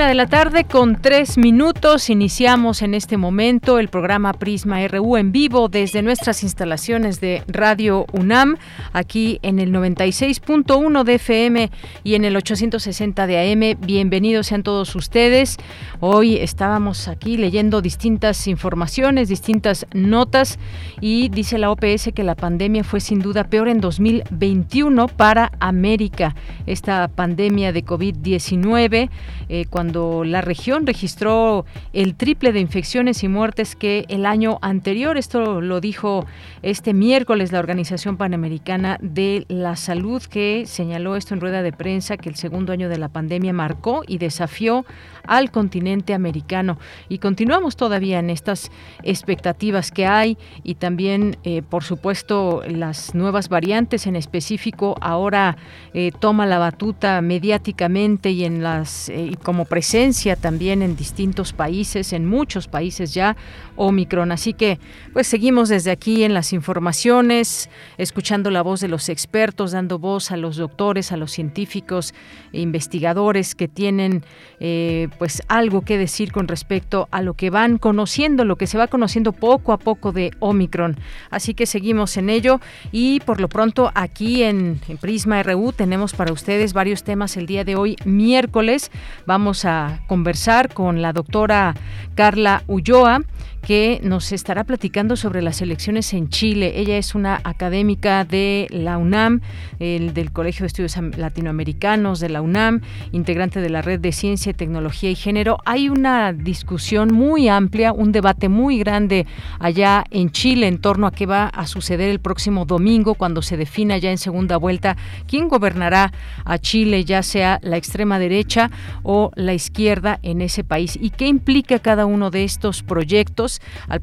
Una 0.00 0.08
de 0.08 0.14
la 0.14 0.28
tarde 0.28 0.64
con 0.64 0.96
tres 0.96 1.36
minutos. 1.36 2.08
Iniciamos 2.08 2.80
en 2.80 2.94
este 2.94 3.18
momento 3.18 3.78
el 3.78 3.88
programa 3.88 4.32
Prisma 4.32 4.88
RU 4.88 5.18
en 5.18 5.30
vivo 5.30 5.68
desde 5.68 6.00
nuestras 6.00 6.42
instalaciones 6.42 7.20
de 7.20 7.42
Radio 7.46 8.06
UNAM, 8.14 8.56
aquí 8.94 9.40
en 9.42 9.58
el 9.58 9.70
96.1 9.74 11.04
de 11.04 11.14
FM 11.16 11.70
y 12.02 12.14
en 12.14 12.24
el 12.24 12.34
860 12.34 13.26
de 13.26 13.52
AM. 13.52 13.78
Bienvenidos 13.78 14.46
sean 14.46 14.62
todos 14.62 14.96
ustedes. 14.96 15.58
Hoy 16.00 16.38
estábamos 16.38 17.06
aquí 17.06 17.36
leyendo 17.36 17.82
distintas 17.82 18.48
informaciones, 18.48 19.28
distintas 19.28 19.84
notas 19.92 20.58
y 21.02 21.28
dice 21.28 21.58
la 21.58 21.70
OPS 21.70 22.08
que 22.14 22.24
la 22.24 22.36
pandemia 22.36 22.84
fue 22.84 23.00
sin 23.00 23.18
duda 23.18 23.44
peor 23.44 23.68
en 23.68 23.82
2021 23.82 25.08
para 25.08 25.52
América. 25.60 26.34
Esta 26.64 27.06
pandemia 27.08 27.74
de 27.74 27.84
COVID-19 27.84 29.10
eh, 29.50 29.66
cuando 29.68 29.89
la 29.90 30.40
región 30.40 30.86
registró 30.86 31.64
el 31.92 32.14
triple 32.14 32.52
de 32.52 32.60
infecciones 32.60 33.22
y 33.24 33.28
muertes 33.28 33.76
que 33.76 34.04
el 34.08 34.26
año 34.26 34.58
anterior. 34.62 35.16
Esto 35.16 35.60
lo 35.60 35.80
dijo 35.80 36.26
este 36.62 36.94
miércoles 36.94 37.52
la 37.52 37.58
Organización 37.58 38.16
Panamericana 38.16 38.98
de 39.00 39.44
la 39.48 39.76
Salud, 39.76 40.22
que 40.22 40.64
señaló 40.66 41.16
esto 41.16 41.34
en 41.34 41.40
rueda 41.40 41.62
de 41.62 41.72
prensa, 41.72 42.16
que 42.16 42.28
el 42.28 42.36
segundo 42.36 42.72
año 42.72 42.88
de 42.88 42.98
la 42.98 43.08
pandemia 43.08 43.52
marcó 43.52 44.02
y 44.06 44.18
desafió 44.18 44.84
al 45.26 45.50
continente 45.50 46.14
americano. 46.14 46.78
Y 47.08 47.18
continuamos 47.18 47.76
todavía 47.76 48.18
en 48.18 48.30
estas 48.30 48.70
expectativas 49.02 49.90
que 49.90 50.06
hay 50.06 50.38
y 50.62 50.74
también, 50.74 51.36
eh, 51.44 51.62
por 51.62 51.84
supuesto, 51.84 52.62
las 52.66 53.14
nuevas 53.14 53.48
variantes 53.48 54.06
en 54.06 54.16
específico 54.16 54.96
ahora 55.00 55.56
eh, 55.94 56.12
toma 56.18 56.46
la 56.46 56.58
batuta 56.58 57.20
mediáticamente 57.20 58.30
y 58.30 58.44
en 58.44 58.62
las 58.62 59.08
eh, 59.08 59.36
como 59.42 59.64
presencia 59.70 60.34
también 60.34 60.82
en 60.82 60.96
distintos 60.96 61.52
países, 61.52 62.12
en 62.12 62.26
muchos 62.26 62.66
países 62.66 63.14
ya, 63.14 63.36
Omicron. 63.82 64.30
Así 64.30 64.52
que, 64.52 64.78
pues 65.14 65.26
seguimos 65.26 65.70
desde 65.70 65.90
aquí 65.90 66.22
en 66.22 66.34
las 66.34 66.52
informaciones, 66.52 67.70
escuchando 67.96 68.50
la 68.50 68.60
voz 68.60 68.80
de 68.80 68.88
los 68.88 69.08
expertos, 69.08 69.72
dando 69.72 69.98
voz 69.98 70.30
a 70.30 70.36
los 70.36 70.56
doctores, 70.56 71.12
a 71.12 71.16
los 71.16 71.32
científicos 71.32 72.12
e 72.52 72.60
investigadores 72.60 73.54
que 73.54 73.68
tienen 73.68 74.22
eh, 74.60 75.08
pues 75.18 75.42
algo 75.48 75.80
que 75.80 75.96
decir 75.96 76.30
con 76.30 76.46
respecto 76.46 77.08
a 77.10 77.22
lo 77.22 77.32
que 77.32 77.48
van 77.48 77.78
conociendo, 77.78 78.44
lo 78.44 78.56
que 78.56 78.66
se 78.66 78.76
va 78.76 78.86
conociendo 78.86 79.32
poco 79.32 79.72
a 79.72 79.78
poco 79.78 80.12
de 80.12 80.32
Omicron. 80.40 80.98
Así 81.30 81.54
que 81.54 81.64
seguimos 81.64 82.18
en 82.18 82.28
ello 82.28 82.60
y 82.92 83.20
por 83.20 83.40
lo 83.40 83.48
pronto 83.48 83.90
aquí 83.94 84.42
en, 84.42 84.78
en 84.88 84.98
Prisma 84.98 85.42
RU 85.42 85.72
tenemos 85.72 86.12
para 86.12 86.34
ustedes 86.34 86.74
varios 86.74 87.02
temas 87.02 87.38
el 87.38 87.46
día 87.46 87.64
de 87.64 87.76
hoy, 87.76 87.96
miércoles. 88.04 88.90
Vamos 89.24 89.64
a 89.64 90.00
conversar 90.06 90.74
con 90.74 91.00
la 91.00 91.14
doctora 91.14 91.74
Carla 92.14 92.62
Ulloa 92.66 93.22
que 93.60 94.00
nos 94.02 94.32
estará 94.32 94.64
platicando 94.64 95.16
sobre 95.16 95.42
las 95.42 95.60
elecciones 95.60 96.12
en 96.12 96.28
Chile. 96.28 96.72
Ella 96.76 96.96
es 96.96 97.14
una 97.14 97.40
académica 97.44 98.24
de 98.24 98.66
la 98.70 98.98
UNAM, 98.98 99.40
el, 99.78 100.14
del 100.14 100.32
Colegio 100.32 100.62
de 100.62 100.68
Estudios 100.68 100.96
Latinoamericanos 101.16 102.20
de 102.20 102.28
la 102.30 102.42
UNAM, 102.42 102.80
integrante 103.12 103.60
de 103.60 103.70
la 103.70 103.82
Red 103.82 104.00
de 104.00 104.12
Ciencia, 104.12 104.52
Tecnología 104.52 105.10
y 105.10 105.14
Género. 105.14 105.58
Hay 105.64 105.88
una 105.88 106.32
discusión 106.32 107.12
muy 107.12 107.48
amplia, 107.48 107.92
un 107.92 108.12
debate 108.12 108.48
muy 108.48 108.78
grande 108.78 109.26
allá 109.58 110.04
en 110.10 110.30
Chile 110.30 110.66
en 110.66 110.78
torno 110.78 111.06
a 111.06 111.12
qué 111.12 111.26
va 111.26 111.46
a 111.46 111.66
suceder 111.66 112.10
el 112.10 112.20
próximo 112.20 112.64
domingo 112.64 113.14
cuando 113.14 113.42
se 113.42 113.56
defina 113.56 113.98
ya 113.98 114.10
en 114.10 114.18
segunda 114.18 114.56
vuelta 114.56 114.96
quién 115.26 115.48
gobernará 115.48 116.12
a 116.44 116.58
Chile, 116.58 117.04
ya 117.04 117.22
sea 117.22 117.58
la 117.62 117.76
extrema 117.76 118.18
derecha 118.18 118.70
o 119.02 119.30
la 119.34 119.54
izquierda 119.54 120.18
en 120.22 120.40
ese 120.40 120.64
país 120.64 120.98
y 121.00 121.10
qué 121.10 121.26
implica 121.26 121.78
cada 121.78 122.06
uno 122.06 122.30
de 122.30 122.44
estos 122.44 122.82
proyectos 122.82 123.49
al, 123.88 124.00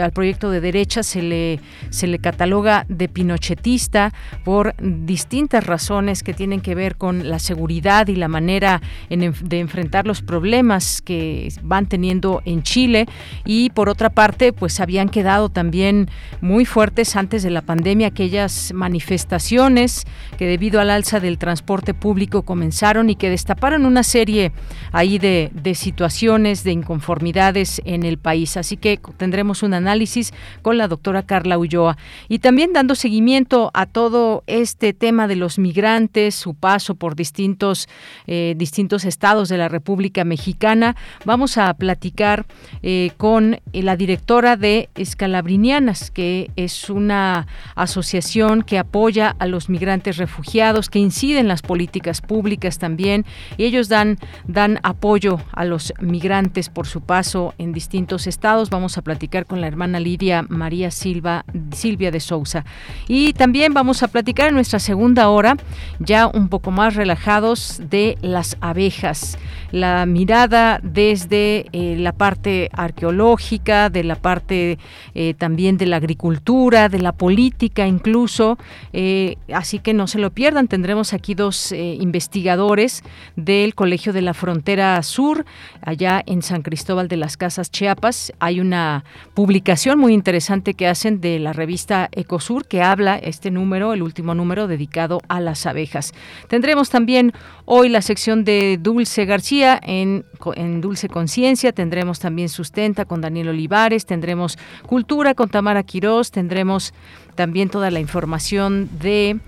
al 0.00 0.12
proyecto 0.12 0.50
de 0.50 0.60
derecha 0.60 1.02
se 1.02 1.22
le, 1.22 1.60
se 1.90 2.06
le 2.06 2.18
cataloga 2.18 2.86
de 2.88 3.08
pinochetista 3.08 4.12
por 4.44 4.74
distintas 4.78 5.66
razones 5.66 6.22
que 6.22 6.34
tienen 6.34 6.60
que 6.60 6.74
ver 6.74 6.96
con 6.96 7.28
la 7.28 7.38
seguridad 7.38 8.08
y 8.08 8.16
la 8.16 8.28
manera 8.28 8.80
de 9.08 9.58
enfrentar 9.58 10.06
los 10.06 10.22
problemas 10.22 11.02
que 11.02 11.52
van 11.62 11.86
teniendo 11.86 12.42
en 12.44 12.62
Chile. 12.62 13.06
Y 13.44 13.70
por 13.70 13.88
otra 13.88 14.10
parte 14.10 14.52
pues 14.52 14.80
habían 14.80 15.08
quedado 15.08 15.48
también 15.48 16.08
muy 16.40 16.64
fuertes 16.64 17.16
antes 17.16 17.42
de 17.42 17.50
la 17.50 17.62
pandemia 17.62 18.08
aquellas 18.08 18.72
manifestaciones 18.74 20.04
que 20.38 20.46
debido 20.46 20.80
al 20.80 20.90
alza 20.90 21.20
del 21.20 21.38
transporte 21.38 21.94
público 21.94 22.42
comenzaron 22.42 23.10
y 23.10 23.16
que 23.16 23.30
destaparon 23.30 23.86
una 23.86 24.02
serie 24.02 24.52
ahí 24.92 25.18
de, 25.18 25.50
de 25.52 25.74
situaciones 25.74 26.64
de 26.64 26.72
inconformidades 26.72 27.80
en 27.84 28.04
el 28.04 28.18
país. 28.18 28.56
Así 28.56 28.76
que 28.76 28.83
que 28.84 29.00
tendremos 29.16 29.62
un 29.62 29.72
análisis 29.72 30.34
con 30.60 30.76
la 30.76 30.88
doctora 30.88 31.22
Carla 31.22 31.56
Ulloa. 31.56 31.96
Y 32.28 32.40
también 32.40 32.74
dando 32.74 32.94
seguimiento 32.94 33.70
a 33.72 33.86
todo 33.86 34.44
este 34.46 34.92
tema 34.92 35.26
de 35.26 35.36
los 35.36 35.58
migrantes, 35.58 36.34
su 36.34 36.52
paso 36.52 36.94
por 36.94 37.16
distintos, 37.16 37.88
eh, 38.26 38.52
distintos 38.58 39.06
estados 39.06 39.48
de 39.48 39.56
la 39.56 39.68
República 39.68 40.24
Mexicana, 40.24 40.96
vamos 41.24 41.56
a 41.56 41.72
platicar 41.72 42.44
eh, 42.82 43.12
con 43.16 43.58
la 43.72 43.96
directora 43.96 44.58
de 44.58 44.90
Escalabrinianas, 44.96 46.10
que 46.10 46.50
es 46.54 46.90
una 46.90 47.46
asociación 47.76 48.60
que 48.60 48.78
apoya 48.78 49.34
a 49.38 49.46
los 49.46 49.70
migrantes 49.70 50.18
refugiados, 50.18 50.90
que 50.90 50.98
incide 50.98 51.38
en 51.38 51.48
las 51.48 51.62
políticas 51.62 52.20
públicas 52.20 52.78
también, 52.78 53.24
y 53.56 53.64
ellos 53.64 53.88
dan, 53.88 54.18
dan 54.46 54.78
apoyo 54.82 55.40
a 55.52 55.64
los 55.64 55.94
migrantes 56.00 56.68
por 56.68 56.86
su 56.86 57.00
paso 57.00 57.54
en 57.56 57.72
distintos 57.72 58.26
estados 58.26 58.68
vamos 58.74 58.98
a 58.98 59.02
platicar 59.02 59.46
con 59.46 59.60
la 59.60 59.68
hermana 59.68 60.00
Lidia 60.00 60.44
María 60.48 60.90
Silva, 60.90 61.44
Silvia 61.72 62.10
de 62.10 62.20
Sousa. 62.20 62.64
Y 63.06 63.32
también 63.32 63.72
vamos 63.72 64.02
a 64.02 64.08
platicar 64.08 64.48
en 64.48 64.54
nuestra 64.54 64.80
segunda 64.80 65.28
hora, 65.28 65.56
ya 66.00 66.26
un 66.26 66.48
poco 66.48 66.70
más 66.72 66.96
relajados, 66.96 67.80
de 67.88 68.18
las 68.20 68.56
abejas. 68.60 69.38
La 69.70 70.06
mirada 70.06 70.80
desde 70.82 71.66
eh, 71.72 71.96
la 71.98 72.12
parte 72.12 72.68
arqueológica, 72.72 73.90
de 73.90 74.04
la 74.04 74.16
parte 74.16 74.78
eh, 75.14 75.34
también 75.34 75.78
de 75.78 75.86
la 75.86 75.96
agricultura, 75.96 76.88
de 76.88 76.98
la 76.98 77.12
política 77.12 77.86
incluso. 77.86 78.58
Eh, 78.92 79.36
así 79.52 79.78
que 79.78 79.94
no 79.94 80.06
se 80.06 80.18
lo 80.18 80.30
pierdan, 80.30 80.68
tendremos 80.68 81.12
aquí 81.12 81.34
dos 81.34 81.72
investigadores 81.72 83.02
del 83.36 83.74
Colegio 83.74 84.12
de 84.12 84.22
la 84.22 84.34
Frontera 84.34 85.02
Sur, 85.02 85.44
allá 85.80 86.22
en 86.26 86.42
San 86.42 86.62
Cristóbal 86.62 87.08
de 87.08 87.16
las 87.16 87.36
Casas, 87.36 87.70
Chiapas. 87.70 88.32
Hay 88.40 88.60
una 88.64 89.04
publicación 89.34 89.98
muy 89.98 90.14
interesante 90.14 90.74
que 90.74 90.88
hacen 90.88 91.20
de 91.20 91.38
la 91.38 91.52
revista 91.52 92.08
Ecosur 92.12 92.66
que 92.66 92.82
habla 92.82 93.16
este 93.18 93.50
número, 93.50 93.92
el 93.92 94.02
último 94.02 94.34
número 94.34 94.66
dedicado 94.66 95.20
a 95.28 95.40
las 95.40 95.66
abejas. 95.66 96.12
Tendremos 96.48 96.90
también 96.90 97.32
hoy 97.64 97.88
la 97.88 98.02
sección 98.02 98.44
de 98.44 98.78
Dulce 98.80 99.24
García 99.24 99.78
en, 99.82 100.24
en 100.56 100.80
Dulce 100.80 101.08
Conciencia, 101.08 101.72
tendremos 101.72 102.18
también 102.18 102.48
Sustenta 102.48 103.04
con 103.04 103.20
Daniel 103.20 103.48
Olivares, 103.48 104.06
tendremos 104.06 104.58
Cultura 104.86 105.34
con 105.34 105.48
Tamara 105.48 105.82
Quirós, 105.82 106.30
tendremos 106.30 106.94
también 107.34 107.68
toda 107.68 107.90
la 107.90 108.00
información 108.00 108.88
de 109.00 109.38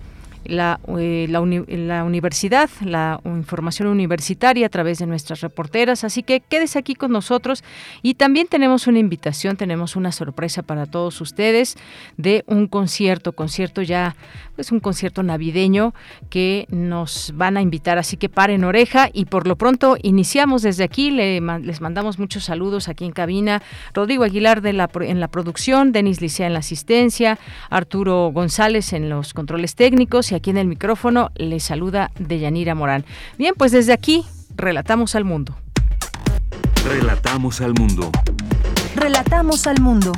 la, 0.48 0.80
eh, 0.98 1.26
la, 1.28 1.40
universidad, 2.04 2.70
la 2.80 3.20
información 3.24 3.88
universitaria 3.88 4.66
a 4.66 4.68
través 4.68 4.98
de 4.98 5.06
nuestras 5.06 5.40
reporteras. 5.40 6.04
Así 6.04 6.22
que 6.22 6.40
quédese 6.40 6.78
aquí 6.78 6.94
con 6.94 7.12
nosotros 7.12 7.64
y 8.02 8.14
también 8.14 8.46
tenemos 8.46 8.86
una 8.86 8.98
invitación, 8.98 9.56
tenemos 9.56 9.96
una 9.96 10.12
sorpresa 10.12 10.62
para 10.62 10.86
todos 10.86 11.20
ustedes 11.20 11.76
de 12.16 12.44
un 12.46 12.66
concierto, 12.66 13.32
concierto 13.32 13.82
ya, 13.82 14.16
pues 14.54 14.72
un 14.72 14.80
concierto 14.80 15.22
navideño 15.22 15.94
que 16.30 16.66
nos 16.70 17.32
van 17.34 17.56
a 17.56 17.62
invitar. 17.62 17.98
Así 17.98 18.16
que 18.16 18.28
paren 18.28 18.64
oreja 18.64 19.10
y 19.12 19.26
por 19.26 19.46
lo 19.46 19.56
pronto 19.56 19.96
iniciamos 20.02 20.62
desde 20.62 20.84
aquí. 20.84 21.10
les 21.10 21.80
mandamos 21.80 22.18
muchos 22.18 22.44
saludos 22.44 22.88
aquí 22.88 23.04
en 23.04 23.12
cabina. 23.12 23.62
Rodrigo 23.94 24.24
Aguilar 24.24 24.62
de 24.62 24.72
la, 24.72 24.88
en 25.00 25.20
la 25.20 25.28
producción, 25.28 25.92
Denis 25.92 26.20
Licea 26.20 26.46
en 26.46 26.52
la 26.52 26.60
asistencia, 26.60 27.38
Arturo 27.70 28.30
González 28.32 28.92
en 28.92 29.08
los 29.08 29.34
controles 29.34 29.74
técnicos 29.74 30.32
y 30.32 30.34
aquí 30.36 30.50
en 30.50 30.58
el 30.58 30.66
micrófono 30.66 31.30
le 31.34 31.60
saluda 31.60 32.10
Deyanira 32.18 32.74
Morán. 32.74 33.04
Bien, 33.38 33.54
pues 33.56 33.72
desde 33.72 33.92
aquí 33.92 34.24
relatamos 34.56 35.14
al 35.14 35.24
mundo. 35.24 35.56
Relatamos 36.86 37.60
al 37.60 37.74
mundo. 37.74 38.10
Relatamos 38.94 39.66
al 39.66 39.80
mundo. 39.80 40.12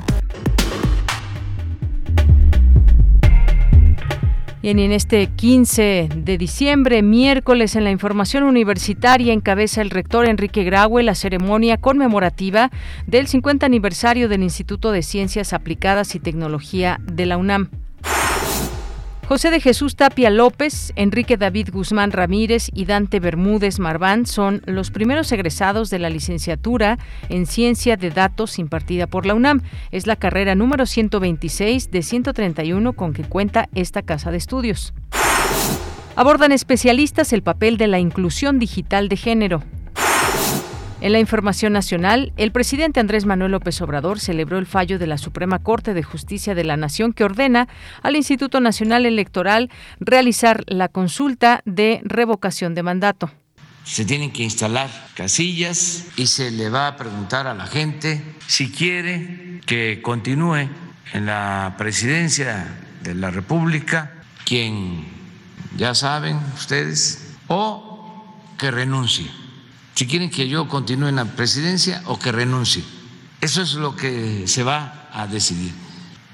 Bien, 4.60 4.80
y 4.80 4.82
en 4.82 4.92
este 4.92 5.28
15 5.28 6.08
de 6.16 6.36
diciembre, 6.36 7.00
miércoles, 7.02 7.76
en 7.76 7.84
la 7.84 7.92
información 7.92 8.42
universitaria, 8.42 9.32
encabeza 9.32 9.80
el 9.82 9.90
rector 9.90 10.28
Enrique 10.28 10.64
Graue 10.64 11.04
la 11.04 11.14
ceremonia 11.14 11.76
conmemorativa 11.76 12.70
del 13.06 13.28
50 13.28 13.64
aniversario 13.64 14.28
del 14.28 14.42
Instituto 14.42 14.90
de 14.90 15.02
Ciencias 15.02 15.52
Aplicadas 15.52 16.16
y 16.16 16.20
Tecnología 16.20 17.00
de 17.04 17.26
la 17.26 17.36
UNAM. 17.36 17.70
José 19.28 19.50
de 19.50 19.60
Jesús 19.60 19.94
Tapia 19.94 20.30
López, 20.30 20.94
Enrique 20.96 21.36
David 21.36 21.68
Guzmán 21.70 22.12
Ramírez 22.12 22.70
y 22.72 22.86
Dante 22.86 23.20
Bermúdez 23.20 23.78
Marván 23.78 24.24
son 24.24 24.62
los 24.64 24.90
primeros 24.90 25.30
egresados 25.32 25.90
de 25.90 25.98
la 25.98 26.08
licenciatura 26.08 26.98
en 27.28 27.44
Ciencia 27.44 27.98
de 27.98 28.08
Datos 28.08 28.58
impartida 28.58 29.06
por 29.06 29.26
la 29.26 29.34
UNAM. 29.34 29.60
Es 29.90 30.06
la 30.06 30.16
carrera 30.16 30.54
número 30.54 30.86
126 30.86 31.90
de 31.90 32.02
131 32.02 32.94
con 32.94 33.12
que 33.12 33.22
cuenta 33.22 33.68
esta 33.74 34.00
casa 34.00 34.30
de 34.30 34.38
estudios. 34.38 34.94
Abordan 36.16 36.50
especialistas 36.50 37.34
el 37.34 37.42
papel 37.42 37.76
de 37.76 37.86
la 37.86 37.98
inclusión 37.98 38.58
digital 38.58 39.10
de 39.10 39.16
género. 39.16 39.62
En 41.00 41.12
la 41.12 41.20
información 41.20 41.72
nacional, 41.72 42.32
el 42.36 42.50
presidente 42.50 42.98
Andrés 42.98 43.24
Manuel 43.24 43.52
López 43.52 43.80
Obrador 43.80 44.18
celebró 44.18 44.58
el 44.58 44.66
fallo 44.66 44.98
de 44.98 45.06
la 45.06 45.16
Suprema 45.16 45.60
Corte 45.60 45.94
de 45.94 46.02
Justicia 46.02 46.56
de 46.56 46.64
la 46.64 46.76
Nación 46.76 47.12
que 47.12 47.22
ordena 47.22 47.68
al 48.02 48.16
Instituto 48.16 48.58
Nacional 48.58 49.06
Electoral 49.06 49.70
realizar 50.00 50.64
la 50.66 50.88
consulta 50.88 51.62
de 51.64 52.00
revocación 52.02 52.74
de 52.74 52.82
mandato. 52.82 53.30
Se 53.84 54.04
tienen 54.04 54.32
que 54.32 54.42
instalar 54.42 54.90
casillas 55.14 56.06
y 56.16 56.26
se 56.26 56.50
le 56.50 56.68
va 56.68 56.88
a 56.88 56.96
preguntar 56.96 57.46
a 57.46 57.54
la 57.54 57.68
gente 57.68 58.20
si 58.48 58.72
quiere 58.72 59.60
que 59.66 60.00
continúe 60.02 60.68
en 61.12 61.26
la 61.26 61.76
presidencia 61.78 62.76
de 63.04 63.14
la 63.14 63.30
República, 63.30 64.14
quien 64.44 65.04
ya 65.76 65.94
saben 65.94 66.38
ustedes, 66.56 67.36
o 67.46 68.34
que 68.58 68.72
renuncie 68.72 69.30
si 69.98 70.06
quieren 70.06 70.30
que 70.30 70.48
yo 70.48 70.68
continúe 70.68 71.08
en 71.08 71.16
la 71.16 71.24
presidencia 71.24 72.02
o 72.04 72.20
que 72.20 72.30
renuncie. 72.30 72.84
Eso 73.40 73.62
es 73.62 73.74
lo 73.74 73.96
que 73.96 74.46
se 74.46 74.62
va 74.62 75.08
a 75.12 75.26
decidir. 75.26 75.72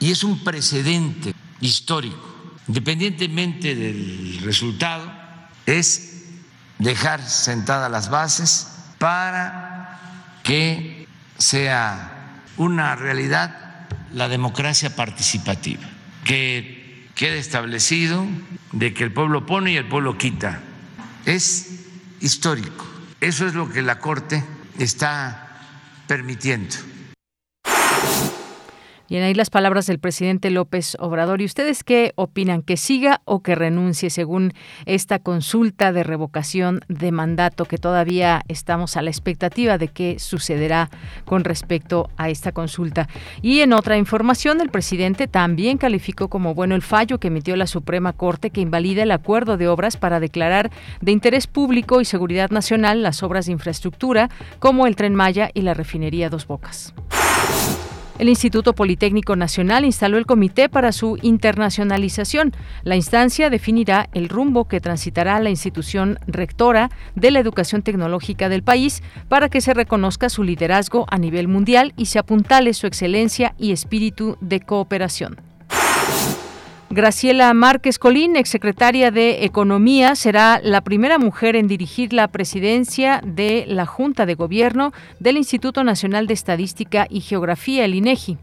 Y 0.00 0.10
es 0.10 0.22
un 0.22 0.44
precedente 0.44 1.32
histórico. 1.62 2.58
Independientemente 2.68 3.74
del 3.74 4.40
resultado, 4.42 5.10
es 5.64 6.24
dejar 6.78 7.26
sentadas 7.26 7.90
las 7.90 8.10
bases 8.10 8.68
para 8.98 9.98
que 10.42 11.08
sea 11.38 12.42
una 12.58 12.96
realidad 12.96 13.86
la 14.12 14.28
democracia 14.28 14.94
participativa, 14.94 15.88
que 16.24 17.08
quede 17.14 17.38
establecido 17.38 18.26
de 18.72 18.92
que 18.92 19.04
el 19.04 19.12
pueblo 19.14 19.46
pone 19.46 19.72
y 19.72 19.78
el 19.78 19.88
pueblo 19.88 20.18
quita. 20.18 20.60
Es 21.24 21.86
histórico. 22.20 22.93
Eso 23.24 23.46
es 23.46 23.54
lo 23.54 23.70
que 23.70 23.80
la 23.80 24.00
Corte 24.00 24.44
está 24.78 25.48
permitiendo. 26.06 26.76
Bien, 29.06 29.22
ahí 29.22 29.34
las 29.34 29.50
palabras 29.50 29.86
del 29.86 29.98
presidente 29.98 30.48
López 30.50 30.96
Obrador. 30.98 31.42
¿Y 31.42 31.44
ustedes 31.44 31.84
qué 31.84 32.14
opinan? 32.16 32.62
¿Que 32.62 32.78
siga 32.78 33.20
o 33.26 33.42
que 33.42 33.54
renuncie 33.54 34.08
según 34.08 34.54
esta 34.86 35.18
consulta 35.18 35.92
de 35.92 36.04
revocación 36.04 36.80
de 36.88 37.12
mandato 37.12 37.66
que 37.66 37.76
todavía 37.76 38.40
estamos 38.48 38.96
a 38.96 39.02
la 39.02 39.10
expectativa 39.10 39.76
de 39.76 39.88
qué 39.88 40.18
sucederá 40.18 40.88
con 41.26 41.44
respecto 41.44 42.08
a 42.16 42.30
esta 42.30 42.52
consulta? 42.52 43.06
Y 43.42 43.60
en 43.60 43.74
otra 43.74 43.98
información, 43.98 44.62
el 44.62 44.70
presidente 44.70 45.28
también 45.28 45.76
calificó 45.76 46.28
como 46.28 46.54
bueno 46.54 46.74
el 46.74 46.82
fallo 46.82 47.20
que 47.20 47.28
emitió 47.28 47.56
la 47.56 47.66
Suprema 47.66 48.14
Corte 48.14 48.48
que 48.48 48.62
invalida 48.62 49.02
el 49.02 49.10
acuerdo 49.10 49.58
de 49.58 49.68
obras 49.68 49.98
para 49.98 50.18
declarar 50.18 50.70
de 51.02 51.12
interés 51.12 51.46
público 51.46 52.00
y 52.00 52.06
seguridad 52.06 52.48
nacional 52.48 53.02
las 53.02 53.22
obras 53.22 53.44
de 53.44 53.52
infraestructura 53.52 54.30
como 54.60 54.86
el 54.86 54.96
tren 54.96 55.14
Maya 55.14 55.50
y 55.52 55.60
la 55.60 55.74
refinería 55.74 56.30
Dos 56.30 56.46
Bocas. 56.46 56.94
El 58.24 58.30
Instituto 58.30 58.72
Politécnico 58.72 59.36
Nacional 59.36 59.84
instaló 59.84 60.16
el 60.16 60.24
comité 60.24 60.70
para 60.70 60.92
su 60.92 61.18
internacionalización. 61.20 62.52
La 62.82 62.96
instancia 62.96 63.50
definirá 63.50 64.08
el 64.14 64.30
rumbo 64.30 64.66
que 64.66 64.80
transitará 64.80 65.38
la 65.40 65.50
institución 65.50 66.18
rectora 66.26 66.88
de 67.16 67.30
la 67.30 67.40
educación 67.40 67.82
tecnológica 67.82 68.48
del 68.48 68.62
país 68.62 69.02
para 69.28 69.50
que 69.50 69.60
se 69.60 69.74
reconozca 69.74 70.30
su 70.30 70.42
liderazgo 70.42 71.04
a 71.10 71.18
nivel 71.18 71.48
mundial 71.48 71.92
y 71.98 72.06
se 72.06 72.18
apuntale 72.18 72.72
su 72.72 72.86
excelencia 72.86 73.54
y 73.58 73.72
espíritu 73.72 74.38
de 74.40 74.60
cooperación. 74.60 75.53
Graciela 76.94 77.52
Márquez 77.54 77.98
Colín, 77.98 78.36
exsecretaria 78.36 79.10
de 79.10 79.44
Economía, 79.44 80.14
será 80.14 80.60
la 80.62 80.82
primera 80.82 81.18
mujer 81.18 81.56
en 81.56 81.66
dirigir 81.66 82.12
la 82.12 82.28
presidencia 82.28 83.20
de 83.26 83.64
la 83.66 83.84
Junta 83.84 84.26
de 84.26 84.36
Gobierno 84.36 84.92
del 85.18 85.36
Instituto 85.36 85.82
Nacional 85.82 86.28
de 86.28 86.34
Estadística 86.34 87.08
y 87.10 87.20
Geografía, 87.20 87.84
el 87.84 87.96
INEGI. 87.96 88.38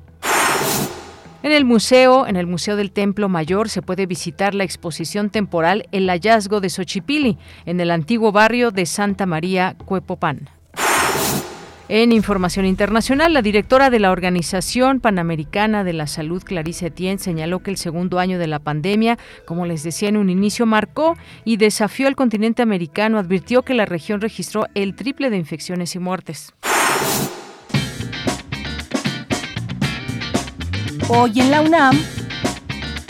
En 1.43 1.53
el 1.53 1.63
museo, 1.63 2.27
en 2.27 2.35
el 2.35 2.45
Museo 2.45 2.75
del 2.75 2.91
Templo 2.91 3.29
Mayor, 3.29 3.69
se 3.69 3.81
puede 3.81 4.05
visitar 4.05 4.53
la 4.53 4.65
exposición 4.65 5.29
temporal 5.29 5.87
El 5.93 6.09
hallazgo 6.09 6.59
de 6.59 6.69
Xochipili, 6.69 7.37
en 7.65 7.79
el 7.79 7.89
antiguo 7.89 8.33
barrio 8.33 8.71
de 8.71 8.85
Santa 8.85 9.25
María, 9.25 9.77
Cuepopán. 9.85 10.49
En 11.93 12.13
información 12.13 12.65
internacional, 12.65 13.33
la 13.33 13.41
directora 13.41 13.89
de 13.89 13.99
la 13.99 14.11
Organización 14.11 15.01
Panamericana 15.01 15.83
de 15.83 15.91
la 15.91 16.07
Salud, 16.07 16.41
Clarice 16.41 16.85
Etienne, 16.85 17.19
señaló 17.19 17.59
que 17.59 17.69
el 17.69 17.75
segundo 17.75 18.17
año 18.17 18.39
de 18.39 18.47
la 18.47 18.59
pandemia, 18.59 19.17
como 19.45 19.65
les 19.65 19.83
decía 19.83 20.07
en 20.07 20.15
un 20.15 20.29
inicio, 20.29 20.65
marcó 20.65 21.17
y 21.43 21.57
desafió 21.57 22.07
al 22.07 22.15
continente 22.15 22.61
americano. 22.61 23.19
Advirtió 23.19 23.63
que 23.63 23.73
la 23.73 23.85
región 23.85 24.21
registró 24.21 24.67
el 24.73 24.95
triple 24.95 25.29
de 25.29 25.35
infecciones 25.35 25.93
y 25.93 25.99
muertes. 25.99 26.53
Hoy 31.09 31.41
en 31.41 31.51
la 31.51 31.59
UNAM, 31.59 31.99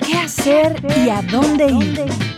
¿qué 0.04 0.18
hacer 0.18 0.84
y 1.06 1.10
a 1.10 1.22
dónde 1.22 1.68
ir? 1.68 2.31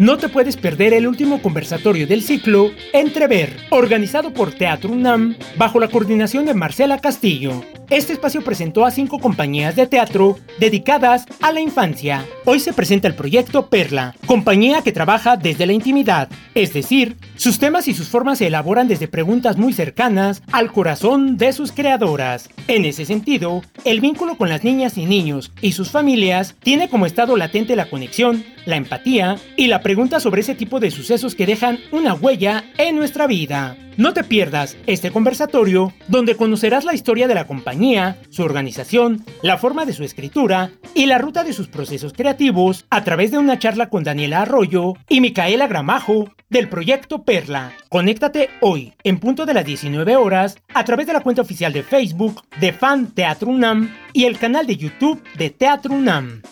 No 0.00 0.16
te 0.16 0.30
puedes 0.30 0.56
perder 0.56 0.94
el 0.94 1.06
último 1.06 1.42
conversatorio 1.42 2.06
del 2.06 2.22
ciclo 2.22 2.70
Entrever, 2.94 3.54
organizado 3.68 4.32
por 4.32 4.50
Teatro 4.50 4.90
UNAM 4.90 5.36
bajo 5.58 5.78
la 5.78 5.88
coordinación 5.88 6.46
de 6.46 6.54
Marcela 6.54 6.98
Castillo. 7.00 7.62
Este 7.90 8.12
espacio 8.12 8.42
presentó 8.42 8.86
a 8.86 8.92
cinco 8.92 9.18
compañías 9.18 9.74
de 9.74 9.84
teatro 9.84 10.38
dedicadas 10.60 11.26
a 11.40 11.50
la 11.50 11.60
infancia. 11.60 12.24
Hoy 12.44 12.60
se 12.60 12.72
presenta 12.72 13.08
el 13.08 13.16
proyecto 13.16 13.68
Perla, 13.68 14.14
compañía 14.26 14.82
que 14.82 14.92
trabaja 14.92 15.36
desde 15.36 15.66
la 15.66 15.72
intimidad, 15.72 16.28
es 16.54 16.72
decir, 16.72 17.16
sus 17.34 17.58
temas 17.58 17.88
y 17.88 17.94
sus 17.94 18.06
formas 18.06 18.38
se 18.38 18.46
elaboran 18.46 18.86
desde 18.86 19.08
preguntas 19.08 19.56
muy 19.56 19.72
cercanas 19.72 20.40
al 20.52 20.70
corazón 20.70 21.36
de 21.36 21.52
sus 21.52 21.72
creadoras. 21.72 22.48
En 22.68 22.84
ese 22.84 23.04
sentido, 23.04 23.62
el 23.84 24.00
vínculo 24.00 24.36
con 24.36 24.50
las 24.50 24.62
niñas 24.62 24.96
y 24.96 25.06
niños 25.06 25.50
y 25.60 25.72
sus 25.72 25.90
familias 25.90 26.54
tiene 26.62 26.88
como 26.88 27.06
estado 27.06 27.36
latente 27.36 27.74
la 27.74 27.90
conexión, 27.90 28.44
la 28.66 28.76
empatía 28.76 29.36
y 29.56 29.66
la 29.66 29.82
pregunta 29.82 30.20
sobre 30.20 30.42
ese 30.42 30.54
tipo 30.54 30.78
de 30.78 30.92
sucesos 30.92 31.34
que 31.34 31.46
dejan 31.46 31.80
una 31.90 32.14
huella 32.14 32.62
en 32.78 32.94
nuestra 32.94 33.26
vida. 33.26 33.76
No 33.96 34.14
te 34.14 34.24
pierdas 34.24 34.78
este 34.86 35.10
conversatorio 35.10 35.92
donde 36.08 36.34
conocerás 36.34 36.84
la 36.84 36.94
historia 36.94 37.28
de 37.28 37.34
la 37.34 37.46
compañía, 37.46 37.79
su 38.28 38.42
organización, 38.42 39.24
la 39.42 39.56
forma 39.56 39.86
de 39.86 39.94
su 39.94 40.04
escritura 40.04 40.70
y 40.94 41.06
la 41.06 41.16
ruta 41.16 41.44
de 41.44 41.54
sus 41.54 41.68
procesos 41.68 42.12
creativos 42.12 42.84
a 42.90 43.04
través 43.04 43.30
de 43.30 43.38
una 43.38 43.58
charla 43.58 43.88
con 43.88 44.04
Daniela 44.04 44.42
Arroyo 44.42 44.94
y 45.08 45.22
Micaela 45.22 45.66
Gramajo 45.66 46.28
del 46.50 46.68
proyecto 46.68 47.22
Perla. 47.22 47.72
Conéctate 47.88 48.50
hoy 48.60 48.92
en 49.02 49.18
punto 49.18 49.46
de 49.46 49.54
las 49.54 49.64
19 49.64 50.16
horas 50.16 50.58
a 50.74 50.84
través 50.84 51.06
de 51.06 51.14
la 51.14 51.20
cuenta 51.20 51.40
oficial 51.40 51.72
de 51.72 51.82
Facebook 51.82 52.42
de 52.60 52.74
Fan 52.74 53.12
Teatro 53.12 53.48
UNAM 53.48 53.94
y 54.12 54.24
el 54.24 54.38
canal 54.38 54.66
de 54.66 54.76
YouTube 54.76 55.22
de 55.38 55.48
Teatro 55.48 55.94
UNAM. 55.94 56.42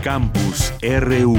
Campus 0.05 0.71
RU. 0.83 1.35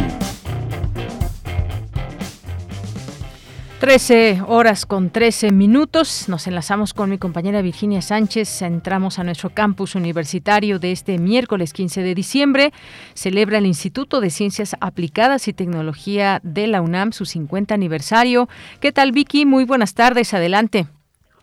13 3.79 4.41
horas 4.45 4.87
con 4.87 5.11
13 5.11 5.53
minutos. 5.53 6.29
Nos 6.29 6.49
enlazamos 6.49 6.93
con 6.93 7.09
mi 7.09 7.17
compañera 7.17 7.63
Virginia 7.63 8.03
Sánchez. 8.03 8.63
Entramos 8.63 9.21
a 9.21 9.23
nuestro 9.23 9.51
campus 9.51 9.95
universitario 9.95 10.81
de 10.81 10.91
este 10.91 11.19
miércoles 11.19 11.73
15 11.73 12.03
de 12.03 12.17
diciembre. 12.17 12.73
Celebra 13.15 13.59
el 13.59 13.67
Instituto 13.67 14.21
de 14.21 14.31
Ciencias 14.31 14.75
Aplicadas 14.81 15.47
y 15.47 15.53
Tecnología 15.53 16.41
de 16.43 16.67
la 16.67 16.83
UNAM 16.83 17.13
su 17.13 17.25
50 17.25 17.73
aniversario. 17.73 18.49
¿Qué 18.81 18.91
tal, 18.91 19.13
Vicky? 19.13 19.47
Muy 19.47 19.65
buenas 19.65 19.95
tardes. 19.95 20.35
Adelante. 20.35 20.87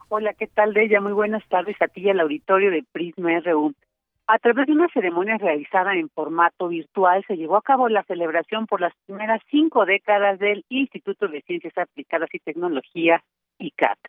Hola, 0.09 0.33
¿qué 0.33 0.47
tal, 0.47 0.73
Deya? 0.73 0.99
Muy 0.99 1.13
buenas 1.13 1.47
tardes 1.47 1.81
a 1.81 1.87
ti 1.87 2.01
y 2.01 2.09
al 2.09 2.19
auditorio 2.19 2.69
de 2.69 2.83
Prisma 2.91 3.39
RU. 3.45 3.73
A 4.25 4.39
través 4.39 4.67
de 4.67 4.71
una 4.71 4.87
ceremonia 4.87 5.37
realizada 5.37 5.95
en 5.95 6.09
formato 6.09 6.69
virtual, 6.69 7.25
se 7.27 7.35
llevó 7.35 7.57
a 7.57 7.61
cabo 7.61 7.89
la 7.89 8.03
celebración 8.03 8.67
por 8.67 8.79
las 8.79 8.93
primeras 9.05 9.41
cinco 9.51 9.85
décadas 9.85 10.39
del 10.39 10.63
Instituto 10.69 11.27
de 11.27 11.41
Ciencias 11.41 11.77
Aplicadas 11.77 12.29
y 12.31 12.39
Tecnología, 12.39 13.21
ICAT. 13.59 13.99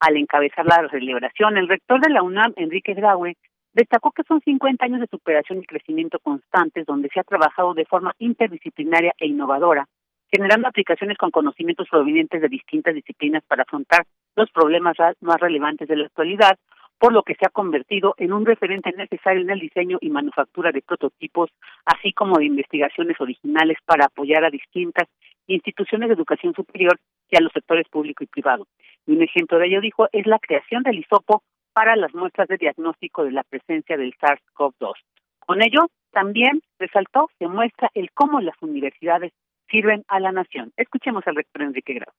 Al 0.00 0.16
encabezar 0.16 0.64
la 0.64 0.88
celebración, 0.88 1.58
el 1.58 1.68
rector 1.68 2.00
de 2.00 2.08
la 2.08 2.22
UNAM, 2.22 2.54
Enrique 2.56 2.94
Graue, 2.94 3.36
destacó 3.74 4.12
que 4.12 4.22
son 4.22 4.40
50 4.40 4.82
años 4.82 5.00
de 5.00 5.08
superación 5.08 5.58
y 5.58 5.66
crecimiento 5.66 6.18
constantes 6.20 6.86
donde 6.86 7.10
se 7.12 7.20
ha 7.20 7.24
trabajado 7.24 7.74
de 7.74 7.84
forma 7.84 8.14
interdisciplinaria 8.18 9.12
e 9.18 9.26
innovadora, 9.26 9.86
generando 10.32 10.68
aplicaciones 10.68 11.18
con 11.18 11.30
conocimientos 11.30 11.86
provenientes 11.90 12.40
de 12.40 12.48
distintas 12.48 12.94
disciplinas 12.94 13.42
para 13.46 13.64
afrontar 13.64 14.06
los 14.36 14.50
problemas 14.52 14.96
más 15.20 15.38
relevantes 15.38 15.86
de 15.86 15.96
la 15.96 16.06
actualidad, 16.06 16.56
por 17.00 17.14
lo 17.14 17.22
que 17.22 17.34
se 17.34 17.46
ha 17.46 17.48
convertido 17.48 18.14
en 18.18 18.34
un 18.34 18.44
referente 18.44 18.92
necesario 18.92 19.40
en 19.40 19.48
el 19.48 19.58
diseño 19.58 19.96
y 20.02 20.10
manufactura 20.10 20.70
de 20.70 20.82
prototipos, 20.82 21.48
así 21.86 22.12
como 22.12 22.36
de 22.36 22.44
investigaciones 22.44 23.18
originales 23.18 23.78
para 23.86 24.04
apoyar 24.04 24.44
a 24.44 24.50
distintas 24.50 25.08
instituciones 25.46 26.10
de 26.10 26.14
educación 26.14 26.52
superior 26.54 27.00
y 27.30 27.38
a 27.38 27.40
los 27.40 27.52
sectores 27.52 27.88
público 27.88 28.22
y 28.22 28.26
privado. 28.26 28.66
Y 29.06 29.12
un 29.12 29.22
ejemplo 29.22 29.58
de 29.58 29.68
ello, 29.68 29.80
dijo, 29.80 30.08
es 30.12 30.26
la 30.26 30.38
creación 30.38 30.82
del 30.82 30.98
hisopo 30.98 31.42
para 31.72 31.96
las 31.96 32.14
muestras 32.14 32.48
de 32.48 32.58
diagnóstico 32.58 33.24
de 33.24 33.32
la 33.32 33.44
presencia 33.44 33.96
del 33.96 34.12
SARS-CoV-2. 34.18 34.92
Con 35.38 35.62
ello, 35.62 35.88
también 36.12 36.60
resaltó, 36.78 37.30
se 37.38 37.48
muestra 37.48 37.90
el 37.94 38.10
cómo 38.12 38.42
las 38.42 38.56
universidades 38.60 39.32
sirven 39.70 40.04
a 40.08 40.20
la 40.20 40.32
nación. 40.32 40.70
Escuchemos 40.76 41.26
al 41.26 41.36
rector 41.36 41.62
Enrique 41.62 41.94
Grau. 41.94 42.12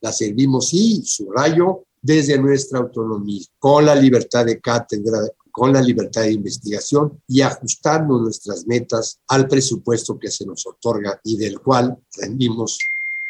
La 0.00 0.10
servimos, 0.10 0.70
sí, 0.70 1.02
subrayo, 1.04 1.84
desde 2.08 2.38
nuestra 2.38 2.78
autonomía, 2.78 3.44
con 3.58 3.84
la 3.84 3.94
libertad 3.94 4.46
de 4.46 4.58
cátedra, 4.58 5.18
con 5.52 5.74
la 5.74 5.82
libertad 5.82 6.22
de 6.22 6.32
investigación 6.32 7.22
y 7.28 7.42
ajustando 7.42 8.18
nuestras 8.18 8.66
metas 8.66 9.20
al 9.28 9.46
presupuesto 9.46 10.18
que 10.18 10.30
se 10.30 10.46
nos 10.46 10.66
otorga 10.66 11.20
y 11.22 11.36
del 11.36 11.60
cual 11.60 11.98
rendimos 12.16 12.78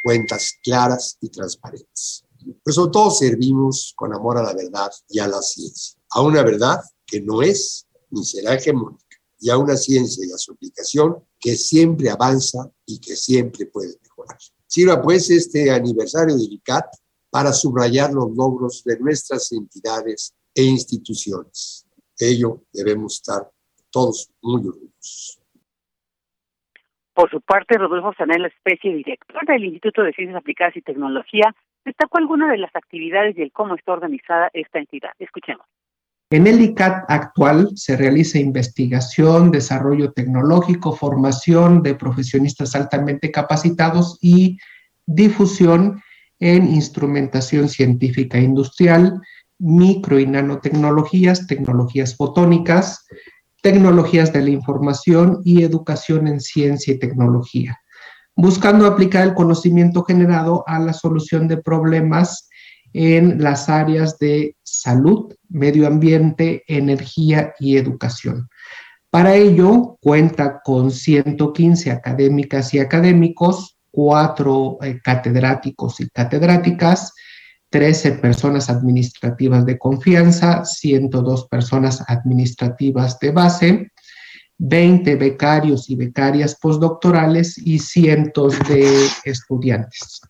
cuentas 0.04 0.52
claras 0.62 1.18
y 1.20 1.28
transparentes. 1.28 2.23
Pero 2.62 2.73
sobre 2.73 2.92
todo 2.92 3.11
servimos 3.11 3.94
con 3.97 4.14
amor 4.14 4.38
a 4.38 4.44
la 4.44 4.54
verdad 4.54 4.92
y 5.08 5.18
a 5.18 5.26
la 5.26 5.42
ciencia, 5.42 6.00
a 6.11 6.23
una 6.23 6.44
verdad 6.44 6.80
que 7.04 7.20
no 7.20 7.42
es 7.42 7.85
ni 8.11 8.25
será 8.25 8.54
hegemónica, 8.54 9.04
y 9.40 9.50
a 9.50 9.58
una 9.58 9.76
ciencia 9.76 10.25
y 10.25 10.30
a 10.30 10.38
su 10.38 10.52
aplicación 10.52 11.16
que 11.40 11.56
siempre 11.56 12.11
avanza 12.11 12.70
y 12.87 13.00
que 13.00 13.16
siempre 13.16 13.66
puede 13.66 13.99
mejorar. 14.04 14.38
Sirva 14.68 15.02
pues 15.02 15.30
este 15.30 15.68
aniversario 15.68 16.37
del 16.37 16.52
ICAT 16.52 16.87
para 17.30 17.52
subrayar 17.52 18.12
los 18.12 18.35
logros 18.37 18.82
de 18.85 18.99
nuestras 18.99 19.52
entidades 19.52 20.35
e 20.54 20.62
instituciones. 20.62 21.87
ello 22.18 22.62
debemos 22.73 23.14
estar 23.14 23.49
todos 23.90 24.30
muy 24.42 24.66
orgullosos. 24.66 25.40
Por 27.14 27.30
su 27.30 27.40
parte, 27.40 27.76
Rodolfo 27.78 28.12
Sanel, 28.16 28.47
especie 28.47 28.94
director 28.94 29.44
del 29.47 29.64
Instituto 29.64 30.02
de 30.02 30.12
Ciencias 30.12 30.38
Aplicadas 30.38 30.76
y 30.76 30.82
Tecnología, 30.82 31.54
destacó 31.85 32.18
algunas 32.18 32.50
de 32.50 32.58
las 32.58 32.75
actividades 32.75 33.37
y 33.37 33.42
el 33.42 33.52
cómo 33.52 33.75
está 33.75 33.92
organizada 33.92 34.50
esta 34.52 34.78
entidad. 34.78 35.11
Escuchemos. 35.18 35.66
En 36.30 36.47
el 36.47 36.61
ICAT 36.61 37.11
actual 37.11 37.70
se 37.75 37.97
realiza 37.97 38.38
investigación, 38.38 39.50
desarrollo 39.50 40.12
tecnológico, 40.12 40.92
formación 40.92 41.82
de 41.82 41.94
profesionistas 41.94 42.75
altamente 42.75 43.30
capacitados 43.30 44.18
y 44.20 44.58
difusión 45.06 46.02
en 46.40 46.68
instrumentación 46.75 47.68
científica 47.68 48.38
industrial, 48.38 49.21
micro 49.59 50.18
y 50.18 50.26
nanotecnologías, 50.26 51.47
tecnologías 51.47 52.16
fotónicas, 52.16 53.07
tecnologías 53.62 54.33
de 54.33 54.42
la 54.42 54.50
información 54.50 55.40
y 55.45 55.62
educación 55.62 56.28
en 56.28 56.40
ciencia 56.40 56.95
y 56.95 56.99
tecnología, 56.99 57.78
buscando 58.37 58.87
aplicar 58.87 59.26
el 59.26 59.35
conocimiento 59.35 60.04
generado 60.04 60.62
a 60.66 60.78
la 60.78 60.92
solución 60.92 61.49
de 61.49 61.57
problemas 61.57 62.49
en 62.92 63.42
las 63.42 63.68
áreas 63.68 64.18
de 64.18 64.57
salud, 64.62 65.35
medio 65.49 65.87
ambiente, 65.87 66.62
energía 66.68 67.52
y 67.59 67.76
educación. 67.76 68.49
Para 69.11 69.35
ello, 69.35 69.99
cuenta 70.00 70.61
con 70.62 70.90
115 70.90 71.90
académicas 71.90 72.75
y 72.75 72.78
académicos, 72.78 73.77
cuatro 73.99 74.78
eh, 74.81 75.00
catedráticos 75.02 75.99
y 75.99 76.09
catedráticas, 76.09 77.17
13 77.69 78.12
personas 78.12 78.71
administrativas 78.71 79.67
de 79.67 79.76
confianza, 79.76 80.64
102 80.64 81.49
personas 81.49 82.05
administrativas 82.09 83.19
de 83.19 83.33
base, 83.33 83.90
20 84.59 85.17
becarios 85.17 85.90
y 85.90 85.97
becarias 85.97 86.57
postdoctorales 86.61 87.59
y 87.59 87.81
cientos 87.81 88.57
de 88.69 88.85
estudiantes. 89.25 90.21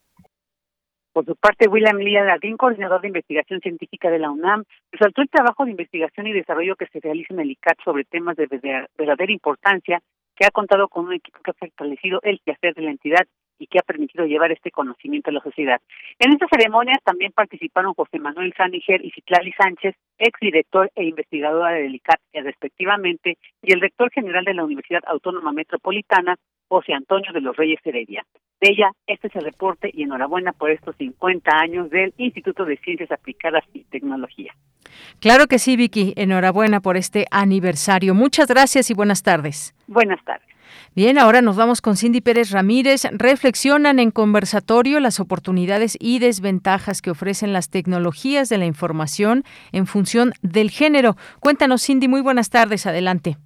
Por 1.13 1.27
su 1.27 1.37
parte, 1.37 1.69
William 1.69 1.99
Lía 1.99 2.25
Lardín, 2.25 2.57
coordinador 2.57 3.03
de 3.03 3.09
investigación 3.09 3.61
científica 3.61 4.09
de 4.09 4.19
la 4.19 4.31
UNAM, 4.31 4.65
resaltó 4.93 5.21
el 5.21 5.29
trabajo 5.29 5.67
de 5.67 5.73
investigación 5.73 6.27
y 6.27 6.33
desarrollo 6.33 6.75
que 6.75 6.87
se 6.87 7.01
realiza 7.01 7.35
en 7.35 7.41
el 7.41 7.51
ICAT 7.51 7.77
sobre 7.85 8.05
temas 8.05 8.35
de 8.39 8.47
verdadera 8.47 9.31
importancia, 9.31 10.01
que 10.35 10.47
ha 10.47 10.51
contado 10.51 10.89
con 10.89 11.05
un 11.05 11.13
equipo 11.13 11.41
que 11.45 11.51
ha 11.51 11.55
fortalecido 11.55 12.21
el 12.23 12.41
quehacer 12.41 12.75
de 12.75 12.83
la 12.83 12.93
entidad 12.93 13.27
y 13.59 13.67
que 13.67 13.79
ha 13.79 13.83
permitido 13.83 14.27
llevar 14.27 14.53
este 14.53 14.71
conocimiento 14.71 15.31
a 15.31 15.33
la 15.35 15.41
sociedad. 15.41 15.81
En 16.19 16.33
esta 16.33 16.47
ceremonia 16.49 16.99
también 17.05 17.33
participaron 17.33 17.95
José 17.95 18.19
Manuel 18.19 18.55
Sániger 18.57 19.05
y 19.05 19.11
Citlali 19.11 19.53
Sánchez, 19.53 19.95
exdirector 20.19 20.91
e 20.95 21.05
investigadora 21.05 21.73
del 21.73 21.95
ICAT, 21.95 22.21
respectivamente, 22.33 23.39
y 23.63 23.73
el 23.73 23.81
rector 23.81 24.11
general 24.11 24.45
de 24.45 24.55
la 24.55 24.65
Universidad 24.65 25.03
Autónoma 25.07 25.53
Metropolitana, 25.53 26.37
José 26.69 26.93
Antonio 26.93 27.33
de 27.33 27.41
los 27.41 27.57
Reyes 27.57 27.81
Heredia. 27.85 28.25
De 28.61 28.71
ella, 28.71 28.91
este 29.07 29.29
es 29.29 29.37
el 29.37 29.45
reporte 29.45 29.91
y 29.93 30.03
enhorabuena 30.03 30.53
por 30.53 30.71
estos 30.71 30.97
50 30.97 31.51
años 31.57 31.91
del 31.91 32.13
Instituto 32.19 32.65
de 32.65 32.77
Ciencias 32.79 33.11
Aplicadas 33.13 33.65
y 33.73 33.85
Tecnología. 33.85 34.53
Claro 35.21 35.47
que 35.47 35.59
sí, 35.59 35.77
Vicky. 35.77 36.13
Enhorabuena 36.17 36.81
por 36.81 36.97
este 36.97 37.27
aniversario. 37.31 38.15
Muchas 38.15 38.49
gracias 38.49 38.91
y 38.91 38.95
buenas 38.95 39.23
tardes. 39.23 39.75
Buenas 39.87 40.23
tardes. 40.25 40.49
Bien, 40.95 41.19
ahora 41.19 41.43
nos 41.43 41.57
vamos 41.57 41.81
con 41.81 41.97
Cindy 41.97 42.21
Pérez 42.21 42.51
Ramírez. 42.51 43.05
Reflexionan 43.13 43.99
en 43.99 44.11
conversatorio 44.11 45.01
las 45.01 45.21
oportunidades 45.21 45.97
y 46.01 46.19
desventajas 46.19 47.03
que 47.03 47.11
ofrecen 47.11 47.53
las 47.53 47.71
tecnologías 47.71 48.49
de 48.49 48.59
la 48.59 48.67
información 48.67 49.45
en 49.73 49.87
función 49.87 50.33
del 50.43 50.71
género. 50.71 51.17
Cuéntanos, 51.41 51.83
Cindy, 51.85 52.09
muy 52.09 52.21
buenas 52.21 52.51
tardes. 52.51 52.87
Adelante. 52.87 53.37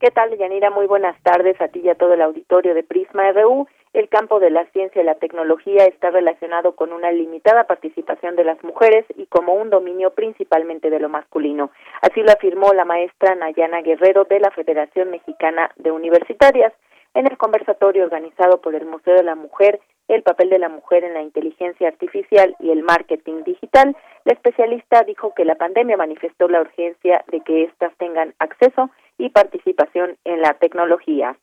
¿Qué 0.00 0.10
tal, 0.10 0.36
Yanira? 0.36 0.70
Muy 0.70 0.86
buenas 0.86 1.16
tardes 1.22 1.60
a 1.60 1.68
ti 1.68 1.80
y 1.84 1.88
a 1.88 1.94
todo 1.94 2.14
el 2.14 2.22
auditorio 2.22 2.74
de 2.74 2.82
Prisma 2.82 3.30
RU. 3.32 3.68
El 3.92 4.08
campo 4.08 4.40
de 4.40 4.50
la 4.50 4.64
ciencia 4.72 5.02
y 5.02 5.04
la 5.04 5.16
tecnología 5.16 5.84
está 5.84 6.10
relacionado 6.10 6.74
con 6.76 6.92
una 6.92 7.12
limitada 7.12 7.64
participación 7.64 8.36
de 8.36 8.44
las 8.44 8.62
mujeres 8.64 9.04
y 9.16 9.26
como 9.26 9.54
un 9.54 9.70
dominio 9.70 10.14
principalmente 10.14 10.88
de 10.88 10.98
lo 10.98 11.08
masculino. 11.08 11.70
Así 12.00 12.22
lo 12.22 12.32
afirmó 12.32 12.72
la 12.72 12.84
maestra 12.84 13.34
Nayana 13.34 13.82
Guerrero 13.82 14.24
de 14.24 14.40
la 14.40 14.50
Federación 14.50 15.10
Mexicana 15.10 15.70
de 15.76 15.90
Universitarias 15.90 16.72
en 17.14 17.26
el 17.26 17.36
conversatorio 17.36 18.04
organizado 18.04 18.62
por 18.62 18.74
el 18.74 18.86
Museo 18.86 19.14
de 19.14 19.24
la 19.24 19.34
Mujer 19.34 19.80
el 20.08 20.22
papel 20.22 20.50
de 20.50 20.58
la 20.58 20.68
mujer 20.68 21.04
en 21.04 21.14
la 21.14 21.22
inteligencia 21.22 21.88
artificial 21.88 22.54
y 22.60 22.70
el 22.70 22.82
marketing 22.82 23.44
digital, 23.44 23.96
la 24.24 24.32
especialista 24.32 25.04
dijo 25.04 25.32
que 25.34 25.44
la 25.44 25.54
pandemia 25.54 25.96
manifestó 25.96 26.48
la 26.48 26.60
urgencia 26.60 27.24
de 27.28 27.40
que 27.40 27.64
éstas 27.64 27.92
tengan 27.98 28.34
acceso 28.38 28.90
y 29.18 29.30
participación 29.30 30.16
en 30.24 30.40
la 30.42 30.54
tecnología. 30.54 31.36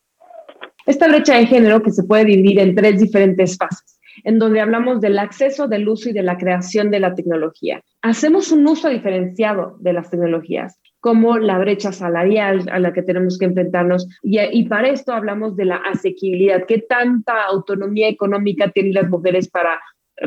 Esta 0.85 1.07
brecha 1.07 1.35
de 1.37 1.45
género 1.45 1.81
que 1.81 1.91
se 1.91 2.03
puede 2.03 2.25
dividir 2.25 2.59
en 2.59 2.75
tres 2.75 2.99
diferentes 2.99 3.57
fases, 3.57 3.99
en 4.23 4.39
donde 4.39 4.61
hablamos 4.61 5.01
del 5.01 5.19
acceso, 5.19 5.67
del 5.67 5.87
uso 5.87 6.09
y 6.09 6.13
de 6.13 6.23
la 6.23 6.37
creación 6.37 6.89
de 6.89 6.99
la 6.99 7.13
tecnología. 7.13 7.81
Hacemos 8.01 8.51
un 8.51 8.67
uso 8.67 8.89
diferenciado 8.89 9.77
de 9.79 9.93
las 9.93 10.09
tecnologías 10.09 10.79
como 10.99 11.37
la 11.37 11.57
brecha 11.57 11.91
salarial 11.91 12.65
a 12.71 12.79
la 12.79 12.91
que 12.93 13.03
tenemos 13.03 13.37
que 13.37 13.45
enfrentarnos. 13.45 14.07
Y, 14.21 14.63
para 14.67 14.89
esto 14.89 15.13
hablamos 15.13 15.55
de 15.55 15.65
la 15.65 15.77
asequibilidad, 15.77 16.65
qué 16.67 16.79
tanta 16.79 17.43
autonomía 17.43 18.09
económica 18.09 18.69
tienen 18.71 18.93
las 18.93 19.09
mujeres 19.09 19.49
para 19.49 19.79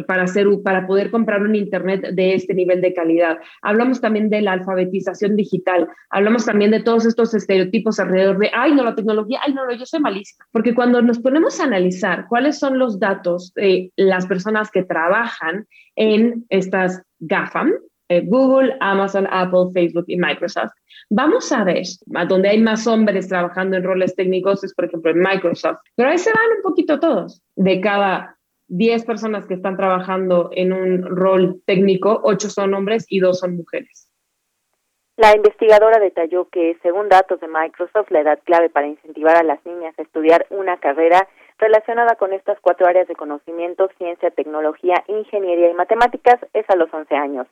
para, 0.07 0.25
hacer, 0.25 0.47
para 0.63 0.87
poder 0.87 1.11
comprar 1.11 1.43
un 1.43 1.55
Internet 1.55 2.09
de 2.13 2.35
este 2.35 2.55
nivel 2.55 2.81
de 2.81 2.95
calidad. 2.95 3.39
Hablamos 3.63 4.01
también 4.01 4.31
de 4.31 4.43
la 4.43 4.53
alfabetización 4.53 5.37
digital, 5.37 5.89
hablamos 6.11 6.47
también 6.47 6.71
de 6.71 6.83
todos 6.83 7.07
estos 7.07 7.35
estereotipos 7.35 7.99
alrededor 8.01 8.39
de, 8.39 8.51
ay, 8.55 8.75
no, 8.75 8.85
la 8.85 8.95
tecnología, 8.95 9.41
ay, 9.45 9.55
no, 9.55 9.67
no, 9.67 9.73
yo 9.73 9.87
soy 9.87 10.01
malísima. 10.01 10.45
Porque 10.53 10.75
cuando 10.75 11.03
nos 11.03 11.19
ponemos 11.19 11.61
a 11.61 11.65
analizar 11.65 12.27
cuáles 12.29 12.59
son 12.59 12.79
los 12.79 12.99
datos 12.99 13.53
de 13.55 13.93
las 13.97 14.27
personas 14.27 14.71
que 14.71 14.83
trabajan 14.83 15.67
en 15.97 16.45
estas 16.49 17.03
GAFAM, 17.21 17.73
eh, 18.13 18.23
Google, 18.27 18.77
Amazon, 18.81 19.27
Apple, 19.31 19.71
Facebook 19.73 20.05
y 20.07 20.17
Microsoft. 20.17 20.73
Vamos 21.09 21.51
a 21.51 21.65
ver, 21.65 21.83
a 22.15 22.27
donde 22.27 22.51
hay 22.51 22.61
más 22.61 22.87
hombres 22.87 23.29
trabajando 23.29 23.77
en 23.77 23.85
roles 23.85 24.15
técnicos 24.15 24.63
es, 24.65 24.75
por 24.75 24.85
ejemplo, 24.85 25.11
en 25.11 25.21
Microsoft, 25.21 25.79
pero 25.97 26.11
ahí 26.11 26.19
se 26.19 26.31
van 26.31 26.57
un 26.57 26.63
poquito 26.63 27.01
todos. 27.01 27.41
De 27.57 27.81
cada 27.81 28.37
10 28.73 29.05
personas 29.05 29.45
que 29.47 29.53
están 29.53 29.77
trabajando 29.77 30.49
en 30.53 30.73
un 30.73 31.05
rol 31.05 31.61
técnico, 31.67 32.21
8 32.23 32.49
son 32.49 32.73
hombres 32.73 33.05
y 33.07 33.21
2 33.21 33.39
son 33.39 33.57
mujeres. 33.57 34.09
La 35.19 35.37
investigadora 35.37 36.01
detalló 36.01 36.49
que, 36.49 36.79
según 36.83 37.11
datos 37.11 37.39
de 37.41 37.49
Microsoft, 37.49 38.11
la 38.11 38.21
edad 38.21 38.39
clave 38.45 38.71
para 38.71 38.87
incentivar 38.87 39.37
a 39.37 39.43
las 39.43 39.65
niñas 39.67 39.95
a 39.99 40.03
estudiar 40.03 40.47
una 40.49 40.79
carrera 40.79 41.29
relacionada 41.59 42.17
con 42.17 42.33
estas 42.33 42.59
cuatro 42.61 42.87
áreas 42.87 43.07
de 43.09 43.15
conocimiento, 43.15 43.91
ciencia, 43.99 44.31
tecnología, 44.31 45.05
ingeniería 45.07 45.71
y 45.71 45.75
matemáticas, 45.75 46.41
es 46.55 46.65
a 46.71 46.77
los 46.77 46.93
11 46.93 47.15
años. 47.15 47.47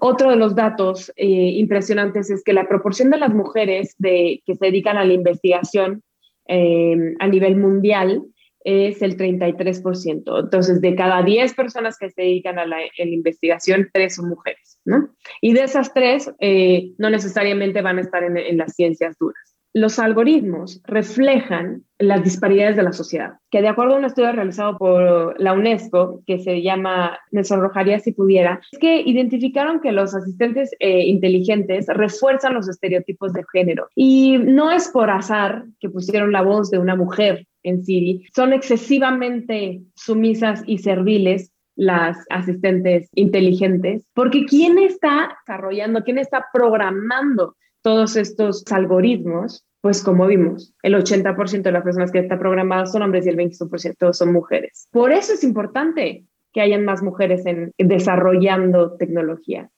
Otro 0.00 0.30
de 0.30 0.36
los 0.36 0.56
datos 0.56 1.12
eh, 1.16 1.26
impresionantes 1.26 2.30
es 2.30 2.42
que 2.42 2.54
la 2.54 2.66
proporción 2.66 3.10
de 3.10 3.18
las 3.18 3.34
mujeres 3.34 3.94
de, 3.98 4.42
que 4.46 4.54
se 4.54 4.66
dedican 4.66 4.96
a 4.96 5.04
la 5.04 5.12
investigación 5.12 6.02
eh, 6.48 7.14
a 7.20 7.28
nivel 7.28 7.56
mundial 7.56 8.22
es 8.64 9.02
el 9.02 9.16
33%. 9.16 10.40
Entonces, 10.40 10.80
de 10.80 10.94
cada 10.94 11.22
10 11.22 11.54
personas 11.54 11.98
que 11.98 12.10
se 12.10 12.22
dedican 12.22 12.58
a 12.58 12.66
la, 12.66 12.78
investigación, 12.98 13.90
3 13.92 14.14
son 14.14 14.28
mujeres, 14.28 14.80
¿no? 14.84 15.14
Y 15.40 15.52
de 15.52 15.62
esas 15.62 15.92
3, 15.94 16.34
eh, 16.40 16.92
no 16.98 17.10
necesariamente 17.10 17.82
van 17.82 17.98
a 17.98 18.00
estar 18.00 18.24
en, 18.24 18.36
en 18.36 18.58
las 18.58 18.74
ciencias 18.74 19.16
duras 19.18 19.54
los 19.74 19.98
algoritmos 19.98 20.80
reflejan 20.84 21.82
las 21.98 22.22
disparidades 22.22 22.76
de 22.76 22.84
la 22.84 22.92
sociedad, 22.92 23.34
que 23.50 23.60
de 23.60 23.68
acuerdo 23.68 23.94
a 23.94 23.98
un 23.98 24.04
estudio 24.04 24.30
realizado 24.30 24.78
por 24.78 25.38
la 25.40 25.52
UNESCO, 25.52 26.22
que 26.26 26.38
se 26.38 26.62
llama 26.62 27.18
Me 27.32 27.42
sonrojaría 27.42 27.98
si 27.98 28.12
pudiera, 28.12 28.60
es 28.70 28.78
que 28.78 29.00
identificaron 29.00 29.80
que 29.80 29.90
los 29.90 30.14
asistentes 30.14 30.70
eh, 30.78 31.02
inteligentes 31.06 31.86
refuerzan 31.88 32.54
los 32.54 32.68
estereotipos 32.68 33.32
de 33.32 33.44
género. 33.52 33.88
Y 33.96 34.38
no 34.38 34.70
es 34.70 34.88
por 34.88 35.10
azar 35.10 35.64
que 35.80 35.90
pusieron 35.90 36.30
la 36.30 36.42
voz 36.42 36.70
de 36.70 36.78
una 36.78 36.94
mujer 36.94 37.44
en 37.64 37.84
Siri, 37.84 38.24
son 38.34 38.52
excesivamente 38.52 39.82
sumisas 39.96 40.62
y 40.66 40.78
serviles 40.78 41.50
las 41.76 42.16
asistentes 42.30 43.08
inteligentes, 43.14 44.06
porque 44.14 44.44
¿quién 44.46 44.78
está 44.78 45.36
desarrollando, 45.44 46.04
quién 46.04 46.18
está 46.18 46.46
programando 46.52 47.56
todos 47.82 48.16
estos 48.16 48.64
algoritmos, 48.70 49.64
pues 49.82 50.02
como 50.02 50.26
vimos, 50.26 50.72
el 50.82 50.94
80% 50.94 51.62
de 51.62 51.72
las 51.72 51.82
personas 51.82 52.10
que 52.10 52.20
están 52.20 52.38
programadas 52.38 52.92
son 52.92 53.02
hombres 53.02 53.26
y 53.26 53.28
el 53.28 53.36
25% 53.36 54.14
son 54.14 54.32
mujeres. 54.32 54.88
Por 54.90 55.12
eso 55.12 55.34
es 55.34 55.44
importante 55.44 56.24
que 56.54 56.62
hayan 56.62 56.86
más 56.86 57.02
mujeres 57.02 57.44
en, 57.44 57.72
desarrollando 57.76 58.96
tecnología. 58.96 59.68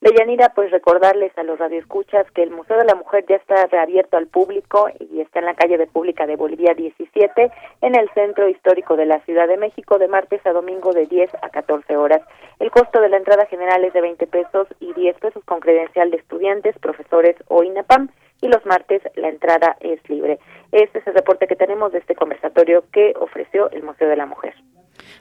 Deyanira, 0.00 0.52
pues 0.54 0.70
recordarles 0.70 1.36
a 1.38 1.42
los 1.42 1.58
radioescuchas 1.58 2.30
que 2.32 2.42
el 2.42 2.50
Museo 2.50 2.76
de 2.76 2.84
la 2.84 2.94
Mujer 2.94 3.24
ya 3.26 3.36
está 3.36 3.66
reabierto 3.66 4.18
al 4.18 4.26
público 4.26 4.90
y 5.00 5.20
está 5.20 5.38
en 5.38 5.46
la 5.46 5.54
calle 5.54 5.78
de 5.78 5.86
Pública 5.86 6.26
de 6.26 6.36
Bolivia 6.36 6.74
17, 6.74 7.50
en 7.80 7.94
el 7.94 8.10
Centro 8.10 8.46
Histórico 8.46 8.96
de 8.96 9.06
la 9.06 9.20
Ciudad 9.20 9.48
de 9.48 9.56
México, 9.56 9.98
de 9.98 10.08
martes 10.08 10.44
a 10.44 10.52
domingo 10.52 10.92
de 10.92 11.06
10 11.06 11.30
a 11.40 11.48
14 11.48 11.96
horas. 11.96 12.20
El 12.58 12.70
costo 12.70 13.00
de 13.00 13.08
la 13.08 13.16
entrada 13.16 13.46
general 13.46 13.84
es 13.84 13.94
de 13.94 14.02
20 14.02 14.26
pesos 14.26 14.68
y 14.80 14.92
10 14.92 15.18
pesos 15.18 15.42
con 15.44 15.60
credencial 15.60 16.10
de 16.10 16.18
estudiantes, 16.18 16.78
profesores 16.78 17.36
o 17.48 17.64
INAPAM, 17.64 18.10
y 18.42 18.48
los 18.48 18.64
martes 18.66 19.00
la 19.14 19.30
entrada 19.30 19.78
es 19.80 19.98
libre. 20.10 20.38
Este 20.72 20.98
es 20.98 21.06
el 21.06 21.14
reporte 21.14 21.46
que 21.46 21.56
tenemos 21.56 21.92
de 21.92 22.00
este 22.00 22.14
conversatorio 22.14 22.84
que 22.92 23.14
ofreció 23.18 23.70
el 23.70 23.82
Museo 23.82 24.08
de 24.10 24.16
la 24.16 24.26
Mujer. 24.26 24.54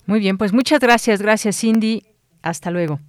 Muy 0.06 0.20
bien, 0.20 0.38
pues 0.38 0.52
muchas 0.52 0.82
gracias, 0.82 1.22
gracias 1.22 1.58
Cindy. 1.62 2.04
Hasta 2.44 2.72
luego. 2.72 3.00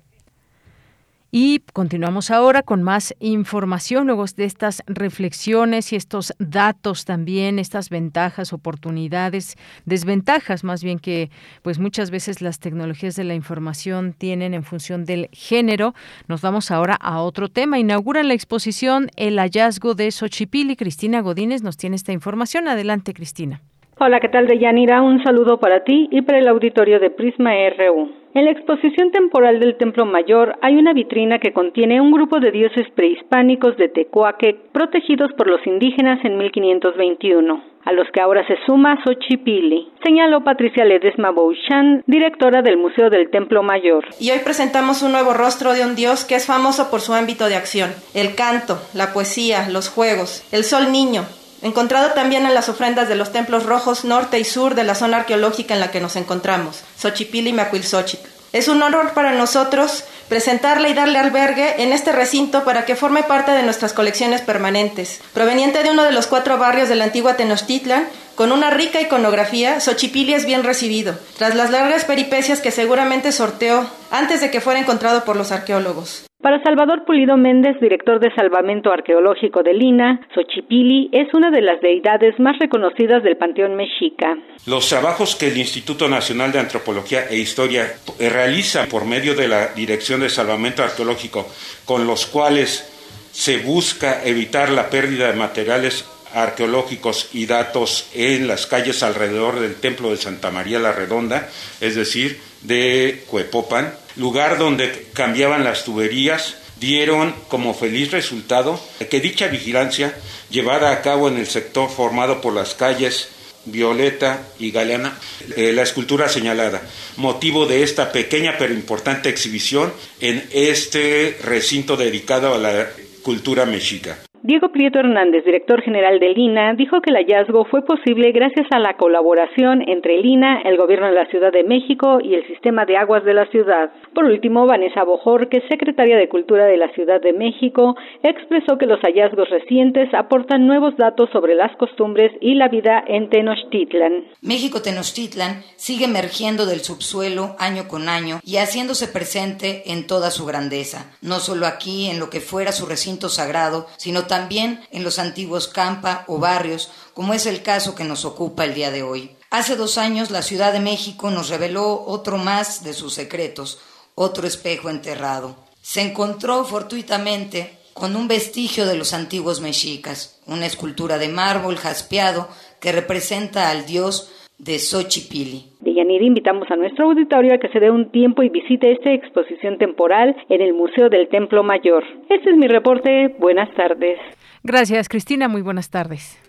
Y 1.31 1.61
continuamos 1.73 2.31
ahora 2.31 2.63
con 2.63 2.83
más 2.83 3.15
información, 3.19 4.07
luego 4.07 4.25
de 4.37 4.45
estas 4.45 4.83
reflexiones 4.87 5.93
y 5.93 5.97
estos 5.97 6.33
datos 6.39 7.05
también, 7.05 7.59
estas 7.59 7.91
ventajas, 7.91 8.53
oportunidades, 8.53 9.57
desventajas 9.85 10.65
más 10.65 10.83
bien 10.83 10.99
que 10.99 11.31
pues 11.63 11.79
muchas 11.79 12.11
veces 12.11 12.41
las 12.41 12.61
tecnologías 12.61 13.17
de 13.17 13.25
la 13.25 13.35
información 13.35 14.13
tienen 14.13 14.55
en 14.55 14.65
función 14.65 15.05
del 15.05 15.29
género. 15.33 15.95
Nos 16.29 16.41
vamos 16.41 16.71
ahora 16.71 16.95
a 16.95 17.21
otro 17.21 17.49
tema. 17.49 17.79
Inauguran 17.79 18.29
la 18.29 18.35
exposición 18.35 19.11
El 19.17 19.39
hallazgo 19.39 19.95
de 19.95 20.11
Xochipilli. 20.11 20.77
Cristina 20.77 21.21
Godínez 21.21 21.63
nos 21.63 21.77
tiene 21.77 21.97
esta 21.97 22.13
información. 22.13 22.69
Adelante, 22.69 23.13
Cristina. 23.15 23.63
Hola, 23.99 24.21
¿qué 24.21 24.29
tal, 24.29 24.47
Deyanira? 24.47 25.01
Un 25.01 25.25
saludo 25.25 25.59
para 25.59 25.83
ti 25.83 26.07
y 26.11 26.21
para 26.21 26.39
el 26.39 26.49
auditorio 26.49 27.01
de 27.01 27.09
Prisma 27.09 27.53
RU. 27.79 28.13
En 28.35 28.45
la 28.45 28.51
exposición 28.51 29.11
temporal 29.11 29.59
del 29.59 29.79
Templo 29.79 30.05
Mayor 30.05 30.59
hay 30.61 30.77
una 30.77 30.93
vitrina 30.93 31.39
que 31.39 31.55
contiene 31.55 32.03
un 32.03 32.13
grupo 32.13 32.39
de 32.39 32.51
dioses 32.51 32.87
prehispánicos 32.95 33.79
de 33.79 33.89
Tecuaque 33.89 34.55
protegidos 34.73 35.33
por 35.39 35.47
los 35.47 35.67
indígenas 35.67 36.23
en 36.27 36.37
1521, 36.37 37.65
a 37.87 37.93
los 37.93 38.07
que 38.13 38.21
ahora 38.21 38.47
se 38.47 38.59
suma 38.67 38.99
Xochipilli, 39.03 39.89
señaló 40.05 40.45
Patricia 40.45 40.85
Ledesma 40.85 41.31
Bouchan, 41.31 42.03
directora 42.07 42.61
del 42.61 42.77
Museo 42.77 43.09
del 43.09 43.31
Templo 43.31 43.63
Mayor. 43.63 44.05
Y 44.21 44.31
hoy 44.31 44.41
presentamos 44.45 45.03
un 45.03 45.13
nuevo 45.13 45.33
rostro 45.33 45.73
de 45.73 45.87
un 45.87 45.97
dios 45.97 46.27
que 46.27 46.35
es 46.35 46.45
famoso 46.45 46.91
por 46.91 47.01
su 47.01 47.15
ámbito 47.15 47.49
de 47.49 47.57
acción, 47.57 47.89
el 48.13 48.35
canto, 48.35 48.77
la 48.93 49.15
poesía, 49.15 49.71
los 49.71 49.89
juegos, 49.89 50.47
el 50.53 50.65
sol 50.65 50.93
niño, 50.93 51.23
encontrado 51.67 52.13
también 52.13 52.47
en 52.47 52.55
las 52.55 52.69
ofrendas 52.69 53.09
de 53.09 53.15
los 53.15 53.33
templos 53.33 53.65
rojos 53.65 54.05
norte 54.05 54.39
y 54.39 54.45
sur 54.45 54.75
de 54.75 54.85
la 54.85 54.95
zona 54.95 55.19
arqueológica 55.19 55.75
en 55.75 55.81
la 55.81 55.91
que 55.91 56.01
nos 56.01 56.17
encontramos, 56.17 56.83
Xochipilli 56.99 57.51
y 57.51 57.53
Macuilxóchitl. 57.53 58.29
Es 58.53 58.69
un 58.69 58.83
honor 58.83 59.13
para 59.13 59.33
nosotros 59.33 60.05
presentarla 60.29 60.89
y 60.89 60.95
darle 60.95 61.19
albergue 61.19 61.83
en 61.83 61.93
este 61.93 62.13
recinto 62.13 62.65
para 62.65 62.85
que 62.85 62.97
forme 62.97 63.23
parte 63.23 63.53
de 63.53 63.63
nuestras 63.63 63.93
colecciones 63.93 64.41
permanentes. 64.41 65.21
Proveniente 65.35 65.83
de 65.83 65.91
uno 65.91 66.05
de 66.05 66.13
los 66.13 66.27
cuatro 66.27 66.57
barrios 66.57 66.89
de 66.89 66.95
la 66.95 67.05
antigua 67.05 67.37
Tenochtitlan, 67.37 68.09
con 68.35 68.53
una 68.53 68.71
rica 68.71 69.01
iconografía, 69.01 69.81
Xochipilli 69.81 70.35
es 70.35 70.47
bien 70.47 70.63
recibido, 70.63 71.19
tras 71.39 71.55
las 71.55 71.71
largas 71.71 72.05
peripecias 72.05 72.61
que 72.61 72.71
seguramente 72.71 73.33
sorteó 73.33 73.89
antes 74.11 74.41
de 74.41 74.51
que 74.51 74.61
fuera 74.61 74.81
encontrado 74.81 75.25
por 75.25 75.37
los 75.37 75.53
arqueólogos. 75.53 76.26
Para 76.47 76.63
Salvador 76.63 77.05
Pulido 77.05 77.37
Méndez, 77.37 77.75
director 77.81 78.21
de 78.21 78.33
Salvamento 78.33 78.93
Arqueológico 78.93 79.65
de 79.65 79.75
Lina, 79.75 80.21
Xochipili 80.33 81.11
es 81.11 81.35
una 81.35 81.51
de 81.51 81.61
las 81.61 81.81
deidades 81.81 82.39
más 82.39 82.57
reconocidas 82.61 83.25
del 83.25 83.37
panteón 83.37 83.75
mexica. 83.75 84.39
Los 84.65 84.89
trabajos 84.89 85.35
que 85.35 85.49
el 85.49 85.57
Instituto 85.57 86.09
Nacional 86.09 86.53
de 86.53 86.61
Antropología 86.61 87.27
e 87.29 87.37
Historia 87.37 87.95
realiza 88.21 88.87
por 88.87 89.07
medio 89.07 89.35
de 89.35 89.49
la 89.49 89.75
Dirección 89.75 90.21
de 90.21 90.29
Salvamento 90.29 90.85
Arqueológico, 90.85 91.49
con 91.85 92.07
los 92.07 92.27
cuales 92.27 92.93
se 93.33 93.59
busca 93.59 94.23
evitar 94.25 94.71
la 94.71 94.89
pérdida 94.89 95.27
de 95.27 95.37
materiales 95.37 96.09
arqueológicos 96.33 97.31
y 97.33 97.47
datos 97.47 98.11
en 98.15 98.47
las 98.47 98.67
calles 98.67 99.03
alrededor 99.03 99.59
del 99.59 99.77
templo 99.77 100.11
de 100.11 100.17
Santa 100.17 100.51
María 100.51 100.79
la 100.79 100.93
Redonda, 100.93 101.49
es 101.81 101.97
decir, 101.97 102.39
de 102.67 103.25
Cuepopan, 103.27 103.95
lugar 104.17 104.59
donde 104.59 105.07
cambiaban 105.13 105.65
las 105.65 105.85
tuberías, 105.85 106.57
dieron 106.81 107.35
como 107.49 107.75
feliz 107.75 108.11
resultado 108.11 108.81
que 109.11 109.21
dicha 109.21 109.49
vigilancia, 109.49 110.15
llevada 110.51 110.91
a 110.91 111.03
cabo 111.03 111.29
en 111.29 111.39
el 111.39 111.47
sector 111.47 111.89
formado 111.91 112.41
por 112.41 112.55
las 112.55 112.75
calles 112.75 113.29
Violeta 113.67 114.47
y 114.59 114.71
Galeana, 114.71 115.19
eh, 115.57 115.73
la 115.73 115.83
escultura 115.83 116.29
señalada, 116.29 116.83
motivo 117.17 117.67
de 117.67 117.83
esta 117.83 118.13
pequeña 118.13 118.57
pero 118.59 118.73
importante 118.73 119.29
exhibición 119.29 119.93
en 120.21 120.49
este 120.53 121.39
recinto 121.43 121.97
dedicado 121.97 122.55
a 122.55 122.59
la 122.59 122.89
cultura 123.23 123.67
mexica. 123.67 124.19
Diego 124.47 124.69
Prieto 124.69 125.01
Hernández, 125.01 125.45
director 125.45 125.83
general 125.83 126.21
de 126.21 126.29
Lina, 126.29 126.73
dijo 126.75 127.01
que 127.01 127.11
el 127.11 127.17
hallazgo 127.17 127.65
fue 127.65 127.85
posible 127.85 128.31
gracias 128.31 128.69
a 128.71 128.79
la 128.79 128.97
colaboración 128.97 129.83
entre 129.89 130.19
Lina, 130.19 130.61
el 130.63 130.77
gobierno 130.77 131.09
de 131.09 131.15
la 131.15 131.27
Ciudad 131.27 131.51
de 131.51 131.65
México 131.65 132.21
y 132.23 132.35
el 132.35 132.47
sistema 132.47 132.85
de 132.85 132.97
aguas 132.97 133.25
de 133.25 133.35
la 133.35 133.47
ciudad. 133.47 133.91
Por 134.15 134.25
último, 134.25 134.65
Vanessa 134.65 135.03
Bojor, 135.03 135.49
que 135.49 135.57
es 135.57 135.65
secretaria 135.69 136.17
de 136.17 136.29
Cultura 136.29 136.67
de 136.67 136.77
la 136.77 136.93
Ciudad 136.93 137.21
de 137.21 137.33
México, 137.33 137.97
expresó 138.23 138.79
que 138.79 138.87
los 138.87 139.01
hallazgos 139.01 139.51
recientes 139.51 140.15
aportan 140.15 140.65
nuevos 140.65 140.97
datos 140.97 141.29
sobre 141.33 141.57
las 141.57 141.77
costumbres 141.77 142.31
y 142.41 142.55
la 142.55 142.69
vida 142.69 143.03
en 143.05 143.29
Tenochtitlan. 143.29 144.27
México 144.43 144.81
Tenochtitlan 144.81 145.65
sigue 145.75 146.05
emergiendo 146.05 146.67
del 146.67 146.83
subsuelo 146.83 147.57
año 147.59 147.89
con 147.89 148.09
año 148.09 148.39
y 148.45 148.59
haciéndose 148.59 149.09
presente 149.09 149.91
en 149.91 150.07
toda 150.07 150.31
su 150.31 150.47
grandeza, 150.47 151.17
no 151.21 151.41
solo 151.41 151.67
aquí 151.67 152.09
en 152.09 152.21
lo 152.21 152.31
que 152.31 152.39
fuera 152.39 152.71
su 152.71 152.87
recinto 152.87 153.29
sagrado, 153.29 153.87
sino 153.97 154.23
también 154.23 154.36
también 154.37 154.87
en 154.91 155.03
los 155.03 155.19
antiguos 155.19 155.67
campa 155.67 156.25
o 156.27 156.39
barrios, 156.39 156.91
como 157.15 157.33
es 157.33 157.47
el 157.47 157.63
caso 157.63 157.95
que 157.95 158.05
nos 158.05 158.27
ocupa 158.27 158.65
el 158.65 158.75
día 158.75 158.91
de 158.91 159.03
hoy. 159.03 159.35
Hace 159.51 159.77
dos 159.77 159.97
años 159.97 160.31
la 160.31 160.43
Ciudad 160.43 160.75
de 160.75 160.79
México 160.81 161.31
nos 161.31 161.49
reveló 161.49 162.05
otro 162.07 162.37
más 162.37 162.85
de 162.85 162.93
sus 162.93 163.15
secretos, 163.15 163.79
otro 164.15 164.47
espejo 164.47 164.91
enterrado. 164.91 165.57
Se 165.81 166.03
encontró 166.03 166.67
fortuitamente 166.67 167.79
con 167.95 168.15
un 168.15 168.29
vestigio 168.29 168.85
de 168.85 168.97
los 168.97 169.15
antiguos 169.15 169.63
mexicas, 169.63 170.35
una 170.45 170.67
escultura 170.67 171.17
de 171.17 171.29
mármol 171.29 171.79
jaspeado 171.79 172.47
que 172.79 172.93
representa 172.93 173.71
al 173.71 173.87
dios 173.87 174.29
de 174.59 174.79
Xochipili. 174.79 175.65
Deyanira, 175.81 176.25
invitamos 176.25 176.71
a 176.71 176.77
nuestro 176.77 177.07
auditorio 177.07 177.55
a 177.55 177.59
que 177.59 177.69
se 177.69 177.81
dé 177.81 177.91
un 177.91 178.11
tiempo 178.11 178.43
y 178.43 178.49
visite 178.49 178.93
esta 178.93 179.13
exposición 179.13 179.79
temporal 179.79 180.37
en 180.49 180.61
el 180.61 180.73
Museo 180.73 181.09
del 181.09 181.29
Templo 181.29 181.63
Mayor. 181.63 182.05
Este 182.29 182.51
es 182.51 182.57
mi 182.57 182.69
reporte. 182.69 183.35
Buenas 183.39 183.73
tardes. 183.75 184.19
Gracias, 184.63 185.09
Cristina. 185.09 185.49
Muy 185.49 185.63
buenas 185.63 185.91
tardes. 185.91 186.41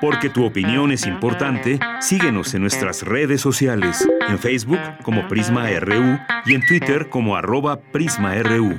Porque 0.00 0.28
tu 0.28 0.44
opinión 0.44 0.90
es 0.92 1.06
importante, 1.06 1.78
síguenos 2.00 2.54
en 2.54 2.62
nuestras 2.62 3.02
redes 3.02 3.40
sociales, 3.40 4.06
en 4.28 4.38
Facebook 4.38 4.80
como 5.02 5.26
Prisma 5.28 5.68
RU 5.80 6.18
y 6.44 6.54
en 6.54 6.66
Twitter 6.66 7.08
como 7.08 7.36
arroba 7.36 7.80
PrismaRU. 7.92 8.74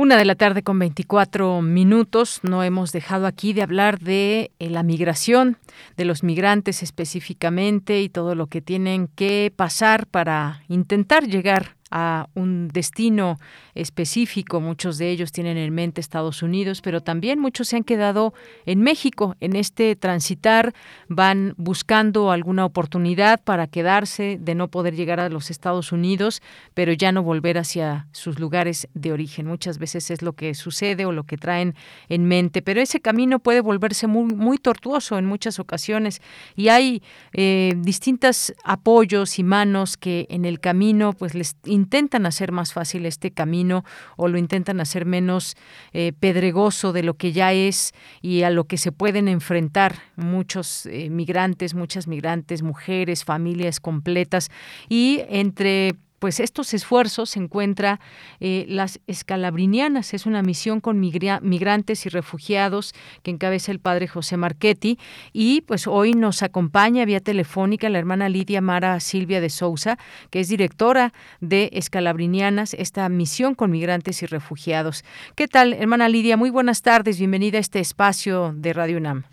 Una 0.00 0.16
de 0.16 0.24
la 0.24 0.36
tarde 0.36 0.62
con 0.62 0.78
24 0.78 1.60
minutos. 1.60 2.38
No 2.44 2.62
hemos 2.62 2.92
dejado 2.92 3.26
aquí 3.26 3.52
de 3.52 3.62
hablar 3.62 3.98
de 3.98 4.52
eh, 4.60 4.70
la 4.70 4.84
migración, 4.84 5.56
de 5.96 6.04
los 6.04 6.22
migrantes 6.22 6.84
específicamente 6.84 8.00
y 8.00 8.08
todo 8.08 8.36
lo 8.36 8.46
que 8.46 8.60
tienen 8.60 9.08
que 9.08 9.52
pasar 9.56 10.06
para 10.06 10.62
intentar 10.68 11.26
llegar 11.26 11.74
a 11.90 12.28
un 12.34 12.68
destino 12.68 13.38
específico. 13.74 14.60
Muchos 14.60 14.98
de 14.98 15.10
ellos 15.10 15.32
tienen 15.32 15.56
en 15.56 15.74
mente 15.74 16.00
Estados 16.00 16.42
Unidos, 16.42 16.80
pero 16.80 17.00
también 17.00 17.38
muchos 17.38 17.68
se 17.68 17.76
han 17.76 17.84
quedado 17.84 18.34
en 18.66 18.80
México. 18.82 19.36
En 19.40 19.56
este 19.56 19.96
transitar 19.96 20.74
van 21.08 21.54
buscando 21.56 22.30
alguna 22.30 22.64
oportunidad 22.64 23.40
para 23.42 23.66
quedarse, 23.66 24.38
de 24.40 24.54
no 24.54 24.68
poder 24.68 24.94
llegar 24.94 25.20
a 25.20 25.28
los 25.28 25.50
Estados 25.50 25.92
Unidos, 25.92 26.42
pero 26.74 26.92
ya 26.92 27.12
no 27.12 27.22
volver 27.22 27.58
hacia 27.58 28.06
sus 28.12 28.38
lugares 28.38 28.88
de 28.94 29.12
origen. 29.12 29.46
Muchas 29.46 29.78
veces 29.78 30.10
es 30.10 30.22
lo 30.22 30.32
que 30.34 30.54
sucede 30.54 31.06
o 31.06 31.12
lo 31.12 31.24
que 31.24 31.36
traen 31.36 31.74
en 32.08 32.24
mente, 32.24 32.62
pero 32.62 32.80
ese 32.80 33.00
camino 33.00 33.38
puede 33.38 33.60
volverse 33.60 34.06
muy, 34.06 34.58
tortuoso 34.58 35.18
en 35.18 35.26
muchas 35.26 35.60
ocasiones 35.60 36.20
y 36.56 36.68
hay 36.68 37.02
eh, 37.32 37.74
distintos 37.76 38.52
apoyos 38.64 39.38
y 39.38 39.44
manos 39.44 39.96
que 39.96 40.26
en 40.30 40.44
el 40.44 40.58
camino 40.58 41.12
pues 41.12 41.34
les 41.34 41.56
intentan 41.78 42.26
hacer 42.26 42.52
más 42.52 42.72
fácil 42.72 43.06
este 43.06 43.30
camino 43.30 43.84
o 44.16 44.28
lo 44.28 44.36
intentan 44.36 44.80
hacer 44.80 45.06
menos 45.06 45.56
eh, 45.92 46.12
pedregoso 46.18 46.92
de 46.92 47.02
lo 47.02 47.14
que 47.14 47.32
ya 47.32 47.52
es 47.52 47.92
y 48.20 48.42
a 48.42 48.50
lo 48.50 48.64
que 48.64 48.76
se 48.76 48.92
pueden 48.92 49.28
enfrentar 49.28 49.96
muchos 50.16 50.86
eh, 50.86 51.08
migrantes, 51.10 51.74
muchas 51.74 52.08
migrantes, 52.08 52.62
mujeres, 52.62 53.24
familias 53.24 53.80
completas 53.80 54.50
y 54.88 55.22
entre 55.28 55.94
pues 56.18 56.40
estos 56.40 56.74
esfuerzos 56.74 57.30
se 57.30 57.40
encuentra 57.40 58.00
eh, 58.40 58.64
las 58.68 59.00
escalabrinianas. 59.06 60.14
Es 60.14 60.26
una 60.26 60.42
misión 60.42 60.80
con 60.80 61.00
migrantes 61.00 62.06
y 62.06 62.08
refugiados 62.08 62.94
que 63.22 63.30
encabeza 63.30 63.72
el 63.72 63.80
padre 63.80 64.08
José 64.08 64.36
Marchetti. 64.36 64.98
Y 65.32 65.62
pues 65.62 65.86
hoy 65.86 66.12
nos 66.12 66.42
acompaña 66.42 67.04
vía 67.04 67.20
telefónica 67.20 67.88
la 67.88 67.98
hermana 67.98 68.28
Lidia 68.28 68.60
Mara 68.60 68.98
Silvia 69.00 69.40
de 69.40 69.50
Sousa, 69.50 69.96
que 70.30 70.40
es 70.40 70.48
directora 70.48 71.12
de 71.40 71.70
Escalabrinianas, 71.72 72.74
esta 72.74 73.08
misión 73.08 73.54
con 73.54 73.70
migrantes 73.70 74.22
y 74.22 74.26
refugiados. 74.26 75.04
¿Qué 75.36 75.48
tal, 75.48 75.72
hermana 75.72 76.08
Lidia? 76.08 76.36
Muy 76.36 76.50
buenas 76.50 76.82
tardes. 76.82 77.18
Bienvenida 77.18 77.58
a 77.58 77.60
este 77.60 77.80
espacio 77.80 78.52
de 78.54 78.72
Radio 78.72 78.98
UNAM. 78.98 79.24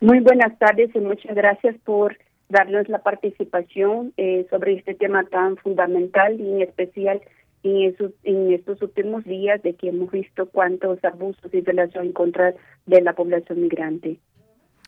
Muy 0.00 0.20
buenas 0.20 0.56
tardes 0.58 0.90
y 0.94 1.00
muchas 1.00 1.34
gracias 1.34 1.74
por 1.84 2.16
darnos 2.48 2.88
la 2.88 3.02
participación 3.02 4.12
eh, 4.16 4.46
sobre 4.50 4.74
este 4.74 4.94
tema 4.94 5.24
tan 5.24 5.56
fundamental 5.56 6.40
y 6.40 6.50
en 6.50 6.62
especial 6.62 7.20
en, 7.62 7.94
en 8.24 8.52
estos 8.52 8.80
últimos 8.82 9.24
días 9.24 9.62
de 9.62 9.74
que 9.74 9.88
hemos 9.88 10.10
visto 10.10 10.48
cuántos 10.48 11.02
abusos 11.04 11.52
y 11.52 11.60
violaciones 11.60 12.08
en 12.08 12.12
contra 12.12 12.54
de 12.86 13.00
la 13.02 13.14
población 13.14 13.62
migrante. 13.62 14.18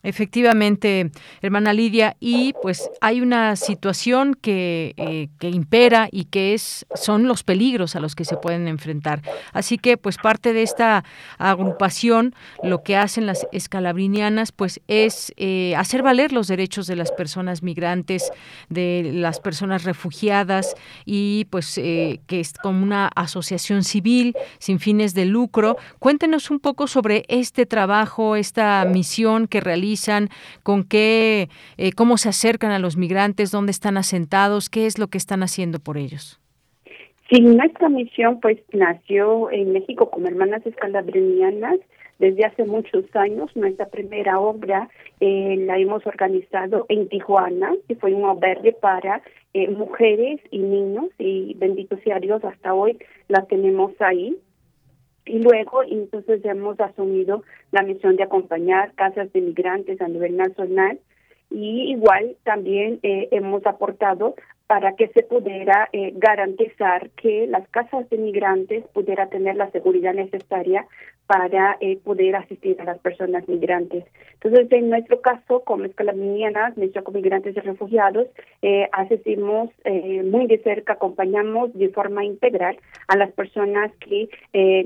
Efectivamente, 0.03 1.11
hermana 1.43 1.75
Lidia, 1.75 2.17
y 2.21 2.55
pues 2.63 2.89
hay 3.03 3.21
una 3.21 3.55
situación 3.57 4.35
que, 4.35 4.95
eh, 4.97 5.29
que, 5.39 5.51
impera 5.51 6.09
y 6.11 6.25
que 6.25 6.55
es 6.55 6.87
son 6.95 7.29
los 7.29 7.43
peligros 7.43 7.97
a 7.97 8.01
los 8.01 8.15
que 8.15 8.25
se 8.25 8.39
pueden 8.39 8.67
enfrentar. 8.67 9.21
Así 9.53 9.77
que, 9.77 9.99
pues 9.99 10.17
parte 10.17 10.55
de 10.55 10.63
esta 10.63 11.05
agrupación, 11.37 12.35
lo 12.63 12.83
que 12.83 12.97
hacen 12.97 13.27
las 13.27 13.47
escalabrinianas, 13.53 14.53
pues 14.53 14.81
es 14.89 15.35
eh, 15.37 15.75
hacer 15.77 16.03
valer 16.03 16.33
los 16.33 16.49
derechos 16.49 16.87
de 16.87 16.97
las 16.97 17.13
personas 17.13 17.63
migrantes, 17.63 18.31
de 18.71 19.11
las 19.13 19.39
personas 19.39 19.85
refugiadas 19.85 20.75
y 21.05 21.47
pues 21.51 21.77
eh, 21.77 22.21
que 22.27 22.41
es 22.41 22.55
como 22.55 22.83
una 22.83 23.09
asociación 23.09 23.85
civil 23.85 24.35
sin 24.59 24.81
fines 24.81 25.13
de 25.13 25.27
lucro. 25.27 25.77
Cuéntenos 25.99 26.51
un 26.51 26.59
poco 26.59 26.87
sobre 26.87 27.25
este 27.29 27.67
trabajo, 27.67 28.37
esta 28.37 28.87
misión 28.87 29.47
que 29.47 29.61
realiza 29.61 29.90
con 30.63 30.85
qué, 30.85 31.49
eh, 31.77 31.93
cómo 31.93 32.17
se 32.17 32.29
acercan 32.29 32.71
a 32.71 32.79
los 32.79 32.97
migrantes, 32.97 33.51
dónde 33.51 33.73
están 33.73 33.97
asentados, 33.97 34.69
qué 34.69 34.87
es 34.87 34.99
lo 34.99 35.09
que 35.09 35.19
están 35.19 35.43
haciendo 35.43 35.79
por 35.79 35.99
ellos. 35.99 36.41
Sí, 37.31 37.41
nuestra 37.41 37.89
misión 37.89 38.41
pues 38.41 38.59
nació 38.73 39.51
en 39.53 39.73
México 39.73 40.11
como 40.11 40.27
hermanas 40.27 40.67
escalabrinianas 40.67 41.79
desde 42.19 42.45
hace 42.45 42.65
muchos 42.65 43.05
años. 43.15 43.51
Nuestra 43.57 43.87
primera 43.87 44.41
obra 44.41 44.89
eh, 45.21 45.57
la 45.67 45.79
hemos 45.79 46.07
organizado 46.07 46.87
en 46.89 47.09
Tijuana, 47.09 47.73
que 47.89 47.95
fue 47.97 48.15
un 48.15 48.25
albergue 48.25 48.73
para 48.73 49.23
eh, 49.55 49.69
mujeres 49.69 50.41
y 50.51 50.59
niños 50.59 51.07
y 51.19 51.55
bendito 51.55 51.97
sea 52.05 52.21
Dios, 52.21 52.45
hasta 52.45 52.75
hoy 52.75 52.99
la 53.29 53.45
tenemos 53.47 53.93
ahí. 54.01 54.37
Y 55.27 55.39
luego, 55.39 55.83
entonces, 55.83 56.45
hemos 56.45 56.79
asumido 56.81 57.45
la 57.73 57.83
misión 57.83 58.17
de 58.17 58.25
acompañar 58.25 58.93
casas 58.95 59.33
de 59.33 59.41
migrantes 59.41 60.01
a 60.01 60.09
nivel 60.09 60.37
nacional. 60.37 60.99
Y 61.51 61.91
igual 61.91 62.37
también 62.45 63.01
eh, 63.03 63.29
hemos 63.33 63.65
aportado 63.67 64.35
para 64.71 64.95
que 64.95 65.09
se 65.09 65.25
pudiera 65.25 65.89
eh, 65.93 66.13
garantizar 66.15 67.11
que 67.21 67.49
las 67.49 67.69
casas 67.71 68.09
de 68.09 68.19
migrantes 68.19 68.85
pudiera 68.93 69.27
tener 69.27 69.57
la 69.57 69.69
seguridad 69.73 70.15
necesaria 70.15 70.87
para 71.27 71.77
eh, 71.81 71.99
poder 72.05 72.37
asistir 72.37 72.81
a 72.81 72.85
las 72.85 72.99
personas 73.01 73.49
migrantes. 73.49 74.05
Entonces, 74.35 74.71
en 74.71 74.89
nuestro 74.91 75.21
caso, 75.21 75.65
como 75.65 75.87
Escala 75.87 76.13
Minianas, 76.13 76.75
con 77.03 77.15
Migrantes 77.15 77.57
y 77.57 77.61
Refugiados, 77.61 78.29
eh, 78.63 78.89
asistimos 78.93 79.71
eh, 79.83 80.23
muy 80.23 80.47
de 80.47 80.59
cerca, 80.59 80.93
acompañamos 80.93 81.75
de 81.75 81.89
forma 81.89 82.25
integral 82.25 82.77
a 83.09 83.17
las 83.17 83.33
personas 83.33 83.91
que 83.99 84.29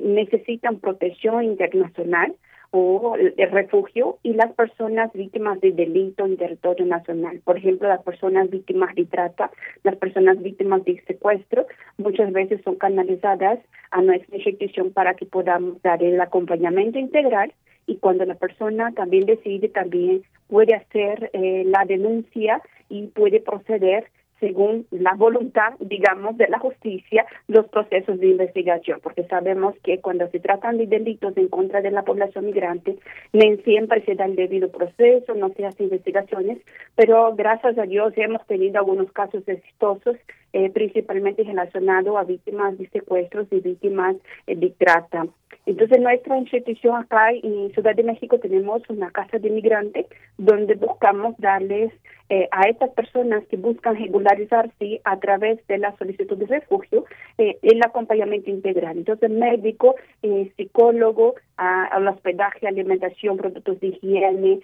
necesitan 0.03 0.81
protección 0.81 1.44
internacional 1.44 2.35
o 2.77 3.15
el 3.15 3.51
refugio 3.53 4.19
y 4.25 4.33
las 4.33 4.53
personas 4.55 5.13
víctimas 5.13 5.61
de 5.61 5.71
delito 5.71 6.27
en 6.27 6.37
territorio 6.37 6.85
nacional. 6.85 7.41
Por 7.45 7.57
ejemplo, 7.57 7.87
las 7.87 8.03
personas 8.03 8.51
víctimas 8.51 8.93
de 8.97 9.05
trata, 9.05 9.53
las 9.85 9.95
personas 9.95 10.43
víctimas 10.43 10.85
de 10.85 11.01
secuestro, 11.07 11.67
muchas 11.99 12.33
veces 12.33 12.61
son 12.65 12.75
canalizadas 12.75 13.61
a 13.93 14.03
nuestra 14.03 14.39
institución 14.39 14.91
para 14.91 15.15
que 15.15 15.25
podamos 15.25 15.81
dar 15.83 16.03
el 16.03 16.21
acompañamiento 16.21 16.99
integral 16.99 17.53
y 17.87 17.99
cuando 17.99 18.25
la 18.25 18.35
persona 18.35 18.91
también 18.91 19.25
decide, 19.25 19.69
también 19.69 20.25
puede 20.49 20.75
hacer 20.75 21.31
eh, 21.33 21.63
la 21.67 21.85
denuncia 21.85 22.61
y 22.89 23.07
puede 23.07 23.39
proceder 23.39 24.11
según 24.44 24.87
la 24.90 25.14
voluntad, 25.14 25.72
digamos, 25.80 26.37
de 26.37 26.48
la 26.48 26.59
justicia, 26.59 27.24
los 27.48 27.66
procesos 27.68 28.20
de 28.20 28.28
investigación, 28.28 29.00
porque 29.02 29.24
sabemos 29.24 29.74
que 29.83 30.02
cuando 30.02 30.28
se 30.28 30.38
tratan 30.38 30.76
de 30.76 30.87
delitos 30.87 31.35
en 31.38 31.48
contra 31.48 31.80
de 31.80 31.90
la 31.90 32.02
población 32.02 32.44
migrante, 32.44 32.98
no 33.33 33.57
siempre 33.64 34.04
se 34.04 34.14
da 34.14 34.26
el 34.26 34.37
debido 34.37 34.70
proceso, 34.70 35.35
no 35.35 35.48
se 35.54 35.64
hacen 35.64 35.87
investigaciones, 35.87 36.59
pero 36.94 37.35
gracias 37.35 37.78
a 37.78 37.85
Dios 37.85 38.12
hemos 38.16 38.46
tenido 38.46 38.78
algunos 38.80 39.11
casos 39.12 39.42
exitosos, 39.48 40.16
eh, 40.55 40.71
principalmente 40.71 41.43
relacionados 41.43 42.17
a 42.17 42.23
víctimas 42.23 42.79
de 42.79 42.88
secuestros 42.90 43.49
y 43.51 43.59
víctimas 43.59 44.14
eh, 44.47 44.55
de 44.55 44.71
trata. 44.71 45.27
Entonces, 45.67 45.99
nuestra 46.01 46.38
institución 46.38 46.95
acá 46.95 47.33
en 47.33 47.73
Ciudad 47.73 47.97
de 47.97 48.05
México 48.05 48.38
tenemos 48.38 48.83
una 48.88 49.11
casa 49.11 49.38
de 49.38 49.51
migrantes 49.51 50.07
donde 50.38 50.75
buscamos 50.75 51.35
darles 51.38 51.90
eh, 52.31 52.49
a 52.53 52.69
estas 52.69 52.90
personas 52.90 53.45
que 53.49 53.59
buscan 53.59 53.97
regularizarse 53.97 55.01
a 55.05 55.19
través 55.21 55.64
de 55.67 55.77
la 55.77 55.95
solicitud 55.99 56.38
de 56.38 56.47
refugio 56.47 57.05
eh, 57.37 57.59
el 57.61 57.81
acompañamiento 57.85 58.49
integral. 58.49 58.97
Entonces, 58.97 59.31
médico, 59.31 59.95
eh, 60.23 60.51
psicólogo, 60.57 61.35
al 61.57 62.09
hospedaje, 62.09 62.67
alimentación, 62.67 63.37
productos 63.37 63.79
de 63.79 63.87
higiene, 63.87 64.59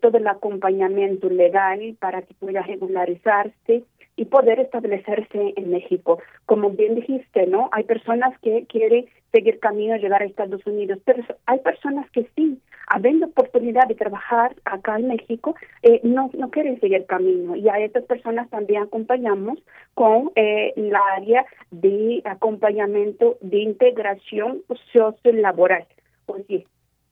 todo 0.00 0.18
el 0.18 0.26
acompañamiento 0.26 1.30
legal 1.30 1.96
para 2.00 2.22
que 2.22 2.34
pueda 2.34 2.62
regularizarse 2.62 3.84
y 4.16 4.26
poder 4.26 4.60
establecerse 4.60 5.54
en 5.56 5.70
México. 5.70 6.20
Como 6.46 6.70
bien 6.70 6.94
dijiste, 6.94 7.46
¿no? 7.46 7.68
Hay 7.72 7.84
personas 7.84 8.38
que 8.40 8.66
quieren 8.66 9.06
seguir 9.32 9.58
camino, 9.60 9.96
llegar 9.96 10.22
a 10.22 10.26
Estados 10.26 10.64
Unidos, 10.66 10.98
pero 11.04 11.24
hay 11.46 11.58
personas 11.60 12.08
que 12.10 12.28
sí, 12.36 12.58
habiendo 12.86 13.26
oportunidad 13.26 13.88
de 13.88 13.94
trabajar 13.94 14.54
acá 14.64 14.98
en 14.98 15.08
México, 15.08 15.54
eh, 15.82 16.00
no, 16.02 16.30
no 16.34 16.50
quieren 16.50 16.78
seguir 16.80 17.06
camino. 17.06 17.56
Y 17.56 17.68
a 17.68 17.78
estas 17.78 18.04
personas 18.04 18.50
también 18.50 18.82
acompañamos 18.82 19.58
con 19.94 20.30
eh, 20.36 20.74
la 20.76 21.00
área 21.16 21.46
de 21.70 22.20
acompañamiento 22.24 23.38
de 23.40 23.58
integración 23.58 24.62
sociolaboral. 24.92 25.86
Oye, 26.26 26.66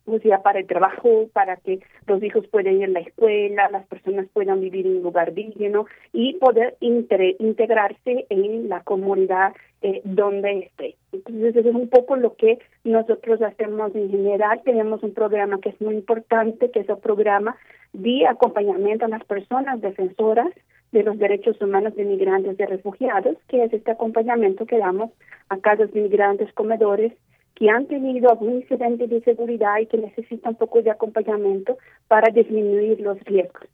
pues 0.04 0.22
ya 0.22 0.42
para 0.42 0.58
el 0.58 0.66
trabajo, 0.66 1.28
para 1.32 1.56
que 1.56 1.80
los 2.06 2.22
hijos 2.22 2.46
puedan 2.48 2.76
ir 2.76 2.84
a 2.84 2.88
la 2.88 3.00
escuela, 3.00 3.68
las 3.70 3.86
personas 3.86 4.26
puedan 4.32 4.60
vivir 4.60 4.86
en 4.86 4.96
un 4.96 5.02
lugar 5.02 5.34
digno 5.34 5.86
y 6.12 6.34
poder 6.34 6.76
integrarse 6.80 8.26
en 8.28 8.68
la 8.68 8.82
comunidad 8.82 9.54
eh, 9.82 10.02
donde 10.04 10.58
esté. 10.58 10.96
Entonces, 11.12 11.56
eso 11.56 11.68
es 11.68 11.74
un 11.74 11.88
poco 11.88 12.16
lo 12.16 12.34
que 12.34 12.58
nosotros 12.84 13.40
hacemos 13.42 13.94
en 13.94 14.10
general. 14.10 14.60
Tenemos 14.64 15.02
un 15.02 15.14
programa 15.14 15.60
que 15.60 15.70
es 15.70 15.80
muy 15.80 15.94
importante, 15.94 16.70
que 16.70 16.80
es 16.80 16.88
el 16.88 16.98
programa 16.98 17.56
de 17.92 18.26
acompañamiento 18.26 19.04
a 19.04 19.08
las 19.08 19.24
personas 19.24 19.80
defensoras 19.80 20.48
de 20.92 21.02
los 21.02 21.18
derechos 21.18 21.60
humanos 21.60 21.94
de 21.94 22.04
migrantes 22.04 22.58
y 22.58 22.64
refugiados, 22.64 23.36
que 23.48 23.64
es 23.64 23.72
este 23.72 23.92
acompañamiento 23.92 24.66
que 24.66 24.78
damos 24.78 25.10
a 25.48 25.58
casas 25.58 25.92
de 25.92 26.00
migrantes 26.00 26.52
comedores 26.52 27.12
que 27.54 27.68
han 27.68 27.86
tenido 27.86 28.30
algún 28.30 28.56
incidente 28.56 29.06
de 29.06 29.20
seguridad 29.22 29.78
y 29.78 29.86
que 29.86 29.98
necesitan 29.98 30.52
un 30.52 30.58
poco 30.58 30.82
de 30.82 30.90
acompañamiento 30.90 31.78
para 32.08 32.32
disminuir 32.32 33.00
los 33.00 33.20
riesgos. 33.24 33.68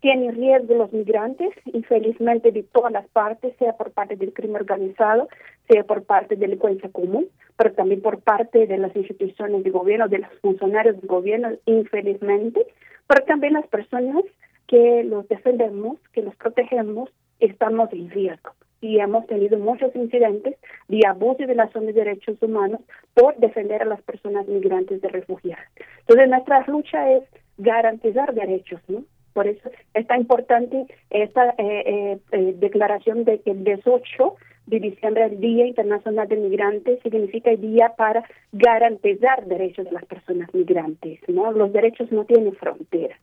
Tienen 0.00 0.34
riesgo 0.34 0.74
los 0.74 0.92
migrantes, 0.92 1.50
infelizmente 1.66 2.52
de 2.52 2.62
todas 2.62 2.92
las 2.92 3.06
partes, 3.08 3.54
sea 3.58 3.76
por 3.76 3.92
parte 3.92 4.16
del 4.16 4.32
crimen 4.32 4.56
organizado, 4.56 5.28
sea 5.68 5.84
por 5.84 6.04
parte 6.04 6.36
de 6.36 6.40
la 6.40 6.46
delincuencia 6.46 6.90
común, 6.90 7.28
pero 7.56 7.72
también 7.72 8.00
por 8.00 8.20
parte 8.20 8.66
de 8.66 8.78
las 8.78 8.94
instituciones 8.96 9.62
de 9.62 9.70
gobierno, 9.70 10.08
de 10.08 10.20
los 10.20 10.32
funcionarios 10.40 10.96
del 10.96 11.06
gobierno, 11.06 11.50
infelizmente, 11.66 12.66
pero 13.06 13.24
también 13.26 13.52
las 13.52 13.66
personas 13.66 14.24
que 14.66 15.04
los 15.04 15.28
defendemos, 15.28 15.98
que 16.12 16.22
los 16.22 16.34
protegemos, 16.36 17.10
estamos 17.38 17.92
en 17.92 18.08
riesgo 18.10 18.52
y 18.80 18.98
hemos 18.98 19.26
tenido 19.26 19.58
muchos 19.58 19.94
incidentes 19.94 20.56
de 20.88 21.00
abuso 21.06 21.42
y 21.42 21.46
violación 21.46 21.86
de 21.86 21.92
derechos 21.92 22.42
humanos 22.42 22.80
por 23.14 23.36
defender 23.36 23.82
a 23.82 23.86
las 23.86 24.02
personas 24.02 24.46
migrantes 24.48 25.00
de 25.02 25.08
refugiadas. 25.08 25.66
Entonces, 26.00 26.28
nuestra 26.28 26.64
lucha 26.66 27.10
es 27.12 27.24
garantizar 27.58 28.34
derechos, 28.34 28.80
¿no? 28.88 29.04
Por 29.32 29.46
eso 29.46 29.70
es 29.94 30.06
tan 30.06 30.22
importante 30.22 30.86
esta 31.10 31.50
eh, 31.50 31.54
eh, 31.58 32.18
eh, 32.32 32.54
declaración 32.56 33.24
de 33.24 33.40
que 33.40 33.52
el 33.52 33.64
18 33.64 34.34
de 34.66 34.80
diciembre, 34.80 35.24
el 35.24 35.40
Día 35.40 35.66
Internacional 35.66 36.28
de 36.28 36.36
Migrantes, 36.36 37.00
significa 37.02 37.50
el 37.50 37.60
día 37.60 37.94
para 37.96 38.24
garantizar 38.52 39.46
derechos 39.46 39.84
de 39.84 39.92
las 39.92 40.04
personas 40.06 40.52
migrantes, 40.54 41.20
¿no? 41.28 41.52
Los 41.52 41.72
derechos 41.72 42.10
no 42.10 42.24
tienen 42.24 42.54
fronteras 42.54 43.18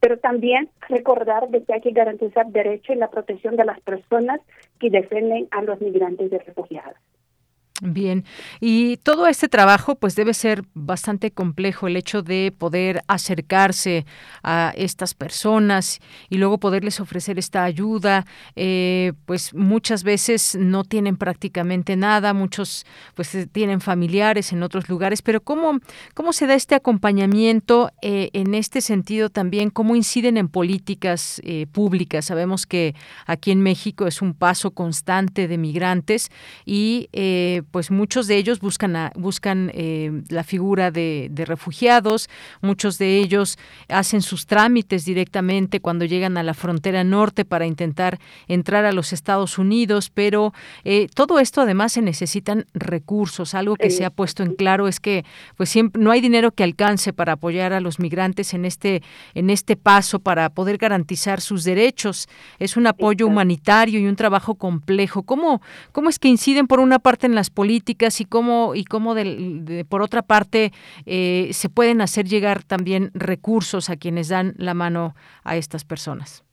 pero 0.00 0.18
también 0.18 0.68
recordar 0.88 1.48
de 1.48 1.62
que 1.64 1.74
hay 1.74 1.80
que 1.80 1.90
garantizar 1.90 2.46
derecho 2.46 2.92
y 2.92 2.96
la 2.96 3.10
protección 3.10 3.56
de 3.56 3.64
las 3.64 3.80
personas 3.80 4.40
que 4.78 4.90
defienden 4.90 5.48
a 5.50 5.62
los 5.62 5.80
migrantes 5.80 6.32
y 6.32 6.38
refugiados. 6.38 6.96
Bien, 7.80 8.24
y 8.60 8.96
todo 8.96 9.28
este 9.28 9.48
trabajo 9.48 9.94
pues 9.94 10.16
debe 10.16 10.34
ser 10.34 10.64
bastante 10.74 11.30
complejo 11.30 11.86
el 11.86 11.96
hecho 11.96 12.22
de 12.22 12.52
poder 12.56 13.02
acercarse 13.06 14.04
a 14.42 14.72
estas 14.76 15.14
personas 15.14 16.00
y 16.28 16.38
luego 16.38 16.58
poderles 16.58 16.98
ofrecer 16.98 17.38
esta 17.38 17.62
ayuda, 17.62 18.26
eh, 18.56 19.12
pues 19.26 19.54
muchas 19.54 20.02
veces 20.02 20.56
no 20.58 20.82
tienen 20.82 21.16
prácticamente 21.16 21.94
nada, 21.94 22.34
muchos 22.34 22.84
pues 23.14 23.32
eh, 23.36 23.46
tienen 23.46 23.80
familiares 23.80 24.52
en 24.52 24.64
otros 24.64 24.88
lugares, 24.88 25.22
pero 25.22 25.40
¿cómo, 25.40 25.78
cómo 26.14 26.32
se 26.32 26.48
da 26.48 26.54
este 26.54 26.74
acompañamiento 26.74 27.92
eh, 28.02 28.30
en 28.32 28.54
este 28.56 28.80
sentido 28.80 29.30
también? 29.30 29.70
¿Cómo 29.70 29.94
inciden 29.94 30.36
en 30.36 30.48
políticas 30.48 31.40
públicas? 31.70 32.24
Sabemos 32.24 32.66
que 32.66 32.96
aquí 33.24 33.52
en 33.52 33.62
México 33.62 34.08
es 34.08 34.20
un 34.20 34.34
paso 34.34 34.72
constante 34.72 35.46
de 35.46 35.58
migrantes 35.58 36.30
y 36.66 37.08
pues 37.70 37.90
muchos 37.90 38.26
de 38.26 38.36
ellos 38.36 38.60
buscan, 38.60 39.10
buscan 39.14 39.70
eh, 39.74 40.22
la 40.28 40.44
figura 40.44 40.90
de, 40.90 41.30
refugiados, 41.46 42.28
muchos 42.60 42.98
de 42.98 43.18
ellos 43.18 43.58
hacen 43.88 44.22
sus 44.22 44.46
trámites 44.46 45.04
directamente 45.04 45.80
cuando 45.80 46.04
llegan 46.04 46.36
a 46.36 46.42
la 46.42 46.54
frontera 46.54 47.04
norte 47.04 47.44
para 47.44 47.66
intentar 47.66 48.18
entrar 48.48 48.84
a 48.84 48.92
los 48.92 49.12
Estados 49.12 49.58
Unidos, 49.58 50.10
pero 50.12 50.52
eh, 50.84 51.08
todo 51.14 51.38
esto 51.38 51.60
además 51.60 51.92
se 51.92 52.02
necesitan 52.02 52.66
recursos. 52.74 53.54
Algo 53.54 53.76
que 53.76 53.90
se 53.90 54.04
ha 54.04 54.10
puesto 54.10 54.42
en 54.42 54.54
claro 54.54 54.88
es 54.88 55.00
que 55.00 55.24
pues 55.56 55.68
siempre 55.68 56.02
no 56.02 56.10
hay 56.10 56.20
dinero 56.20 56.52
que 56.52 56.64
alcance 56.64 57.12
para 57.12 57.34
apoyar 57.34 57.72
a 57.72 57.80
los 57.80 57.98
migrantes 57.98 58.54
en 58.54 58.64
este 58.64 59.02
en 59.34 59.50
este 59.50 59.76
paso 59.76 60.18
para 60.18 60.48
poder 60.50 60.78
garantizar 60.78 61.40
sus 61.40 61.64
derechos. 61.64 62.28
Es 62.58 62.76
un 62.76 62.86
apoyo 62.86 63.26
humanitario 63.26 64.00
y 64.00 64.06
un 64.06 64.16
trabajo 64.16 64.54
complejo. 64.54 65.22
¿Cómo 65.22 65.60
cómo 65.92 66.08
es 66.08 66.18
que 66.18 66.28
inciden 66.28 66.66
por 66.66 66.80
una 66.80 66.98
parte 66.98 67.26
en 67.26 67.34
las 67.34 67.50
políticas 67.58 68.20
y 68.20 68.24
cómo, 68.24 68.76
y 68.76 68.84
cómo 68.84 69.16
de, 69.16 69.84
por 69.88 70.00
otra 70.00 70.22
parte 70.22 70.70
eh, 71.06 71.48
se 71.50 71.68
pueden 71.68 72.00
hacer 72.00 72.24
llegar 72.26 72.62
también 72.62 73.10
recursos 73.14 73.90
a 73.90 73.96
quienes 73.96 74.28
dan 74.28 74.54
la 74.58 74.74
mano 74.74 75.16
a 75.42 75.56
estas 75.56 75.84
personas. 75.84 76.44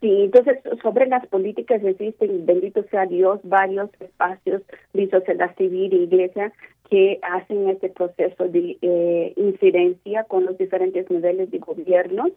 Sí, 0.00 0.08
entonces 0.08 0.58
sobre 0.80 1.08
las 1.08 1.26
políticas 1.26 1.82
existen, 1.82 2.46
bendito 2.46 2.84
sea 2.88 3.06
Dios, 3.06 3.40
varios 3.42 3.90
espacios 3.98 4.62
de 4.92 5.10
sociedad 5.10 5.52
civil 5.56 5.92
e 5.92 6.04
iglesia 6.04 6.52
que 6.88 7.18
hacen 7.22 7.68
este 7.68 7.88
proceso 7.88 8.44
de 8.46 8.78
eh, 8.80 9.32
incidencia 9.34 10.22
con 10.22 10.44
los 10.44 10.56
diferentes 10.56 11.10
niveles 11.10 11.50
de 11.50 11.58
gobiernos 11.58 12.30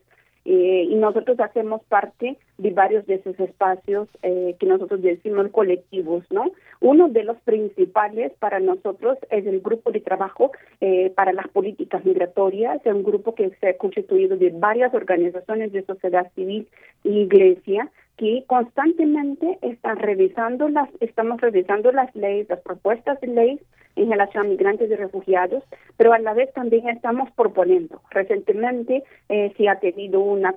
eh, 0.46 0.88
y 0.90 0.96
nosotros 0.96 1.40
hacemos 1.40 1.84
parte 1.84 2.38
de 2.58 2.72
varios 2.72 3.06
de 3.06 3.16
esos 3.16 3.40
espacios 3.40 4.08
eh, 4.24 4.56
que 4.60 4.66
nosotros 4.66 5.02
decimos 5.02 5.50
colectivos, 5.52 6.24
¿no? 6.32 6.52
Uno 6.80 7.10
de 7.10 7.24
los 7.24 7.38
principales 7.42 8.32
para 8.40 8.60
nosotros 8.60 9.18
es 9.30 9.46
el 9.46 9.62
grupo 9.62 9.92
de 9.92 10.00
trabajo 10.00 10.52
eh, 10.80 11.12
para 11.16 11.32
las 11.32 11.48
políticas 11.50 12.04
migratorias, 12.06 12.84
es 12.84 12.94
un 12.94 13.04
grupo 13.04 13.36
que 13.36 13.52
se 13.60 13.70
ha 13.70 13.78
constituido 13.78 14.36
de 14.36 14.50
varias 14.50 14.94
organizaciones 14.94 15.72
de 15.72 15.86
sociedad 15.86 16.32
civil 16.34 16.68
e 17.04 17.10
iglesia 17.10 17.92
que 18.22 18.44
constantemente 18.46 19.58
están 19.64 19.98
revisando 19.98 20.70
las, 20.70 20.88
estamos 21.00 21.42
revisando 21.42 21.92
las 21.92 22.16
leyes, 22.16 22.48
las 22.50 22.62
propuestas 22.62 23.20
de 23.20 23.26
ley 23.26 23.60
en 23.96 24.12
relación 24.12 24.46
a 24.46 24.50
migrantes 24.50 24.92
y 24.92 24.96
refugiados, 24.96 25.64
pero 25.98 26.14
a 26.14 26.20
la 26.20 26.36
vez 26.36 26.54
también 26.54 26.88
estamos 26.88 27.32
proponiendo. 27.32 28.00
Recientemente 28.12 29.04
eh, 29.28 29.52
se 29.58 29.68
ha 29.68 29.80
tenido 29.80 30.20
una, 30.20 30.54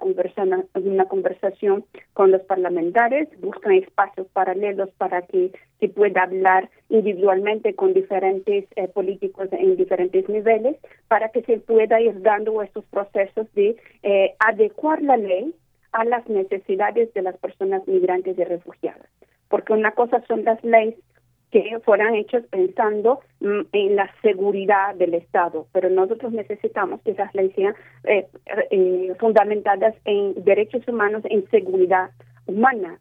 una 0.75 1.05
conversación 1.07 1.87
con 2.13 2.33
los 2.33 2.43
parlamentarios, 2.43 3.29
buscan 3.41 3.73
espacios 3.73 4.27
paralelos 4.35 4.91
para 4.99 5.23
que 5.23 5.51
se 5.81 5.89
pueda 5.89 6.25
hablar 6.25 6.69
individualmente 6.91 7.75
con 7.75 7.95
diferentes 7.95 8.67
eh, 8.77 8.89
políticos 8.89 9.49
en 9.53 9.77
diferentes 9.77 10.29
niveles, 10.29 10.77
para 11.09 11.31
que 11.31 11.41
se 11.45 11.61
pueda 11.61 11.99
ir 11.99 12.21
dando 12.21 12.61
estos 12.61 12.85
procesos 12.85 13.47
de 13.55 13.75
eh, 14.03 14.35
adecuar 14.39 15.01
la 15.01 15.17
ley 15.17 15.55
a 15.95 16.05
las 16.05 16.29
necesidades 16.29 17.15
de 17.15 17.23
las 17.23 17.37
personas 17.39 17.87
migrantes 17.87 18.37
y 18.37 18.45
refugiadas. 18.45 19.09
Porque 19.49 19.73
una 19.73 19.93
cosa 19.93 20.23
son 20.27 20.45
las 20.45 20.63
leyes 20.65 20.97
que 21.53 21.79
fueran 21.85 22.17
hechas 22.17 22.45
pensando 22.51 23.21
mm, 23.39 23.61
en 23.73 23.95
la 23.95 24.11
seguridad 24.23 24.97
del 24.97 25.15
Estado, 25.15 25.69
pero 25.73 25.89
nosotros 25.89 26.33
necesitamos 26.33 27.01
que 27.03 27.13
esas 27.13 27.33
leyes 27.33 27.55
sean 27.55 27.75
eh, 28.03 28.27
eh, 28.71 29.15
fundamentadas 29.21 29.95
en 30.05 30.35
derechos 30.45 30.87
humanos, 30.89 31.23
en 31.27 31.49
seguridad 31.51 32.11
humana, 32.47 32.99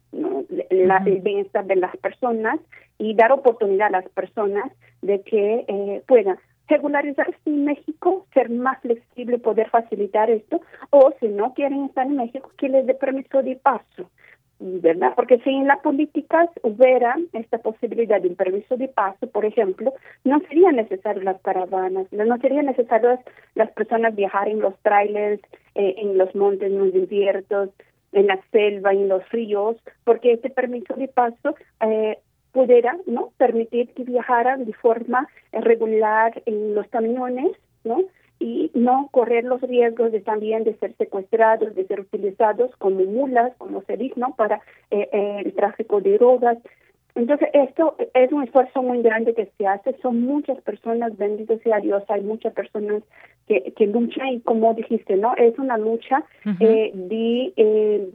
el 0.70 1.20
bienestar 1.20 1.66
de 1.66 1.76
las 1.76 1.96
personas 1.96 2.60
y 2.98 3.14
dar 3.14 3.32
oportunidad 3.32 3.88
a 3.88 4.02
las 4.02 4.08
personas 4.10 4.70
de 5.02 5.20
que 5.22 5.64
eh, 5.66 6.02
puedan 6.06 6.38
regularizarse 6.68 7.36
en 7.46 7.64
México, 7.64 8.26
ser 8.32 8.50
más 8.50 8.80
flexible, 8.80 9.38
poder 9.38 9.68
facilitar 9.70 10.30
esto, 10.30 10.60
o 10.90 11.12
si 11.20 11.28
no 11.28 11.54
quieren 11.54 11.84
estar 11.84 12.06
en 12.06 12.16
México, 12.16 12.50
que 12.56 12.68
les 12.68 12.86
dé 12.86 12.94
permiso 12.94 13.42
de 13.42 13.56
paso. 13.56 14.10
¿verdad? 14.60 15.12
Porque 15.16 15.38
si 15.40 15.50
en 15.50 15.66
las 15.66 15.80
políticas 15.80 16.48
hubiera 16.62 17.16
esta 17.32 17.58
posibilidad 17.58 18.20
de 18.20 18.28
un 18.28 18.36
permiso 18.36 18.76
de 18.76 18.88
paso, 18.88 19.26
por 19.26 19.44
ejemplo, 19.44 19.92
no 20.22 20.40
serían 20.48 20.76
necesarias 20.76 21.24
las 21.24 21.40
caravanas, 21.42 22.06
no 22.12 22.38
serían 22.38 22.66
necesarias 22.66 23.20
las 23.54 23.70
personas 23.72 24.14
viajar 24.14 24.48
en 24.48 24.60
los 24.60 24.74
trailers, 24.78 25.42
eh, 25.74 25.96
en 25.98 26.16
los 26.16 26.34
montes, 26.34 26.70
en 26.70 26.78
los 26.78 26.92
desiertos, 26.92 27.70
en 28.12 28.28
la 28.28 28.40
selva, 28.52 28.92
en 28.92 29.08
los 29.08 29.28
ríos, 29.30 29.76
porque 30.04 30.32
este 30.32 30.50
permiso 30.50 30.94
de 30.94 31.08
paso 31.08 31.56
eh, 31.80 32.18
pudiera 32.54 32.96
no 33.06 33.32
permitir 33.36 33.92
que 33.92 34.04
viajaran 34.04 34.64
de 34.64 34.72
forma 34.72 35.28
regular 35.52 36.40
en 36.46 36.74
los 36.74 36.86
camiones, 36.86 37.50
¿no? 37.82 37.98
y 38.38 38.70
no 38.74 39.08
correr 39.12 39.44
los 39.44 39.60
riesgos 39.60 40.12
de 40.12 40.20
también 40.20 40.64
de 40.64 40.76
ser 40.76 40.94
secuestrados, 40.96 41.74
de 41.74 41.86
ser 41.86 42.00
utilizados 42.00 42.74
como 42.76 43.04
mulas, 43.04 43.52
como 43.58 43.82
se 43.82 43.96
dice, 43.96 44.18
¿no? 44.18 44.34
Para 44.34 44.56
eh, 44.90 45.08
eh, 45.12 45.42
el 45.44 45.54
tráfico 45.54 46.00
de 46.00 46.18
drogas. 46.18 46.58
Entonces, 47.14 47.48
esto 47.52 47.96
es 48.12 48.32
un 48.32 48.42
esfuerzo 48.42 48.82
muy 48.82 49.00
grande 49.02 49.34
que 49.34 49.50
se 49.56 49.66
hace. 49.66 49.96
Son 50.02 50.20
muchas 50.20 50.60
personas, 50.62 51.16
bendito 51.16 51.56
sea 51.60 51.78
Dios, 51.78 52.02
hay 52.08 52.22
muchas 52.22 52.52
personas 52.52 53.02
que, 53.46 53.72
que 53.76 53.86
luchan 53.86 54.28
y 54.28 54.40
como 54.40 54.74
dijiste, 54.74 55.16
¿no? 55.16 55.34
Es 55.36 55.56
una 55.58 55.78
lucha 55.78 56.24
eh, 56.60 56.90
de 56.92 58.12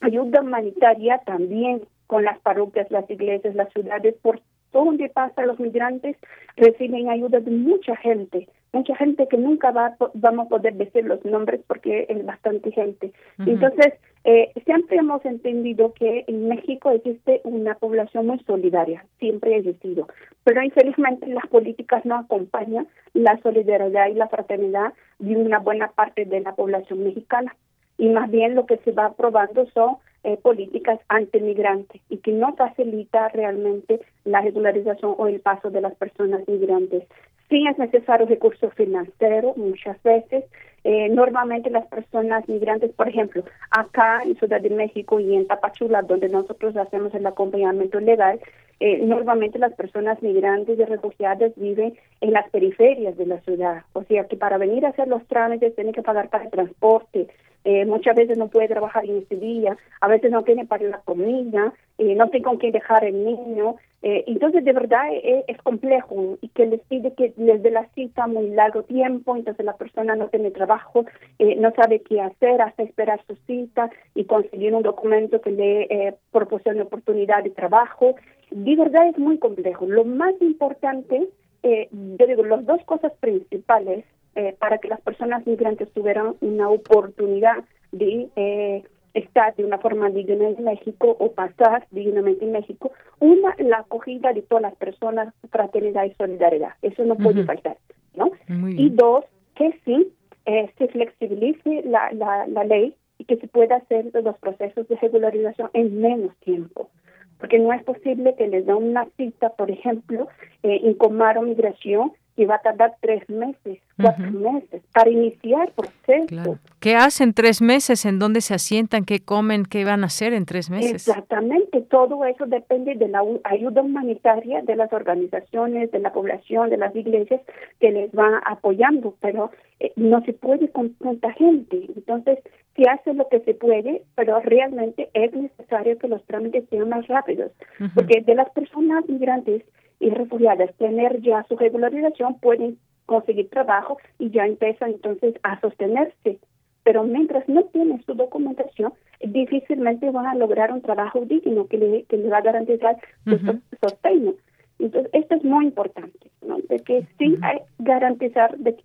ayuda 0.00 0.42
humanitaria 0.42 1.18
también 1.24 1.82
con 2.06 2.24
las 2.24 2.38
parroquias, 2.40 2.90
las 2.90 3.08
iglesias, 3.10 3.54
las 3.54 3.72
ciudades, 3.72 4.14
por 4.22 4.40
donde 4.72 5.08
pasa 5.08 5.46
los 5.46 5.58
migrantes, 5.58 6.16
reciben 6.56 7.08
ayuda 7.08 7.40
de 7.40 7.50
mucha 7.50 7.96
gente, 7.96 8.48
mucha 8.72 8.94
gente 8.96 9.26
que 9.28 9.38
nunca 9.38 9.70
va, 9.70 9.96
vamos 10.14 10.46
a 10.46 10.48
poder 10.50 10.74
decir 10.74 11.04
los 11.04 11.24
nombres 11.24 11.60
porque 11.66 12.06
es 12.08 12.24
bastante 12.26 12.70
gente. 12.72 13.12
Entonces, 13.38 13.94
eh, 14.24 14.52
siempre 14.64 14.96
hemos 14.96 15.24
entendido 15.24 15.94
que 15.94 16.24
en 16.26 16.48
México 16.48 16.90
existe 16.90 17.40
una 17.44 17.76
población 17.76 18.26
muy 18.26 18.38
solidaria, 18.40 19.06
siempre 19.18 19.54
ha 19.54 19.58
existido, 19.58 20.08
pero 20.44 20.62
infelizmente 20.62 21.26
las 21.28 21.46
políticas 21.46 22.04
no 22.04 22.16
acompañan 22.16 22.88
la 23.14 23.38
solidaridad 23.40 24.08
y 24.08 24.14
la 24.14 24.28
fraternidad 24.28 24.92
de 25.20 25.36
una 25.36 25.60
buena 25.60 25.88
parte 25.92 26.24
de 26.24 26.40
la 26.40 26.54
población 26.54 27.04
mexicana. 27.04 27.54
Y 27.98 28.08
más 28.08 28.30
bien 28.30 28.54
lo 28.54 28.66
que 28.66 28.76
se 28.78 28.92
va 28.92 29.06
aprobando 29.06 29.66
son 29.70 29.96
eh, 30.24 30.36
políticas 30.42 30.98
antimigrantes 31.08 32.00
y 32.08 32.16
que 32.18 32.32
no 32.32 32.56
facilita 32.56 33.28
realmente 33.28 34.00
la 34.24 34.40
regularización 34.40 35.14
o 35.16 35.28
el 35.28 35.40
paso 35.40 35.70
de 35.70 35.80
las 35.80 35.94
personas 35.94 36.40
migrantes. 36.48 37.04
Sí 37.48 37.64
es 37.68 37.78
necesario 37.78 38.26
recursos 38.26 38.74
financieros 38.74 39.56
muchas 39.56 40.02
veces. 40.02 40.44
Eh, 40.82 41.08
normalmente 41.10 41.70
las 41.70 41.86
personas 41.86 42.48
migrantes, 42.48 42.92
por 42.92 43.08
ejemplo, 43.08 43.44
acá 43.70 44.20
en 44.24 44.36
Ciudad 44.36 44.60
de 44.60 44.70
México 44.70 45.20
y 45.20 45.34
en 45.34 45.46
Tapachula, 45.46 46.02
donde 46.02 46.28
nosotros 46.28 46.76
hacemos 46.76 47.14
el 47.14 47.24
acompañamiento 47.26 48.00
legal, 48.00 48.40
eh, 48.80 48.98
normalmente 48.98 49.58
las 49.58 49.74
personas 49.74 50.20
migrantes 50.22 50.78
y 50.78 50.84
refugiadas 50.84 51.52
viven 51.56 51.96
en 52.20 52.32
las 52.32 52.50
periferias 52.50 53.16
de 53.16 53.26
la 53.26 53.40
ciudad. 53.40 53.84
O 53.92 54.02
sea 54.02 54.24
que 54.24 54.36
para 54.36 54.58
venir 54.58 54.84
a 54.84 54.90
hacer 54.90 55.08
los 55.08 55.24
trámites 55.28 55.74
tienen 55.74 55.94
que 55.94 56.02
pagar 56.02 56.28
para 56.28 56.44
el 56.44 56.50
transporte, 56.50 57.28
eh, 57.68 57.84
muchas 57.84 58.14
veces 58.14 58.38
no 58.38 58.46
puede 58.46 58.68
trabajar 58.68 59.04
en 59.04 59.16
ese 59.16 59.34
día, 59.34 59.76
a 60.00 60.06
veces 60.06 60.30
no 60.30 60.44
tiene 60.44 60.66
para 60.66 60.84
la 60.84 60.98
comida, 60.98 61.74
eh, 61.98 62.14
no 62.14 62.28
tiene 62.30 62.44
con 62.44 62.58
quién 62.58 62.70
dejar 62.70 63.04
el 63.04 63.24
niño. 63.24 63.74
Eh, 64.02 64.22
entonces, 64.28 64.64
de 64.64 64.72
verdad 64.72 65.02
es, 65.20 65.58
complejo 65.64 66.38
y 66.40 66.48
que 66.50 66.66
les 66.66 66.80
pide 66.82 67.12
que 67.14 67.34
les 67.36 67.60
dé 67.64 67.72
la 67.72 67.88
cita 67.88 68.28
muy 68.28 68.50
largo 68.50 68.84
tiempo, 68.84 69.34
entonces 69.34 69.66
la 69.66 69.76
persona 69.76 70.14
no 70.14 70.28
tiene 70.28 70.52
trabajo, 70.52 71.06
no 71.40 71.72
sabe 71.72 72.02
qué 72.02 72.20
hacer 72.20 72.62
hasta 72.62 72.84
esperar 72.84 73.20
su 73.26 73.34
cita 73.48 73.90
y 74.14 74.26
conseguir 74.26 74.72
un 74.72 74.84
documento 74.84 75.40
que 75.40 75.50
le 75.50 76.14
proporcione 76.30 76.82
oportunidad 76.82 77.42
de 77.42 77.50
trabajo. 77.50 78.14
De 78.52 78.76
verdad 78.76 79.08
es 79.08 79.18
muy 79.18 79.38
complejo. 79.38 79.86
Lo 79.86 80.04
más 80.04 80.34
importante, 80.40 81.28
yo 81.64 82.26
digo, 82.28 82.44
las 82.44 82.64
dos 82.64 82.80
cosas 82.84 83.12
principales 83.18 84.04
eh, 84.36 84.54
para 84.58 84.78
que 84.78 84.88
las 84.88 85.00
personas 85.00 85.46
migrantes 85.46 85.90
tuvieran 85.92 86.34
una 86.40 86.68
oportunidad 86.70 87.64
de 87.92 88.28
eh, 88.36 88.84
estar 89.14 89.54
de 89.56 89.64
una 89.64 89.78
forma 89.78 90.10
digna 90.10 90.48
en 90.48 90.62
México 90.62 91.16
o 91.18 91.32
pasar 91.32 91.86
dignamente 91.90 92.44
en 92.44 92.52
México. 92.52 92.92
Una, 93.18 93.54
la 93.58 93.78
acogida 93.78 94.32
de 94.32 94.42
todas 94.42 94.62
las 94.62 94.76
personas, 94.76 95.34
fraternidad 95.50 96.04
y 96.04 96.14
solidaridad. 96.14 96.74
Eso 96.82 97.04
no 97.04 97.16
puede 97.16 97.44
faltar, 97.44 97.78
¿no? 98.14 98.30
Y 98.76 98.90
dos, 98.90 99.24
que 99.54 99.72
sí 99.84 100.12
eh, 100.44 100.70
se 100.78 100.88
flexibilice 100.88 101.82
la, 101.84 102.12
la, 102.12 102.46
la 102.46 102.64
ley 102.64 102.94
y 103.18 103.24
que 103.24 103.36
se 103.36 103.48
pueda 103.48 103.76
hacer 103.76 104.10
los 104.12 104.38
procesos 104.38 104.86
de 104.86 104.96
regularización 104.96 105.70
en 105.72 106.00
menos 106.00 106.36
tiempo 106.40 106.90
porque 107.38 107.58
no 107.58 107.72
es 107.72 107.82
posible 107.84 108.34
que 108.36 108.48
les 108.48 108.66
den 108.66 108.76
una 108.76 109.06
cita, 109.16 109.50
por 109.50 109.70
ejemplo, 109.70 110.28
eh, 110.62 110.80
en 110.84 110.94
Comaro 110.94 111.42
Migración, 111.42 112.12
y 112.36 112.44
va 112.44 112.56
a 112.56 112.58
tardar 112.60 112.94
tres 113.00 113.28
meses, 113.28 113.78
cuatro 114.00 114.30
meses 114.30 114.82
para 114.92 115.10
iniciar 115.10 115.72
proceso. 115.72 116.58
¿Qué 116.80 116.94
hacen 116.94 117.32
tres 117.32 117.62
meses? 117.62 118.04
¿En 118.04 118.18
dónde 118.18 118.40
se 118.42 118.54
asientan? 118.54 119.04
¿Qué 119.04 119.20
comen? 119.20 119.64
¿Qué 119.64 119.84
van 119.84 120.02
a 120.02 120.06
hacer 120.06 120.34
en 120.34 120.44
tres 120.44 120.70
meses? 120.70 121.08
Exactamente, 121.08 121.80
todo 121.82 122.24
eso 122.24 122.46
depende 122.46 122.94
de 122.94 123.08
la 123.08 123.22
ayuda 123.44 123.82
humanitaria 123.82 124.62
de 124.62 124.76
las 124.76 124.92
organizaciones, 124.92 125.90
de 125.90 125.98
la 125.98 126.12
población, 126.12 126.70
de 126.70 126.76
las 126.76 126.94
iglesias 126.94 127.40
que 127.80 127.90
les 127.90 128.12
van 128.12 128.34
apoyando, 128.44 129.14
pero 129.20 129.50
eh, 129.80 129.92
no 129.96 130.22
se 130.24 130.32
puede 130.32 130.70
con 130.70 130.94
tanta 130.94 131.32
gente. 131.32 131.86
Entonces, 131.96 132.38
se 132.76 132.82
hace 132.88 133.14
lo 133.14 133.28
que 133.28 133.40
se 133.40 133.54
puede, 133.54 134.02
pero 134.14 134.40
realmente 134.40 135.08
es 135.14 135.32
necesario 135.32 135.98
que 135.98 136.08
los 136.08 136.24
trámites 136.26 136.64
sean 136.68 136.90
más 136.90 137.06
rápidos, 137.08 137.50
porque 137.94 138.20
de 138.20 138.34
las 138.34 138.50
personas 138.50 139.08
migrantes, 139.08 139.62
y 140.00 140.10
refugiadas 140.10 140.74
tener 140.76 141.20
ya 141.20 141.44
su 141.48 141.56
regularización 141.56 142.38
pueden 142.40 142.78
conseguir 143.06 143.48
trabajo 143.50 143.98
y 144.18 144.30
ya 144.30 144.46
empiezan 144.46 144.90
entonces 144.90 145.34
a 145.42 145.60
sostenerse. 145.60 146.38
Pero 146.82 147.02
mientras 147.02 147.48
no 147.48 147.64
tienen 147.64 148.02
su 148.04 148.14
documentación, 148.14 148.92
difícilmente 149.20 150.10
van 150.10 150.26
a 150.26 150.34
lograr 150.34 150.72
un 150.72 150.82
trabajo 150.82 151.20
digno 151.24 151.66
que 151.66 151.78
le, 151.78 152.04
que 152.04 152.16
le 152.16 152.28
va 152.28 152.38
a 152.38 152.42
garantizar 152.42 152.96
su 153.24 153.38
sostén. 153.80 154.34
Entonces, 154.78 155.10
esto 155.12 155.34
es 155.36 155.44
muy 155.44 155.64
importante, 155.64 156.30
¿no? 156.46 156.58
De 156.68 156.78
que 156.80 157.06
sí 157.18 157.36
hay 157.42 157.58
garantizar 157.78 158.56
de 158.58 158.76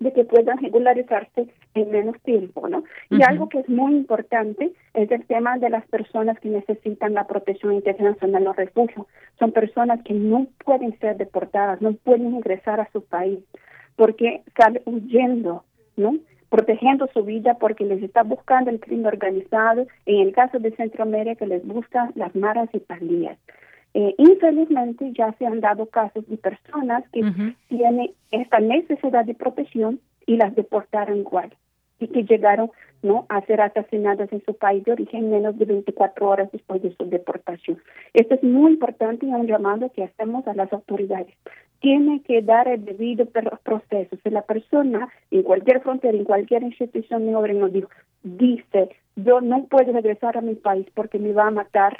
de 0.00 0.12
que 0.12 0.24
puedan 0.24 0.58
regularizarse 0.58 1.48
en 1.74 1.90
menos 1.90 2.20
tiempo, 2.22 2.68
¿no? 2.68 2.84
Y 3.10 3.22
algo 3.22 3.48
que 3.48 3.60
es 3.60 3.68
muy 3.68 3.94
importante 3.94 4.72
es 4.94 5.10
el 5.10 5.24
tema 5.26 5.58
de 5.58 5.70
las 5.70 5.86
personas 5.88 6.38
que 6.40 6.48
necesitan 6.48 7.14
la 7.14 7.26
protección 7.26 7.74
internacional 7.74 8.46
o 8.46 8.52
refugio. 8.52 9.06
Son 9.38 9.52
personas 9.52 10.02
que 10.04 10.14
no 10.14 10.46
pueden 10.64 10.98
ser 10.98 11.16
deportadas, 11.16 11.80
no 11.80 11.92
pueden 11.94 12.34
ingresar 12.34 12.80
a 12.80 12.90
su 12.92 13.02
país 13.04 13.40
porque 13.96 14.42
están 14.46 14.80
huyendo, 14.86 15.64
¿no? 15.96 16.14
protegiendo 16.48 17.08
su 17.12 17.24
vida 17.24 17.54
porque 17.54 17.84
les 17.84 18.02
está 18.02 18.22
buscando 18.22 18.70
el 18.70 18.80
crimen 18.80 19.06
organizado, 19.06 19.86
en 20.06 20.26
el 20.26 20.32
caso 20.32 20.58
de 20.58 20.74
Centroamérica 20.76 21.44
les 21.44 21.66
buscan 21.66 22.12
las 22.14 22.34
maras 22.34 22.68
y 22.72 22.78
pandillas. 22.78 23.38
Eh, 23.94 24.14
infelizmente 24.18 25.12
ya 25.12 25.32
se 25.38 25.46
han 25.46 25.60
dado 25.60 25.86
casos 25.86 26.26
de 26.28 26.36
personas 26.36 27.04
que 27.10 27.22
tienen 27.68 28.12
esta 28.30 28.60
necesidad 28.60 29.24
de 29.24 29.34
protección 29.34 30.00
y 30.26 30.36
las 30.36 30.54
deportaron 30.54 31.18
igual. 31.18 31.52
y 32.00 32.06
que 32.06 32.22
llegaron 32.22 32.70
¿no? 33.02 33.26
a 33.28 33.40
ser 33.46 33.60
asesinadas 33.60 34.32
en 34.32 34.44
su 34.44 34.54
país 34.54 34.84
de 34.84 34.92
origen 34.92 35.30
menos 35.30 35.58
de 35.58 35.64
24 35.64 36.28
horas 36.28 36.48
después 36.52 36.80
de 36.82 36.94
su 36.94 37.04
deportación. 37.08 37.78
Esto 38.14 38.34
es 38.34 38.42
muy 38.44 38.72
importante 38.72 39.26
y 39.26 39.30
un 39.30 39.46
llamado 39.46 39.90
que 39.92 40.04
hacemos 40.04 40.46
a 40.46 40.54
las 40.54 40.72
autoridades. 40.72 41.34
Tiene 41.80 42.22
que 42.22 42.42
dar 42.42 42.68
el 42.68 42.84
debido 42.84 43.26
proceso. 43.26 44.16
Si 44.22 44.30
la 44.30 44.42
persona 44.42 45.08
en 45.30 45.42
cualquier 45.42 45.80
frontera, 45.80 46.16
en 46.16 46.24
cualquier 46.24 46.62
institución 46.62 47.26
de 47.26 47.34
obra 47.34 47.52
nos 47.52 47.72
dijo, 47.72 47.88
dice, 48.22 48.90
yo 49.16 49.40
no 49.40 49.64
puedo 49.64 49.92
regresar 49.92 50.36
a 50.36 50.40
mi 50.40 50.54
país 50.54 50.86
porque 50.94 51.18
me 51.18 51.32
va 51.32 51.48
a 51.48 51.52
matar, 51.52 51.98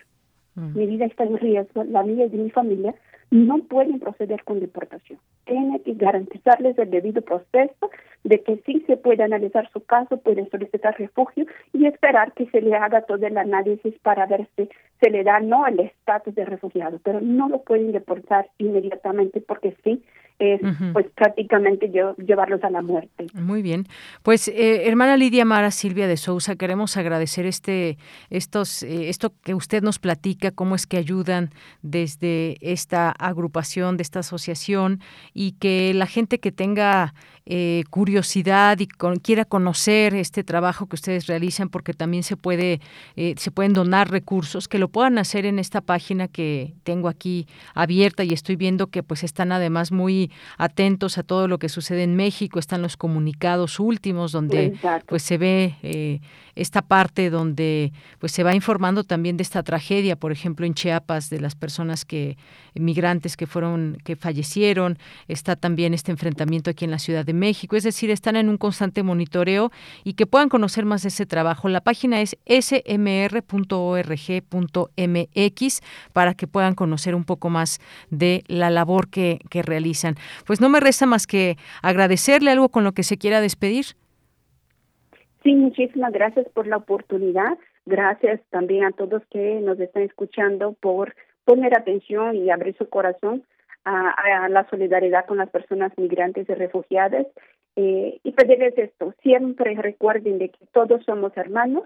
mm. 0.59 0.77
mi 0.77 0.87
vida 0.87 1.07
está 1.07 1.25
en 1.25 1.39
riesgo, 1.39 1.85
la 1.85 2.03
vida 2.03 2.27
de 2.27 2.37
mi 2.37 2.51
familia, 2.51 2.95
no 3.31 3.59
pueden 3.59 4.01
proceder 4.01 4.43
con 4.45 4.61
deportación. 4.61 5.19
Tiene 5.45 5.81
que 5.81 5.95
garantizarles 5.95 6.79
el 6.79 6.91
debido 6.91 7.21
proceso 7.23 7.91
de 8.25 8.43
que 8.43 8.63
sí 8.65 8.83
se 8.87 8.97
puede 8.97 9.23
analizar 9.23 9.69
su 9.71 9.85
caso, 9.85 10.19
pueden 10.19 10.49
solicitar 10.51 10.99
refugio 10.99 11.47
y 11.73 11.87
esperar 11.87 12.33
que 12.33 12.47
se 12.51 12.61
le 12.61 12.75
haga 12.75 13.03
todo 13.03 13.27
el 13.27 13.37
análisis 13.37 13.95
para 14.01 14.27
ver 14.27 14.49
si 14.57 14.69
se 15.01 15.11
le 15.11 15.25
da 15.25 15.41
no 15.41 15.67
el 15.67 15.81
estatus 15.81 16.35
de 16.35 16.45
refugiado, 16.45 17.01
pero 17.03 17.21
no 17.21 17.49
lo 17.49 17.63
pueden 17.63 17.93
deportar 17.93 18.49
inmediatamente 18.59 19.41
porque 19.41 19.77
sí 19.85 20.03
es 20.39 20.61
pues 20.93 21.07
prácticamente 21.17 21.91
llevarlos 22.19 22.63
a 22.63 22.71
la 22.71 22.81
muerte. 22.81 23.27
Muy 23.35 23.61
bien. 23.61 23.87
Pues 24.23 24.47
eh, 24.49 24.87
hermana 24.87 25.17
Lidia 25.17 25.45
Mara 25.45 25.71
Silvia 25.71 26.07
de 26.07 26.17
Sousa, 26.17 26.55
queremos 26.55 26.97
agradecer 26.97 27.45
este 27.45 27.99
estos 28.31 28.83
eh, 28.85 29.09
esto 29.09 29.33
que 29.43 29.55
usted 29.55 29.83
nos 29.83 29.99
platica, 29.99 30.53
cómo 30.53 30.77
es 30.77 30.87
que 30.87 30.97
ayudan 30.97 31.51
desde 31.83 32.57
esta 32.61 33.11
agrupación, 33.11 33.97
de 33.97 34.03
esta 34.03 34.21
asociación 34.21 35.01
y 35.35 35.53
que 35.53 35.93
la 35.93 36.07
gente 36.07 36.39
que 36.39 36.53
tenga 36.53 37.15
eh, 37.47 37.83
curiosidad 37.91 38.79
y 38.79 38.87
quiera 38.87 39.45
conocer 39.45 40.15
este 40.15 40.45
trabajo 40.45 40.87
que 40.87 40.97
ustedes 40.97 41.27
realizan, 41.27 41.69
porque 41.69 41.95
también 41.95 42.23
se 42.23 42.37
puede 42.37 42.81
se 43.17 43.51
pueden 43.51 43.73
donar 43.73 44.11
recursos, 44.11 44.69
que 44.69 44.79
lo 44.79 44.89
puedan 44.89 45.19
hacer 45.19 45.47
en 45.47 45.59
esta 45.59 45.81
página 45.81 46.29
que 46.29 46.75
tengo 46.85 47.09
aquí 47.09 47.47
abierta 47.75 48.23
y 48.23 48.33
estoy 48.33 48.57
viendo 48.57 48.89
que 48.89 49.03
pues 49.03 49.25
están 49.25 49.51
además 49.51 49.91
muy 49.91 50.28
atentos 50.57 51.19
a 51.19 51.23
todo 51.23 51.49
lo 51.49 51.59
que 51.59 51.69
sucede 51.69 52.03
en 52.03 52.17
México, 52.17 52.59
están 52.59 52.83
los 52.83 52.97
comunicados 52.97 53.81
últimos 53.81 54.33
donde 54.33 54.79
pues 55.07 55.23
se 55.23 55.39
ve 55.39 55.77
eh, 55.83 56.21
esta 56.55 56.83
parte 56.83 57.31
donde 57.31 57.93
pues 58.19 58.33
se 58.33 58.43
va 58.43 58.55
informando 58.55 59.05
también 59.05 59.37
de 59.37 59.43
esta 59.43 59.63
tragedia, 59.63 60.17
por 60.17 60.33
ejemplo 60.33 60.67
en 60.67 60.75
Chiapas 60.75 61.31
de 61.31 61.41
las 61.41 61.55
personas 61.55 62.05
que 62.05 62.37
migrantes 62.75 63.37
que 63.37 63.47
fueron 63.47 63.99
que 64.05 64.17
fallecieron, 64.17 64.99
está 65.29 65.57
también 65.57 65.95
este 65.95 66.11
enfrentamiento 66.11 66.71
aquí 66.71 66.85
en 66.85 66.91
la 66.91 66.99
Ciudad 66.99 67.25
de 67.25 67.33
México, 67.33 67.77
es 67.77 67.85
decir, 67.85 68.11
están 68.11 68.37
en 68.37 68.49
un 68.49 68.57
constante 68.57 69.03
monitoreo 69.03 69.71
y 70.05 70.15
que 70.15 70.27
puedan 70.27 70.49
conocer 70.49 70.85
más 70.85 71.03
de 71.03 71.09
ese 71.09 71.27
trabajo. 71.27 71.69
La 71.69 71.81
página 71.81 72.21
es 72.21 72.37
smr.org.mx 72.47 73.39
para 76.13 76.35
que 76.35 76.47
puedan 76.47 76.75
conocer 76.75 77.15
un 77.15 77.25
poco 77.25 77.51
más 77.51 77.81
de 78.11 78.45
la 78.47 78.71
labor 78.71 79.09
que, 79.09 79.41
que 79.51 79.63
realizan. 79.63 80.17
Pues 80.47 80.61
no 80.61 80.69
me 80.69 80.81
resta 80.81 81.07
más 81.07 81.27
que 81.27 81.57
agradecerle 81.83 82.51
algo 82.51 82.69
con 82.69 82.85
lo 82.85 82.93
que 82.93 83.03
se 83.03 83.19
quiera 83.19 83.41
despedir. 83.41 83.97
Sí, 85.43 85.55
muchísimas 85.55 86.13
gracias 86.13 86.47
por 86.51 86.67
la 86.67 86.77
oportunidad. 86.77 87.59
Gracias 87.87 88.41
también 88.51 88.85
a 88.85 88.93
todos 88.93 89.23
que 89.31 89.61
nos 89.61 89.79
están 89.81 90.03
escuchando 90.03 90.75
por 90.81 91.15
poner 91.45 91.75
atención 91.77 92.37
y 92.37 92.51
abrir 92.51 92.77
su 92.77 92.89
corazón 92.89 93.45
a, 93.85 94.49
la 94.51 94.69
solidaridad 94.69 95.25
con 95.25 95.39
las 95.39 95.49
personas 95.49 95.93
migrantes 95.97 96.49
y 96.49 96.55
refugiadas. 96.55 97.27
Eh, 97.77 98.19
y 98.23 98.33
pedirles 98.33 98.77
esto, 98.77 99.15
siempre 99.23 99.75
recuerden 99.75 100.39
de 100.39 100.49
que 100.51 100.67
todos 100.73 101.05
somos 101.05 101.35
hermanos, 101.37 101.85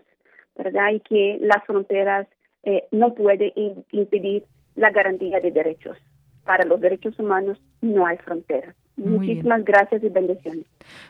¿verdad? 0.57 0.91
Y 0.95 1.01
que 1.01 1.39
las 1.41 1.62
fronteras 1.64 2.26
eh, 2.64 2.85
no 2.91 3.14
pueden 3.14 3.53
impedir 3.93 4.45
la 4.74 4.91
garantía 4.91 5.39
de 5.41 5.51
derechos 5.51 5.99
para 6.45 6.64
los 6.64 6.80
derechos 6.80 7.18
humanos 7.18 7.59
no 7.80 8.07
hay 8.07 8.18
fronteras. 8.18 8.74
Muchísimas 8.97 9.64
gracias 9.64 10.05
y 10.05 10.09
bendiciones. 10.11 10.66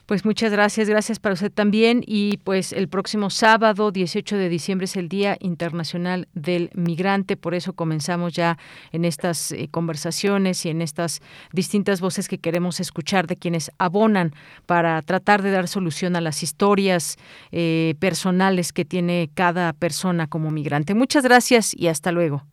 Pues 0.07 0.25
muchas 0.25 0.53
gracias, 0.53 0.89
gracias 0.89 1.19
para 1.19 1.33
usted 1.35 1.51
también. 1.51 2.03
Y 2.07 2.39
pues 2.39 2.73
el 2.73 2.89
próximo 2.89 3.29
sábado, 3.29 3.91
18 3.91 4.37
de 4.37 4.49
diciembre, 4.49 4.85
es 4.85 4.97
el 4.97 5.09
Día 5.09 5.37
Internacional 5.41 6.29
del 6.33 6.71
Migrante. 6.75 7.37
Por 7.37 7.55
eso 7.55 7.73
comenzamos 7.73 8.35
ya 8.35 8.57
en 8.93 9.05
estas 9.05 9.51
eh, 9.51 9.69
conversaciones 9.71 10.65
y 10.65 10.71
en 10.71 10.81
estas 10.81 11.21
distintas 11.53 12.01
voces 12.01 12.29
que 12.29 12.39
queremos 12.39 12.79
escuchar 12.79 13.27
de 13.27 13.37
quienes 13.37 13.73
abonan 13.79 14.31
para 14.67 15.03
tratar 15.03 15.43
de 15.43 15.51
dar 15.51 15.67
solución 15.67 16.15
a 16.15 16.21
las 16.21 16.43
historias 16.45 17.17
eh, 17.51 17.95
personales 17.99 18.73
que 18.73 18.85
tiene 18.85 19.29
cada 19.35 19.73
persona 19.73 20.29
como 20.29 20.51
migrante. 20.51 20.95
Muchas 20.95 21.25
gracias 21.25 21.75
y 21.77 21.89
hasta 21.89 22.13
luego. 22.13 22.45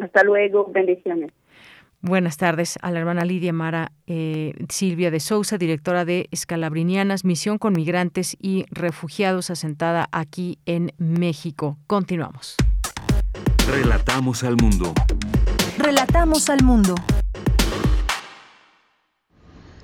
Hasta 0.00 0.22
luego, 0.24 0.70
bendiciones. 0.70 1.32
Buenas 2.06 2.36
tardes 2.36 2.76
a 2.82 2.90
la 2.90 2.98
hermana 2.98 3.24
Lidia 3.24 3.54
Mara 3.54 3.90
eh, 4.06 4.52
Silvia 4.68 5.10
de 5.10 5.20
Sousa, 5.20 5.56
directora 5.56 6.04
de 6.04 6.28
Escalabrinianas, 6.32 7.24
Misión 7.24 7.56
con 7.56 7.72
Migrantes 7.72 8.36
y 8.38 8.66
Refugiados, 8.70 9.48
asentada 9.48 10.10
aquí 10.12 10.58
en 10.66 10.92
México. 10.98 11.78
Continuamos. 11.86 12.56
Relatamos 13.66 14.44
al 14.44 14.56
mundo. 14.56 14.92
Relatamos 15.78 16.50
al 16.50 16.62
mundo. 16.62 16.94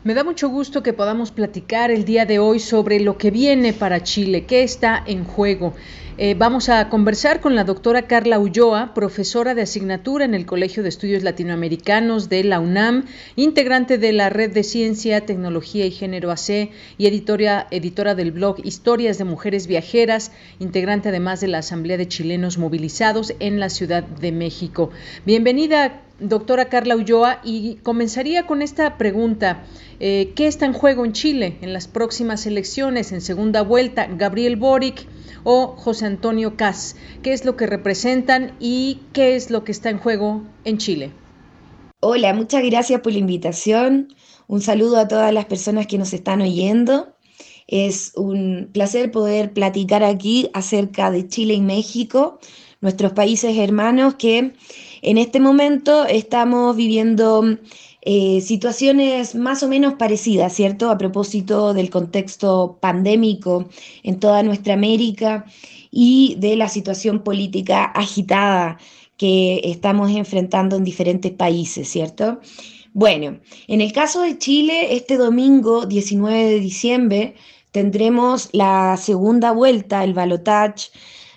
Me 0.05 0.13
da 0.13 0.23
mucho 0.23 0.51
gusto 0.51 0.83
que 0.83 0.93
podamos 0.93 1.31
platicar 1.31 1.91
el 1.91 2.05
día 2.05 2.27
de 2.27 2.39
hoy 2.39 2.59
sobre 2.61 3.01
lo 3.01 3.17
que 3.17 3.31
viene 3.31 3.73
para 3.73 4.03
Chile, 4.03 4.45
qué 4.45 4.63
está 4.63 5.03
en 5.07 5.25
juego. 5.25 5.75
Eh, 6.23 6.35
vamos 6.35 6.69
a 6.69 6.91
conversar 6.91 7.41
con 7.41 7.55
la 7.55 7.65
doctora 7.65 8.03
Carla 8.03 8.39
Ulloa, 8.39 8.93
profesora 8.93 9.55
de 9.55 9.63
asignatura 9.63 10.27
en 10.27 10.35
el 10.35 10.45
Colegio 10.45 10.83
de 10.83 10.91
Estudios 10.91 11.23
Latinoamericanos 11.23 12.29
de 12.29 12.45
la 12.45 12.61
UNAM, 12.61 13.07
integrante 13.37 13.97
de 13.97 14.13
la 14.13 14.29
Red 14.29 14.53
de 14.53 14.63
Ciencia, 14.63 15.25
Tecnología 15.25 15.87
y 15.87 15.91
Género 15.91 16.31
AC 16.31 16.73
y 16.99 17.07
editora, 17.07 17.69
editora 17.71 18.15
del 18.15 18.33
blog 18.33 18.57
Historias 18.63 19.17
de 19.17 19.25
Mujeres 19.25 19.67
Viajeras, 19.67 20.31
integrante 20.59 21.09
además 21.09 21.41
de 21.41 21.49
la 21.49 21.57
Asamblea 21.61 21.97
de 21.97 22.07
Chilenos 22.07 22.59
Movilizados 22.59 23.33
en 23.41 23.59
la 23.59 23.71
Ciudad 23.71 24.03
de 24.03 24.31
México. 24.31 24.91
Bienvenida, 25.25 26.03
doctora 26.19 26.67
Carla 26.67 26.97
Ulloa, 26.97 27.41
y 27.43 27.77
comenzaría 27.77 28.47
con 28.47 28.61
esta 28.61 28.99
pregunta. 28.99 29.63
Eh, 30.01 30.33
¿Qué 30.35 30.47
está 30.47 30.67
en 30.67 30.75
juego 30.75 31.07
en 31.07 31.13
Chile 31.13 31.57
en 31.63 31.73
las 31.73 31.89
próximas 31.89 32.45
elecciones 32.45 33.11
en 33.13 33.23
segunda 33.23 33.63
vuelta? 33.63 34.07
Gabriel 34.07 34.57
Boric 34.57 35.07
o 35.45 35.69
José 35.77 36.10
Antonio 36.11 36.57
Cas. 36.57 36.97
¿Qué 37.23 37.33
es 37.33 37.45
lo 37.45 37.57
que 37.57 37.67
representan 37.67 38.53
y 38.61 39.01
qué 39.13 39.37
es 39.37 39.51
lo 39.51 39.65
que 39.65 39.73
está 39.73 39.91
en 39.91 39.99
juego 39.99 40.43
en 40.65 40.79
Chile? 40.79 41.13
Hola, 42.01 42.33
muchas 42.35 42.65
gracias 42.65 43.01
por 43.01 43.13
la 43.13 43.19
invitación. 43.19 44.15
Un 44.47 44.61
saludo 44.61 44.99
a 44.99 45.07
todas 45.07 45.33
las 45.33 45.45
personas 45.45 45.87
que 45.87 45.99
nos 45.99 46.13
están 46.13 46.41
oyendo. 46.41 47.15
Es 47.67 48.13
un 48.17 48.71
placer 48.73 49.13
poder 49.13 49.53
platicar 49.53 50.03
aquí 50.03 50.51
acerca 50.55 51.11
de 51.11 51.29
Chile 51.29 51.55
y 51.55 51.61
México, 51.61 52.41
nuestros 52.81 53.13
países 53.13 53.57
hermanos 53.57 54.15
que 54.15 54.55
en 55.03 55.19
este 55.19 55.39
momento 55.39 56.05
estamos 56.07 56.75
viviendo 56.75 57.45
eh, 58.03 58.41
situaciones 58.41 59.35
más 59.35 59.63
o 59.63 59.69
menos 59.69 59.95
parecidas, 59.95 60.55
¿cierto? 60.55 60.91
A 60.91 60.97
propósito 60.97 61.75
del 61.75 61.91
contexto 61.91 62.79
pandémico 62.81 63.69
en 64.03 64.19
toda 64.19 64.43
nuestra 64.43 64.73
América 64.73 65.45
y 65.91 66.37
de 66.39 66.57
la 66.57 66.69
situación 66.69 67.23
política 67.23 67.85
agitada 67.85 68.79
que 69.17 69.61
estamos 69.65 70.11
enfrentando 70.11 70.77
en 70.77 70.85
diferentes 70.85 71.33
países, 71.33 71.89
¿cierto? 71.89 72.41
Bueno, 72.93 73.39
en 73.69 73.81
el 73.81 73.93
caso 73.93 74.23
de 74.23 74.39
Chile, 74.39 74.95
este 74.97 75.17
domingo 75.17 75.87
19 75.87 76.45
de 76.45 76.61
diciembre 76.61 77.35
tendremos 77.71 78.49
la 78.53 78.97
segunda 78.97 79.53
vuelta, 79.53 80.03
el 80.03 80.15
balotage, 80.15 80.91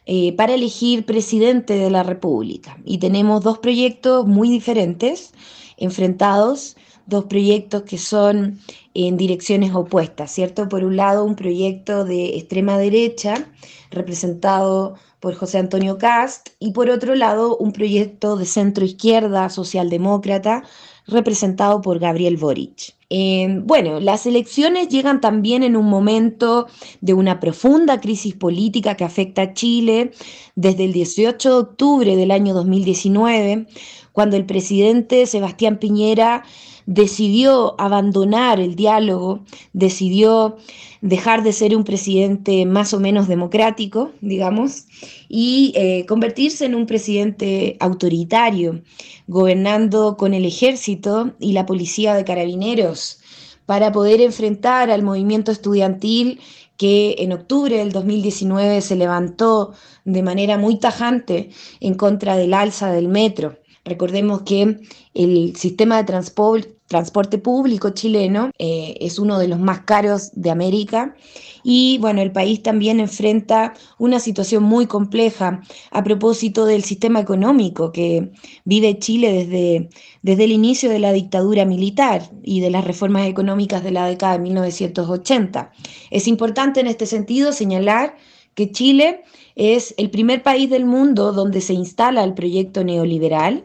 eh, 0.06 0.34
para 0.34 0.56
elegir 0.56 1.06
presidente 1.06 1.76
de 1.76 1.90
la 1.90 2.04
República. 2.04 2.78
Y 2.86 2.98
tenemos 2.98 3.44
dos 3.44 3.60
proyectos 3.60 4.26
muy 4.28 4.50
diferentes 4.50 5.34
enfrentados 5.78 6.76
dos 7.06 7.26
proyectos 7.26 7.84
que 7.84 7.98
son 7.98 8.60
en 8.94 9.18
direcciones 9.18 9.74
opuestas, 9.74 10.32
¿cierto? 10.32 10.70
Por 10.70 10.84
un 10.84 10.96
lado, 10.96 11.26
un 11.26 11.36
proyecto 11.36 12.06
de 12.06 12.38
extrema 12.38 12.78
derecha, 12.78 13.48
representado 13.92 14.96
por 15.20 15.36
José 15.36 15.58
Antonio 15.58 15.98
Cast, 15.98 16.50
y 16.60 16.72
por 16.72 16.90
otro 16.90 17.16
lado, 17.16 17.58
un 17.58 17.72
proyecto 17.72 18.36
de 18.36 18.46
centro 18.46 18.84
izquierda 18.84 19.50
socialdemócrata, 19.50 20.64
representado 21.08 21.82
por 21.82 22.00
Gabriel 22.00 22.38
Boric. 22.38 22.96
Eh, 23.10 23.62
bueno, 23.64 24.00
las 24.00 24.26
elecciones 24.26 24.88
llegan 24.90 25.22
también 25.22 25.64
en 25.64 25.76
un 25.76 25.86
momento 25.86 26.68
de 27.02 27.14
una 27.14 27.40
profunda 27.40 28.02
crisis 28.02 28.34
política 28.34 28.96
que 28.96 29.04
afecta 29.04 29.44
a 29.44 29.54
Chile 29.54 30.12
desde 30.56 30.86
el 30.86 30.94
18 30.94 31.50
de 31.50 31.56
octubre 31.56 32.16
del 32.16 32.32
año 32.32 32.54
2019, 32.54 33.68
cuando 34.14 34.36
el 34.36 34.46
presidente 34.46 35.26
Sebastián 35.28 35.78
Piñera 35.78 36.44
decidió 36.86 37.80
abandonar 37.80 38.60
el 38.60 38.76
diálogo, 38.76 39.42
decidió 39.74 40.58
dejar 41.02 41.44
de 41.44 41.54
ser 41.54 41.76
un 41.76 41.84
presidente 41.84 42.66
más 42.66 42.94
o 42.94 43.00
menos 43.00 43.28
democrático, 43.28 44.12
digamos, 44.22 44.86
y 45.28 45.74
eh, 45.76 46.06
convertirse 46.06 46.66
en 46.66 46.76
un 46.76 46.86
presidente 46.86 47.78
autoritario, 47.80 48.82
gobernando 49.28 50.16
con 50.18 50.34
el 50.34 50.46
ejército 50.46 51.34
y 51.40 51.54
la 51.54 51.66
policía 51.66 52.14
de 52.14 52.24
carabineros 52.24 53.20
para 53.66 53.92
poder 53.92 54.22
enfrentar 54.22 54.92
al 54.92 55.04
movimiento 55.04 55.52
estudiantil 55.52 56.40
que 56.78 57.16
en 57.20 57.32
octubre 57.32 57.78
del 57.78 57.92
2019 57.92 58.82
se 58.82 58.96
levantó 58.96 59.74
de 60.06 60.24
manera 60.24 60.58
muy 60.58 60.78
tajante 60.80 61.50
en 61.80 61.94
contra 61.96 62.36
del 62.36 62.54
alza 62.54 62.92
del 62.92 63.08
metro. 63.08 63.58
Recordemos 63.86 64.42
que 64.44 64.80
el 65.14 65.56
sistema 65.56 65.98
de 65.98 66.04
transporte, 66.06 66.73
transporte 66.88 67.38
público 67.38 67.92
chileno 67.92 68.52
eh, 68.60 68.96
es 69.00 69.18
uno 69.20 69.40
de 69.40 69.48
los 69.48 69.60
más 69.60 69.82
caros 69.82 70.32
de 70.34 70.52
América 70.52 71.16
y 71.64 71.98
bueno, 72.00 72.22
el 72.22 72.32
país 72.32 72.62
también 72.62 73.00
enfrenta 73.00 73.74
una 73.98 74.20
situación 74.20 74.64
muy 74.64 74.86
compleja 74.86 75.62
a 75.92 76.04
propósito 76.04 76.66
del 76.66 76.84
sistema 76.84 77.20
económico 77.20 77.92
que 77.92 78.32
vive 78.66 79.00
Chile 79.00 79.32
desde, 79.32 79.90
desde 80.22 80.44
el 80.44 80.52
inicio 80.52 80.90
de 80.90 81.00
la 81.00 81.14
dictadura 81.14 81.66
militar 81.66 82.30
y 82.44 82.60
de 82.60 82.70
las 82.70 82.84
reformas 82.84 83.28
económicas 83.28 83.84
de 83.84 83.92
la 83.92 84.06
década 84.06 84.34
de 84.34 84.40
1980. 84.40 85.72
Es 86.12 86.28
importante 86.28 86.82
en 86.82 86.88
este 86.88 87.06
sentido 87.06 87.54
señalar 87.54 88.18
que 88.56 88.72
Chile 88.72 89.24
es 89.56 89.94
el 89.98 90.10
primer 90.10 90.44
país 90.44 90.70
del 90.70 90.86
mundo 90.86 91.32
donde 91.32 91.62
se 91.62 91.74
instala 91.74 92.24
el 92.24 92.34
proyecto 92.34 92.84
neoliberal, 92.84 93.64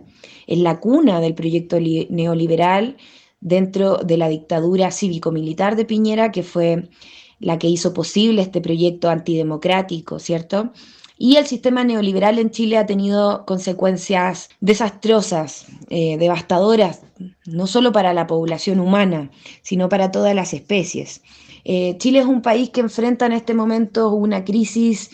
es 0.49 0.59
la 0.59 0.80
cuna 0.80 1.20
del 1.20 1.34
proyecto 1.34 1.78
neoliberal 1.78 2.96
dentro 3.40 3.99
de 3.99 4.16
la 4.16 4.28
dictadura 4.28 4.90
cívico-militar 4.90 5.76
de 5.76 5.84
Piñera, 5.84 6.32
que 6.32 6.42
fue 6.42 6.88
la 7.38 7.59
que 7.59 7.68
hizo 7.68 7.94
posible 7.94 8.42
este 8.42 8.61
proyecto 8.61 9.11
antidemocrático, 9.11 10.18
¿cierto? 10.18 10.72
Y 11.18 11.36
el 11.36 11.46
sistema 11.46 11.84
neoliberal 11.84 12.38
en 12.38 12.51
Chile 12.51 12.78
ha 12.78 12.86
tenido 12.86 13.44
consecuencias 13.44 14.49
desastrosas, 14.61 15.66
eh, 15.90 16.16
devastadoras, 16.16 17.03
no 17.44 17.66
solo 17.66 17.92
para 17.92 18.14
la 18.14 18.26
población 18.26 18.80
humana, 18.80 19.30
sino 19.62 19.88
para 19.88 20.11
todas 20.11 20.34
las 20.34 20.55
especies. 20.55 21.22
Eh, 21.64 21.96
Chile 21.99 22.20
es 22.20 22.26
un 22.26 22.40
país 22.40 22.70
que 22.70 22.80
enfrenta 22.80 23.26
en 23.26 23.32
este 23.32 23.53
momento 23.53 24.11
una 24.14 24.44
crisis 24.44 25.11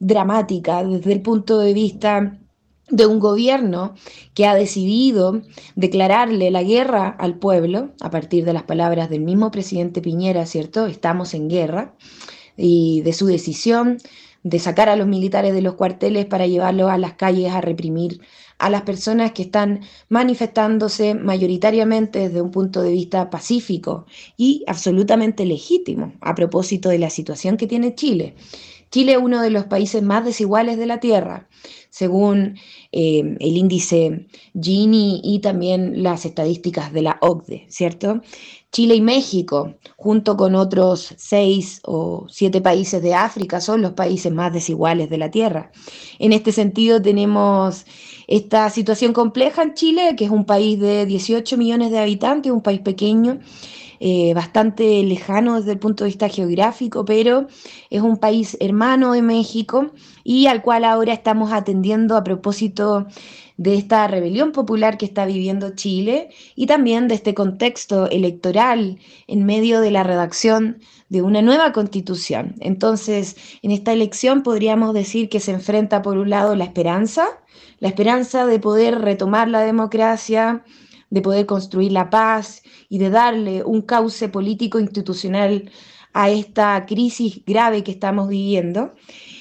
dramática 0.00 0.82
desde 0.82 1.12
el 1.12 1.22
punto 1.22 1.58
de 1.58 1.72
vista 1.72 2.38
de 2.88 3.06
un 3.06 3.20
gobierno 3.20 3.94
que 4.34 4.46
ha 4.46 4.54
decidido 4.54 5.40
declararle 5.76 6.50
la 6.50 6.62
guerra 6.62 7.08
al 7.08 7.38
pueblo, 7.38 7.92
a 8.00 8.10
partir 8.10 8.44
de 8.44 8.52
las 8.52 8.64
palabras 8.64 9.08
del 9.08 9.20
mismo 9.20 9.50
presidente 9.50 10.02
Piñera, 10.02 10.46
¿cierto? 10.46 10.86
Estamos 10.86 11.34
en 11.34 11.48
guerra, 11.48 11.94
y 12.56 13.00
de 13.02 13.12
su 13.12 13.26
decisión 13.26 13.98
de 14.42 14.58
sacar 14.58 14.88
a 14.88 14.96
los 14.96 15.06
militares 15.06 15.54
de 15.54 15.62
los 15.62 15.74
cuarteles 15.74 16.26
para 16.26 16.46
llevarlos 16.46 16.90
a 16.90 16.98
las 16.98 17.14
calles 17.14 17.52
a 17.52 17.60
reprimir 17.60 18.20
a 18.58 18.70
las 18.70 18.82
personas 18.82 19.32
que 19.32 19.42
están 19.42 19.80
manifestándose 20.08 21.14
mayoritariamente 21.14 22.20
desde 22.20 22.42
un 22.42 22.50
punto 22.50 22.82
de 22.82 22.90
vista 22.90 23.30
pacífico 23.30 24.06
y 24.36 24.64
absolutamente 24.66 25.46
legítimo 25.46 26.14
a 26.20 26.34
propósito 26.34 26.88
de 26.88 26.98
la 26.98 27.10
situación 27.10 27.56
que 27.56 27.66
tiene 27.66 27.94
Chile. 27.94 28.34
Chile 28.90 29.12
es 29.12 29.18
uno 29.18 29.40
de 29.42 29.50
los 29.50 29.64
países 29.64 30.02
más 30.02 30.24
desiguales 30.24 30.76
de 30.76 30.86
la 30.86 31.00
Tierra 31.00 31.48
según 31.92 32.56
eh, 32.90 33.36
el 33.38 33.56
índice 33.58 34.26
Gini 34.58 35.20
y 35.22 35.40
también 35.40 36.02
las 36.02 36.24
estadísticas 36.24 36.90
de 36.90 37.02
la 37.02 37.18
OCDE, 37.20 37.66
¿cierto? 37.68 38.22
Chile 38.72 38.94
y 38.94 39.02
México, 39.02 39.74
junto 39.98 40.38
con 40.38 40.54
otros 40.54 41.14
seis 41.18 41.82
o 41.84 42.26
siete 42.30 42.62
países 42.62 43.02
de 43.02 43.12
África, 43.12 43.60
son 43.60 43.82
los 43.82 43.92
países 43.92 44.32
más 44.32 44.54
desiguales 44.54 45.10
de 45.10 45.18
la 45.18 45.30
Tierra. 45.30 45.70
En 46.18 46.32
este 46.32 46.50
sentido, 46.50 47.02
tenemos 47.02 47.84
esta 48.26 48.70
situación 48.70 49.12
compleja 49.12 49.62
en 49.62 49.74
Chile, 49.74 50.14
que 50.16 50.24
es 50.24 50.30
un 50.30 50.46
país 50.46 50.80
de 50.80 51.04
18 51.04 51.58
millones 51.58 51.90
de 51.90 51.98
habitantes, 51.98 52.50
un 52.50 52.62
país 52.62 52.80
pequeño, 52.80 53.40
eh, 54.04 54.34
bastante 54.34 55.00
lejano 55.04 55.60
desde 55.60 55.70
el 55.70 55.78
punto 55.78 56.02
de 56.02 56.08
vista 56.08 56.28
geográfico, 56.28 57.04
pero 57.04 57.46
es 57.88 58.02
un 58.02 58.16
país 58.16 58.56
hermano 58.58 59.12
de 59.12 59.22
México 59.22 59.92
y 60.24 60.48
al 60.48 60.60
cual 60.60 60.84
ahora 60.84 61.12
estamos 61.12 61.52
atendiendo 61.52 62.16
a 62.16 62.24
propósito 62.24 63.06
de 63.58 63.76
esta 63.76 64.08
rebelión 64.08 64.50
popular 64.50 64.98
que 64.98 65.04
está 65.04 65.24
viviendo 65.24 65.76
Chile 65.76 66.30
y 66.56 66.66
también 66.66 67.06
de 67.06 67.14
este 67.14 67.32
contexto 67.32 68.10
electoral 68.10 68.98
en 69.28 69.46
medio 69.46 69.80
de 69.80 69.92
la 69.92 70.02
redacción 70.02 70.80
de 71.08 71.22
una 71.22 71.40
nueva 71.40 71.70
constitución. 71.72 72.56
Entonces, 72.58 73.36
en 73.62 73.70
esta 73.70 73.92
elección 73.92 74.42
podríamos 74.42 74.94
decir 74.94 75.28
que 75.28 75.38
se 75.38 75.52
enfrenta 75.52 76.02
por 76.02 76.18
un 76.18 76.28
lado 76.28 76.56
la 76.56 76.64
esperanza, 76.64 77.28
la 77.78 77.86
esperanza 77.86 78.46
de 78.46 78.58
poder 78.58 78.98
retomar 79.00 79.46
la 79.46 79.60
democracia, 79.60 80.64
de 81.12 81.20
poder 81.20 81.44
construir 81.44 81.92
la 81.92 82.08
paz 82.08 82.62
y 82.88 82.96
de 82.96 83.10
darle 83.10 83.62
un 83.64 83.82
cauce 83.82 84.30
político 84.30 84.80
institucional 84.80 85.70
a 86.14 86.30
esta 86.30 86.86
crisis 86.86 87.42
grave 87.44 87.84
que 87.84 87.90
estamos 87.90 88.28
viviendo. 88.28 88.94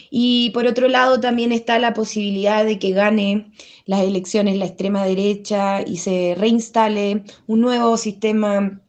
Y 0.09 0.49
por 0.49 0.67
otro 0.67 0.89
lado 0.89 1.22
también 1.22 1.53
está 1.53 1.80
la 1.80 1.93
posibilidad 1.93 2.65
de 2.65 2.78
que 2.78 2.91
gane 2.91 3.53
las 3.86 4.01
elecciones 4.01 4.57
la 4.57 4.65
extrema 4.65 5.05
derecha 5.05 5.82
y 5.82 5.97
se 5.97 6.36
reinstale 6.38 7.24
un 7.47 7.61
nuevo 7.61 7.95
sistema 7.95 8.82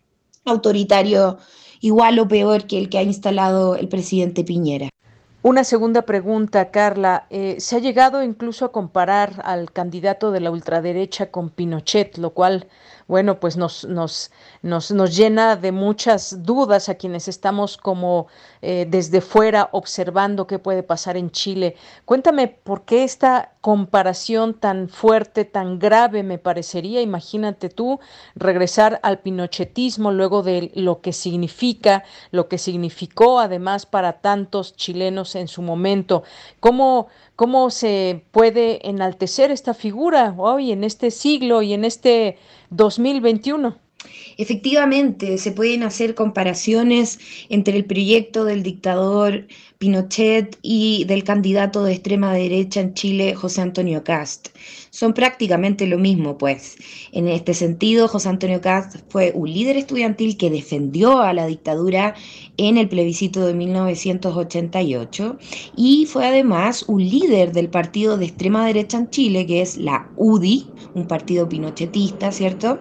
autoritario 0.44 1.38
igual 1.80 2.18
o 2.18 2.26
peor 2.26 2.66
que 2.66 2.78
el 2.78 2.88
que 2.88 2.98
ha 2.98 3.04
instalado 3.04 3.76
el 3.76 3.88
presidente 3.88 4.42
Piñera. 4.42 4.88
Una 5.44 5.64
segunda 5.64 6.02
pregunta, 6.02 6.70
Carla. 6.70 7.26
Eh, 7.28 7.56
se 7.58 7.74
ha 7.74 7.78
llegado 7.80 8.22
incluso 8.22 8.64
a 8.64 8.70
comparar 8.70 9.42
al 9.44 9.72
candidato 9.72 10.30
de 10.30 10.38
la 10.38 10.52
ultraderecha 10.52 11.32
con 11.32 11.50
Pinochet, 11.50 12.16
lo 12.18 12.30
cual, 12.30 12.68
bueno, 13.12 13.40
pues 13.40 13.58
nos, 13.58 13.84
nos, 13.84 14.30
nos, 14.62 14.90
nos 14.90 15.14
llena 15.14 15.56
de 15.56 15.70
muchas 15.70 16.44
dudas 16.44 16.88
a 16.88 16.94
quienes 16.94 17.28
estamos 17.28 17.76
como 17.76 18.26
eh, 18.62 18.86
desde 18.88 19.20
fuera 19.20 19.68
observando 19.72 20.46
qué 20.46 20.58
puede 20.58 20.82
pasar 20.82 21.18
en 21.18 21.30
Chile. 21.30 21.76
Cuéntame 22.06 22.48
por 22.48 22.86
qué 22.86 23.04
esta 23.04 23.52
comparación 23.60 24.54
tan 24.54 24.88
fuerte, 24.88 25.44
tan 25.44 25.78
grave 25.78 26.22
me 26.22 26.38
parecería, 26.38 27.02
imagínate 27.02 27.68
tú, 27.68 28.00
regresar 28.34 28.98
al 29.02 29.18
pinochetismo 29.18 30.10
luego 30.10 30.42
de 30.42 30.72
lo 30.74 31.02
que 31.02 31.12
significa, 31.12 32.04
lo 32.30 32.48
que 32.48 32.56
significó 32.56 33.40
además 33.40 33.84
para 33.84 34.22
tantos 34.22 34.74
chilenos 34.74 35.34
en 35.34 35.48
su 35.48 35.60
momento. 35.60 36.22
¿Cómo, 36.60 37.08
cómo 37.36 37.68
se 37.68 38.24
puede 38.30 38.88
enaltecer 38.88 39.50
esta 39.50 39.74
figura 39.74 40.34
hoy 40.38 40.72
en 40.72 40.82
este 40.82 41.10
siglo 41.10 41.60
y 41.60 41.74
en 41.74 41.84
este 41.84 42.38
2021? 42.72 43.78
Efectivamente, 44.36 45.38
se 45.38 45.52
pueden 45.52 45.82
hacer 45.82 46.14
comparaciones 46.14 47.20
entre 47.48 47.76
el 47.76 47.84
proyecto 47.84 48.44
del 48.44 48.62
dictador 48.62 49.46
Pinochet 49.78 50.58
y 50.62 51.04
del 51.04 51.22
candidato 51.22 51.84
de 51.84 51.92
extrema 51.92 52.32
derecha 52.32 52.80
en 52.80 52.94
Chile, 52.94 53.34
José 53.34 53.60
Antonio 53.60 54.02
Cast. 54.02 54.48
Son 54.94 55.14
prácticamente 55.14 55.86
lo 55.86 55.96
mismo, 55.96 56.36
pues. 56.36 56.76
En 57.12 57.26
este 57.26 57.54
sentido, 57.54 58.08
José 58.08 58.28
Antonio 58.28 58.60
Cast 58.60 58.96
fue 59.08 59.32
un 59.34 59.50
líder 59.50 59.78
estudiantil 59.78 60.36
que 60.36 60.50
defendió 60.50 61.20
a 61.20 61.32
la 61.32 61.46
dictadura 61.46 62.14
en 62.58 62.76
el 62.76 62.90
plebiscito 62.90 63.46
de 63.46 63.54
1988 63.54 65.38
y 65.78 66.04
fue 66.04 66.26
además 66.26 66.84
un 66.88 67.00
líder 67.08 67.52
del 67.52 67.70
partido 67.70 68.18
de 68.18 68.26
extrema 68.26 68.66
derecha 68.66 68.98
en 68.98 69.08
Chile, 69.08 69.46
que 69.46 69.62
es 69.62 69.78
la 69.78 70.10
UDI, 70.16 70.66
un 70.94 71.06
partido 71.08 71.48
pinochetista, 71.48 72.30
¿cierto? 72.30 72.78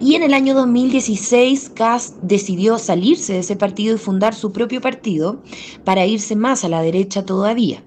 Y 0.00 0.16
en 0.16 0.22
el 0.22 0.34
año 0.34 0.54
2016, 0.54 1.70
Cast 1.70 2.16
decidió 2.20 2.78
salirse 2.78 3.34
de 3.34 3.38
ese 3.38 3.56
partido 3.56 3.94
y 3.94 3.98
fundar 3.98 4.34
su 4.34 4.52
propio 4.52 4.80
partido 4.80 5.42
para 5.84 6.04
irse 6.04 6.36
más 6.36 6.64
a 6.64 6.68
la 6.68 6.82
derecha 6.82 7.24
todavía. 7.24 7.82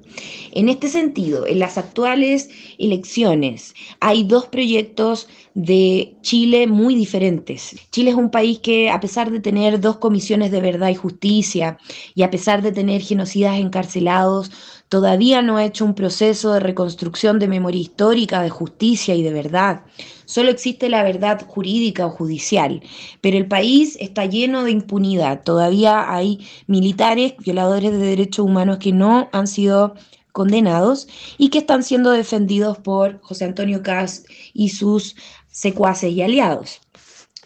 En 0.51 0.69
este 0.69 0.87
sentido, 0.87 1.45
en 1.45 1.59
las 1.59 1.77
actuales 1.77 2.49
elecciones 2.79 3.75
hay 3.99 4.23
dos 4.23 4.47
proyectos 4.47 5.27
de 5.53 6.15
Chile 6.21 6.65
muy 6.65 6.95
diferentes. 6.95 7.75
Chile 7.91 8.11
es 8.11 8.15
un 8.15 8.31
país 8.31 8.59
que, 8.59 8.89
a 8.89 8.99
pesar 8.99 9.29
de 9.29 9.39
tener 9.39 9.79
dos 9.79 9.97
comisiones 9.97 10.51
de 10.51 10.61
verdad 10.61 10.89
y 10.89 10.95
justicia 10.95 11.77
y 12.15 12.23
a 12.23 12.31
pesar 12.31 12.61
de 12.61 12.71
tener 12.71 13.01
genocidas 13.01 13.59
encarcelados, 13.59 14.51
todavía 14.89 15.41
no 15.41 15.57
ha 15.57 15.65
hecho 15.65 15.85
un 15.85 15.93
proceso 15.93 16.53
de 16.53 16.59
reconstrucción 16.59 17.39
de 17.39 17.47
memoria 17.47 17.81
histórica, 17.81 18.41
de 18.41 18.49
justicia 18.49 19.15
y 19.15 19.23
de 19.23 19.33
verdad. 19.33 19.81
Solo 20.25 20.49
existe 20.49 20.89
la 20.89 21.03
verdad 21.03 21.45
jurídica 21.47 22.05
o 22.05 22.09
judicial, 22.09 22.81
pero 23.21 23.37
el 23.37 23.47
país 23.47 23.97
está 23.99 24.25
lleno 24.25 24.63
de 24.63 24.71
impunidad. 24.71 25.43
Todavía 25.43 26.13
hay 26.13 26.45
militares, 26.67 27.35
violadores 27.39 27.91
de 27.91 27.97
derechos 27.97 28.45
humanos 28.45 28.77
que 28.77 28.91
no 28.91 29.29
han 29.31 29.47
sido 29.47 29.95
condenados 30.31 31.07
y 31.37 31.49
que 31.49 31.59
están 31.59 31.81
siendo 31.81 32.11
defendidos 32.11 32.77
por 32.77 33.19
José 33.21 33.45
Antonio 33.45 33.81
Cast 33.81 34.27
y 34.53 34.69
sus 34.69 35.15
secuaces 35.49 36.11
y 36.11 36.21
aliados. 36.21 36.81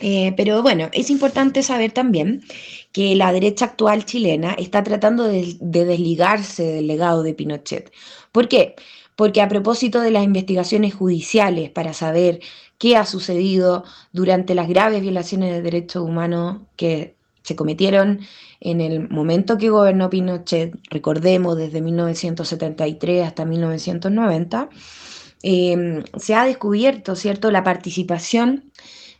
Eh, 0.02 0.34
pero 0.36 0.64
bueno, 0.64 0.90
es 0.94 1.10
importante 1.10 1.62
saber 1.62 1.92
también 1.92 2.44
que 2.92 3.16
la 3.16 3.32
derecha 3.32 3.66
actual 3.66 4.06
chilena 4.06 4.54
está 4.54 4.84
tratando 4.84 5.24
de, 5.24 5.58
de 5.60 5.86
desligarse 5.86 6.64
del 6.64 6.88
legado 6.88 7.24
de 7.24 7.34
Pinochet. 7.34 7.92
¿Por 8.32 8.48
qué? 8.48 8.76
Porque 9.16 9.42
a 9.42 9.48
propósito 9.48 10.02
de 10.02 10.12
las 10.12 10.24
investigaciones 10.24 10.94
judiciales 10.94 11.70
para 11.70 11.94
saber 11.94 12.40
qué 12.78 12.98
ha 12.98 13.06
sucedido 13.06 13.84
durante 14.12 14.56
las 14.56 14.68
graves 14.68 15.02
violaciones 15.02 15.54
de 15.54 15.62
derechos 15.62 16.04
humanos 16.04 16.62
que 16.76 17.16
se 17.44 17.56
cometieron 17.56 18.22
en 18.60 18.82
el 18.82 19.10
momento 19.10 19.58
que 19.58 19.70
gobernó 19.70 20.10
Pinochet, 20.10 20.78
recordemos 20.90 21.58
desde 21.58 21.82
1973 21.82 23.26
hasta 23.26 23.46
1990, 23.46 24.70
eh, 25.44 26.04
se 26.18 26.36
ha 26.36 26.46
descubierto, 26.46 27.16
¿cierto?, 27.16 27.50
la 27.50 27.64
participación 27.64 28.72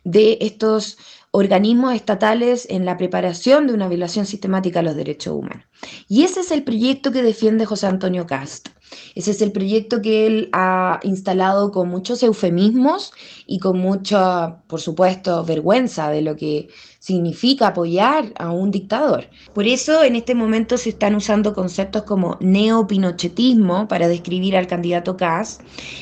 de 0.04 0.38
estos 0.40 0.98
organismos 1.32 1.94
estatales 1.94 2.66
en 2.70 2.84
la 2.84 2.98
preparación 2.98 3.66
de 3.66 3.72
una 3.72 3.88
violación 3.88 4.26
sistemática 4.26 4.80
a 4.80 4.82
los 4.82 4.94
derechos 4.94 5.34
humanos. 5.34 5.64
Y 6.08 6.24
ese 6.24 6.40
es 6.40 6.50
el 6.50 6.62
proyecto 6.62 7.12
que 7.12 7.22
defiende 7.22 7.66
José 7.66 7.86
Antonio 7.86 8.26
Cast. 8.26 8.68
Ese 9.14 9.30
es 9.30 9.42
el 9.42 9.52
proyecto 9.52 10.02
que 10.02 10.26
él 10.26 10.48
ha 10.52 11.00
instalado 11.02 11.70
con 11.70 11.88
muchos 11.88 12.22
eufemismos 12.22 13.12
y 13.46 13.58
con 13.58 13.78
mucha, 13.78 14.62
por 14.66 14.80
supuesto, 14.80 15.44
vergüenza 15.44 16.10
de 16.10 16.22
lo 16.22 16.36
que 16.36 16.68
significa 16.98 17.68
apoyar 17.68 18.32
a 18.36 18.50
un 18.50 18.70
dictador. 18.70 19.28
Por 19.54 19.66
eso 19.66 20.04
en 20.04 20.16
este 20.16 20.34
momento 20.34 20.78
se 20.78 20.90
están 20.90 21.14
usando 21.14 21.54
conceptos 21.54 22.02
como 22.02 22.36
neopinochetismo 22.40 23.88
para 23.88 24.08
describir 24.08 24.56
al 24.56 24.66
candidato 24.66 25.16
Kass 25.16 25.58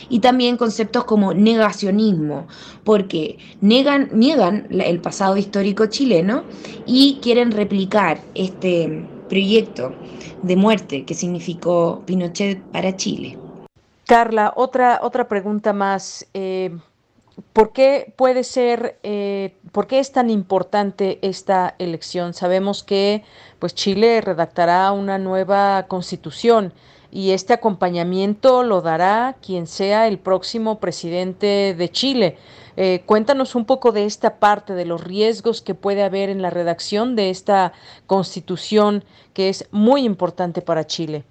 y 0.09 0.21
también 0.21 0.57
conceptos 0.57 1.05
como 1.05 1.33
negacionismo, 1.33 2.49
porque 2.85 3.39
negan, 3.61 4.11
niegan 4.13 4.67
el 4.71 5.01
pasado 5.01 5.37
histórico 5.37 5.87
chileno 5.87 6.45
y 6.87 7.19
quieren 7.23 7.51
replicar 7.53 8.21
este 8.35 9.07
proyecto 9.31 9.95
de 10.43 10.57
muerte 10.57 11.05
que 11.07 11.15
significó 11.15 12.03
Pinochet 12.05 12.61
para 12.73 12.95
Chile. 12.97 13.39
Carla, 14.05 14.53
otra, 14.57 15.01
otra 15.03 15.29
pregunta 15.29 15.73
más. 15.73 16.27
Eh, 16.35 16.77
¿Por 17.55 17.73
qué 17.73 18.13
puede 18.17 18.45
ser, 18.45 18.99
eh, 19.03 19.55
por 19.73 19.87
qué 19.87 20.01
es 20.01 20.13
tan 20.13 20.29
importante 20.29 21.19
esta 21.23 21.75
elección? 21.79 22.35
Sabemos 22.35 22.83
que 22.83 23.23
pues 23.59 23.75
Chile 23.75 24.21
redactará 24.21 24.93
una 24.93 25.17
nueva 25.17 25.87
constitución 25.89 26.75
y 27.11 27.31
este 27.31 27.53
acompañamiento 27.53 28.63
lo 28.63 28.83
dará 28.83 29.37
quien 29.41 29.67
sea 29.67 30.07
el 30.07 30.19
próximo 30.19 30.81
presidente 30.81 31.75
de 31.79 31.89
Chile. 31.89 32.37
Eh, 32.77 33.03
cuéntanos 33.07 33.55
un 33.55 33.65
poco 33.65 33.93
de 33.93 34.05
esta 34.05 34.39
parte, 34.39 34.75
de 34.75 34.85
los 34.85 35.03
riesgos 35.03 35.63
que 35.63 35.75
puede 35.75 36.03
haber 36.03 36.31
en 36.31 36.43
la 36.43 36.51
redacción 36.51 37.17
de 37.17 37.31
esta 37.31 37.73
constitución 38.07 39.05
que 39.35 39.49
es 39.49 39.67
muy 39.71 40.05
importante 40.05 40.63
para 40.63 40.87
Chile. 40.87 41.25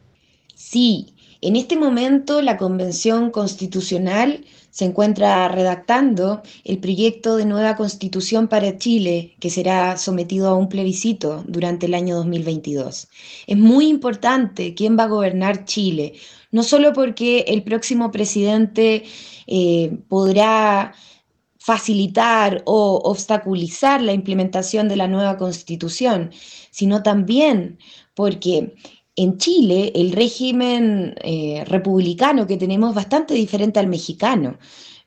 Sí, 0.56 1.14
en 1.42 1.56
este 1.56 1.78
momento 1.78 2.42
la 2.42 2.58
Convención 2.58 3.32
Constitucional 3.32 4.44
se 4.72 4.86
encuentra 4.86 5.48
redactando 5.48 6.42
el 6.66 6.80
proyecto 6.80 7.38
de 7.38 7.46
nueva 7.46 7.76
constitución 7.78 8.48
para 8.50 8.78
Chile 8.78 9.36
que 9.40 9.50
será 9.50 9.98
sometido 9.98 10.50
a 10.50 10.56
un 10.56 10.68
plebiscito 10.70 11.44
durante 11.48 11.86
el 11.86 11.94
año 11.94 12.18
2022. 12.18 13.08
Es 13.48 13.58
muy 13.58 13.88
importante 13.88 14.74
quién 14.74 14.98
va 14.98 15.04
a 15.04 15.08
gobernar 15.08 15.66
Chile, 15.66 16.14
no 16.52 16.64
solo 16.64 16.92
porque 16.94 17.46
el 17.48 17.64
próximo 17.64 18.12
presidente 18.12 19.06
eh, 19.48 19.98
podrá 20.10 20.94
facilitar 21.70 22.64
o 22.66 23.00
obstaculizar 23.04 24.02
la 24.02 24.12
implementación 24.12 24.90
de 24.90 24.96
la 24.96 25.08
nueva 25.08 25.38
constitución, 25.38 26.32
sino 26.72 27.04
también 27.04 27.78
porque 28.16 28.74
en 29.16 29.38
Chile 29.38 29.92
el 29.94 30.12
régimen 30.14 31.14
eh, 31.22 31.64
republicano 31.68 32.48
que 32.48 32.58
tenemos 32.58 32.90
es 32.90 32.96
bastante 32.96 33.36
diferente 33.36 33.78
al 33.80 33.86
mexicano. 33.86 34.58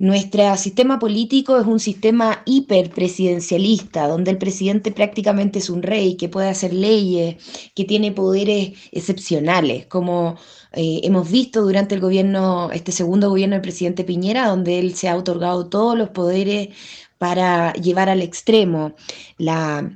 Nuestro 0.03 0.57
sistema 0.57 0.99
político 0.99 1.61
es 1.61 1.65
un 1.65 1.79
sistema 1.79 2.43
hiperpresidencialista, 2.45 4.09
donde 4.09 4.33
el 4.33 4.37
presidente 4.37 4.91
prácticamente 4.91 5.61
es 5.61 5.71
un 5.71 5.81
rey 5.81 6.17
que 6.17 6.29
puede 6.29 6.49
hacer 6.49 6.75
leyes, 6.75 7.37
que 7.77 7.85
tiene 7.85 8.11
poderes 8.11 8.73
excepcionales, 8.91 9.87
como 9.87 10.35
eh, 10.73 11.03
hemos 11.05 11.31
visto 11.31 11.63
durante 11.63 11.95
el 11.95 12.01
gobierno, 12.01 12.73
este 12.73 12.91
segundo 12.91 13.29
gobierno 13.29 13.55
del 13.55 13.63
presidente 13.63 14.03
Piñera, 14.03 14.49
donde 14.49 14.81
él 14.81 14.97
se 14.97 15.09
ha 15.09 15.17
otorgado 15.17 15.69
todos 15.69 15.97
los 15.97 16.09
poderes 16.09 16.71
para 17.19 17.73
llevar 17.75 18.09
al 18.09 18.23
extremo 18.23 18.97
la 19.39 19.89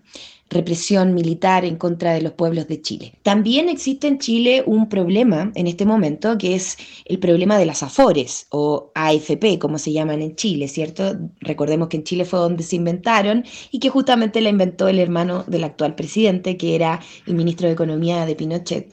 represión 0.49 1.15
militar 1.15 1.65
en 1.65 1.77
contra 1.77 2.15
de 2.15 2.23
los 2.23 2.33
pueblos 2.33 2.69
de 2.69 2.81
Chile. 2.81 3.15
También 3.23 3.69
existe 3.69 4.07
en 4.07 4.19
Chile 4.19 4.63
un 4.67 4.89
problema 4.89 5.51
en 5.55 5.67
este 5.67 5.85
momento 5.85 6.39
que 6.39 6.55
es 6.55 6.77
el 7.05 7.19
problema 7.19 7.59
de 7.59 7.67
las 7.67 7.83
AFORES 7.83 8.47
o 8.51 8.93
AFP, 8.95 9.59
como 9.59 9.79
se 9.79 9.93
llaman 9.93 10.23
en 10.23 10.37
Chile, 10.37 10.69
¿cierto? 10.69 11.17
Recordemos 11.41 11.89
que 11.89 11.97
en 11.97 12.05
Chile 12.05 12.25
fue 12.25 12.39
donde 12.39 12.63
se 12.63 12.77
inventaron 12.77 13.45
y 13.71 13.81
que 13.81 13.89
justamente 13.89 14.41
la 14.41 14.51
inventó 14.51 14.89
el 14.89 14.99
hermano 14.99 15.45
del 15.47 15.65
actual 15.65 15.95
presidente, 15.95 16.57
que 16.57 16.75
era 16.75 17.01
el 17.27 17.35
ministro 17.35 17.67
de 17.67 17.75
Economía 17.75 18.25
de 18.25 18.37
Pinochet. 18.37 18.93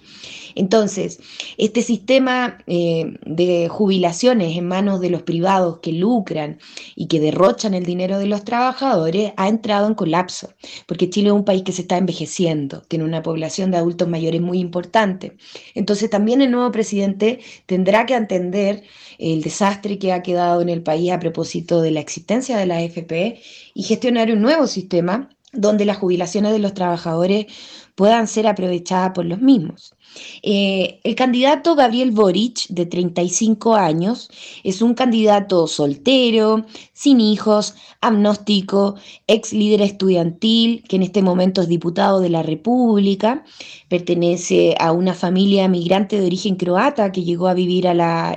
Entonces, 0.56 1.20
este 1.58 1.82
sistema 1.82 2.58
eh, 2.68 3.18
de 3.26 3.68
jubilaciones 3.70 4.58
en 4.58 4.68
manos 4.68 5.02
de 5.02 5.10
los 5.10 5.24
privados 5.24 5.80
que 5.80 5.92
lucran 5.92 6.60
y 6.96 7.08
que 7.08 7.20
derrochan 7.20 7.74
el 7.74 7.86
dinero 7.86 8.20
de 8.20 8.28
los 8.28 8.44
trabajadores 8.44 9.34
ha 9.38 9.48
entrado 9.48 9.88
en 9.88 9.96
colapso, 9.96 10.54
porque 10.88 11.10
Chile 11.10 11.28
es 11.28 11.34
un 11.34 11.46
país 11.46 11.64
que 11.64 11.72
se 11.72 11.82
está 11.84 11.98
envejeciendo, 11.98 12.82
tiene 12.82 13.06
una 13.06 13.22
población 13.22 13.72
de 13.72 13.78
adultos 13.78 14.08
mayores 14.08 14.42
muy 14.42 14.60
importante. 14.60 15.38
Entonces, 15.76 16.10
también 16.10 16.42
el 16.42 16.52
nuevo 16.52 16.72
presidente 16.72 17.40
tendrá 17.66 18.06
que 18.06 18.16
entender 18.16 18.84
el 19.18 19.42
desastre 19.42 20.00
que 20.00 20.12
ha 20.12 20.22
quedado 20.22 20.62
en 20.62 20.70
el 20.70 20.84
país 20.84 21.12
a 21.12 21.20
propósito 21.20 21.82
de 21.82 21.92
la 21.92 22.00
existencia 22.00 22.58
de 22.58 22.66
la 22.66 22.78
AFP 22.78 23.42
y 23.74 23.84
gestionar 23.84 24.32
un 24.32 24.42
nuevo 24.42 24.68
sistema 24.68 25.30
donde 25.54 25.86
las 25.86 25.98
jubilaciones 25.98 26.52
de 26.52 26.60
los 26.60 26.74
trabajadores 26.74 27.46
puedan 27.96 28.28
ser 28.28 28.48
aprovechadas 28.48 29.12
por 29.14 29.26
los 29.26 29.40
mismos. 29.40 29.96
Eh, 30.42 31.00
el 31.04 31.16
candidato 31.16 31.76
Gabriel 31.76 32.12
Boric, 32.12 32.68
de 32.70 32.86
35 32.86 33.76
años, 33.76 34.30
es 34.64 34.82
un 34.82 34.94
candidato 34.94 35.68
soltero, 35.68 36.66
sin 36.94 37.20
hijos, 37.22 37.76
agnóstico, 38.02 38.96
ex 39.28 39.54
líder 39.54 39.82
estudiantil, 39.82 40.84
que 40.88 40.98
en 40.98 41.04
este 41.04 41.22
momento 41.22 41.62
es 41.62 41.68
diputado 41.68 42.20
de 42.20 42.30
la 42.30 42.44
República, 42.44 43.44
pertenece 43.90 44.76
a 44.80 44.92
una 44.92 45.14
familia 45.14 45.68
migrante 45.68 46.20
de 46.20 46.26
origen 46.26 46.56
croata 46.56 47.12
que 47.12 47.24
llegó 47.24 47.48
a 47.48 47.54
vivir 47.54 47.88
a 47.88 47.94
la 47.94 48.36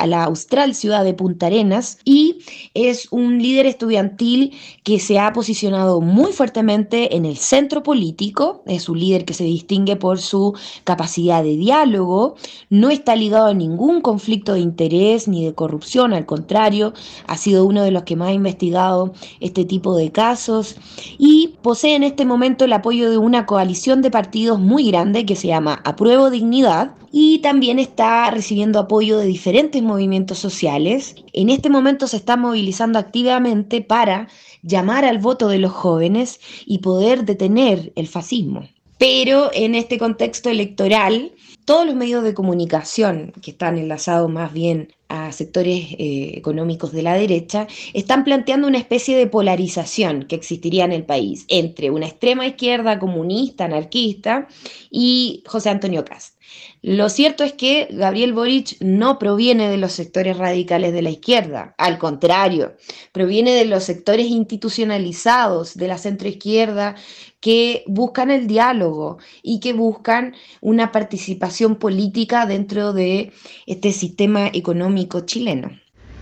a 0.00 0.06
la 0.06 0.24
austral 0.24 0.74
ciudad 0.74 1.04
de 1.04 1.14
Punta 1.14 1.46
Arenas 1.46 1.98
y 2.04 2.38
es 2.74 3.08
un 3.10 3.40
líder 3.40 3.66
estudiantil 3.66 4.52
que 4.82 4.98
se 4.98 5.18
ha 5.18 5.32
posicionado 5.32 6.00
muy 6.00 6.32
fuertemente 6.32 7.14
en 7.16 7.26
el 7.26 7.36
centro 7.36 7.82
político, 7.82 8.62
es 8.66 8.88
un 8.88 8.98
líder 8.98 9.26
que 9.26 9.34
se 9.34 9.44
distingue 9.44 9.96
por 9.96 10.18
su 10.18 10.54
capacidad 10.84 11.42
de 11.42 11.56
diálogo, 11.56 12.36
no 12.70 12.88
está 12.88 13.14
ligado 13.14 13.48
a 13.48 13.54
ningún 13.54 14.00
conflicto 14.00 14.54
de 14.54 14.60
interés 14.60 15.28
ni 15.28 15.44
de 15.44 15.54
corrupción, 15.54 16.14
al 16.14 16.24
contrario, 16.24 16.94
ha 17.26 17.36
sido 17.36 17.66
uno 17.66 17.82
de 17.82 17.90
los 17.90 18.04
que 18.04 18.16
más 18.16 18.30
ha 18.30 18.32
investigado 18.32 19.12
este 19.40 19.66
tipo 19.66 19.94
de 19.96 20.10
casos 20.10 20.76
y 21.18 21.56
posee 21.62 21.94
en 21.94 22.04
este 22.04 22.24
momento 22.24 22.64
el 22.64 22.72
apoyo 22.72 23.10
de 23.10 23.18
una 23.18 23.44
coalición 23.44 24.00
de 24.00 24.10
partidos 24.10 24.58
muy 24.58 24.90
grande 24.90 25.26
que 25.26 25.36
se 25.36 25.48
llama 25.48 25.82
Apruebo 25.84 26.30
Dignidad 26.30 26.94
y 27.12 27.40
también 27.40 27.78
está 27.78 28.30
recibiendo 28.30 28.78
apoyo 28.78 29.18
de 29.18 29.26
diferentes 29.26 29.82
movimientos 29.90 30.38
sociales. 30.38 31.14
En 31.32 31.50
este 31.50 31.68
momento 31.68 32.06
se 32.06 32.16
está 32.16 32.36
movilizando 32.36 32.98
activamente 32.98 33.80
para 33.82 34.28
llamar 34.62 35.04
al 35.04 35.18
voto 35.18 35.48
de 35.48 35.58
los 35.58 35.72
jóvenes 35.72 36.40
y 36.64 36.78
poder 36.78 37.24
detener 37.24 37.92
el 37.96 38.06
fascismo. 38.06 38.68
Pero 38.98 39.50
en 39.52 39.74
este 39.74 39.98
contexto 39.98 40.50
electoral, 40.50 41.32
todos 41.64 41.86
los 41.86 41.96
medios 41.96 42.22
de 42.22 42.34
comunicación 42.34 43.32
que 43.42 43.52
están 43.52 43.78
enlazados 43.78 44.30
más 44.30 44.52
bien 44.52 44.92
a 45.08 45.32
sectores 45.32 45.86
eh, 45.98 46.32
económicos 46.36 46.92
de 46.92 47.02
la 47.02 47.14
derecha, 47.14 47.66
están 47.94 48.24
planteando 48.24 48.68
una 48.68 48.78
especie 48.78 49.16
de 49.16 49.26
polarización 49.26 50.24
que 50.24 50.36
existiría 50.36 50.84
en 50.84 50.92
el 50.92 51.04
país 51.04 51.46
entre 51.48 51.90
una 51.90 52.06
extrema 52.06 52.46
izquierda 52.46 52.98
comunista, 52.98 53.64
anarquista 53.64 54.46
y 54.90 55.42
José 55.46 55.70
Antonio 55.70 56.04
Cast. 56.04 56.39
Lo 56.82 57.10
cierto 57.10 57.44
es 57.44 57.52
que 57.52 57.88
Gabriel 57.90 58.32
Boric 58.32 58.76
no 58.80 59.18
proviene 59.18 59.68
de 59.68 59.76
los 59.76 59.92
sectores 59.92 60.38
radicales 60.38 60.94
de 60.94 61.02
la 61.02 61.10
izquierda, 61.10 61.74
al 61.76 61.98
contrario, 61.98 62.74
proviene 63.12 63.52
de 63.52 63.66
los 63.66 63.84
sectores 63.84 64.28
institucionalizados 64.28 65.76
de 65.76 65.88
la 65.88 65.98
centroizquierda 65.98 66.96
que 67.40 67.84
buscan 67.86 68.30
el 68.30 68.46
diálogo 68.46 69.18
y 69.42 69.60
que 69.60 69.74
buscan 69.74 70.34
una 70.62 70.90
participación 70.90 71.76
política 71.76 72.46
dentro 72.46 72.94
de 72.94 73.32
este 73.66 73.92
sistema 73.92 74.48
económico 74.48 75.20
chileno. 75.20 75.70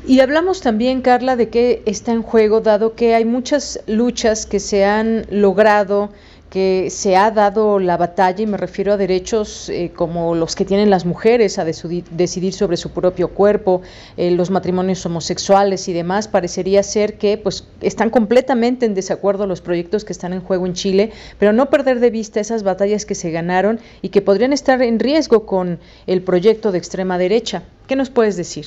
Y 0.07 0.20
hablamos 0.20 0.61
también, 0.61 1.03
Carla, 1.03 1.37
de 1.37 1.51
qué 1.51 1.83
está 1.85 2.12
en 2.12 2.22
juego, 2.22 2.61
dado 2.61 2.95
que 2.95 3.14
hay 3.14 3.24
muchas 3.24 3.81
luchas 3.87 4.47
que 4.47 4.59
se 4.59 4.85
han 4.85 5.26
logrado 5.31 6.11
que 6.51 6.88
se 6.90 7.16
ha 7.16 7.30
dado 7.30 7.78
la 7.78 7.96
batalla, 7.96 8.42
y 8.42 8.46
me 8.46 8.57
refiero 8.57 8.92
a 8.92 8.96
derechos 8.96 9.68
eh, 9.68 9.92
como 9.94 10.34
los 10.34 10.57
que 10.57 10.64
tienen 10.64 10.88
las 10.88 11.05
mujeres 11.05 11.59
a 11.59 11.64
decidir 11.64 12.53
sobre 12.55 12.76
su 12.76 12.90
propio 12.90 13.28
cuerpo, 13.28 13.82
eh, 14.16 14.30
los 14.30 14.51
matrimonios 14.51 15.05
homosexuales 15.05 15.88
y 15.88 15.92
demás, 15.92 16.28
parecería 16.28 16.82
ser 16.82 17.18
que 17.18 17.36
pues 17.36 17.66
están 17.80 18.11
completamente 18.11 18.86
en 18.86 18.94
desacuerdo 18.94 19.46
los 19.46 19.61
proyectos 19.61 20.05
que 20.05 20.12
están 20.12 20.32
en 20.32 20.40
juego 20.40 20.66
en 20.66 20.74
Chile, 20.74 21.12
pero 21.38 21.53
no 21.53 21.68
perder 21.68 22.01
de 22.01 22.11
vista 22.11 22.40
esas 22.40 22.62
batallas 22.62 23.05
que 23.05 23.14
se 23.14 23.30
ganaron 23.30 23.80
y 24.01 24.09
que 24.09 24.22
podrían 24.22 24.53
estar 24.53 24.80
en 24.82 24.99
riesgo 24.99 25.44
con 25.44 25.80
el 26.07 26.22
proyecto 26.22 26.72
de 26.72 26.78
extrema 26.78 27.18
derecha. 27.18 27.64
¿Qué 27.86 27.96
nos 27.96 28.11
puedes 28.11 28.36
decir? 28.36 28.66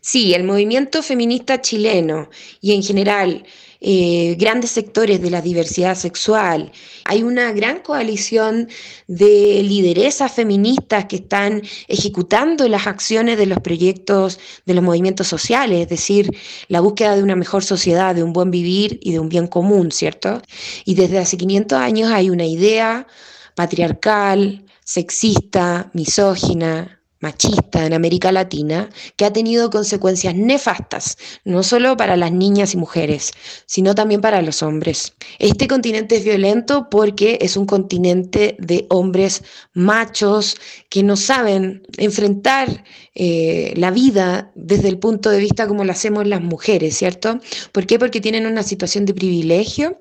Sí, 0.00 0.34
el 0.34 0.44
movimiento 0.44 1.02
feminista 1.02 1.60
chileno 1.60 2.28
y 2.60 2.74
en 2.74 2.82
general 2.82 3.44
eh, 3.84 4.36
grandes 4.38 4.70
sectores 4.70 5.20
de 5.20 5.28
la 5.28 5.42
diversidad 5.42 5.96
sexual. 5.96 6.70
Hay 7.04 7.24
una 7.24 7.50
gran 7.50 7.80
coalición 7.80 8.68
de 9.08 9.60
lideresas 9.64 10.30
feministas 10.30 11.06
que 11.06 11.16
están 11.16 11.62
ejecutando 11.88 12.68
las 12.68 12.86
acciones 12.86 13.36
de 13.38 13.46
los 13.46 13.58
proyectos 13.58 14.38
de 14.66 14.74
los 14.74 14.84
movimientos 14.84 15.26
sociales, 15.26 15.80
es 15.80 15.88
decir, 15.88 16.30
la 16.68 16.78
búsqueda 16.80 17.16
de 17.16 17.24
una 17.24 17.34
mejor 17.34 17.64
sociedad, 17.64 18.14
de 18.14 18.22
un 18.22 18.32
buen 18.32 18.52
vivir 18.52 19.00
y 19.02 19.10
de 19.10 19.18
un 19.18 19.28
bien 19.28 19.48
común, 19.48 19.90
¿cierto? 19.90 20.40
Y 20.84 20.94
desde 20.94 21.18
hace 21.18 21.36
500 21.36 21.76
años 21.76 22.12
hay 22.12 22.30
una 22.30 22.46
idea 22.46 23.08
patriarcal, 23.56 24.64
sexista, 24.84 25.90
misógina, 25.92 27.01
machista 27.22 27.86
en 27.86 27.94
América 27.94 28.30
Latina 28.30 28.90
que 29.16 29.24
ha 29.24 29.32
tenido 29.32 29.70
consecuencias 29.70 30.34
nefastas, 30.34 31.16
no 31.44 31.62
solo 31.62 31.96
para 31.96 32.16
las 32.16 32.32
niñas 32.32 32.74
y 32.74 32.76
mujeres, 32.76 33.32
sino 33.66 33.94
también 33.94 34.20
para 34.20 34.42
los 34.42 34.62
hombres. 34.62 35.14
Este 35.38 35.66
continente 35.66 36.16
es 36.16 36.24
violento 36.24 36.88
porque 36.90 37.38
es 37.40 37.56
un 37.56 37.64
continente 37.64 38.56
de 38.58 38.86
hombres 38.90 39.42
machos 39.72 40.56
que 40.90 41.02
no 41.02 41.16
saben 41.16 41.82
enfrentar 41.96 42.84
eh, 43.14 43.72
la 43.76 43.90
vida 43.90 44.50
desde 44.54 44.88
el 44.88 44.98
punto 44.98 45.30
de 45.30 45.38
vista 45.38 45.66
como 45.66 45.84
lo 45.84 45.92
hacemos 45.92 46.26
las 46.26 46.42
mujeres, 46.42 46.96
¿cierto? 46.96 47.40
¿Por 47.70 47.86
qué? 47.86 47.98
Porque 47.98 48.20
tienen 48.20 48.46
una 48.46 48.62
situación 48.62 49.06
de 49.06 49.14
privilegio 49.14 49.98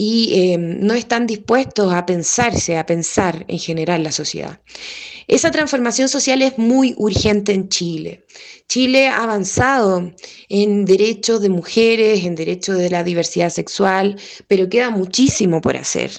y 0.00 0.30
eh, 0.32 0.58
no 0.58 0.94
están 0.94 1.26
dispuestos 1.26 1.92
a 1.92 2.06
pensarse, 2.06 2.78
a 2.78 2.86
pensar 2.86 3.44
en 3.48 3.58
general 3.58 4.04
la 4.04 4.12
sociedad. 4.12 4.60
Esa 5.26 5.50
transformación 5.50 6.08
social 6.08 6.40
es 6.40 6.56
muy 6.56 6.94
urgente 6.98 7.52
en 7.52 7.68
Chile. 7.68 8.24
Chile 8.68 9.08
ha 9.08 9.24
avanzado 9.24 10.12
en 10.48 10.84
derechos 10.84 11.42
de 11.42 11.48
mujeres, 11.48 12.24
en 12.24 12.36
derechos 12.36 12.78
de 12.78 12.90
la 12.90 13.02
diversidad 13.02 13.50
sexual, 13.50 14.16
pero 14.46 14.68
queda 14.68 14.90
muchísimo 14.90 15.60
por 15.60 15.76
hacer. 15.76 16.12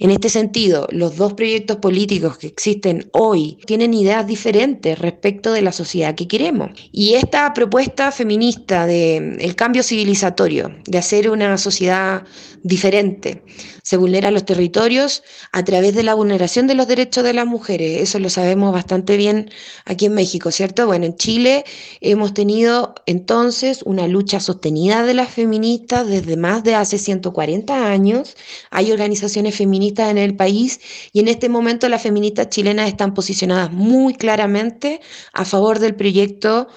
En 0.00 0.10
este 0.10 0.30
sentido, 0.30 0.86
los 0.90 1.16
dos 1.16 1.34
proyectos 1.34 1.76
políticos 1.76 2.38
que 2.38 2.46
existen 2.46 3.10
hoy 3.12 3.58
tienen 3.66 3.92
ideas 3.92 4.26
diferentes 4.26 4.98
respecto 4.98 5.52
de 5.52 5.60
la 5.60 5.72
sociedad 5.72 6.14
que 6.14 6.26
queremos. 6.26 6.70
Y 6.90 7.14
esta 7.14 7.52
propuesta 7.52 8.10
feminista 8.10 8.86
de 8.86 9.36
el 9.38 9.54
cambio 9.56 9.82
civilizatorio, 9.82 10.74
de 10.86 10.96
hacer 10.96 11.28
una 11.28 11.58
sociedad 11.58 12.24
diferente, 12.62 13.42
se 13.90 13.96
vulneran 13.96 14.34
los 14.34 14.44
territorios 14.44 15.24
a 15.50 15.64
través 15.64 15.96
de 15.96 16.04
la 16.04 16.14
vulneración 16.14 16.68
de 16.68 16.76
los 16.76 16.86
derechos 16.86 17.24
de 17.24 17.32
las 17.32 17.44
mujeres. 17.44 18.00
Eso 18.00 18.20
lo 18.20 18.30
sabemos 18.30 18.72
bastante 18.72 19.16
bien 19.16 19.50
aquí 19.84 20.06
en 20.06 20.14
México, 20.14 20.52
¿cierto? 20.52 20.86
Bueno, 20.86 21.06
en 21.06 21.16
Chile 21.16 21.64
hemos 22.00 22.32
tenido 22.32 22.94
entonces 23.06 23.82
una 23.84 24.06
lucha 24.06 24.38
sostenida 24.38 25.02
de 25.02 25.14
las 25.14 25.30
feministas 25.34 26.06
desde 26.06 26.36
más 26.36 26.62
de 26.62 26.76
hace 26.76 26.98
140 26.98 27.90
años. 27.90 28.36
Hay 28.70 28.92
organizaciones 28.92 29.56
feministas 29.56 30.08
en 30.12 30.18
el 30.18 30.36
país 30.36 30.78
y 31.12 31.18
en 31.18 31.26
este 31.26 31.48
momento 31.48 31.88
las 31.88 32.02
feministas 32.02 32.48
chilenas 32.48 32.86
están 32.86 33.12
posicionadas 33.12 33.72
muy 33.72 34.14
claramente 34.14 35.00
a 35.32 35.44
favor 35.44 35.80
del 35.80 35.96
proyecto 35.96 36.68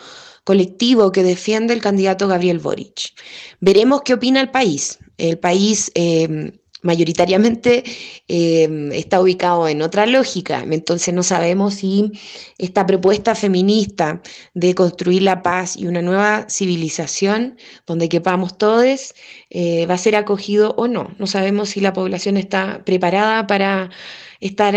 colectivo 0.46 1.12
que 1.12 1.22
defiende 1.22 1.76
el 1.76 1.82
candidato 1.82 2.28
Gabriel 2.28 2.58
Boric. 2.58 3.14
Veremos 3.60 4.02
qué 4.02 4.16
opina 4.16 4.42
el 4.42 4.50
país. 4.50 4.98
El 5.20 5.38
país 5.38 5.92
eh, 5.94 6.54
mayoritariamente 6.84 7.84
eh, 8.28 8.90
está 8.94 9.20
ubicado 9.22 9.68
en 9.68 9.82
otra 9.82 10.06
lógica. 10.06 10.64
Entonces 10.70 11.14
no 11.14 11.24
sabemos 11.24 11.76
si 11.76 12.12
esta 12.58 12.86
propuesta 12.86 13.36
feminista 13.36 14.22
de 14.54 14.76
construir 14.76 15.24
la 15.24 15.42
paz 15.42 15.76
y 15.78 15.88
una 15.88 16.02
nueva 16.02 16.46
civilización 16.50 17.58
donde 17.88 18.10
quepamos 18.10 18.58
todos 18.58 19.14
eh, 19.50 19.86
va 19.86 19.96
a 19.96 19.98
ser 19.98 20.16
acogido 20.16 20.76
o 20.78 20.88
no. 20.88 21.16
No 21.18 21.28
sabemos 21.28 21.70
si 21.70 21.80
la 21.80 21.94
población 21.94 22.38
está 22.38 22.84
preparada 22.86 23.48
para 23.48 23.90
estar 24.40 24.76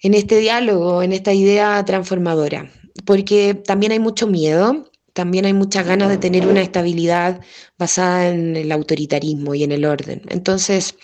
en 0.00 0.14
este 0.14 0.38
diálogo, 0.38 1.02
en 1.02 1.12
esta 1.12 1.32
idea 1.32 1.84
transformadora, 1.84 2.70
porque 3.06 3.54
también 3.54 3.92
hay 3.92 4.00
mucho 4.00 4.26
miedo 4.26 4.90
también 5.14 5.46
hay 5.46 5.54
muchas 5.54 5.86
ganas 5.86 6.10
de 6.10 6.18
tener 6.18 6.46
una 6.46 6.60
estabilidad 6.60 7.40
basada 7.78 8.28
en 8.28 8.56
el 8.56 8.70
autoritarismo 8.72 9.54
y 9.54 9.62
en 9.62 9.72
el 9.72 9.86
orden. 9.86 10.22
Entonces, 10.28 10.96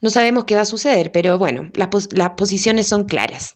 no 0.00 0.10
sabemos 0.10 0.44
qué 0.44 0.54
va 0.54 0.60
a 0.60 0.66
suceder, 0.66 1.10
pero 1.10 1.38
bueno, 1.38 1.70
las, 1.74 1.88
las 2.12 2.30
posiciones 2.30 2.86
son 2.86 3.04
claras. 3.04 3.54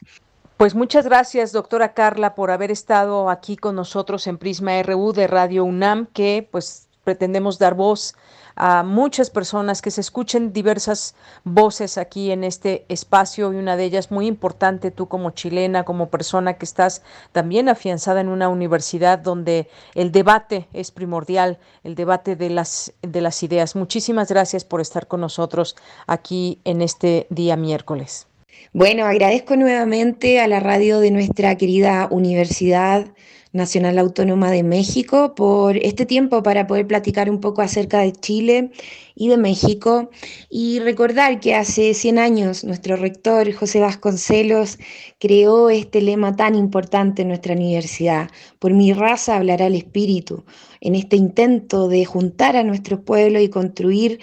Pues 0.56 0.74
muchas 0.74 1.04
gracias, 1.04 1.52
doctora 1.52 1.94
Carla, 1.94 2.34
por 2.34 2.50
haber 2.50 2.72
estado 2.72 3.30
aquí 3.30 3.56
con 3.56 3.76
nosotros 3.76 4.26
en 4.26 4.38
Prisma 4.38 4.82
RU 4.82 5.12
de 5.12 5.28
Radio 5.28 5.64
UNAM, 5.64 6.06
que 6.06 6.48
pues 6.50 6.87
pretendemos 7.08 7.58
dar 7.58 7.72
voz 7.72 8.14
a 8.54 8.82
muchas 8.82 9.30
personas, 9.30 9.80
que 9.80 9.90
se 9.90 10.02
escuchen 10.02 10.52
diversas 10.52 11.14
voces 11.42 11.96
aquí 11.96 12.32
en 12.32 12.44
este 12.44 12.84
espacio 12.90 13.50
y 13.50 13.56
una 13.56 13.78
de 13.78 13.84
ellas 13.84 14.10
muy 14.10 14.26
importante, 14.26 14.90
tú 14.90 15.08
como 15.08 15.30
chilena, 15.30 15.84
como 15.84 16.10
persona 16.10 16.58
que 16.58 16.66
estás 16.66 17.00
también 17.32 17.70
afianzada 17.70 18.20
en 18.20 18.28
una 18.28 18.50
universidad 18.50 19.18
donde 19.18 19.70
el 19.94 20.12
debate 20.12 20.68
es 20.74 20.90
primordial, 20.90 21.56
el 21.82 21.94
debate 21.94 22.36
de 22.36 22.50
las, 22.50 22.92
de 23.00 23.22
las 23.22 23.42
ideas. 23.42 23.74
Muchísimas 23.74 24.28
gracias 24.28 24.66
por 24.66 24.82
estar 24.82 25.06
con 25.06 25.22
nosotros 25.22 25.76
aquí 26.06 26.60
en 26.64 26.82
este 26.82 27.26
día 27.30 27.56
miércoles. 27.56 28.26
Bueno, 28.74 29.06
agradezco 29.06 29.56
nuevamente 29.56 30.40
a 30.40 30.46
la 30.46 30.60
radio 30.60 31.00
de 31.00 31.10
nuestra 31.10 31.56
querida 31.56 32.08
universidad 32.10 33.06
Nacional 33.58 33.98
Autónoma 33.98 34.50
de 34.50 34.62
México 34.62 35.34
por 35.34 35.76
este 35.76 36.06
tiempo 36.06 36.42
para 36.42 36.66
poder 36.66 36.86
platicar 36.86 37.28
un 37.28 37.40
poco 37.40 37.60
acerca 37.60 37.98
de 38.00 38.12
Chile 38.12 38.70
y 39.14 39.28
de 39.28 39.36
México 39.36 40.10
y 40.48 40.78
recordar 40.78 41.40
que 41.40 41.54
hace 41.54 41.92
100 41.92 42.18
años 42.18 42.64
nuestro 42.64 42.96
rector 42.96 43.52
José 43.52 43.80
Vasconcelos 43.80 44.78
creó 45.18 45.68
este 45.68 46.00
lema 46.00 46.34
tan 46.36 46.54
importante 46.54 47.22
en 47.22 47.28
nuestra 47.28 47.54
universidad, 47.54 48.30
por 48.58 48.72
mi 48.72 48.94
raza 48.94 49.36
hablará 49.36 49.66
el 49.66 49.74
espíritu, 49.74 50.44
en 50.80 50.94
este 50.94 51.16
intento 51.16 51.88
de 51.88 52.04
juntar 52.06 52.56
a 52.56 52.64
nuestro 52.64 53.02
pueblo 53.02 53.40
y 53.40 53.50
construir 53.50 54.20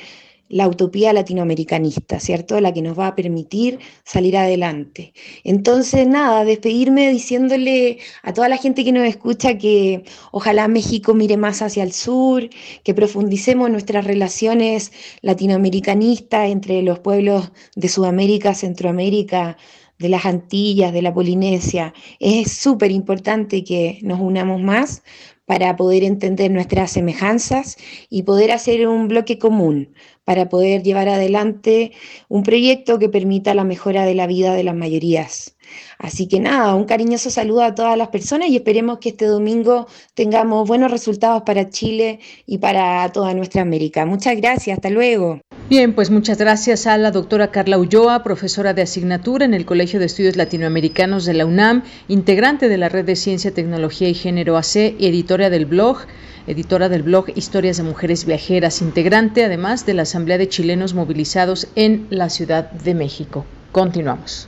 la 0.48 0.68
utopía 0.68 1.12
latinoamericanista, 1.14 2.20
¿cierto? 2.20 2.60
La 2.62 2.74
que 2.74 2.82
nos 2.82 2.98
va 2.98 3.08
a 3.08 3.16
permitir 3.16 3.80
salir 4.04 4.38
adelante. 4.38 5.14
Entonces, 5.44 6.08
nada, 6.08 6.46
despedirme 6.46 7.12
diciéndole 7.12 8.00
a 8.22 8.34
toda 8.34 8.50
la 8.50 8.58
gente 8.58 8.84
que 8.84 8.92
nos 8.92 9.08
escucha 9.08 9.58
que 9.58 10.04
ojalá 10.32 10.68
México 10.68 11.14
mire 11.14 11.38
más 11.38 11.62
hacia 11.62 11.84
el 11.84 11.94
sur, 11.94 12.48
que 12.84 12.94
profundicemos 12.94 13.70
nuestras 13.70 14.06
relaciones 14.06 14.92
latinoamericanistas 15.22 16.50
entre 16.50 16.82
los 16.84 17.00
pueblos 17.00 17.52
de 17.76 17.90
Sudamérica, 17.90 18.54
Centroamérica, 18.54 19.58
de 19.98 20.10
las 20.10 20.26
Antillas, 20.26 20.94
de 20.94 21.02
la 21.02 21.14
Polinesia. 21.14 21.94
Es 22.20 22.52
súper 22.52 22.92
importante 22.92 23.64
que 23.64 24.00
nos 24.02 24.20
unamos 24.20 24.62
más 24.62 25.04
para 25.46 25.76
poder 25.76 26.04
entender 26.04 26.52
nuestras 26.52 26.92
semejanzas 26.92 27.78
y 28.10 28.24
poder 28.24 28.52
hacer 28.52 28.88
un 28.88 29.08
bloque 29.08 29.40
común 29.40 29.94
para 30.24 30.50
poder 30.50 30.84
llevar 30.84 31.08
adelante 31.10 31.92
un 32.30 32.44
proyecto 32.44 33.00
que 33.00 33.10
permita 33.10 33.54
la 33.54 33.64
mejora 33.64 34.06
de 34.06 34.16
la 34.16 34.28
vida 34.28 34.54
de 34.54 34.64
las 34.64 34.76
mayorías. 34.76 35.55
Así 35.98 36.28
que 36.28 36.40
nada, 36.40 36.76
un 36.76 36.86
cariñoso 36.86 37.30
saludo 37.30 37.64
a 37.64 37.76
todas 37.76 37.98
las 37.98 38.10
personas 38.10 38.50
y 38.50 38.58
esperemos 38.58 39.00
que 39.00 39.10
este 39.10 39.26
domingo 39.26 39.88
tengamos 40.14 40.68
buenos 40.68 40.92
resultados 40.92 41.44
para 41.44 41.70
Chile 41.70 42.20
y 42.46 42.58
para 42.58 43.12
toda 43.12 43.34
nuestra 43.34 43.62
América. 43.62 44.06
Muchas 44.06 44.36
gracias, 44.38 44.78
hasta 44.78 44.90
luego. 44.90 45.40
Bien, 45.70 45.96
pues 45.96 46.12
muchas 46.12 46.38
gracias 46.38 46.86
a 46.86 46.98
la 46.98 47.12
doctora 47.12 47.50
Carla 47.50 47.80
Ulloa, 47.80 48.24
profesora 48.24 48.74
de 48.74 48.84
asignatura 48.84 49.46
en 49.46 49.54
el 49.54 49.66
Colegio 49.66 50.00
de 50.00 50.06
Estudios 50.06 50.36
Latinoamericanos 50.36 51.26
de 51.26 51.34
la 51.34 51.46
UNAM, 51.46 51.84
integrante 52.08 52.70
de 52.70 52.78
la 52.78 52.90
Red 52.90 53.06
de 53.06 53.16
Ciencia, 53.16 53.54
Tecnología 53.54 54.08
y 54.08 54.14
Género 54.14 54.58
AC 54.58 54.96
y 55.00 55.08
editora 55.08 55.50
del 55.50 55.66
blog 55.66 56.06
editora 56.48 56.90
del 56.90 57.04
blog 57.04 57.30
Historias 57.36 57.78
de 57.78 57.84
Mujeres 57.84 58.26
Viajeras, 58.26 58.82
integrante 58.82 59.44
además 59.44 59.86
de 59.86 59.96
la 59.96 60.04
Asamblea 60.04 60.38
de 60.38 60.48
Chilenos 60.48 60.94
Movilizados 60.94 61.68
en 61.76 62.08
la 62.10 62.30
Ciudad 62.30 62.70
de 62.72 62.94
México. 62.94 63.46
Continuamos. 63.72 64.48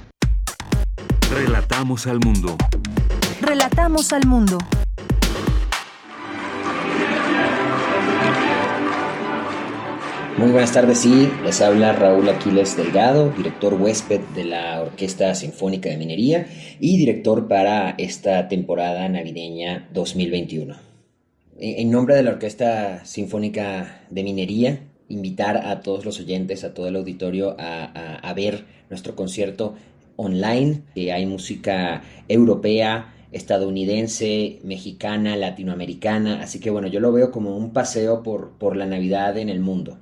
Relatamos 1.29 2.07
al 2.07 2.19
mundo. 2.19 2.55
Relatamos 3.41 4.13
al 4.13 4.25
mundo. 4.25 4.57
Muy 10.37 10.51
buenas 10.51 10.71
tardes, 10.71 10.99
sí, 10.99 11.29
les 11.43 11.61
habla 11.61 11.93
Raúl 11.93 12.29
Aquiles 12.29 12.77
Delgado, 12.77 13.31
director 13.31 13.73
huésped 13.73 14.21
de 14.35 14.45
la 14.45 14.81
Orquesta 14.81 15.35
Sinfónica 15.35 15.89
de 15.89 15.97
Minería 15.97 16.47
y 16.79 16.97
director 16.97 17.47
para 17.47 17.91
esta 17.97 18.47
temporada 18.47 19.09
navideña 19.09 19.89
2021. 19.93 20.75
En 21.59 21.91
nombre 21.91 22.15
de 22.15 22.23
la 22.23 22.31
Orquesta 22.31 23.03
Sinfónica 23.03 24.01
de 24.09 24.23
Minería, 24.23 24.79
invitar 25.09 25.57
a 25.57 25.81
todos 25.81 26.05
los 26.05 26.19
oyentes, 26.19 26.63
a 26.63 26.73
todo 26.73 26.87
el 26.87 26.95
auditorio 26.95 27.55
a, 27.59 28.33
ver 28.35 28.65
nuestro 28.89 29.15
concierto 29.15 29.75
online. 30.17 30.83
hay 30.95 31.25
música 31.25 32.03
europea, 32.27 33.13
estadounidense, 33.31 34.59
mexicana, 34.63 35.37
latinoamericana, 35.37 36.41
así 36.41 36.59
que 36.59 36.69
bueno, 36.69 36.87
yo 36.87 36.99
lo 36.99 37.13
veo 37.13 37.31
como 37.31 37.55
un 37.55 37.71
paseo 37.71 38.23
por, 38.23 38.51
por 38.57 38.75
la 38.75 38.85
Navidad 38.85 39.37
en 39.37 39.47
el 39.49 39.61
mundo 39.61 39.97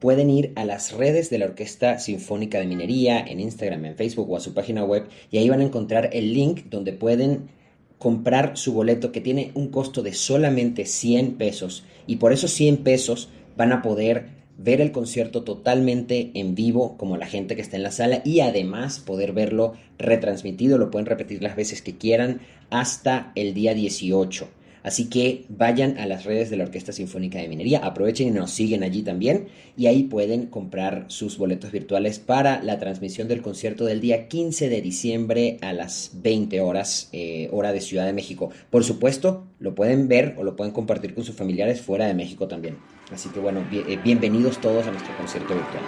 pueden 0.00 0.30
ir 0.30 0.52
a 0.56 0.64
las 0.64 0.92
redes 0.92 1.30
de 1.30 1.38
la 1.38 1.44
Orquesta 1.44 1.98
Sinfónica 1.98 2.58
de 2.58 2.66
Minería, 2.66 3.20
en 3.20 3.38
Instagram, 3.38 3.84
en 3.84 3.96
Facebook 3.96 4.30
o 4.30 4.36
a 4.36 4.40
su 4.40 4.54
página 4.54 4.82
web, 4.82 5.06
y 5.30 5.38
ahí 5.38 5.48
van 5.48 5.60
a 5.60 5.64
encontrar 5.64 6.08
el 6.12 6.32
link 6.32 6.64
donde 6.70 6.94
pueden 6.94 7.50
comprar 7.98 8.56
su 8.56 8.72
boleto 8.72 9.12
que 9.12 9.20
tiene 9.20 9.50
un 9.54 9.68
costo 9.68 10.02
de 10.02 10.14
solamente 10.14 10.86
100 10.86 11.34
pesos. 11.34 11.84
Y 12.06 12.16
por 12.16 12.32
esos 12.32 12.50
100 12.52 12.78
pesos 12.78 13.28
van 13.58 13.72
a 13.72 13.82
poder 13.82 14.39
ver 14.62 14.82
el 14.82 14.92
concierto 14.92 15.42
totalmente 15.42 16.30
en 16.34 16.54
vivo 16.54 16.98
como 16.98 17.16
la 17.16 17.26
gente 17.26 17.56
que 17.56 17.62
está 17.62 17.76
en 17.76 17.82
la 17.82 17.90
sala 17.90 18.20
y 18.24 18.40
además 18.40 19.00
poder 19.00 19.32
verlo 19.32 19.72
retransmitido, 19.98 20.76
lo 20.76 20.90
pueden 20.90 21.06
repetir 21.06 21.42
las 21.42 21.56
veces 21.56 21.80
que 21.80 21.96
quieran 21.96 22.40
hasta 22.68 23.32
el 23.36 23.54
día 23.54 23.72
18. 23.72 24.48
Así 24.82 25.08
que 25.08 25.44
vayan 25.48 25.98
a 25.98 26.06
las 26.06 26.24
redes 26.24 26.50
de 26.50 26.56
la 26.56 26.64
Orquesta 26.64 26.92
Sinfónica 26.92 27.38
de 27.38 27.48
Minería, 27.48 27.80
aprovechen 27.80 28.28
y 28.28 28.30
nos 28.30 28.50
siguen 28.50 28.82
allí 28.82 29.02
también 29.02 29.48
y 29.76 29.86
ahí 29.86 30.04
pueden 30.04 30.46
comprar 30.46 31.04
sus 31.08 31.38
boletos 31.38 31.72
virtuales 31.72 32.18
para 32.18 32.62
la 32.62 32.78
transmisión 32.78 33.28
del 33.28 33.42
concierto 33.42 33.84
del 33.84 34.00
día 34.00 34.28
15 34.28 34.68
de 34.68 34.82
diciembre 34.82 35.58
a 35.60 35.72
las 35.72 36.12
20 36.22 36.60
horas, 36.60 37.08
eh, 37.12 37.48
hora 37.52 37.72
de 37.72 37.80
Ciudad 37.80 38.06
de 38.06 38.12
México. 38.12 38.50
Por 38.70 38.84
supuesto, 38.84 39.46
lo 39.58 39.74
pueden 39.74 40.08
ver 40.08 40.34
o 40.38 40.44
lo 40.44 40.56
pueden 40.56 40.72
compartir 40.72 41.14
con 41.14 41.24
sus 41.24 41.36
familiares 41.36 41.80
fuera 41.80 42.06
de 42.06 42.14
México 42.14 42.48
también. 42.48 42.76
Así 43.12 43.28
que 43.28 43.40
bueno, 43.40 43.64
eh, 43.72 43.98
bienvenidos 44.02 44.60
todos 44.60 44.86
a 44.86 44.90
nuestro 44.90 45.16
concierto 45.16 45.54
virtual. 45.54 45.82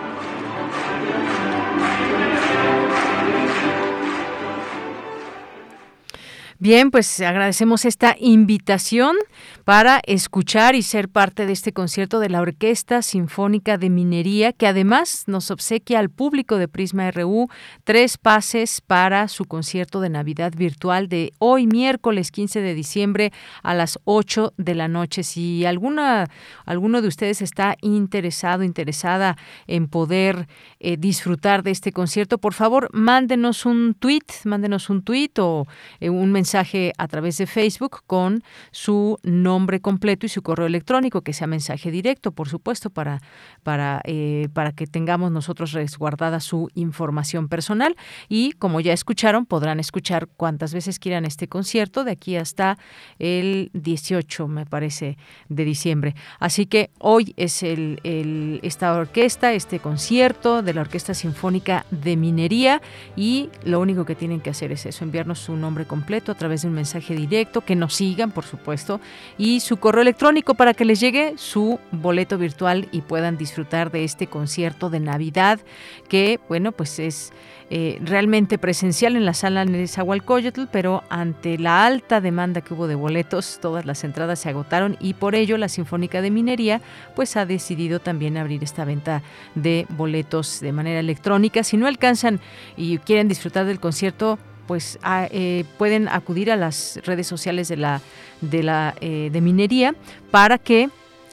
Bien, 6.62 6.92
pues 6.92 7.20
agradecemos 7.20 7.84
esta 7.84 8.14
invitación 8.20 9.16
para 9.64 10.00
escuchar 10.06 10.76
y 10.76 10.82
ser 10.82 11.08
parte 11.08 11.44
de 11.44 11.52
este 11.52 11.72
concierto 11.72 12.20
de 12.20 12.28
la 12.28 12.40
Orquesta 12.40 13.02
Sinfónica 13.02 13.78
de 13.78 13.90
Minería, 13.90 14.52
que 14.52 14.68
además 14.68 15.24
nos 15.26 15.50
obsequia 15.50 15.98
al 15.98 16.08
público 16.08 16.58
de 16.58 16.68
Prisma 16.68 17.10
RU 17.10 17.48
tres 17.82 18.16
pases 18.16 18.80
para 18.80 19.26
su 19.26 19.46
concierto 19.46 20.00
de 20.00 20.10
Navidad 20.10 20.52
virtual 20.56 21.08
de 21.08 21.32
hoy, 21.40 21.66
miércoles 21.66 22.30
15 22.30 22.60
de 22.60 22.74
diciembre 22.74 23.32
a 23.64 23.74
las 23.74 23.98
8 24.04 24.54
de 24.56 24.76
la 24.76 24.86
noche. 24.86 25.24
Si 25.24 25.66
alguna, 25.66 26.28
alguno 26.64 27.02
de 27.02 27.08
ustedes 27.08 27.42
está 27.42 27.76
interesado, 27.80 28.62
interesada 28.62 29.36
en 29.66 29.88
poder 29.88 30.46
eh, 30.78 30.96
disfrutar 30.96 31.64
de 31.64 31.72
este 31.72 31.90
concierto, 31.90 32.38
por 32.38 32.54
favor, 32.54 32.88
mándenos 32.92 33.66
un 33.66 33.94
tweet, 33.98 34.22
mándenos 34.44 34.90
un 34.90 35.02
tweet 35.02 35.32
o 35.40 35.66
eh, 35.98 36.08
un 36.08 36.30
mensaje 36.30 36.51
mensaje 36.52 36.92
a 36.98 37.08
través 37.08 37.38
de 37.38 37.46
Facebook 37.46 38.02
con 38.06 38.42
su 38.72 39.18
nombre 39.22 39.80
completo 39.80 40.26
y 40.26 40.28
su 40.28 40.42
correo 40.42 40.66
electrónico, 40.66 41.22
que 41.22 41.32
sea 41.32 41.46
mensaje 41.46 41.90
directo, 41.90 42.32
por 42.32 42.46
supuesto, 42.46 42.90
para, 42.90 43.22
para, 43.62 44.02
eh, 44.04 44.48
para 44.52 44.72
que 44.72 44.86
tengamos 44.86 45.32
nosotros 45.32 45.72
resguardada 45.72 46.40
su 46.40 46.68
información 46.74 47.48
personal. 47.48 47.96
Y 48.28 48.52
como 48.52 48.80
ya 48.80 48.92
escucharon, 48.92 49.46
podrán 49.46 49.80
escuchar 49.80 50.28
cuantas 50.28 50.74
veces 50.74 50.98
quieran 50.98 51.24
este 51.24 51.48
concierto 51.48 52.04
de 52.04 52.12
aquí 52.12 52.36
hasta 52.36 52.76
el 53.18 53.70
18, 53.72 54.46
me 54.46 54.66
parece, 54.66 55.16
de 55.48 55.64
diciembre. 55.64 56.14
Así 56.38 56.66
que 56.66 56.90
hoy 56.98 57.32
es 57.38 57.62
el, 57.62 57.98
el, 58.04 58.60
esta 58.62 58.92
orquesta, 58.92 59.54
este 59.54 59.78
concierto 59.78 60.60
de 60.60 60.74
la 60.74 60.82
Orquesta 60.82 61.14
Sinfónica 61.14 61.86
de 61.90 62.18
Minería 62.18 62.82
y 63.16 63.48
lo 63.64 63.80
único 63.80 64.04
que 64.04 64.14
tienen 64.14 64.42
que 64.42 64.50
hacer 64.50 64.70
es 64.70 64.84
eso, 64.84 65.02
enviarnos 65.02 65.38
su 65.38 65.56
nombre 65.56 65.86
completo 65.86 66.34
través 66.42 66.62
de 66.62 66.68
un 66.68 66.74
mensaje 66.74 67.14
directo, 67.14 67.60
que 67.60 67.76
nos 67.76 67.94
sigan, 67.94 68.32
por 68.32 68.42
supuesto, 68.42 69.00
y 69.38 69.60
su 69.60 69.76
correo 69.76 70.02
electrónico 70.02 70.54
para 70.54 70.74
que 70.74 70.84
les 70.84 70.98
llegue 70.98 71.34
su 71.36 71.78
boleto 71.92 72.36
virtual 72.36 72.88
y 72.90 73.02
puedan 73.02 73.38
disfrutar 73.38 73.92
de 73.92 74.02
este 74.02 74.26
concierto 74.26 74.90
de 74.90 74.98
Navidad, 74.98 75.60
que, 76.08 76.40
bueno, 76.48 76.72
pues 76.72 76.98
es 76.98 77.32
eh, 77.70 78.00
realmente 78.02 78.58
presencial 78.58 79.14
en 79.14 79.24
la 79.24 79.34
sala 79.34 79.64
Nezahualcóyotl, 79.64 80.64
pero 80.72 81.04
ante 81.10 81.58
la 81.58 81.86
alta 81.86 82.20
demanda 82.20 82.60
que 82.60 82.74
hubo 82.74 82.88
de 82.88 82.96
boletos, 82.96 83.60
todas 83.62 83.86
las 83.86 84.02
entradas 84.02 84.40
se 84.40 84.48
agotaron 84.48 84.96
y 84.98 85.14
por 85.14 85.36
ello 85.36 85.56
la 85.58 85.68
Sinfónica 85.68 86.22
de 86.22 86.32
Minería 86.32 86.80
pues 87.14 87.36
ha 87.36 87.46
decidido 87.46 88.00
también 88.00 88.36
abrir 88.36 88.64
esta 88.64 88.84
venta 88.84 89.22
de 89.54 89.86
boletos 89.90 90.58
de 90.58 90.72
manera 90.72 90.98
electrónica. 90.98 91.62
Si 91.62 91.76
no 91.76 91.86
alcanzan 91.86 92.40
y 92.76 92.98
quieren 92.98 93.28
disfrutar 93.28 93.64
del 93.64 93.78
concierto, 93.78 94.40
pues 94.72 94.98
eh, 95.04 95.66
pueden 95.76 96.08
acudir 96.08 96.50
a 96.50 96.56
las 96.56 96.98
redes 97.04 97.26
sociales 97.26 97.68
de 97.68 97.76
la 97.76 98.00
de 98.40 98.62
la 98.62 98.94
eh, 99.02 99.28
de 99.30 99.40
minería 99.42 99.94
para 100.30 100.56
que 100.56 100.88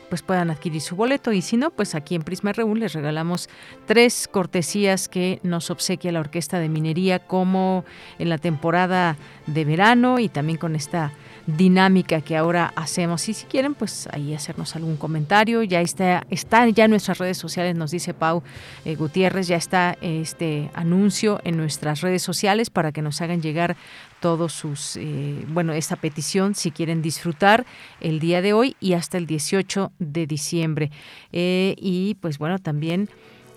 pues 0.10 0.24
puedan 0.24 0.52
adquirir 0.52 0.82
su 0.82 0.98
boleto. 0.98 1.32
Y 1.32 1.42
si 1.42 1.56
no, 1.56 1.70
pues 1.72 1.96
aquí 1.96 2.16
en 2.16 2.24
Prisma 2.24 2.52
RU 2.52 2.76
les 2.76 2.92
regalamos 2.92 3.48
tres 3.86 4.28
cortesías 4.30 5.08
que 5.08 5.40
nos 5.42 5.72
obsequia 5.72 6.12
la 6.12 6.20
Orquesta 6.20 6.60
de 6.60 6.68
Minería 6.68 7.20
como 7.20 7.86
en 8.18 8.28
la 8.28 8.40
temporada 8.40 9.16
de 9.48 9.64
verano 9.64 10.20
y 10.20 10.28
también 10.28 10.58
con 10.58 10.76
esta 10.76 11.14
dinámica 11.58 12.22
que 12.22 12.36
ahora 12.38 12.74
hacemos. 12.76 13.28
Y 13.30 13.34
si 13.34 13.46
quieren, 13.46 13.74
pues 13.74 14.08
ahí 14.12 14.34
hacernos 14.34 14.76
algún 14.76 14.98
comentario. 14.98 15.64
Ya 15.64 15.82
está, 15.82 16.26
está 16.30 16.68
ya 16.70 16.86
en 16.86 16.92
nuestras 16.92 17.18
redes 17.18 17.38
sociales, 17.38 17.76
nos 17.76 17.92
dice 17.92 18.14
Pau 18.14 18.44
eh, 18.86 18.96
Gutiérrez, 18.96 19.48
ya 19.48 19.58
está 19.58 19.98
este 20.02 20.70
anuncio 20.74 21.40
en 21.44 21.58
nuestras 21.58 22.02
redes 22.02 22.22
sociales 22.22 22.70
para 22.70 22.92
que 22.92 23.02
nos 23.02 23.22
hagan 23.22 23.42
llegar 23.42 23.76
todos 24.20 24.54
sus, 24.54 24.98
eh, 24.98 25.46
bueno, 25.48 25.74
esta 25.74 25.96
petición 25.96 26.56
si 26.56 26.72
quieren 26.72 27.02
disfrutar 27.02 27.66
el 28.02 28.20
día 28.20 28.42
de 28.42 28.54
hoy 28.54 28.76
y 28.80 28.94
hasta 28.94 29.18
el 29.18 29.26
18 29.26 29.92
de 30.00 30.28
diciembre. 30.28 30.92
Eh, 31.32 31.76
y 31.78 32.16
pues 32.16 32.38
bueno, 32.38 32.60
también 32.60 33.10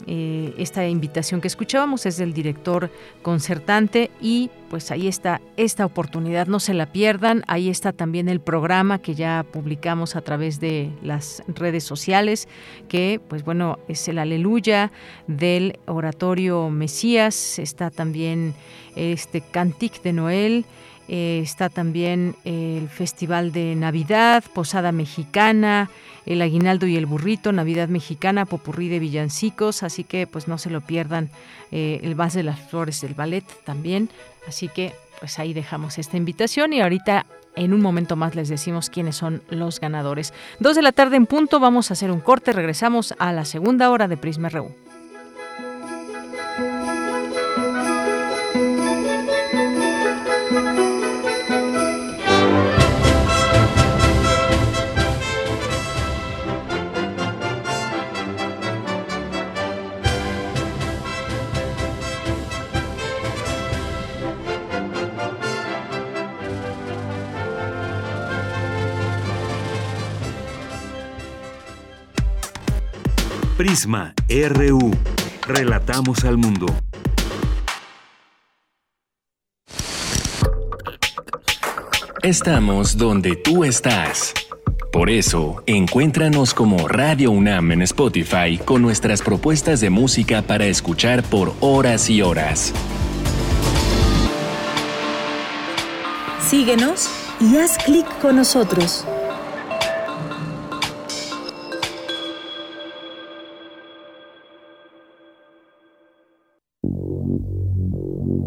eh, 0.06 0.54
esta 0.58 0.86
invitación 0.88 1.40
que 1.40 1.48
escuchábamos 1.48 2.06
es 2.06 2.16
del 2.16 2.32
director 2.32 2.90
concertante 3.22 4.10
y 4.20 4.50
pues 4.70 4.90
ahí 4.90 5.06
está 5.06 5.40
esta 5.56 5.84
oportunidad, 5.84 6.46
no 6.46 6.58
se 6.58 6.74
la 6.74 6.86
pierdan, 6.92 7.44
ahí 7.46 7.68
está 7.68 7.92
también 7.92 8.28
el 8.28 8.40
programa 8.40 9.00
que 9.00 9.14
ya 9.14 9.44
publicamos 9.52 10.16
a 10.16 10.22
través 10.22 10.60
de 10.60 10.90
las 11.02 11.42
redes 11.46 11.84
sociales, 11.84 12.48
que 12.88 13.20
pues 13.28 13.44
bueno, 13.44 13.78
es 13.88 14.08
el 14.08 14.18
aleluya 14.18 14.90
del 15.26 15.78
oratorio 15.86 16.70
Mesías, 16.70 17.58
está 17.58 17.90
también 17.90 18.54
este 18.96 19.40
Cantic 19.40 20.02
de 20.02 20.12
Noel, 20.12 20.64
eh, 21.08 21.40
está 21.42 21.68
también 21.68 22.36
el 22.44 22.88
Festival 22.88 23.52
de 23.52 23.74
Navidad, 23.74 24.44
Posada 24.54 24.92
Mexicana, 24.92 25.90
el 26.26 26.42
Aguinaldo 26.42 26.86
y 26.86 26.96
el 26.96 27.06
Burrito, 27.06 27.52
Navidad 27.52 27.88
Mexicana, 27.88 28.46
Popurrí 28.46 28.88
de 28.88 28.98
Villancicos, 28.98 29.82
así 29.82 30.04
que 30.04 30.26
pues 30.26 30.48
no 30.48 30.58
se 30.58 30.70
lo 30.70 30.80
pierdan, 30.80 31.30
eh, 31.70 32.00
el 32.02 32.14
Vals 32.14 32.34
de 32.34 32.42
las 32.42 32.60
Flores 32.60 33.00
del 33.00 33.14
Ballet 33.14 33.44
también, 33.64 34.08
así 34.46 34.68
que 34.68 34.94
pues 35.18 35.38
ahí 35.38 35.52
dejamos 35.52 35.98
esta 35.98 36.16
invitación 36.16 36.72
y 36.72 36.80
ahorita 36.80 37.26
en 37.54 37.72
un 37.74 37.80
momento 37.80 38.16
más 38.16 38.34
les 38.34 38.48
decimos 38.48 38.88
quiénes 38.88 39.16
son 39.16 39.42
los 39.50 39.80
ganadores. 39.80 40.32
Dos 40.58 40.76
de 40.76 40.82
la 40.82 40.92
tarde 40.92 41.16
en 41.16 41.26
punto, 41.26 41.60
vamos 41.60 41.90
a 41.90 41.94
hacer 41.94 42.10
un 42.10 42.20
corte, 42.20 42.52
regresamos 42.52 43.14
a 43.18 43.32
la 43.32 43.44
segunda 43.44 43.90
hora 43.90 44.08
de 44.08 44.16
Prisma 44.16 44.48
RU. 44.48 44.74
Prisma 73.62 74.12
RU. 74.28 74.90
Relatamos 75.46 76.24
al 76.24 76.36
mundo. 76.36 76.66
Estamos 82.24 82.96
donde 82.96 83.36
tú 83.36 83.62
estás. 83.62 84.34
Por 84.90 85.10
eso, 85.10 85.62
encuéntranos 85.66 86.54
como 86.54 86.88
Radio 86.88 87.30
UNAM 87.30 87.70
en 87.70 87.82
Spotify 87.82 88.58
con 88.58 88.82
nuestras 88.82 89.22
propuestas 89.22 89.80
de 89.80 89.90
música 89.90 90.42
para 90.42 90.66
escuchar 90.66 91.22
por 91.22 91.54
horas 91.60 92.10
y 92.10 92.20
horas. 92.20 92.72
Síguenos 96.44 97.08
y 97.38 97.58
haz 97.58 97.78
clic 97.78 98.08
con 98.18 98.34
nosotros. 98.34 99.06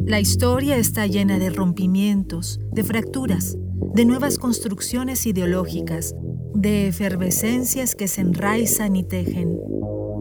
La 0.08 0.20
historia 0.20 0.78
está 0.78 1.08
llena 1.08 1.40
de 1.40 1.50
rompimientos, 1.50 2.60
de 2.72 2.84
fracturas, 2.84 3.58
de 3.96 4.06
nuevas 4.06 4.38
construcciones 4.38 5.26
ideológicas, 5.26 6.14
de 6.54 6.88
efervescencias 6.90 7.96
que 7.96 8.08
se 8.08 8.22
enraizan 8.22 8.96
y 8.96 9.04
tejen, 9.04 9.58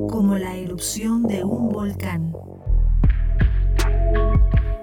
como 0.08 0.38
la 0.38 0.56
erupción 0.56 1.24
de 1.24 1.44
un 1.44 1.68
volcán. 1.68 2.32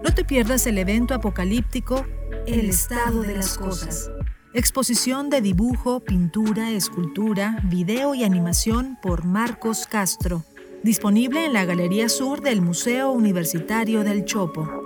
No 0.03 0.13
te 0.13 0.23
pierdas 0.23 0.67
el 0.67 0.77
evento 0.77 1.15
apocalíptico 1.15 2.05
El 2.45 2.69
estado 2.69 3.23
de 3.23 3.37
las 3.37 3.57
cosas. 3.57 4.11
Exposición 4.53 5.31
de 5.31 5.41
dibujo, 5.41 6.01
pintura, 6.01 6.69
escultura, 6.69 7.57
video 7.63 8.13
y 8.13 8.23
animación 8.23 8.99
por 9.01 9.25
Marcos 9.25 9.87
Castro. 9.87 10.43
Disponible 10.83 11.45
en 11.45 11.53
la 11.53 11.65
Galería 11.65 12.07
Sur 12.07 12.41
del 12.41 12.61
Museo 12.61 13.11
Universitario 13.11 14.03
del 14.03 14.25
Chopo. 14.25 14.80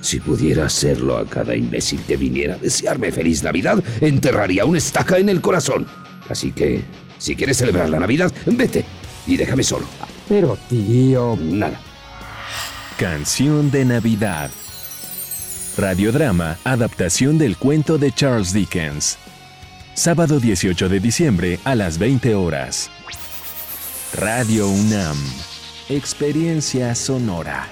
Si 0.00 0.20
pudiera 0.20 0.66
hacerlo 0.66 1.16
a 1.16 1.26
cada 1.26 1.56
imbécil 1.56 2.00
que 2.06 2.16
viniera 2.16 2.54
a 2.54 2.58
desearme 2.58 3.12
feliz 3.12 3.42
Navidad, 3.42 3.82
enterraría 4.00 4.64
una 4.64 4.78
estaca 4.78 5.18
en 5.18 5.28
el 5.28 5.40
corazón. 5.40 5.86
Así 6.28 6.52
que, 6.52 6.82
si 7.18 7.34
quieres 7.34 7.56
celebrar 7.56 7.88
la 7.88 7.98
Navidad, 7.98 8.32
vete 8.46 8.84
y 9.26 9.36
déjame 9.36 9.62
solo. 9.62 9.86
Pero 10.28 10.56
tío... 10.68 11.36
Nada. 11.40 11.80
Canción 12.98 13.70
de 13.70 13.84
Navidad. 13.84 14.50
Radiodrama, 15.76 16.58
adaptación 16.64 17.38
del 17.38 17.56
cuento 17.56 17.98
de 17.98 18.10
Charles 18.10 18.52
Dickens. 18.52 19.18
Sábado 19.94 20.40
18 20.40 20.88
de 20.88 21.00
diciembre 21.00 21.60
a 21.64 21.74
las 21.74 21.98
20 21.98 22.34
horas. 22.34 22.90
Radio 24.14 24.68
UNAM. 24.68 25.16
Experiencia 25.88 26.94
sonora. 26.94 27.68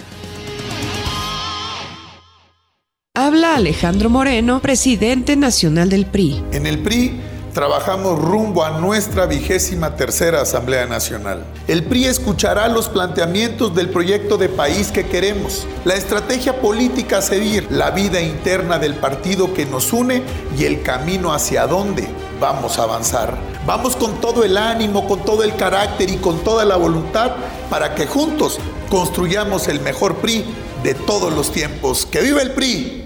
Habla 3.36 3.56
Alejandro 3.56 4.08
Moreno, 4.08 4.60
presidente 4.60 5.36
nacional 5.36 5.90
del 5.90 6.06
PRI. 6.06 6.42
En 6.52 6.64
el 6.64 6.78
PRI 6.78 7.20
trabajamos 7.52 8.18
rumbo 8.18 8.64
a 8.64 8.80
nuestra 8.80 9.26
vigésima 9.26 9.94
tercera 9.94 10.40
Asamblea 10.40 10.86
Nacional. 10.86 11.44
El 11.68 11.84
PRI 11.84 12.06
escuchará 12.06 12.66
los 12.68 12.88
planteamientos 12.88 13.74
del 13.74 13.90
proyecto 13.90 14.38
de 14.38 14.48
país 14.48 14.90
que 14.90 15.04
queremos, 15.04 15.66
la 15.84 15.96
estrategia 15.96 16.62
política 16.62 17.18
a 17.18 17.20
seguir, 17.20 17.70
la 17.70 17.90
vida 17.90 18.22
interna 18.22 18.78
del 18.78 18.94
partido 18.94 19.52
que 19.52 19.66
nos 19.66 19.92
une 19.92 20.22
y 20.58 20.64
el 20.64 20.80
camino 20.80 21.34
hacia 21.34 21.66
dónde 21.66 22.08
vamos 22.40 22.78
a 22.78 22.84
avanzar. 22.84 23.36
Vamos 23.66 23.96
con 23.96 24.18
todo 24.18 24.44
el 24.44 24.56
ánimo, 24.56 25.06
con 25.06 25.26
todo 25.26 25.44
el 25.44 25.54
carácter 25.56 26.08
y 26.08 26.16
con 26.16 26.42
toda 26.42 26.64
la 26.64 26.76
voluntad 26.76 27.32
para 27.68 27.94
que 27.94 28.06
juntos 28.06 28.58
construyamos 28.88 29.68
el 29.68 29.80
mejor 29.80 30.22
PRI 30.22 30.42
de 30.82 30.94
todos 30.94 31.34
los 31.34 31.52
tiempos. 31.52 32.06
¡Que 32.06 32.22
viva 32.22 32.40
el 32.40 32.52
PRI! 32.52 33.05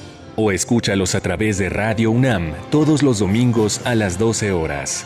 o 0.41 0.51
escúchalos 0.51 1.13
a 1.13 1.21
través 1.21 1.59
de 1.59 1.69
Radio 1.69 2.09
UNAM 2.09 2.53
todos 2.71 3.03
los 3.03 3.19
domingos 3.19 3.81
a 3.85 3.93
las 3.93 4.17
12 4.17 4.51
horas. 4.51 5.05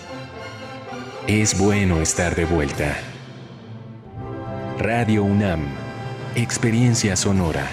Es 1.27 1.59
bueno 1.59 1.99
estar 1.99 2.33
de 2.35 2.45
vuelta. 2.45 2.95
Radio 4.79 5.23
UNAM, 5.23 5.65
Experiencia 6.35 7.17
Sonora. 7.17 7.69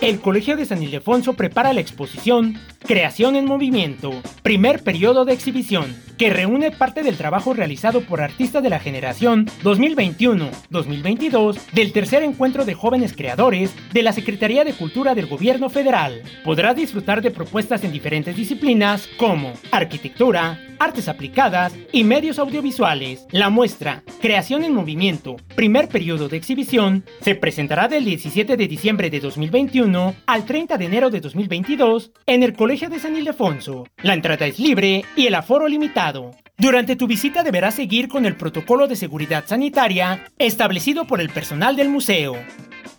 El 0.00 0.20
Colegio 0.20 0.56
de 0.56 0.66
San 0.66 0.82
Ildefonso 0.82 1.34
prepara 1.34 1.72
la 1.72 1.80
exposición 1.80 2.60
Creación 2.86 3.34
en 3.34 3.46
Movimiento, 3.46 4.12
primer 4.42 4.84
periodo 4.84 5.24
de 5.24 5.32
exhibición. 5.32 6.06
que 6.16 6.30
reúne 6.30 6.70
parte 6.70 7.02
del 7.02 7.16
trabajo 7.16 7.52
realizado 7.52 8.00
por 8.00 8.20
artistas 8.20 8.62
de 8.62 8.70
la 8.70 8.78
generación 8.78 9.46
2021-2022 9.62 11.58
del 11.72 11.92
tercer 11.92 12.22
encuentro 12.22 12.64
de 12.64 12.74
jóvenes 12.74 13.12
creadores 13.14 13.74
de 13.92 14.02
la 14.02 14.12
Secretaría 14.12 14.64
de 14.64 14.72
Cultura 14.72 15.14
del 15.14 15.26
Gobierno 15.26 15.68
Federal. 15.68 16.22
Podrás 16.44 16.76
disfrutar 16.76 17.22
de 17.22 17.30
propuestas 17.30 17.84
en 17.84 17.92
diferentes 17.92 18.34
disciplinas 18.36 19.08
como 19.18 19.52
arquitectura, 19.70 20.58
artes 20.78 21.08
aplicadas 21.08 21.74
y 21.92 22.04
medios 22.04 22.38
audiovisuales. 22.38 23.26
La 23.30 23.50
muestra 23.50 24.02
Creación 24.20 24.64
en 24.64 24.74
Movimiento, 24.74 25.36
primer 25.54 25.88
periodo 25.88 26.28
de 26.28 26.36
exhibición, 26.36 27.04
se 27.20 27.34
presentará 27.34 27.88
del 27.88 28.04
17 28.04 28.56
de 28.56 28.68
diciembre 28.68 29.10
de 29.10 29.20
2021 29.46 30.14
al 30.26 30.44
30 30.44 30.76
de 30.76 30.84
enero 30.84 31.10
de 31.10 31.20
2022 31.20 32.10
en 32.26 32.42
el 32.42 32.54
Colegio 32.54 32.88
de 32.88 32.98
San 32.98 33.16
Ildefonso. 33.16 33.86
La 34.02 34.14
entrada 34.14 34.46
es 34.46 34.58
libre 34.58 35.04
y 35.14 35.26
el 35.26 35.34
aforo 35.34 35.68
limitado. 35.68 36.32
Durante 36.58 36.96
tu 36.96 37.06
visita 37.06 37.42
deberás 37.42 37.74
seguir 37.74 38.08
con 38.08 38.26
el 38.26 38.36
protocolo 38.36 38.88
de 38.88 38.96
seguridad 38.96 39.44
sanitaria 39.46 40.24
establecido 40.38 41.06
por 41.06 41.20
el 41.20 41.30
personal 41.30 41.76
del 41.76 41.88
museo. 41.88 42.34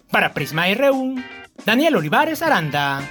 Para 0.10 0.34
Prisma 0.34 0.74
RU, 0.74 1.16
Daniel 1.66 1.98
Olivares 1.98 2.42
Aranda. 2.42 3.02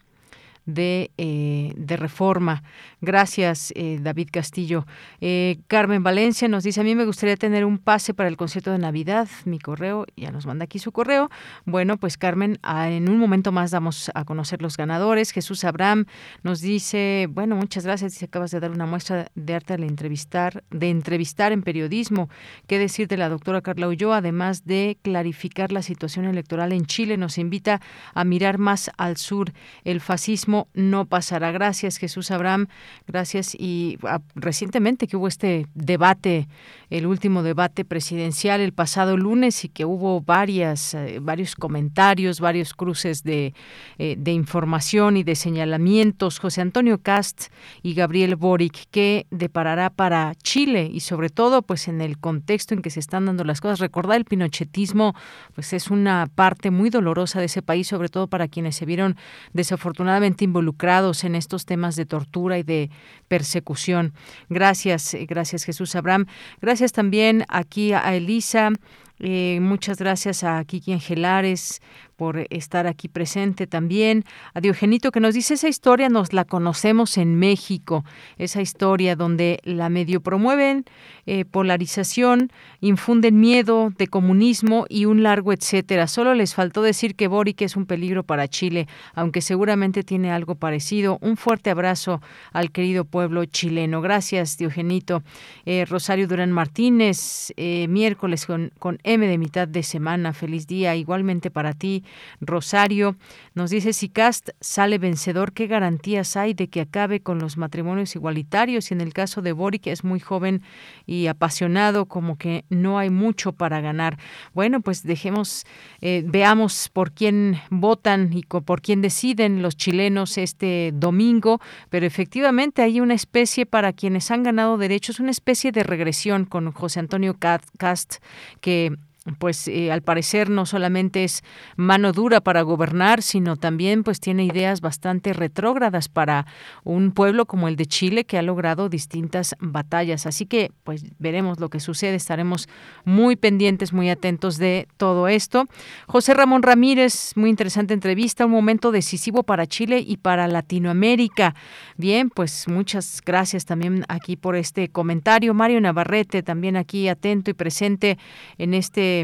de, 0.68 1.12
eh, 1.18 1.74
de 1.76 1.98
reforma. 1.98 2.62
Gracias, 3.02 3.74
eh, 3.76 3.98
David 4.00 4.30
Castillo. 4.32 4.86
Eh, 5.22 5.58
Carmen 5.68 6.04
Valencia 6.04 6.48
nos 6.48 6.64
dice, 6.64 6.82
a 6.82 6.84
mí 6.84 6.94
me 6.94 7.06
gustaría 7.06 7.38
tener 7.38 7.66
un 7.66 7.80
pase 7.80 8.14
para 8.14 8.30
el 8.30 8.38
concierto 8.38 8.72
de 8.72 8.78
Navidad. 8.78 9.28
Mi 9.46 9.58
correo, 9.58 10.06
ya 10.16 10.30
nos 10.30 10.46
manda 10.46 10.66
aquí 10.66 10.78
su 10.78 10.92
correo. 10.92 11.30
Bueno, 11.66 11.98
pues 11.98 12.18
Carmen, 12.18 12.60
en 12.64 13.10
un 13.10 13.18
momento 13.18 13.52
más 13.52 13.72
damos 13.72 14.12
a 14.14 14.26
conocer 14.26 14.62
los 14.62 14.78
ganadores. 14.78 15.32
Jesús 15.32 15.64
Abraham 15.64 16.06
nos 16.44 16.62
dice, 16.62 17.28
bueno, 17.32 17.56
muchas 17.56 17.86
gracias. 17.86 18.12
Dice, 18.14 18.26
acabas 18.26 18.52
de 18.52 18.60
dar 18.60 18.72
una 18.72 18.86
muestra 18.86 19.32
de 19.34 19.54
arte 19.56 19.74
al 19.74 19.84
entrevistar, 19.84 20.64
de 20.70 20.90
entrevistar 20.90 21.54
en 21.54 21.64
periodismo. 21.64 22.30
¿Qué 22.68 22.78
decir 22.78 23.08
de 23.08 23.16
la 23.16 23.30
doctora 23.30 23.62
Carla 23.62 23.88
Ulloa? 23.88 24.18
Además 24.18 24.66
de 24.66 24.98
clarificar 25.02 25.72
la 25.72 25.82
situación 25.82 26.26
electoral 26.26 26.74
en 26.74 26.86
Chile, 26.86 27.16
nos 27.16 27.38
invita 27.38 27.82
a 28.14 28.26
mirar 28.26 28.58
más 28.58 28.92
al 28.98 29.16
sur. 29.16 29.54
El 29.86 30.02
fascismo 30.02 30.57
no 30.74 31.06
pasará. 31.06 31.52
Gracias, 31.52 31.98
Jesús 31.98 32.32
Abraham. 32.32 32.68
Gracias. 33.06 33.56
Y 33.56 33.98
ah, 34.04 34.20
recientemente 34.36 35.08
que 35.08 35.18
hubo 35.18 35.28
este 35.28 35.68
debate, 35.76 36.48
el 36.90 37.06
último 37.06 37.44
debate 37.44 37.86
presidencial 37.86 38.62
el 38.62 38.74
pasado 38.74 39.18
lunes 39.18 39.64
y 39.66 39.70
que 39.70 39.86
hubo 39.86 40.22
varias, 40.22 40.94
eh, 40.94 41.20
varios 41.22 41.56
comentarios, 41.56 42.40
varios 42.40 42.74
cruces 42.74 43.24
de, 43.24 43.54
eh, 43.98 44.16
de 44.18 44.32
información 44.32 45.18
y 45.18 45.24
de 45.24 45.36
señalamientos. 45.36 46.40
José 46.40 46.62
Antonio 46.62 47.00
Cast 47.00 47.52
y 47.84 47.94
Gabriel 47.94 48.36
Boric, 48.36 48.88
¿qué 48.92 49.28
deparará 49.32 49.90
para 49.90 50.34
Chile 50.36 50.90
y 50.92 51.02
sobre 51.02 51.30
todo 51.30 51.62
pues 51.62 51.88
en 51.88 52.02
el 52.02 52.18
contexto 52.18 52.74
en 52.74 52.82
que 52.82 52.90
se 52.90 53.00
están 53.00 53.26
dando 53.26 53.44
las 53.44 53.62
cosas? 53.62 53.80
Recordar 53.80 54.18
el 54.18 54.26
pinochetismo 54.26 55.14
pues 55.56 55.74
es 55.74 55.90
una 55.90 56.28
parte 56.34 56.72
muy 56.72 56.90
dolorosa 56.90 57.40
de 57.40 57.46
ese 57.46 57.62
país, 57.62 57.88
sobre 57.88 58.10
todo 58.10 58.28
para 58.28 58.48
quienes 58.48 58.76
se 58.76 58.86
vieron 58.86 59.18
desafortunadamente 59.54 60.44
involucrados 60.48 61.24
en 61.24 61.36
estos 61.36 61.66
temas 61.66 61.96
de 61.96 62.06
tortura 62.06 62.58
y 62.58 62.64
de 62.64 62.90
persecución. 63.28 64.14
Gracias, 64.50 65.14
eh, 65.14 65.26
gracias 65.28 65.64
Jesús 65.64 65.96
Abraham. 65.96 66.26
Gracias 66.62 66.92
también 66.92 67.46
aquí 67.50 67.94
a 67.94 68.16
Elisa. 68.16 68.72
Eh, 69.20 69.60
muchas 69.62 69.98
gracias 69.98 70.44
a 70.44 70.64
Kiki 70.64 70.94
Angelares 70.94 71.82
por 72.18 72.46
estar 72.50 72.88
aquí 72.88 73.08
presente 73.08 73.68
también. 73.68 74.26
A 74.54 74.60
Diogenito 74.60 75.12
que 75.12 75.22
nos 75.22 75.34
dice 75.34 75.54
esa 75.54 75.70
historia, 75.70 76.10
nos 76.10 76.34
la 76.34 76.44
conocemos 76.44 77.18
en 77.18 77.36
México, 77.36 78.04
esa 78.38 78.62
historia 78.62 79.16
donde 79.16 79.60
la 79.64 79.88
medio 79.90 80.20
promueven 80.20 80.84
eh, 81.26 81.46
polarización, 81.46 82.52
infunden 82.82 83.40
miedo 83.40 83.94
de 83.98 84.08
comunismo 84.08 84.86
y 84.90 85.06
un 85.06 85.24
largo 85.24 85.54
etcétera. 85.54 86.08
Solo 86.08 86.34
les 86.34 86.56
faltó 86.56 86.82
decir 86.82 87.16
que 87.16 87.28
Boric 87.28 87.62
es 87.62 87.76
un 87.76 87.86
peligro 87.86 88.24
para 88.24 88.48
Chile, 88.48 88.88
aunque 89.14 89.42
seguramente 89.42 90.04
tiene 90.04 90.32
algo 90.32 90.56
parecido. 90.56 91.20
Un 91.22 91.38
fuerte 91.38 91.70
abrazo 91.70 92.22
al 92.52 92.72
querido 92.72 93.06
pueblo 93.06 93.46
chileno. 93.46 94.02
Gracias, 94.02 94.58
Diogenito. 94.58 95.24
Eh, 95.66 95.86
Rosario 95.86 96.28
Durán 96.28 96.52
Martínez, 96.52 97.54
eh, 97.58 97.88
miércoles 97.88 98.46
con, 98.46 98.72
con 98.80 98.98
M 99.04 99.28
de 99.28 99.38
mitad 99.38 99.68
de 99.68 99.84
semana. 99.84 100.34
Feliz 100.34 100.66
día 100.66 100.96
igualmente 100.96 101.52
para 101.52 101.74
ti. 101.74 102.04
Rosario 102.42 103.16
nos 103.54 103.70
dice, 103.70 103.94
si 103.94 104.10
Cast 104.10 104.50
sale 104.60 104.98
vencedor, 104.98 105.54
¿qué 105.54 105.68
garantías 105.68 106.38
hay 106.38 106.54
de 106.54 106.68
que 106.68 106.82
acabe 106.82 107.22
con 107.22 107.40
los 107.40 107.58
matrimonios 107.58 108.16
igualitarios? 108.16 108.92
Y 108.92 108.94
en 108.94 109.02
el 109.02 109.14
caso 109.14 109.42
de 109.42 109.52
Boric 109.52 109.88
es 109.88 110.04
muy 110.04 110.20
joven 110.20 110.62
y 111.06 111.28
apasionado, 111.28 112.06
como 112.06 112.38
que 112.38 112.66
no 112.70 113.00
hay 113.00 113.10
mucho 113.10 113.52
para 113.54 113.82
ganar. 113.82 114.18
Bueno, 114.54 114.82
pues 114.82 115.04
dejemos, 115.04 115.66
eh, 116.02 116.24
veamos 116.26 116.90
por 116.90 117.12
quién 117.12 117.60
votan 117.70 118.32
y 118.34 118.44
por 118.44 118.82
quién 118.82 119.02
deciden 119.02 119.62
los 119.62 119.76
chilenos 119.76 120.38
este 120.38 120.92
domingo, 120.94 121.60
pero 121.90 122.06
efectivamente 122.06 122.82
hay 122.82 123.00
una 123.00 123.14
especie 123.14 123.66
para 123.66 123.94
quienes 123.94 124.32
han 124.32 124.44
ganado 124.44 124.78
derechos, 124.78 125.20
una 125.20 125.32
especie 125.32 125.72
de 125.72 125.84
regresión 125.84 126.46
con 126.46 126.72
José 126.72 127.00
Antonio 127.00 127.38
Cast, 127.38 128.16
que 128.62 128.96
pues 129.40 129.68
eh, 129.68 129.92
al 129.92 130.02
parecer 130.02 130.50
no 130.50 130.66
solamente 130.66 131.24
es 131.24 131.44
mano 131.76 132.14
dura 132.14 132.42
para 132.42 132.62
gobernar, 132.62 133.22
sino 133.22 133.58
también 133.58 134.04
pues 134.04 134.20
tiene 134.20 134.46
ideas 134.46 134.82
bastante 134.82 135.34
retrógradas 135.34 136.10
para 136.10 136.46
un 136.84 137.12
pueblo 137.12 137.46
como 137.46 137.68
el 137.68 137.76
de 137.76 137.86
Chile 137.86 138.26
que 138.26 138.38
ha 138.38 138.42
logrado 138.42 138.90
distintas 138.90 139.56
batallas. 139.60 140.26
Así 140.26 140.46
que 140.46 140.72
pues 140.84 141.06
veremos 141.20 141.60
lo 141.60 141.70
que 141.70 141.80
sucede, 141.80 142.16
estaremos 142.16 142.68
muy 143.04 143.36
pendientes, 143.36 143.94
muy 143.94 144.10
atentos 144.10 144.58
de 144.58 144.88
todo 144.98 145.28
esto. 145.28 145.66
José 146.08 146.34
Ramón 146.34 146.64
Ramírez, 146.64 147.34
muy 147.36 147.50
interesante 147.50 147.94
entrevista, 147.94 148.46
un 148.46 148.52
momento 148.52 148.92
decisivo 148.92 149.44
para 149.44 149.68
Chile 149.68 150.04
y 150.06 150.18
para 150.18 150.48
Latinoamérica. 150.48 151.56
Bien, 151.98 152.30
pues 152.30 152.68
muchas 152.68 153.22
gracias 153.26 153.66
también 153.66 154.06
aquí 154.08 154.36
por 154.36 154.56
este 154.56 154.90
comentario. 154.90 155.54
Mario 155.54 155.82
Navarrete 155.82 156.44
también 156.44 156.78
aquí 156.78 157.08
atento 157.08 157.52
y 157.52 157.54
presente 157.54 158.18
en 158.58 158.74
este 158.74 159.17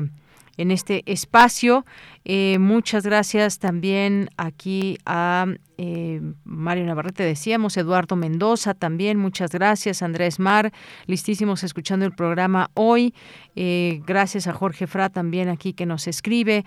en 0.57 0.71
este 0.71 1.03
espacio. 1.05 1.85
Eh, 2.25 2.57
muchas 2.59 3.03
gracias 3.03 3.59
también 3.59 4.29
aquí 4.37 4.97
a 5.05 5.47
eh, 5.77 6.21
Mario 6.45 6.85
Navarrete, 6.85 7.23
decíamos, 7.23 7.75
Eduardo 7.75 8.15
Mendoza 8.15 8.73
también, 8.73 9.17
muchas 9.17 9.51
gracias, 9.51 10.01
Andrés 10.01 10.39
Mar, 10.39 10.71
listísimos 11.07 11.63
escuchando 11.63 12.05
el 12.05 12.13
programa 12.13 12.69
hoy. 12.75 13.13
Eh, 13.55 14.01
gracias 14.05 14.47
a 14.47 14.53
Jorge 14.53 14.87
Fra 14.87 15.09
también 15.09 15.49
aquí 15.49 15.73
que 15.73 15.85
nos 15.85 16.07
escribe. 16.07 16.65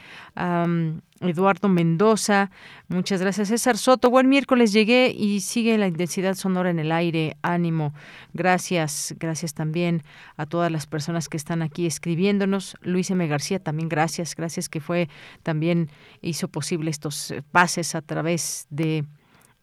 Eduardo 1.21 1.69
Mendoza, 1.69 2.51
muchas 2.89 3.21
gracias. 3.21 3.49
César 3.49 3.79
Soto, 3.79 4.11
buen 4.11 4.29
miércoles 4.29 4.73
llegué 4.73 5.15
y 5.17 5.41
sigue 5.41 5.79
la 5.79 5.87
intensidad 5.87 6.35
sonora 6.35 6.71
en 6.71 6.79
el 6.79 6.93
aire. 6.93 7.37
Ánimo. 7.43 7.95
Gracias, 8.35 9.15
gracias 9.19 9.55
también 9.55 10.03
a 10.37 10.47
todas 10.47 10.71
las 10.71 10.87
personas 10.87 11.29
que 11.29 11.37
están 11.37 11.63
aquí 11.63 11.87
escribiéndonos. 11.87 12.77
Luis 12.83 13.11
M. 13.11 13.27
García, 13.27 13.59
también 13.59 13.89
gracias, 13.89 14.35
gracias 14.35 14.69
que 14.69 14.81
fue 14.81 15.09
también 15.43 15.91
hizo 16.21 16.49
posible 16.49 16.91
estos 16.91 17.35
pases 17.51 17.95
a 17.95 18.03
través 18.03 18.67
de 18.71 19.05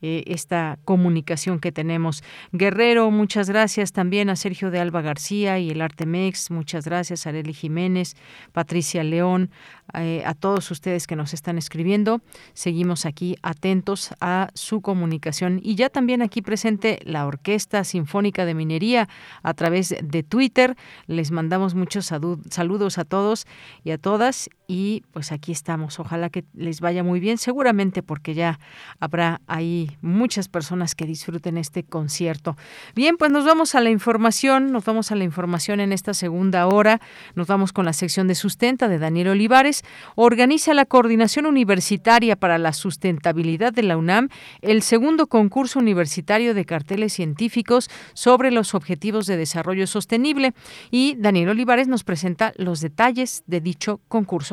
eh, 0.05 0.25
esta 0.27 0.79
comunicación 0.83 1.59
que 1.59 1.71
tenemos. 1.71 2.25
Guerrero, 2.51 3.09
muchas 3.09 3.49
gracias 3.49 3.93
también 3.93 4.29
a 4.29 4.35
Sergio 4.35 4.69
de 4.69 4.79
Alba 4.79 5.01
García 5.01 5.59
y 5.59 5.69
el 5.69 5.81
Artemex, 5.81 6.51
muchas 6.51 6.83
gracias 6.83 7.25
a 7.25 7.29
Areli 7.29 7.53
Jiménez, 7.53 8.17
Patricia 8.51 9.01
León, 9.01 9.49
eh, 9.93 10.21
a 10.25 10.33
todos 10.33 10.69
ustedes 10.71 11.07
que 11.07 11.15
nos 11.15 11.33
están 11.33 11.57
escribiendo. 11.57 12.19
Seguimos 12.53 13.05
aquí 13.05 13.37
atentos 13.43 14.13
a 14.19 14.49
su 14.55 14.81
comunicación 14.81 15.61
y 15.63 15.75
ya 15.75 15.87
también 15.87 16.21
aquí 16.21 16.41
presente 16.41 16.99
la 17.05 17.25
Orquesta 17.25 17.85
Sinfónica 17.85 18.43
de 18.43 18.55
Minería 18.55 19.07
a 19.41 19.53
través 19.53 19.95
de 20.03 20.21
Twitter. 20.23 20.75
Les 21.07 21.31
mandamos 21.31 21.75
muchos 21.75 22.07
saludos 22.07 22.97
a 22.97 23.05
todos 23.05 23.47
y 23.85 23.91
a 23.91 23.97
todas 23.97 24.49
y 24.67 25.03
pues 25.11 25.31
aquí 25.31 25.51
estamos. 25.51 25.99
Ojalá 25.99 26.29
que 26.29 26.43
les 26.53 26.81
vaya 26.81 27.03
muy 27.03 27.19
bien, 27.19 27.37
seguramente 27.37 28.03
porque 28.03 28.33
ya 28.33 28.59
habrá 28.99 29.41
ahí 29.47 29.91
muchas 30.01 30.47
personas 30.47 30.95
que 30.95 31.05
disfruten 31.05 31.57
este 31.57 31.83
concierto. 31.83 32.55
Bien, 32.95 33.17
pues 33.17 33.31
nos 33.31 33.45
vamos 33.45 33.75
a 33.75 33.81
la 33.81 33.89
información, 33.89 34.71
nos 34.71 34.85
vamos 34.85 35.11
a 35.11 35.15
la 35.15 35.23
información 35.23 35.79
en 35.79 35.91
esta 35.91 36.13
segunda 36.13 36.67
hora. 36.67 37.01
Nos 37.35 37.47
vamos 37.47 37.73
con 37.73 37.85
la 37.85 37.93
sección 37.93 38.27
de 38.27 38.35
sustenta 38.35 38.87
de 38.87 38.99
Daniel 38.99 39.29
Olivares. 39.29 39.83
Organiza 40.15 40.73
la 40.73 40.85
Coordinación 40.85 41.45
Universitaria 41.45 42.35
para 42.35 42.57
la 42.57 42.73
Sustentabilidad 42.73 43.73
de 43.73 43.83
la 43.83 43.97
UNAM 43.97 44.29
el 44.61 44.81
segundo 44.81 45.27
concurso 45.27 45.79
universitario 45.79 46.53
de 46.53 46.65
carteles 46.65 47.13
científicos 47.13 47.89
sobre 48.13 48.51
los 48.51 48.73
objetivos 48.75 49.25
de 49.25 49.37
desarrollo 49.37 49.87
sostenible 49.87 50.53
y 50.91 51.15
Daniel 51.17 51.49
Olivares 51.49 51.87
nos 51.87 52.03
presenta 52.03 52.53
los 52.57 52.79
detalles 52.81 53.43
de 53.47 53.61
dicho 53.61 54.01
concurso. 54.07 54.52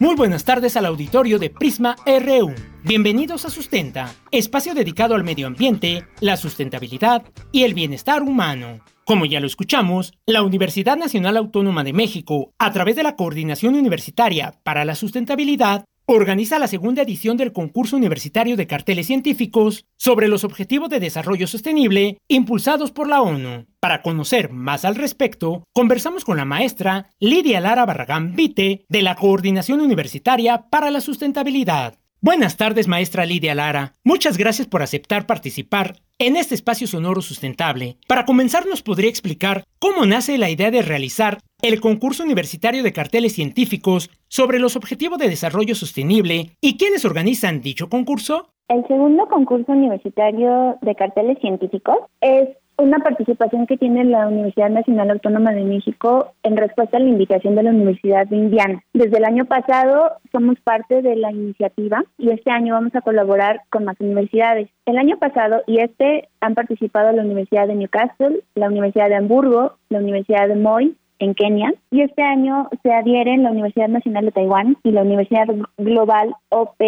Muy 0.00 0.16
buenas 0.16 0.44
tardes 0.44 0.76
al 0.76 0.86
auditorio 0.86 1.38
de 1.38 1.50
Prisma 1.50 1.94
RU. 2.04 2.52
Bienvenidos 2.82 3.44
a 3.44 3.50
Sustenta, 3.50 4.12
espacio 4.32 4.74
dedicado 4.74 5.14
al 5.14 5.22
medio 5.22 5.46
ambiente, 5.46 6.04
la 6.20 6.36
sustentabilidad 6.36 7.22
y 7.52 7.62
el 7.62 7.74
bienestar 7.74 8.22
humano. 8.22 8.80
Como 9.04 9.24
ya 9.24 9.38
lo 9.38 9.46
escuchamos, 9.46 10.12
la 10.26 10.42
Universidad 10.42 10.96
Nacional 10.96 11.36
Autónoma 11.36 11.84
de 11.84 11.92
México, 11.92 12.52
a 12.58 12.72
través 12.72 12.96
de 12.96 13.04
la 13.04 13.14
Coordinación 13.14 13.76
Universitaria 13.76 14.58
para 14.64 14.84
la 14.84 14.96
Sustentabilidad, 14.96 15.84
organiza 16.06 16.58
la 16.58 16.68
segunda 16.68 17.02
edición 17.02 17.36
del 17.36 17.52
concurso 17.52 17.96
universitario 17.96 18.56
de 18.56 18.66
carteles 18.66 19.06
científicos 19.06 19.86
sobre 19.96 20.28
los 20.28 20.44
objetivos 20.44 20.90
de 20.90 21.00
desarrollo 21.00 21.46
sostenible 21.46 22.18
impulsados 22.28 22.92
por 22.92 23.08
la 23.08 23.22
ONU. 23.22 23.66
Para 23.80 24.02
conocer 24.02 24.50
más 24.50 24.84
al 24.84 24.96
respecto, 24.96 25.64
conversamos 25.72 26.24
con 26.24 26.36
la 26.36 26.44
maestra 26.44 27.10
Lidia 27.18 27.60
Lara 27.60 27.86
Barragán 27.86 28.34
Vite 28.34 28.84
de 28.88 29.02
la 29.02 29.14
Coordinación 29.16 29.80
Universitaria 29.80 30.66
para 30.70 30.90
la 30.90 31.00
Sustentabilidad. 31.00 31.98
Buenas 32.24 32.56
tardes, 32.56 32.88
maestra 32.88 33.26
Lidia 33.26 33.54
Lara. 33.54 33.92
Muchas 34.02 34.38
gracias 34.38 34.66
por 34.66 34.80
aceptar 34.80 35.26
participar 35.26 35.96
en 36.18 36.36
este 36.36 36.54
espacio 36.54 36.86
sonoro 36.86 37.20
sustentable. 37.20 37.98
Para 38.08 38.24
comenzar, 38.24 38.64
¿nos 38.66 38.80
podría 38.80 39.10
explicar 39.10 39.64
cómo 39.78 40.06
nace 40.06 40.38
la 40.38 40.48
idea 40.48 40.70
de 40.70 40.80
realizar 40.80 41.36
el 41.60 41.82
concurso 41.82 42.22
universitario 42.22 42.82
de 42.82 42.94
carteles 42.94 43.34
científicos 43.34 44.08
sobre 44.28 44.58
los 44.58 44.74
objetivos 44.74 45.18
de 45.18 45.28
desarrollo 45.28 45.74
sostenible 45.74 46.52
y 46.62 46.78
quiénes 46.78 47.04
organizan 47.04 47.60
dicho 47.60 47.90
concurso? 47.90 48.48
El 48.68 48.86
segundo 48.88 49.28
concurso 49.28 49.72
universitario 49.72 50.78
de 50.80 50.94
carteles 50.94 51.36
científicos 51.42 51.98
es 52.22 52.48
una 52.76 52.98
participación 52.98 53.66
que 53.66 53.76
tiene 53.76 54.04
la 54.04 54.26
Universidad 54.26 54.70
Nacional 54.70 55.10
Autónoma 55.10 55.52
de 55.52 55.64
México 55.64 56.32
en 56.42 56.56
respuesta 56.56 56.96
a 56.96 57.00
la 57.00 57.08
invitación 57.08 57.54
de 57.54 57.62
la 57.62 57.70
Universidad 57.70 58.26
de 58.26 58.36
Indiana. 58.36 58.82
Desde 58.92 59.18
el 59.18 59.24
año 59.24 59.44
pasado 59.44 60.12
somos 60.32 60.58
parte 60.60 61.02
de 61.02 61.16
la 61.16 61.30
iniciativa 61.30 62.04
y 62.18 62.30
este 62.30 62.50
año 62.50 62.74
vamos 62.74 62.94
a 62.94 63.00
colaborar 63.00 63.60
con 63.70 63.84
más 63.84 64.00
universidades. 64.00 64.68
El 64.86 64.98
año 64.98 65.18
pasado 65.18 65.62
y 65.66 65.80
este 65.80 66.28
han 66.40 66.54
participado 66.54 67.12
la 67.12 67.22
Universidad 67.22 67.68
de 67.68 67.76
Newcastle, 67.76 68.40
la 68.54 68.68
Universidad 68.68 69.08
de 69.08 69.16
Hamburgo, 69.16 69.76
la 69.88 69.98
Universidad 69.98 70.48
de 70.48 70.56
Moy, 70.56 70.96
en 71.18 71.34
Kenia 71.34 71.74
y 71.90 72.02
este 72.02 72.22
año 72.22 72.68
se 72.82 72.92
adhieren 72.92 73.42
la 73.42 73.50
Universidad 73.50 73.88
Nacional 73.88 74.26
de 74.26 74.32
Taiwán 74.32 74.76
y 74.82 74.90
la 74.90 75.02
Universidad 75.02 75.46
Global 75.78 76.34
OP 76.50 76.80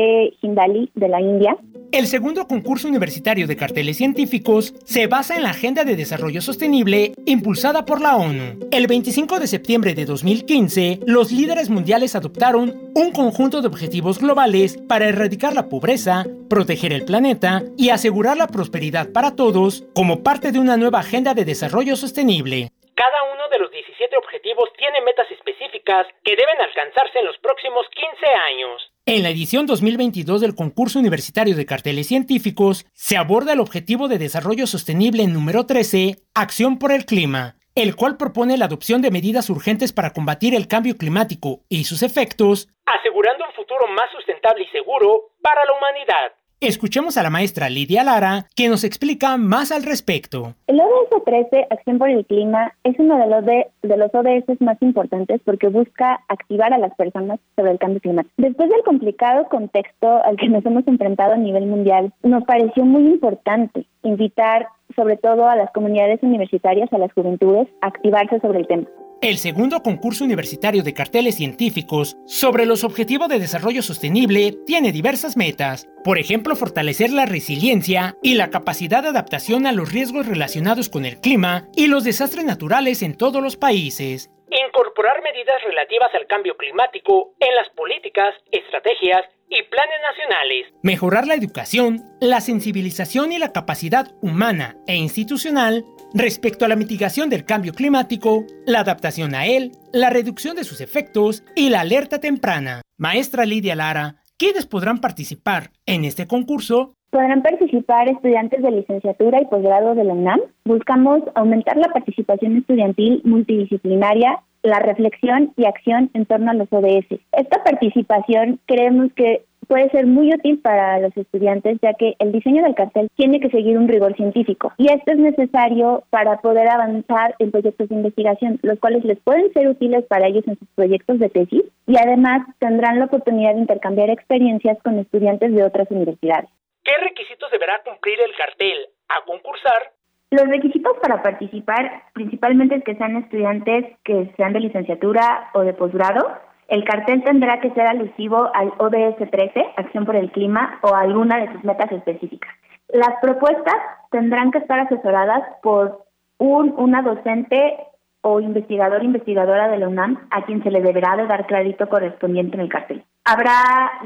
Hindali 0.43 0.90
de 0.94 1.09
la 1.09 1.20
India. 1.20 1.57
El 1.93 2.07
segundo 2.07 2.47
concurso 2.47 2.89
universitario 2.89 3.47
de 3.47 3.57
carteles 3.57 3.97
científicos 3.97 4.74
se 4.85 5.07
basa 5.07 5.36
en 5.36 5.44
la 5.44 5.51
Agenda 5.51 5.85
de 5.85 5.97
Desarrollo 5.97 6.43
Sostenible 6.43 7.12
impulsada 7.24 7.85
por 7.85 8.01
la 8.01 8.16
ONU. 8.16 8.69
El 8.70 8.86
25 8.86 9.39
de 9.39 9.47
septiembre 9.47 9.94
de 9.94 10.05
2015, 10.05 11.01
los 11.07 11.31
líderes 11.32 11.70
mundiales 11.70 12.15
adoptaron 12.15 12.90
un 12.94 13.12
conjunto 13.12 13.62
de 13.62 13.69
objetivos 13.69 14.19
globales 14.19 14.77
para 14.89 15.09
erradicar 15.09 15.55
la 15.55 15.69
pobreza, 15.69 16.24
proteger 16.51 16.93
el 16.93 17.05
planeta 17.05 17.62
y 17.77 17.90
asegurar 17.90 18.36
la 18.36 18.48
prosperidad 18.48 19.11
para 19.12 19.36
todos 19.36 19.85
como 19.94 20.23
parte 20.23 20.53
de 20.53 20.59
una 20.59 20.77
nueva 20.77 21.01
agenda 21.01 21.35
de 21.35 21.44
desarrollo 21.44 21.97
sostenible. 21.97 22.73
Cada 22.94 23.23
uno 23.35 23.43
de 23.53 23.59
los 23.59 23.70
17 24.16 24.18
objetivos 24.18 24.70
tiene 24.78 25.01
metas 25.02 25.30
específicas 25.30 26.06
que 26.24 26.36
deben 26.36 26.60
alcanzarse 26.60 27.18
en 27.18 27.26
los 27.26 27.38
próximos 27.38 27.86
15 27.90 28.26
años. 28.26 28.93
En 29.06 29.22
la 29.22 29.30
edición 29.30 29.66
2022 29.66 30.40
del 30.40 30.55
concurso 30.55 30.98
universitario 30.98 31.55
de 31.56 31.66
carteles 31.66 32.09
científicos 32.09 32.86
se 32.93 33.16
aborda 33.16 33.52
el 33.52 33.60
objetivo 33.60 34.09
de 34.09 34.18
desarrollo 34.18 34.66
sostenible 34.66 35.26
número 35.26 35.66
13, 35.66 36.16
Acción 36.34 36.78
por 36.78 36.93
el 36.93 37.05
Clima, 37.05 37.56
el 37.74 37.94
cual 37.94 38.16
propone 38.16 38.56
la 38.56 38.64
adopción 38.66 39.02
de 39.02 39.10
medidas 39.10 39.51
urgentes 39.51 39.93
para 39.93 40.12
combatir 40.12 40.55
el 40.55 40.66
cambio 40.66 40.97
climático 40.97 41.60
y 41.68 41.84
sus 41.84 42.02
efectos, 42.02 42.68
asegurando 42.86 43.44
un 43.44 43.52
futuro 43.52 43.86
más 43.88 44.10
sustentable 44.12 44.64
y 44.64 44.68
seguro 44.68 45.30
para 45.43 45.64
la 45.64 45.72
humanidad. 45.76 46.32
Escuchemos 46.62 47.18
a 47.18 47.22
la 47.22 47.28
maestra 47.28 47.68
Lidia 47.68 48.02
Lara, 48.02 48.46
que 48.56 48.70
nos 48.70 48.82
explica 48.82 49.36
más 49.36 49.70
al 49.70 49.82
respecto. 49.82 50.54
El 50.66 50.80
ODS 50.80 51.22
13, 51.22 51.66
Acción 51.68 51.98
por 51.98 52.08
el 52.08 52.24
Clima, 52.24 52.72
es 52.82 52.98
uno 52.98 53.18
de 53.18 53.26
los, 53.26 53.44
de, 53.44 53.66
de 53.82 53.96
los 53.98 54.08
ODS 54.14 54.58
más 54.62 54.80
importantes 54.80 55.38
porque 55.44 55.68
busca 55.68 56.24
activar 56.28 56.72
a 56.72 56.78
las 56.78 56.94
personas 56.94 57.40
sobre 57.56 57.72
el 57.72 57.78
cambio 57.78 58.00
climático. 58.00 58.32
Después 58.38 58.70
del 58.70 58.82
complicado 58.84 59.46
contexto 59.50 60.24
al 60.24 60.38
que 60.38 60.48
nos 60.48 60.64
hemos 60.64 60.86
enfrentado 60.88 61.34
a 61.34 61.36
nivel 61.36 61.66
mundial, 61.66 62.14
nos 62.22 62.44
pareció 62.44 62.86
muy 62.86 63.02
importante 63.02 63.84
invitar 64.02 64.68
sobre 64.94 65.18
todo 65.18 65.50
a 65.50 65.56
las 65.56 65.70
comunidades 65.72 66.22
universitarias, 66.22 66.90
a 66.90 66.96
las 66.96 67.12
juventudes, 67.12 67.68
a 67.82 67.88
activarse 67.88 68.40
sobre 68.40 68.60
el 68.60 68.66
tema. 68.66 68.86
El 69.22 69.38
segundo 69.38 69.82
concurso 69.82 70.24
universitario 70.24 70.82
de 70.82 70.93
carteles 70.93 71.36
científicos 71.36 72.18
sobre 72.26 72.66
los 72.66 72.84
objetivos 72.84 73.28
de 73.28 73.38
desarrollo 73.38 73.82
sostenible 73.82 74.52
tiene 74.66 74.93
diversas 74.93 75.38
metas, 75.38 75.88
por 76.05 76.18
ejemplo, 76.18 76.55
fortalecer 76.55 77.10
la 77.10 77.24
resiliencia 77.24 78.16
y 78.22 78.34
la 78.34 78.51
capacidad 78.51 79.02
de 79.02 79.09
adaptación 79.09 79.66
a 79.66 79.72
los 79.72 79.90
riesgos 79.90 80.26
relacionados 80.26 80.90
con 80.90 81.06
el 81.06 81.18
clima 81.18 81.66
y 81.74 81.86
los 81.86 82.05
desastres 82.05 82.44
naturales 82.44 83.02
en 83.02 83.16
todos 83.16 83.43
los 83.43 83.56
países. 83.56 84.30
Incorporar 84.51 85.22
medidas 85.22 85.62
relativas 85.64 86.14
al 86.14 86.26
cambio 86.26 86.55
climático 86.56 87.32
en 87.40 87.55
las 87.55 87.70
políticas, 87.70 88.34
estrategias 88.52 89.24
y 89.48 89.62
planes 89.62 89.98
nacionales. 90.02 90.66
Mejorar 90.82 91.26
la 91.26 91.34
educación, 91.34 92.02
la 92.20 92.40
sensibilización 92.40 93.32
y 93.32 93.38
la 93.38 93.52
capacidad 93.52 94.12
humana 94.20 94.76
e 94.86 94.97
institucional 94.97 95.84
respecto 96.14 96.64
a 96.64 96.68
la 96.68 96.76
mitigación 96.76 97.30
del 97.30 97.44
cambio 97.44 97.72
climático, 97.72 98.44
la 98.66 98.80
adaptación 98.80 99.34
a 99.34 99.46
él, 99.46 99.72
la 99.92 100.10
reducción 100.10 100.56
de 100.56 100.64
sus 100.64 100.80
efectos 100.80 101.44
y 101.54 101.70
la 101.70 101.80
alerta 101.80 102.20
temprana. 102.20 102.82
Maestra 102.98 103.44
Lidia 103.44 103.74
Lara, 103.74 104.16
¿quiénes 104.38 104.66
podrán 104.66 104.98
participar 104.98 105.70
en 105.86 106.04
este 106.04 106.26
concurso? 106.26 106.94
Podrán 107.10 107.42
participar 107.42 108.08
estudiantes 108.08 108.62
de 108.62 108.70
licenciatura 108.70 109.40
y 109.40 109.46
posgrado 109.46 109.94
de 109.94 110.04
la 110.04 110.12
UNAM. 110.12 110.40
Buscamos 110.64 111.22
aumentar 111.34 111.76
la 111.76 111.88
participación 111.88 112.56
estudiantil 112.56 113.22
multidisciplinaria 113.24 114.40
la 114.66 114.80
reflexión 114.80 115.52
y 115.56 115.64
acción 115.64 116.10
en 116.12 116.26
torno 116.26 116.50
a 116.50 116.54
los 116.54 116.68
ODS. 116.70 117.20
Esta 117.32 117.62
participación 117.64 118.60
creemos 118.66 119.12
que 119.14 119.44
puede 119.66 119.90
ser 119.90 120.06
muy 120.06 120.32
útil 120.32 120.59
para 120.60 120.98
los 121.01 121.16
estudiantes 121.16 121.78
ya 121.82 121.94
que 121.94 122.14
el 122.18 122.32
diseño 122.32 122.62
del 122.62 122.74
cartel 122.74 123.09
tiene 123.16 123.40
que 123.40 123.51
seguir 123.51 123.78
un 123.78 123.88
rigor 123.88 124.14
científico 124.16 124.72
y 124.76 124.90
esto 124.93 125.12
es 125.12 125.18
necesario 125.18 126.05
para 126.10 126.38
poder 126.40 126.68
avanzar 126.68 127.34
en 127.38 127.51
proyectos 127.51 127.88
de 127.88 127.94
investigación, 127.94 128.59
los 128.62 128.78
cuales 128.78 129.05
les 129.05 129.18
pueden 129.20 129.52
ser 129.52 129.68
útiles 129.68 130.05
para 130.06 130.26
ellos 130.26 130.44
en 130.47 130.59
sus 130.59 130.68
proyectos 130.74 131.18
de 131.18 131.28
tesis 131.28 131.62
y 131.86 131.97
además 131.98 132.47
tendrán 132.59 132.98
la 132.98 133.06
oportunidad 133.06 133.55
de 133.55 133.60
intercambiar 133.60 134.10
experiencias 134.10 134.78
con 134.82 134.98
estudiantes 134.98 135.55
de 135.55 135.64
otras 135.64 135.90
universidades. 135.90 136.48
¿Qué 136.84 136.93
requisitos 137.02 137.51
deberá 137.51 137.80
cumplir 137.84 138.18
el 138.20 138.34
cartel 138.36 138.88
a 139.09 139.24
concursar 139.24 139.90
Los 140.30 140.48
requisitos 140.48 140.97
para 141.02 141.22
participar 141.22 142.05
principalmente 142.12 142.76
es 142.76 142.84
que 142.84 142.97
sean 142.97 143.16
estudiantes 143.16 143.97
que 144.05 144.32
sean 144.36 144.52
de 144.52 144.60
licenciatura 144.60 145.51
o 145.55 145.60
de 145.60 145.72
posgrado. 145.72 146.38
El 146.68 146.84
cartel 146.84 147.22
tendrá 147.22 147.60
que 147.60 147.70
ser 147.70 147.86
alusivo 147.86 148.51
al 148.55 148.72
ODS 148.78 149.30
13, 149.30 149.66
Acción 149.76 150.05
por 150.05 150.16
el 150.16 150.32
Clima, 150.32 150.78
o 150.82 150.94
alguna 150.94 151.38
de 151.38 151.52
sus 151.52 151.64
metas 151.64 151.90
específicas. 151.93 152.52
Las 152.88 153.14
propuestas 153.20 153.76
tendrán 154.10 154.51
que 154.51 154.59
estar 154.59 154.80
asesoradas 154.80 155.43
por 155.62 156.06
un, 156.38 156.74
una 156.76 157.02
docente 157.02 157.78
o 158.22 158.40
investigador 158.40 159.05
investigadora 159.05 159.68
de 159.68 159.78
la 159.78 159.88
UNAM 159.88 160.26
a 160.30 160.44
quien 160.44 160.62
se 160.62 160.70
le 160.70 160.82
deberá 160.82 161.16
de 161.16 161.26
dar 161.26 161.47
crédito 161.47 161.88
correspondiente 161.88 162.56
en 162.56 162.62
el 162.62 162.68
cartel. 162.68 163.05
Habrá 163.24 163.52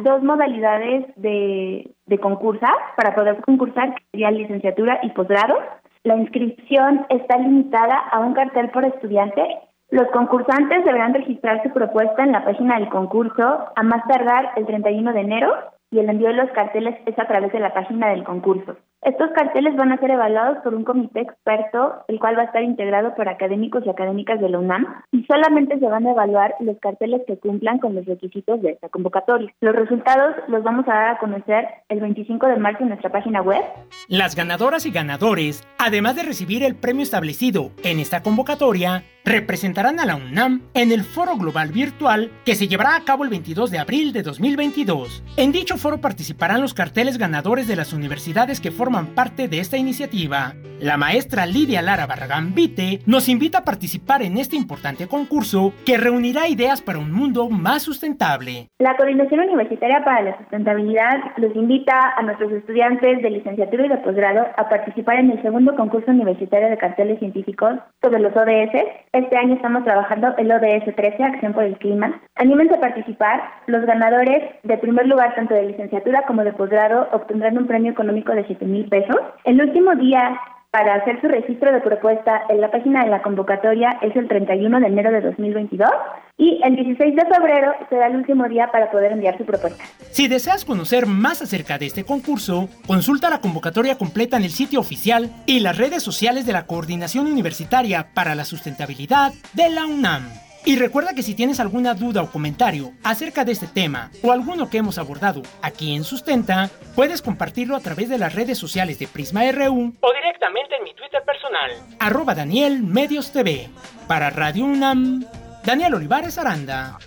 dos 0.02 0.22
modalidades 0.22 1.06
de, 1.16 1.90
de 2.04 2.18
concursar 2.18 2.74
para 2.96 3.14
poder 3.14 3.40
concursar, 3.40 3.94
que 3.94 4.04
sería 4.12 4.30
licenciatura 4.30 5.00
y 5.02 5.10
posgrado. 5.10 5.58
La 6.04 6.16
inscripción 6.16 7.06
está 7.08 7.38
limitada 7.38 7.96
a 7.96 8.20
un 8.20 8.34
cartel 8.34 8.70
por 8.70 8.84
estudiante. 8.84 9.42
Los 9.90 10.06
concursantes 10.12 10.84
deberán 10.84 11.14
registrar 11.14 11.62
su 11.64 11.70
propuesta 11.70 12.22
en 12.22 12.32
la 12.32 12.44
página 12.44 12.78
del 12.78 12.88
concurso 12.88 13.72
a 13.74 13.82
más 13.82 14.06
tardar 14.06 14.52
el 14.56 14.64
31 14.64 15.12
de 15.12 15.20
enero 15.20 15.52
y 15.90 15.98
el 15.98 16.08
envío 16.08 16.28
de 16.28 16.34
los 16.34 16.50
carteles 16.50 16.96
es 17.06 17.18
a 17.18 17.26
través 17.26 17.52
de 17.52 17.58
la 17.58 17.74
página 17.74 18.10
del 18.10 18.22
concurso. 18.22 18.76
Estos 19.02 19.30
carteles 19.30 19.74
van 19.76 19.92
a 19.92 19.96
ser 19.96 20.10
evaluados 20.10 20.58
por 20.58 20.74
un 20.74 20.84
comité 20.84 21.20
experto, 21.22 22.04
el 22.08 22.20
cual 22.20 22.36
va 22.36 22.42
a 22.42 22.44
estar 22.44 22.62
integrado 22.62 23.14
por 23.14 23.30
académicos 23.30 23.82
y 23.86 23.88
académicas 23.88 24.38
de 24.42 24.50
la 24.50 24.58
UNAM, 24.58 24.86
y 25.10 25.24
solamente 25.24 25.78
se 25.78 25.86
van 25.86 26.06
a 26.06 26.10
evaluar 26.10 26.54
los 26.60 26.78
carteles 26.80 27.22
que 27.26 27.38
cumplan 27.38 27.78
con 27.78 27.94
los 27.94 28.04
requisitos 28.04 28.60
de 28.60 28.72
esta 28.72 28.90
convocatoria. 28.90 29.54
Los 29.62 29.74
resultados 29.74 30.36
los 30.48 30.62
vamos 30.62 30.86
a 30.86 30.92
dar 30.92 31.08
a 31.14 31.18
conocer 31.18 31.66
el 31.88 32.00
25 32.00 32.46
de 32.46 32.56
marzo 32.58 32.82
en 32.82 32.90
nuestra 32.90 33.10
página 33.10 33.40
web. 33.40 33.62
Las 34.08 34.36
ganadoras 34.36 34.84
y 34.84 34.90
ganadores, 34.90 35.66
además 35.78 36.16
de 36.16 36.24
recibir 36.24 36.62
el 36.62 36.76
premio 36.76 37.02
establecido 37.02 37.70
en 37.82 38.00
esta 38.00 38.22
convocatoria, 38.22 39.04
representarán 39.24 40.00
a 40.00 40.06
la 40.06 40.16
UNAM 40.16 40.62
en 40.74 40.92
el 40.92 41.04
Foro 41.04 41.36
Global 41.36 41.70
Virtual 41.72 42.30
que 42.44 42.54
se 42.54 42.68
llevará 42.68 42.96
a 42.96 43.04
cabo 43.04 43.24
el 43.24 43.30
22 43.30 43.70
de 43.70 43.78
abril 43.78 44.12
de 44.12 44.22
2022. 44.22 45.22
En 45.36 45.52
dicho 45.52 45.76
foro 45.76 46.00
participarán 46.00 46.60
los 46.60 46.74
carteles 46.74 47.18
ganadores 47.18 47.66
de 47.68 47.76
las 47.76 47.92
universidades 47.92 48.60
que 48.60 48.70
forman 48.70 48.89
parte 48.90 49.48
de 49.48 49.60
esta 49.60 49.76
iniciativa. 49.76 50.54
La 50.80 50.96
maestra 50.96 51.44
Lidia 51.44 51.82
Lara 51.82 52.06
Barragán 52.06 52.54
Vite 52.54 53.00
nos 53.06 53.28
invita 53.28 53.58
a 53.58 53.64
participar 53.64 54.22
en 54.22 54.38
este 54.38 54.56
importante 54.56 55.06
concurso 55.08 55.74
que 55.84 55.98
reunirá 55.98 56.48
ideas 56.48 56.80
para 56.80 56.98
un 56.98 57.12
mundo 57.12 57.50
más 57.50 57.82
sustentable. 57.82 58.68
La 58.78 58.96
Coordinación 58.96 59.40
Universitaria 59.40 60.02
para 60.02 60.22
la 60.22 60.38
Sustentabilidad 60.38 61.18
los 61.36 61.54
invita 61.54 62.14
a 62.16 62.22
nuestros 62.22 62.50
estudiantes 62.52 63.20
de 63.20 63.28
licenciatura 63.28 63.84
y 63.84 63.88
de 63.90 63.98
posgrado 63.98 64.46
a 64.56 64.68
participar 64.70 65.18
en 65.18 65.30
el 65.32 65.42
segundo 65.42 65.76
concurso 65.76 66.10
universitario 66.10 66.70
de 66.70 66.78
carteles 66.78 67.18
científicos 67.18 67.74
sobre 68.00 68.20
los 68.20 68.34
ODS. 68.34 68.72
Este 69.12 69.36
año 69.36 69.56
estamos 69.56 69.84
trabajando 69.84 70.34
el 70.38 70.50
ODS 70.50 70.96
13, 70.96 71.22
Acción 71.22 71.52
por 71.52 71.64
el 71.64 71.76
Clima. 71.76 72.22
Anímense 72.36 72.76
a 72.76 72.80
participar. 72.80 73.42
Los 73.66 73.84
ganadores 73.84 74.44
de 74.62 74.78
primer 74.78 75.06
lugar, 75.06 75.34
tanto 75.34 75.52
de 75.52 75.66
licenciatura 75.66 76.22
como 76.26 76.42
de 76.42 76.54
posgrado, 76.54 77.06
obtendrán 77.12 77.58
un 77.58 77.66
premio 77.66 77.92
económico 77.92 78.32
de 78.32 78.46
7 78.46 78.64
mil 78.64 78.79
pesos. 78.88 79.16
El 79.44 79.60
último 79.60 79.94
día 79.94 80.38
para 80.70 80.94
hacer 80.94 81.20
su 81.20 81.26
registro 81.26 81.72
de 81.72 81.80
propuesta 81.80 82.42
en 82.48 82.60
la 82.60 82.70
página 82.70 83.04
de 83.04 83.10
la 83.10 83.22
convocatoria 83.22 83.98
es 84.02 84.14
el 84.14 84.28
31 84.28 84.80
de 84.80 84.86
enero 84.86 85.10
de 85.10 85.20
2022 85.20 85.90
y 86.36 86.60
el 86.62 86.76
16 86.76 87.16
de 87.16 87.26
febrero 87.26 87.72
será 87.88 88.06
el 88.06 88.16
último 88.16 88.48
día 88.48 88.68
para 88.70 88.90
poder 88.90 89.12
enviar 89.12 89.36
su 89.36 89.44
propuesta. 89.44 89.82
Si 90.10 90.28
deseas 90.28 90.64
conocer 90.64 91.06
más 91.06 91.42
acerca 91.42 91.76
de 91.76 91.86
este 91.86 92.04
concurso, 92.04 92.68
consulta 92.86 93.30
la 93.30 93.40
convocatoria 93.40 93.98
completa 93.98 94.36
en 94.36 94.44
el 94.44 94.50
sitio 94.50 94.78
oficial 94.78 95.28
y 95.44 95.58
las 95.58 95.76
redes 95.76 96.04
sociales 96.04 96.46
de 96.46 96.52
la 96.52 96.66
Coordinación 96.66 97.26
Universitaria 97.26 98.06
para 98.14 98.36
la 98.36 98.44
Sustentabilidad 98.44 99.32
de 99.54 99.70
la 99.70 99.86
UNAM. 99.86 100.22
Y 100.64 100.76
recuerda 100.76 101.14
que 101.14 101.22
si 101.22 101.34
tienes 101.34 101.58
alguna 101.58 101.94
duda 101.94 102.22
o 102.22 102.30
comentario 102.30 102.92
acerca 103.02 103.44
de 103.44 103.52
este 103.52 103.66
tema 103.66 104.10
o 104.22 104.30
alguno 104.30 104.68
que 104.68 104.78
hemos 104.78 104.98
abordado 104.98 105.42
aquí 105.62 105.94
en 105.96 106.04
Sustenta, 106.04 106.70
puedes 106.94 107.22
compartirlo 107.22 107.76
a 107.76 107.80
través 107.80 108.08
de 108.08 108.18
las 108.18 108.34
redes 108.34 108.58
sociales 108.58 108.98
de 108.98 109.08
Prisma 109.08 109.50
RU 109.52 109.94
o 110.00 110.12
directamente 110.12 110.76
en 110.76 110.84
mi 110.84 110.94
Twitter 110.94 111.22
personal, 111.24 111.70
arroba 111.98 112.34
Daniel 112.34 112.82
Medios 112.82 113.32
TV. 113.32 113.70
Para 114.06 114.28
Radio 114.28 114.64
UNAM, 114.64 115.24
Daniel 115.64 115.94
Olivares 115.94 116.36
Aranda. 116.36 116.98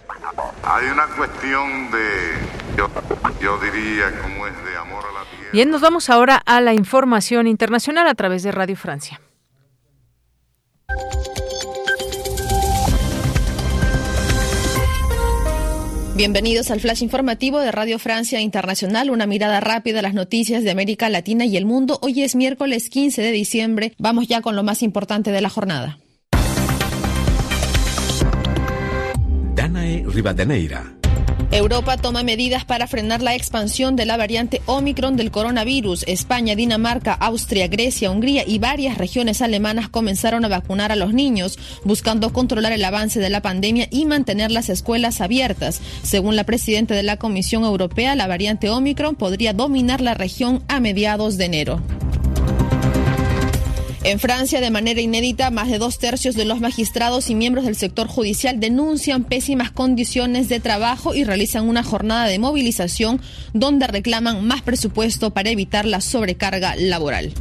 Hay 0.63 0.87
una 0.87 1.05
cuestión 1.15 1.91
de, 1.91 2.77
yo, 2.77 2.89
yo 3.41 3.57
diría, 3.59 4.19
como 4.21 4.47
es 4.47 4.65
de 4.65 4.77
amor 4.77 5.03
a 5.03 5.19
la 5.19 5.29
tierra. 5.29 5.49
Bien, 5.51 5.69
nos 5.69 5.81
vamos 5.81 6.09
ahora 6.09 6.41
a 6.45 6.59
la 6.61 6.73
información 6.73 7.47
internacional 7.47 8.07
a 8.07 8.15
través 8.15 8.41
de 8.41 8.51
Radio 8.51 8.75
Francia. 8.75 9.19
Bienvenidos 16.15 16.69
al 16.69 16.79
flash 16.79 17.01
informativo 17.01 17.59
de 17.59 17.71
Radio 17.71 17.97
Francia 17.97 18.39
Internacional, 18.39 19.09
una 19.09 19.25
mirada 19.25 19.59
rápida 19.59 19.97
a 19.97 20.01
las 20.03 20.13
noticias 20.13 20.63
de 20.63 20.69
América 20.69 21.09
Latina 21.09 21.43
y 21.45 21.57
el 21.57 21.65
mundo. 21.65 21.97
Hoy 22.03 22.21
es 22.21 22.35
miércoles 22.35 22.91
15 22.91 23.23
de 23.23 23.31
diciembre. 23.31 23.93
Vamos 23.97 24.27
ya 24.27 24.41
con 24.41 24.55
lo 24.55 24.61
más 24.61 24.83
importante 24.83 25.31
de 25.31 25.41
la 25.41 25.49
jornada. 25.49 25.97
Danae 29.55 30.05
Rivadeneira. 30.07 31.02
Europa 31.53 31.97
toma 31.97 32.23
medidas 32.23 32.65
para 32.65 32.87
frenar 32.87 33.21
la 33.21 33.35
expansión 33.35 33.95
de 33.95 34.07
la 34.07 34.17
variante 34.17 34.63
Omicron 34.65 35.15
del 35.15 35.29
coronavirus. 35.29 36.03
España, 36.07 36.55
Dinamarca, 36.55 37.13
Austria, 37.13 37.67
Grecia, 37.67 38.09
Hungría 38.09 38.43
y 38.47 38.57
varias 38.57 38.97
regiones 38.97 39.39
alemanas 39.39 39.87
comenzaron 39.87 40.43
a 40.45 40.47
vacunar 40.47 40.91
a 40.91 40.95
los 40.95 41.13
niños, 41.13 41.59
buscando 41.83 42.33
controlar 42.33 42.71
el 42.71 42.83
avance 42.83 43.19
de 43.19 43.29
la 43.29 43.43
pandemia 43.43 43.87
y 43.91 44.05
mantener 44.05 44.49
las 44.49 44.69
escuelas 44.69 45.21
abiertas. 45.21 45.79
Según 46.01 46.35
la 46.35 46.43
presidenta 46.43 46.95
de 46.95 47.03
la 47.03 47.17
Comisión 47.17 47.63
Europea, 47.63 48.15
la 48.15 48.25
variante 48.25 48.71
Omicron 48.71 49.15
podría 49.15 49.53
dominar 49.53 50.01
la 50.01 50.15
región 50.15 50.63
a 50.67 50.79
mediados 50.79 51.37
de 51.37 51.45
enero. 51.45 51.81
En 54.05 54.19
Francia, 54.19 54.59
de 54.59 54.69
manera 54.69 54.99
inédita, 54.99 55.49
más 55.49 55.69
de 55.69 55.77
dos 55.77 55.97
tercios 55.97 56.35
de 56.35 56.43
los 56.43 56.59
magistrados 56.59 57.29
y 57.29 57.35
miembros 57.35 57.63
del 57.63 57.77
sector 57.77 58.07
judicial 58.07 58.59
denuncian 58.59 59.23
pésimas 59.23 59.71
condiciones 59.71 60.49
de 60.49 60.59
trabajo 60.59 61.15
y 61.15 61.23
realizan 61.23 61.69
una 61.69 61.83
jornada 61.83 62.27
de 62.27 62.37
movilización 62.37 63.21
donde 63.53 63.87
reclaman 63.87 64.45
más 64.45 64.61
presupuesto 64.61 65.29
para 65.29 65.51
evitar 65.51 65.85
la 65.85 66.01
sobrecarga 66.01 66.75
laboral. 66.75 67.31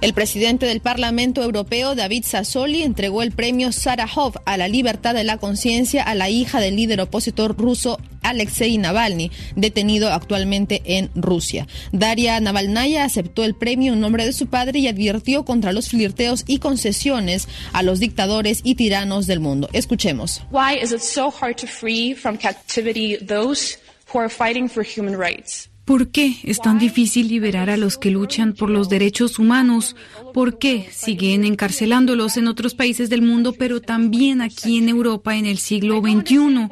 El 0.00 0.14
presidente 0.14 0.66
del 0.66 0.80
Parlamento 0.80 1.42
Europeo, 1.42 1.96
David 1.96 2.24
Sassoli, 2.24 2.82
entregó 2.82 3.22
el 3.22 3.32
premio 3.32 3.72
Sarahov 3.72 4.34
a 4.44 4.56
la 4.56 4.68
libertad 4.68 5.12
de 5.12 5.24
la 5.24 5.38
conciencia 5.38 6.04
a 6.04 6.14
la 6.14 6.30
hija 6.30 6.60
del 6.60 6.76
líder 6.76 7.00
opositor 7.00 7.56
ruso 7.56 7.98
Alexei 8.22 8.78
Navalny, 8.78 9.32
detenido 9.56 10.12
actualmente 10.12 10.82
en 10.84 11.10
Rusia. 11.16 11.66
Daria 11.90 12.38
Navalnaya 12.38 13.04
aceptó 13.04 13.42
el 13.42 13.56
premio 13.56 13.94
en 13.94 14.00
nombre 14.00 14.24
de 14.24 14.32
su 14.32 14.46
padre 14.46 14.78
y 14.78 14.86
advirtió 14.86 15.44
contra 15.44 15.72
los 15.72 15.88
flirteos 15.88 16.44
y 16.46 16.58
concesiones 16.58 17.48
a 17.72 17.82
los 17.82 17.98
dictadores 17.98 18.60
y 18.62 18.76
tiranos 18.76 19.26
del 19.26 19.40
mundo. 19.40 19.68
Escuchemos. 19.72 20.42
Why 20.50 20.78
is 20.80 20.92
it 20.92 21.00
so 21.00 21.30
hard 21.30 21.56
to 21.56 21.66
free 21.66 22.14
from 22.14 22.36
captivity 22.36 23.16
those 23.16 23.78
who 24.12 24.20
are 24.20 24.28
fighting 24.28 24.68
for 24.68 24.84
human 24.84 25.18
rights? 25.18 25.68
¿Por 25.88 26.08
qué 26.08 26.36
es 26.42 26.60
tan 26.60 26.78
difícil 26.78 27.28
liberar 27.28 27.70
a 27.70 27.78
los 27.78 27.96
que 27.96 28.10
luchan 28.10 28.52
por 28.52 28.68
los 28.68 28.90
derechos 28.90 29.38
humanos? 29.38 29.96
¿Por 30.34 30.58
qué 30.58 30.86
siguen 30.92 31.46
encarcelándolos 31.46 32.36
en 32.36 32.46
otros 32.46 32.74
países 32.74 33.08
del 33.08 33.22
mundo, 33.22 33.54
pero 33.54 33.80
también 33.80 34.42
aquí 34.42 34.76
en 34.76 34.90
Europa 34.90 35.34
en 35.36 35.46
el 35.46 35.56
siglo 35.56 36.02
XXI? 36.02 36.68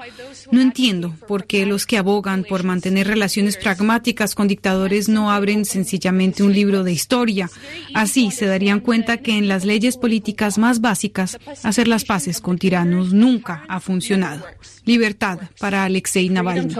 No 0.50 0.60
entiendo 0.60 1.14
por 1.26 1.46
qué 1.46 1.64
los 1.64 1.86
que 1.86 1.96
abogan 1.96 2.44
por 2.44 2.62
mantener 2.62 3.06
relaciones 3.06 3.56
pragmáticas 3.56 4.34
con 4.34 4.48
dictadores 4.48 5.08
no 5.08 5.30
abren 5.30 5.64
sencillamente 5.64 6.42
un 6.42 6.52
libro 6.52 6.84
de 6.84 6.92
historia. 6.92 7.48
Así 7.94 8.30
se 8.30 8.44
darían 8.44 8.80
cuenta 8.80 9.16
que 9.16 9.38
en 9.38 9.48
las 9.48 9.64
leyes 9.64 9.96
políticas 9.96 10.58
más 10.58 10.82
básicas, 10.82 11.38
hacer 11.62 11.88
las 11.88 12.04
paces 12.04 12.42
con 12.42 12.58
tiranos 12.58 13.14
nunca 13.14 13.64
ha 13.66 13.80
funcionado. 13.80 14.44
Libertad 14.84 15.38
para 15.58 15.84
Alexei 15.84 16.28
Navalny. 16.28 16.74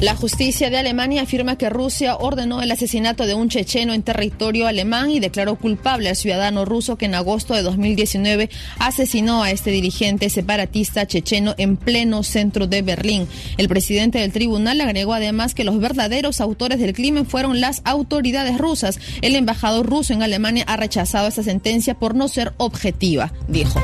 La 0.00 0.14
justicia 0.14 0.68
de 0.68 0.76
Alemania 0.76 1.22
afirma 1.22 1.56
que 1.56 1.70
Rusia 1.70 2.16
ordenó 2.16 2.60
el 2.60 2.70
asesinato 2.70 3.24
de 3.26 3.34
un 3.34 3.48
checheno 3.48 3.94
en 3.94 4.02
territorio 4.02 4.66
alemán 4.66 5.10
y 5.10 5.20
declaró 5.20 5.56
culpable 5.56 6.10
al 6.10 6.16
ciudadano 6.16 6.66
ruso 6.66 6.96
que 6.96 7.06
en 7.06 7.14
agosto 7.14 7.54
de 7.54 7.62
2019 7.62 8.50
asesinó 8.78 9.42
a 9.42 9.50
este 9.50 9.70
dirigente 9.70 10.28
separatista 10.28 11.06
checheno 11.06 11.54
en 11.56 11.78
pleno 11.78 12.22
centro 12.24 12.66
de 12.66 12.82
Berlín. 12.82 13.26
El 13.56 13.70
presidente 13.70 14.18
del 14.18 14.32
tribunal 14.32 14.82
agregó 14.82 15.14
además 15.14 15.54
que 15.54 15.64
los 15.64 15.80
verdaderos 15.80 16.42
autores 16.42 16.78
del 16.78 16.92
crimen 16.92 17.24
fueron 17.24 17.62
las 17.62 17.80
autoridades 17.84 18.58
rusas. 18.58 19.00
El 19.22 19.34
embajador 19.34 19.86
ruso 19.86 20.12
en 20.12 20.22
Alemania 20.22 20.64
ha 20.66 20.76
rechazado 20.76 21.26
esta 21.28 21.42
sentencia 21.42 21.94
por 21.94 22.14
no 22.14 22.28
ser 22.28 22.52
objetiva, 22.58 23.32
dijo. 23.48 23.80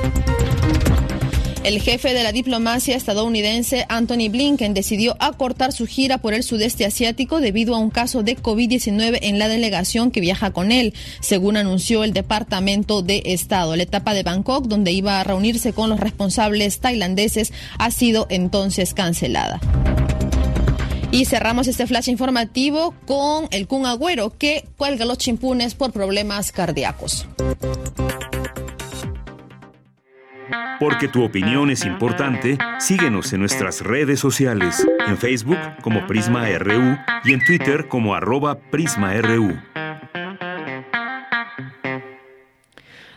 El 1.64 1.80
jefe 1.80 2.12
de 2.12 2.24
la 2.24 2.32
diplomacia 2.32 2.96
estadounidense, 2.96 3.86
Anthony 3.88 4.28
Blinken, 4.28 4.74
decidió 4.74 5.16
acortar 5.20 5.72
su 5.72 5.86
gira 5.86 6.18
por 6.18 6.34
el 6.34 6.42
sudeste 6.42 6.84
asiático 6.84 7.40
debido 7.40 7.76
a 7.76 7.78
un 7.78 7.90
caso 7.90 8.24
de 8.24 8.36
COVID-19 8.36 9.20
en 9.22 9.38
la 9.38 9.46
delegación 9.46 10.10
que 10.10 10.20
viaja 10.20 10.50
con 10.50 10.72
él, 10.72 10.92
según 11.20 11.56
anunció 11.56 12.02
el 12.02 12.12
Departamento 12.12 13.02
de 13.02 13.22
Estado. 13.26 13.76
La 13.76 13.84
etapa 13.84 14.12
de 14.12 14.24
Bangkok, 14.24 14.66
donde 14.66 14.90
iba 14.90 15.20
a 15.20 15.24
reunirse 15.24 15.72
con 15.72 15.88
los 15.88 16.00
responsables 16.00 16.80
tailandeses, 16.80 17.52
ha 17.78 17.92
sido 17.92 18.26
entonces 18.28 18.92
cancelada. 18.92 19.60
Y 21.12 21.26
cerramos 21.26 21.68
este 21.68 21.86
flash 21.86 22.08
informativo 22.08 22.92
con 23.06 23.46
el 23.52 23.68
Kun 23.68 23.86
Agüero, 23.86 24.36
que 24.36 24.64
cuelga 24.76 25.04
los 25.04 25.18
chimpunes 25.18 25.76
por 25.76 25.92
problemas 25.92 26.50
cardíacos. 26.50 27.26
Porque 30.78 31.08
tu 31.08 31.22
opinión 31.22 31.70
es 31.70 31.84
importante, 31.84 32.58
síguenos 32.78 33.32
en 33.32 33.40
nuestras 33.40 33.80
redes 33.80 34.20
sociales, 34.20 34.86
en 35.06 35.16
Facebook 35.16 35.58
como 35.82 36.06
Prisma 36.06 36.46
RU 36.58 36.96
y 37.24 37.32
en 37.32 37.44
Twitter 37.44 37.88
como 37.88 38.14
arroba 38.14 38.58
PrismaRU. 38.58 39.56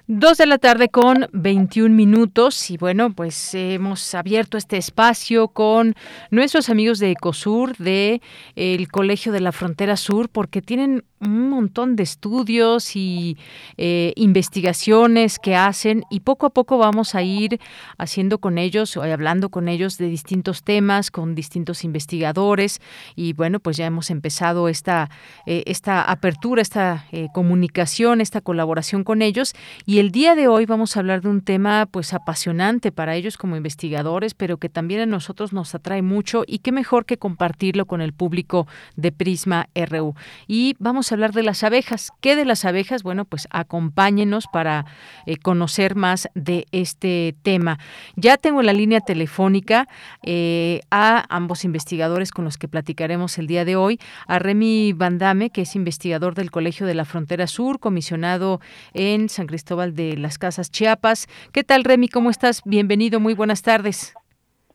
Dos 0.07 0.37
de 0.37 0.45
la 0.45 0.59
tarde 0.59 0.89
con 0.89 1.27
21 1.33 1.95
minutos 1.95 2.69
y 2.69 2.77
bueno, 2.77 3.11
pues 3.13 3.55
hemos 3.55 4.13
abierto 4.13 4.55
este 4.55 4.77
espacio 4.77 5.47
con 5.47 5.95
nuestros 6.29 6.69
amigos 6.69 6.99
de 6.99 7.09
Ecosur, 7.09 7.75
de 7.77 8.21
el 8.55 8.87
Colegio 8.87 9.31
de 9.31 9.39
la 9.39 9.51
Frontera 9.51 9.97
Sur, 9.97 10.29
porque 10.29 10.61
tienen 10.61 11.03
un 11.25 11.49
montón 11.49 11.95
de 11.95 12.03
estudios 12.03 12.95
y 12.95 13.37
eh, 13.77 14.13
investigaciones 14.15 15.39
que 15.39 15.55
hacen 15.55 16.03
y 16.09 16.21
poco 16.21 16.45
a 16.45 16.49
poco 16.49 16.77
vamos 16.77 17.15
a 17.15 17.23
ir 17.23 17.59
haciendo 17.97 18.39
con 18.39 18.57
ellos 18.57 18.95
o 18.97 19.03
hablando 19.03 19.49
con 19.49 19.67
ellos 19.67 19.97
de 19.97 20.07
distintos 20.07 20.63
temas, 20.63 21.11
con 21.11 21.35
distintos 21.35 21.83
investigadores 21.83 22.81
y 23.15 23.33
bueno, 23.33 23.59
pues 23.59 23.77
ya 23.77 23.85
hemos 23.85 24.09
empezado 24.09 24.69
esta, 24.69 25.09
eh, 25.45 25.63
esta 25.65 26.03
apertura, 26.03 26.61
esta 26.61 27.05
eh, 27.11 27.27
comunicación, 27.33 28.21
esta 28.21 28.41
colaboración 28.41 29.03
con 29.03 29.21
ellos 29.21 29.53
y 29.85 29.99
el 29.99 30.11
día 30.11 30.35
de 30.35 30.47
hoy 30.47 30.65
vamos 30.65 30.95
a 30.95 30.99
hablar 30.99 31.21
de 31.21 31.29
un 31.29 31.41
tema 31.41 31.85
pues 31.85 32.13
apasionante 32.13 32.91
para 32.91 33.15
ellos 33.15 33.37
como 33.37 33.55
investigadores, 33.55 34.33
pero 34.33 34.57
que 34.57 34.69
también 34.69 35.01
a 35.01 35.05
nosotros 35.05 35.53
nos 35.53 35.75
atrae 35.75 36.01
mucho 36.01 36.43
y 36.47 36.59
qué 36.59 36.71
mejor 36.71 37.05
que 37.05 37.17
compartirlo 37.17 37.85
con 37.85 38.01
el 38.01 38.13
público 38.13 38.67
de 38.95 39.11
Prisma 39.11 39.69
RU. 39.75 40.15
Y 40.47 40.75
vamos 40.79 41.11
a 41.11 41.14
hablar 41.15 41.31
de 41.31 41.43
las 41.43 41.63
abejas. 41.63 42.11
¿Qué 42.21 42.35
de 42.35 42.45
las 42.45 42.65
abejas? 42.65 43.03
Bueno, 43.03 43.25
pues 43.25 43.47
acompáñenos 43.51 44.45
para 44.51 44.85
eh, 45.25 45.37
conocer 45.37 45.95
más 45.95 46.29
de 46.35 46.65
este 46.71 47.35
tema. 47.41 47.79
Ya 48.15 48.37
tengo 48.37 48.59
en 48.59 48.67
la 48.67 48.73
línea 48.73 48.99
telefónica 48.99 49.87
eh, 50.23 50.81
a 50.91 51.25
ambos 51.35 51.65
investigadores 51.65 52.31
con 52.31 52.45
los 52.45 52.57
que 52.57 52.67
platicaremos 52.67 53.37
el 53.37 53.47
día 53.47 53.65
de 53.65 53.75
hoy, 53.75 53.99
a 54.27 54.39
Remy 54.39 54.93
Bandame, 54.93 55.49
que 55.49 55.61
es 55.61 55.75
investigador 55.75 56.35
del 56.35 56.51
Colegio 56.51 56.85
de 56.85 56.93
la 56.93 57.05
Frontera 57.05 57.47
Sur, 57.47 57.79
comisionado 57.79 58.59
en 58.93 59.29
San 59.29 59.47
Cristóbal 59.47 59.95
de 59.95 60.17
las 60.17 60.37
Casas 60.37 60.69
Chiapas. 60.69 61.27
¿Qué 61.51 61.63
tal, 61.63 61.83
Remy? 61.83 62.09
¿Cómo 62.09 62.29
estás? 62.29 62.61
Bienvenido, 62.65 63.19
muy 63.19 63.33
buenas 63.33 63.61
tardes. 63.61 64.13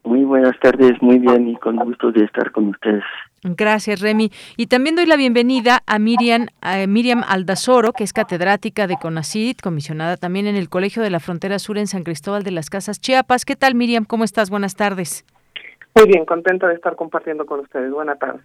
Muy 0.02 0.24
buenas 0.24 0.58
tardes, 0.60 1.00
muy 1.02 1.18
bien 1.18 1.48
y 1.48 1.56
con 1.56 1.76
gusto 1.76 2.10
de 2.10 2.24
estar 2.24 2.50
con 2.52 2.68
ustedes. 2.68 3.04
Gracias, 3.42 4.00
Remy. 4.00 4.30
Y 4.56 4.66
también 4.66 4.96
doy 4.96 5.06
la 5.06 5.16
bienvenida 5.16 5.82
a 5.86 5.98
Miriam, 5.98 6.48
a 6.60 6.86
Miriam 6.86 7.24
Aldazoro, 7.26 7.92
que 7.92 8.04
es 8.04 8.12
catedrática 8.12 8.86
de 8.86 8.96
CONACYT, 8.96 9.62
comisionada 9.62 10.16
también 10.18 10.46
en 10.46 10.56
el 10.56 10.68
Colegio 10.68 11.02
de 11.02 11.10
la 11.10 11.20
Frontera 11.20 11.58
Sur 11.58 11.78
en 11.78 11.86
San 11.86 12.02
Cristóbal 12.02 12.42
de 12.42 12.50
las 12.50 12.68
Casas 12.68 13.00
Chiapas. 13.00 13.46
¿Qué 13.46 13.56
tal, 13.56 13.74
Miriam? 13.74 14.04
¿Cómo 14.04 14.24
estás? 14.24 14.50
Buenas 14.50 14.76
tardes. 14.76 15.24
Muy 15.94 16.06
bien, 16.06 16.24
contenta 16.24 16.68
de 16.68 16.74
estar 16.74 16.94
compartiendo 16.96 17.46
con 17.46 17.60
ustedes. 17.60 17.90
Buenas 17.90 18.18
tardes. 18.18 18.42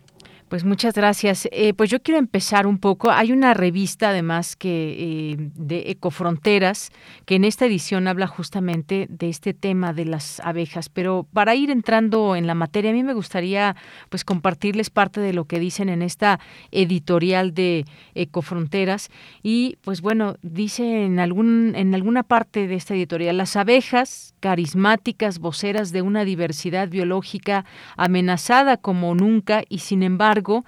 Pues 0.47 0.63
muchas 0.63 0.93
gracias. 0.93 1.49
Eh, 1.51 1.73
pues 1.73 1.89
yo 1.89 2.03
quiero 2.03 2.19
empezar 2.19 2.67
un 2.67 2.77
poco. 2.77 3.09
Hay 3.09 3.31
una 3.31 3.55
revista 3.55 4.09
además 4.09 4.55
que 4.55 5.31
eh, 5.31 5.35
de 5.55 5.89
Ecofronteras 5.89 6.91
que 7.25 7.35
en 7.35 7.45
esta 7.45 7.65
edición 7.65 8.07
habla 8.07 8.27
justamente 8.27 9.07
de 9.09 9.29
este 9.29 9.55
tema 9.55 9.91
de 9.91 10.05
las 10.05 10.39
abejas. 10.41 10.87
Pero 10.89 11.25
para 11.33 11.55
ir 11.55 11.71
entrando 11.71 12.35
en 12.35 12.45
la 12.45 12.53
materia, 12.53 12.91
a 12.91 12.93
mí 12.93 13.01
me 13.01 13.15
gustaría 13.15 13.75
pues 14.09 14.23
compartirles 14.23 14.91
parte 14.91 15.19
de 15.19 15.33
lo 15.33 15.45
que 15.45 15.59
dicen 15.59 15.89
en 15.89 16.03
esta 16.03 16.39
editorial 16.69 17.55
de 17.55 17.85
Ecofronteras. 18.13 19.09
Y 19.41 19.79
pues 19.81 20.01
bueno, 20.01 20.35
dice 20.43 21.05
en 21.05 21.19
algún 21.19 21.73
en 21.75 21.95
alguna 21.95 22.21
parte 22.21 22.67
de 22.67 22.75
esta 22.75 22.93
editorial 22.93 23.37
las 23.37 23.55
abejas 23.55 24.34
carismáticas 24.45 25.39
voceras 25.39 25.91
de 25.91 26.03
una 26.03 26.23
diversidad 26.23 26.87
biológica 26.87 27.65
amenazada 27.97 28.77
como 28.77 29.15
nunca 29.15 29.63
y 29.69 29.79
sin 29.79 30.03
embargo 30.03 30.65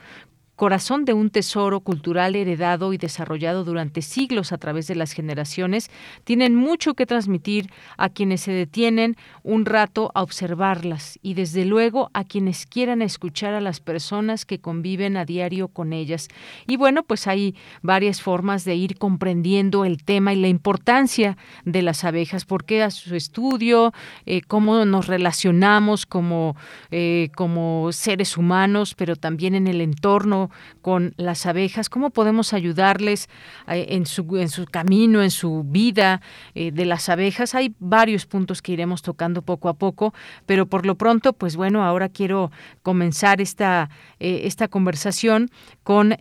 corazón 0.57 1.05
de 1.05 1.13
un 1.13 1.29
tesoro 1.29 1.79
cultural 1.81 2.35
heredado 2.35 2.91
y 2.91 2.97
desarrollado 2.97 3.63
durante 3.63 4.01
siglos 4.01 4.51
a 4.51 4.57
través 4.57 4.87
de 4.87 4.95
las 4.95 5.13
generaciones, 5.13 5.89
tienen 6.23 6.55
mucho 6.55 6.95
que 6.95 7.05
transmitir 7.05 7.69
a 7.95 8.09
quienes 8.09 8.41
se 8.41 8.51
detienen 8.51 9.15
un 9.43 9.65
rato 9.65 10.11
a 10.15 10.23
observarlas 10.23 11.19
y 11.21 11.35
desde 11.35 11.63
luego 11.63 12.09
a 12.13 12.23
quienes 12.23 12.65
quieran 12.65 13.03
escuchar 13.03 13.53
a 13.53 13.61
las 13.61 13.79
personas 13.79 14.45
que 14.45 14.59
conviven 14.59 15.15
a 15.15 15.25
diario 15.25 15.67
con 15.67 15.93
ellas. 15.93 16.27
Y 16.65 16.75
bueno, 16.75 17.03
pues 17.03 17.27
hay 17.27 17.55
varias 17.83 18.21
formas 18.21 18.65
de 18.65 18.75
ir 18.75 18.97
comprendiendo 18.97 19.85
el 19.85 20.03
tema 20.03 20.33
y 20.33 20.37
la 20.41 20.47
importancia 20.47 21.37
de 21.65 21.83
las 21.83 22.03
abejas, 22.03 22.45
por 22.45 22.65
qué 22.65 22.81
a 22.81 22.89
su 22.89 23.15
estudio, 23.15 23.93
eh, 24.25 24.41
cómo 24.41 24.85
nos 24.85 25.05
relacionamos 25.05 26.07
como, 26.07 26.55
eh, 26.89 27.29
como 27.35 27.91
seres 27.91 28.37
humanos, 28.37 28.95
pero 28.95 29.15
también 29.15 29.53
en 29.53 29.67
el 29.67 29.81
entorno 29.81 30.46
con 30.81 31.13
las 31.17 31.45
abejas, 31.45 31.89
cómo 31.89 32.09
podemos 32.09 32.53
ayudarles 32.53 33.29
eh, 33.67 33.87
en, 33.89 34.05
su, 34.05 34.37
en 34.37 34.49
su 34.49 34.65
camino, 34.65 35.21
en 35.21 35.31
su 35.31 35.63
vida 35.63 36.21
eh, 36.55 36.71
de 36.71 36.85
las 36.85 37.09
abejas. 37.09 37.55
Hay 37.55 37.73
varios 37.79 38.25
puntos 38.25 38.61
que 38.61 38.73
iremos 38.73 39.01
tocando 39.01 39.41
poco 39.41 39.69
a 39.69 39.73
poco, 39.73 40.13
pero 40.45 40.65
por 40.65 40.85
lo 40.85 40.95
pronto, 40.95 41.33
pues 41.33 41.55
bueno, 41.55 41.83
ahora 41.83 42.09
quiero 42.09 42.51
comenzar 42.83 43.41
esta, 43.41 43.89
eh, 44.19 44.41
esta 44.43 44.67
conversación 44.67 45.49
con 45.83 46.17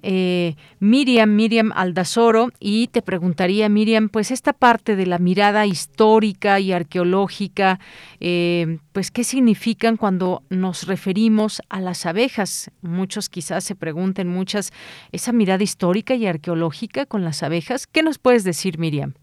Miriam, 0.79 1.35
Miriam 1.35 1.73
Aldazoro, 1.75 2.51
y 2.61 2.87
te 2.89 3.03
preguntaría, 3.03 3.69
Miriam, 3.69 4.09
pues 4.09 4.31
esta 4.31 4.53
parte 4.53 4.95
de 4.95 5.07
la 5.07 5.19
mirada 5.19 5.67
histórica 5.67 6.61
y 6.61 6.73
arqueológica, 6.73 7.81
pues 8.21 9.11
qué 9.11 9.25
significan 9.25 9.97
cuando 9.97 10.43
nos 10.51 10.87
referimos 10.87 11.61
a 11.69 11.81
las 11.81 12.07
abejas. 12.07 12.71
Muchos 12.81 13.29
quizás 13.29 13.65
se 13.65 13.75
preguntan 13.75 14.16
muchas, 14.25 14.73
esa 15.13 15.33
mirada 15.33 15.63
histórica 15.63 16.15
y 16.15 16.27
arqueológica 16.27 17.07
con 17.07 17.25
las 17.25 17.43
abejas. 17.43 17.87
¿Qué 17.87 18.03
nos 18.03 18.19
puedes 18.19 18.45
decir, 18.45 18.79
Miriam? 18.79 19.15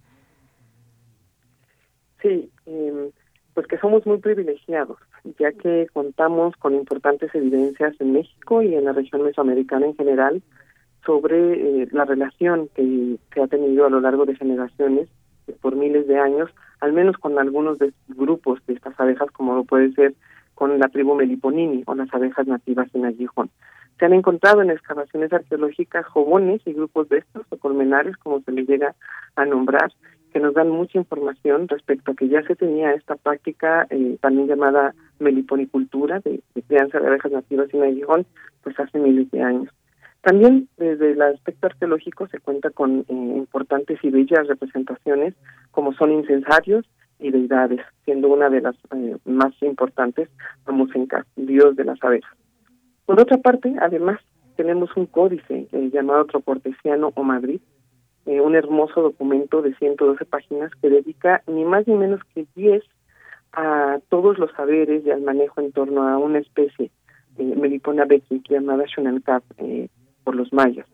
Sí, 2.21 2.49
em, 2.65 3.11
pues 3.53 3.67
que 3.67 3.77
somos 3.77 4.05
muy 4.05 4.17
privilegiados, 4.17 4.97
ya 5.39 5.51
que 5.51 5.87
contamos 5.93 6.55
con 6.57 6.73
importantes 6.73 7.33
evidencias 7.35 7.93
en 7.99 8.13
México 8.13 8.61
y 8.61 8.75
en 8.75 8.85
la 8.85 8.93
región 8.93 9.23
mesoamericana 9.23 9.87
en 9.87 9.95
general 9.95 10.41
sobre 11.05 11.81
eh, 11.81 11.87
la 11.91 12.05
relación 12.05 12.69
que, 12.75 13.17
que 13.31 13.41
ha 13.41 13.47
tenido 13.47 13.85
a 13.85 13.89
lo 13.89 13.99
largo 13.99 14.25
de 14.25 14.35
generaciones, 14.35 15.09
por 15.61 15.75
miles 15.75 16.07
de 16.07 16.17
años, 16.17 16.49
al 16.79 16.93
menos 16.93 17.17
con 17.17 17.37
algunos 17.37 17.79
de 17.79 17.93
grupos 18.07 18.59
de 18.67 18.73
estas 18.73 18.97
abejas, 18.99 19.29
como 19.31 19.55
lo 19.55 19.63
puede 19.63 19.91
ser 19.93 20.13
con 20.55 20.79
la 20.79 20.87
tribu 20.89 21.15
Meliponini 21.15 21.83
o 21.85 21.95
las 21.95 22.13
abejas 22.13 22.47
nativas 22.47 22.87
en 22.93 23.05
Aguijón. 23.05 23.49
Se 23.99 24.05
han 24.05 24.13
encontrado 24.13 24.61
en 24.61 24.71
excavaciones 24.71 25.31
arqueológicas 25.31 26.05
jobones 26.05 26.61
y 26.65 26.73
grupos 26.73 27.09
de 27.09 27.19
estos, 27.19 27.45
o 27.49 27.57
colmenares, 27.57 28.17
como 28.17 28.41
se 28.41 28.51
les 28.51 28.67
llega 28.67 28.95
a 29.35 29.45
nombrar, 29.45 29.91
que 30.33 30.39
nos 30.39 30.55
dan 30.55 30.69
mucha 30.69 30.97
información 30.97 31.67
respecto 31.67 32.11
a 32.11 32.15
que 32.15 32.27
ya 32.27 32.41
se 32.43 32.55
tenía 32.55 32.93
esta 32.93 33.15
práctica 33.15 33.85
eh, 33.89 34.17
también 34.19 34.47
llamada 34.47 34.95
meliponicultura, 35.19 36.19
de, 36.21 36.41
crianza 36.67 36.99
de 36.99 37.07
abejas 37.07 37.31
nativas 37.31 37.73
en 37.73 37.83
Aguijón, 37.83 38.25
pues 38.63 38.77
hace 38.79 38.97
miles 38.97 39.29
de 39.31 39.41
años. 39.41 39.69
También 40.21 40.69
desde 40.77 41.11
el 41.11 41.21
aspecto 41.21 41.67
arqueológico 41.67 42.27
se 42.27 42.39
cuenta 42.39 42.71
con 42.71 43.01
eh, 43.01 43.03
importantes 43.09 43.99
y 44.03 44.09
bellas 44.09 44.47
representaciones 44.47 45.35
como 45.71 45.93
son 45.93 46.11
incensarios 46.11 46.85
y 47.19 47.29
deidades, 47.29 47.81
siendo 48.05 48.29
una 48.29 48.49
de 48.49 48.61
las 48.61 48.75
eh, 48.95 49.17
más 49.25 49.53
importantes 49.61 50.29
Amusenca, 50.65 51.25
dios 51.35 51.75
de 51.75 51.85
las 51.85 52.03
abejas. 52.03 52.33
Por 53.05 53.19
otra 53.19 53.37
parte, 53.37 53.73
además, 53.81 54.19
tenemos 54.55 54.95
un 54.95 55.05
códice 55.05 55.67
eh, 55.71 55.89
llamado 55.91 56.25
Troportesiano 56.25 57.11
o 57.15 57.23
Madrid, 57.23 57.59
eh, 58.25 58.39
un 58.39 58.55
hermoso 58.55 59.01
documento 59.01 59.61
de 59.61 59.75
112 59.75 60.25
páginas 60.25 60.71
que 60.81 60.89
dedica 60.89 61.43
ni 61.47 61.65
más 61.65 61.87
ni 61.87 61.95
menos 61.95 62.21
que 62.33 62.45
10 62.55 62.83
a 63.53 63.99
todos 64.09 64.37
los 64.39 64.51
saberes 64.51 65.05
y 65.05 65.11
al 65.11 65.21
manejo 65.21 65.61
en 65.61 65.71
torno 65.71 66.07
a 66.07 66.17
una 66.17 66.39
especie, 66.39 66.89
eh, 67.37 67.55
Melipona 67.55 68.05
becky, 68.05 68.41
llamada 68.49 68.85
Shonankap 68.85 69.43
eh, 69.57 69.89
por 70.23 70.35
los 70.35 70.51
mayas. 70.51 70.87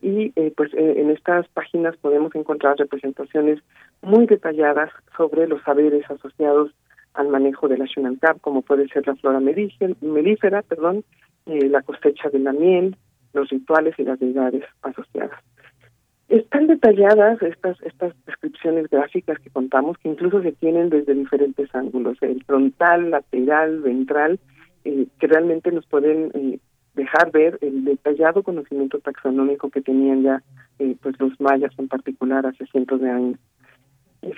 Y 0.00 0.32
eh, 0.36 0.52
pues 0.56 0.74
en 0.74 1.10
estas 1.10 1.46
páginas 1.48 1.96
podemos 1.96 2.34
encontrar 2.34 2.76
representaciones 2.76 3.60
muy 4.02 4.26
detalladas 4.26 4.90
sobre 5.16 5.46
los 5.46 5.62
saberes 5.62 6.04
asociados 6.10 6.72
al 7.14 7.28
manejo 7.28 7.68
de 7.68 7.78
la 7.78 7.84
Shunantab, 7.84 8.40
como 8.40 8.62
puede 8.62 8.88
ser 8.88 9.06
la 9.06 9.14
flora 9.14 9.38
melífera, 9.38 10.62
perdón, 10.62 11.04
eh, 11.46 11.68
la 11.68 11.82
cosecha 11.82 12.28
de 12.30 12.38
la 12.38 12.52
miel, 12.52 12.96
los 13.32 13.48
rituales 13.48 13.94
y 13.98 14.04
las 14.04 14.18
deidades 14.18 14.64
asociadas. 14.82 15.40
Están 16.28 16.66
detalladas 16.66 17.42
estas 17.42 17.80
estas 17.82 18.14
descripciones 18.26 18.88
gráficas 18.88 19.38
que 19.40 19.50
contamos, 19.50 19.98
que 19.98 20.08
incluso 20.08 20.42
se 20.42 20.52
tienen 20.52 20.88
desde 20.88 21.14
diferentes 21.14 21.74
ángulos, 21.74 22.16
el 22.22 22.42
frontal, 22.44 23.10
lateral, 23.10 23.80
ventral, 23.80 24.40
eh, 24.84 25.06
que 25.18 25.26
realmente 25.26 25.70
nos 25.72 25.86
pueden 25.86 26.30
eh, 26.34 26.58
dejar 26.94 27.30
ver 27.32 27.58
el 27.60 27.84
detallado 27.84 28.42
conocimiento 28.42 28.98
taxonómico 28.98 29.70
que 29.70 29.80
tenían 29.80 30.22
ya 30.22 30.42
eh, 30.78 30.96
pues 31.02 31.18
los 31.18 31.38
mayas 31.40 31.72
en 31.78 31.88
particular 31.88 32.46
hace 32.46 32.66
cientos 32.66 33.00
de 33.00 33.10
años. 33.10 33.38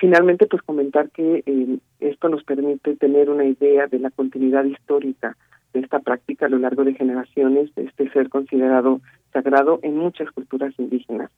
Finalmente, 0.01 0.47
pues 0.47 0.62
comentar 0.62 1.10
que 1.10 1.43
eh, 1.44 1.78
esto 2.01 2.28
nos 2.28 2.43
permite 2.44 2.97
tener 2.97 3.28
una 3.28 3.44
idea 3.44 3.86
de 3.86 3.98
la 3.98 4.10
continuidad 4.10 4.64
histórica 4.64 5.36
esta 5.74 6.01
práctica 6.01 6.46
a 6.46 6.48
lo 6.48 6.59
largo 6.59 6.84
de 6.84 6.94
generaciones, 6.94 7.74
de 7.74 7.84
este 7.84 8.10
ser 8.10 8.28
considerado 8.28 9.01
sagrado 9.32 9.80
en 9.82 9.96
muchas 9.96 10.30
culturas 10.30 10.72
indígenas 10.78 11.30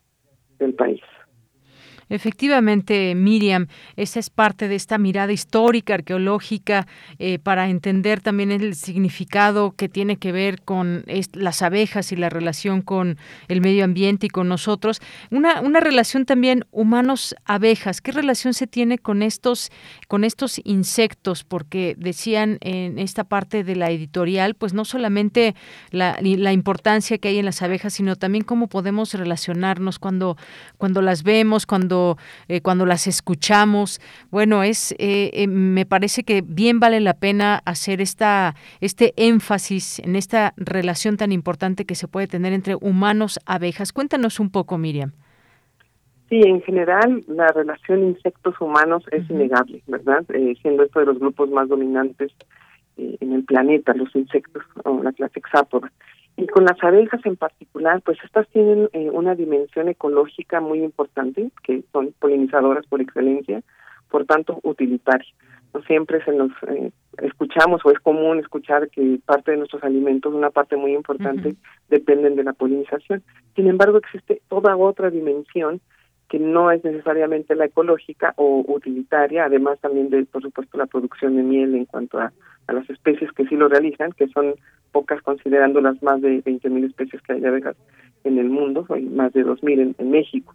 del 0.58 0.74
país. 0.74 1.02
Efectivamente, 2.08 3.14
Miriam, 3.16 3.66
esa 3.96 4.20
es 4.20 4.30
parte 4.30 4.68
de 4.68 4.76
esta 4.76 4.96
mirada 4.96 5.32
histórica, 5.32 5.94
arqueológica, 5.94 6.86
eh, 7.18 7.40
para 7.40 7.68
entender 7.68 8.20
también 8.20 8.52
el 8.52 8.76
significado 8.76 9.72
que 9.72 9.88
tiene 9.88 10.16
que 10.16 10.30
ver 10.30 10.62
con 10.62 11.04
las 11.32 11.62
abejas 11.62 12.12
y 12.12 12.16
la 12.16 12.28
relación 12.28 12.80
con 12.80 13.18
el 13.48 13.60
medio 13.60 13.84
ambiente 13.84 14.26
y 14.26 14.30
con 14.30 14.48
nosotros. 14.48 15.00
Una, 15.32 15.60
una 15.60 15.80
relación 15.80 16.26
también 16.26 16.64
humanos-abejas. 16.70 18.00
¿Qué 18.00 18.12
relación 18.12 18.54
se 18.54 18.68
tiene 18.68 18.98
con 18.98 19.22
estos, 19.22 19.72
con 20.06 20.22
estos 20.22 20.60
insectos? 20.62 21.42
Porque 21.42 21.96
decían 21.98 22.58
en 22.60 23.00
esta 23.00 23.24
parte 23.24 23.64
de 23.64 23.74
la 23.74 23.90
editorial, 23.90 24.54
pues 24.54 24.74
no 24.74 24.84
solamente 24.84 25.56
la, 25.90 26.18
la 26.20 26.52
importancia 26.52 27.18
que 27.18 27.28
hay 27.28 27.38
en 27.38 27.46
las 27.46 27.62
abejas, 27.62 27.94
sino 27.94 28.14
también 28.14 28.44
cómo 28.44 28.68
podemos 28.68 29.12
relacionarnos 29.12 29.98
cuando, 29.98 30.36
cuando 30.78 31.02
las 31.02 31.24
vemos, 31.24 31.66
cuando 31.66 31.95
eh, 32.48 32.60
cuando, 32.60 32.86
las 32.86 33.06
escuchamos. 33.06 34.00
Bueno, 34.30 34.62
es 34.62 34.92
eh, 34.92 35.30
eh, 35.32 35.46
me 35.46 35.86
parece 35.86 36.22
que 36.24 36.42
bien 36.42 36.80
vale 36.80 37.00
la 37.00 37.14
pena 37.14 37.62
hacer 37.64 38.00
esta 38.00 38.54
este 38.80 39.12
énfasis 39.16 39.98
en 40.00 40.16
esta 40.16 40.54
relación 40.56 41.16
tan 41.16 41.32
importante 41.32 41.84
que 41.84 41.94
se 41.94 42.08
puede 42.08 42.26
tener 42.26 42.52
entre 42.52 42.76
humanos 42.76 43.38
abejas. 43.46 43.92
Cuéntanos 43.92 44.40
un 44.40 44.50
poco, 44.50 44.78
Miriam. 44.78 45.12
Sí, 46.28 46.40
en 46.44 46.60
general 46.62 47.24
la 47.28 47.48
relación 47.48 48.02
insectos-humanos 48.02 49.04
es 49.12 49.28
innegable, 49.30 49.82
¿verdad? 49.86 50.24
siendo 50.60 50.82
esto 50.82 51.00
de 51.00 51.06
los 51.06 51.20
grupos 51.20 51.50
más 51.50 51.68
dominantes 51.68 52.32
en 52.96 53.32
el 53.32 53.44
planeta, 53.44 53.94
los 53.94 54.14
insectos 54.16 54.64
o 54.84 55.02
la 55.02 55.12
clase 55.12 55.38
hexápoda. 55.38 55.92
Y 56.36 56.46
con 56.46 56.64
las 56.64 56.82
abejas 56.82 57.24
en 57.24 57.36
particular, 57.36 58.02
pues 58.02 58.18
estas 58.22 58.46
tienen 58.48 58.90
eh, 58.92 59.08
una 59.10 59.34
dimensión 59.34 59.88
ecológica 59.88 60.60
muy 60.60 60.82
importante, 60.82 61.50
que 61.62 61.82
son 61.92 62.12
polinizadoras 62.18 62.86
por 62.86 63.00
excelencia, 63.00 63.62
por 64.10 64.26
tanto 64.26 64.60
utilitaria. 64.62 65.26
No 65.72 65.82
siempre 65.82 66.22
se 66.24 66.32
nos 66.32 66.50
eh, 66.68 66.92
escuchamos 67.22 67.80
o 67.84 67.90
es 67.90 67.98
común 68.00 68.38
escuchar 68.38 68.88
que 68.90 69.18
parte 69.24 69.52
de 69.52 69.56
nuestros 69.56 69.82
alimentos, 69.82 70.34
una 70.34 70.50
parte 70.50 70.76
muy 70.76 70.94
importante, 70.94 71.56
dependen 71.88 72.36
de 72.36 72.44
la 72.44 72.52
polinización. 72.52 73.22
Sin 73.54 73.66
embargo, 73.66 73.98
existe 73.98 74.42
toda 74.48 74.76
otra 74.76 75.10
dimensión 75.10 75.80
que 76.28 76.38
no 76.38 76.70
es 76.70 76.82
necesariamente 76.84 77.54
la 77.54 77.66
ecológica 77.66 78.34
o 78.36 78.64
utilitaria, 78.66 79.44
además 79.44 79.78
también 79.80 80.10
de, 80.10 80.24
por 80.24 80.42
supuesto, 80.42 80.76
la 80.76 80.86
producción 80.86 81.36
de 81.36 81.42
miel 81.42 81.74
en 81.74 81.84
cuanto 81.84 82.18
a, 82.18 82.32
a 82.66 82.72
las 82.72 82.88
especies 82.90 83.30
que 83.32 83.46
sí 83.46 83.56
lo 83.56 83.68
realizan, 83.68 84.12
que 84.12 84.26
son 84.28 84.54
pocas 84.92 85.22
considerando 85.22 85.80
las 85.80 86.02
más 86.02 86.20
de 86.20 86.42
20.000 86.42 86.86
especies 86.86 87.22
que 87.22 87.34
hay 87.34 87.40
de 87.40 87.48
abejas 87.48 87.76
en 88.24 88.38
el 88.38 88.48
mundo, 88.48 88.86
hay 88.90 89.04
más 89.04 89.32
de 89.32 89.44
2.000 89.44 89.80
en, 89.80 89.94
en 89.98 90.10
México. 90.10 90.54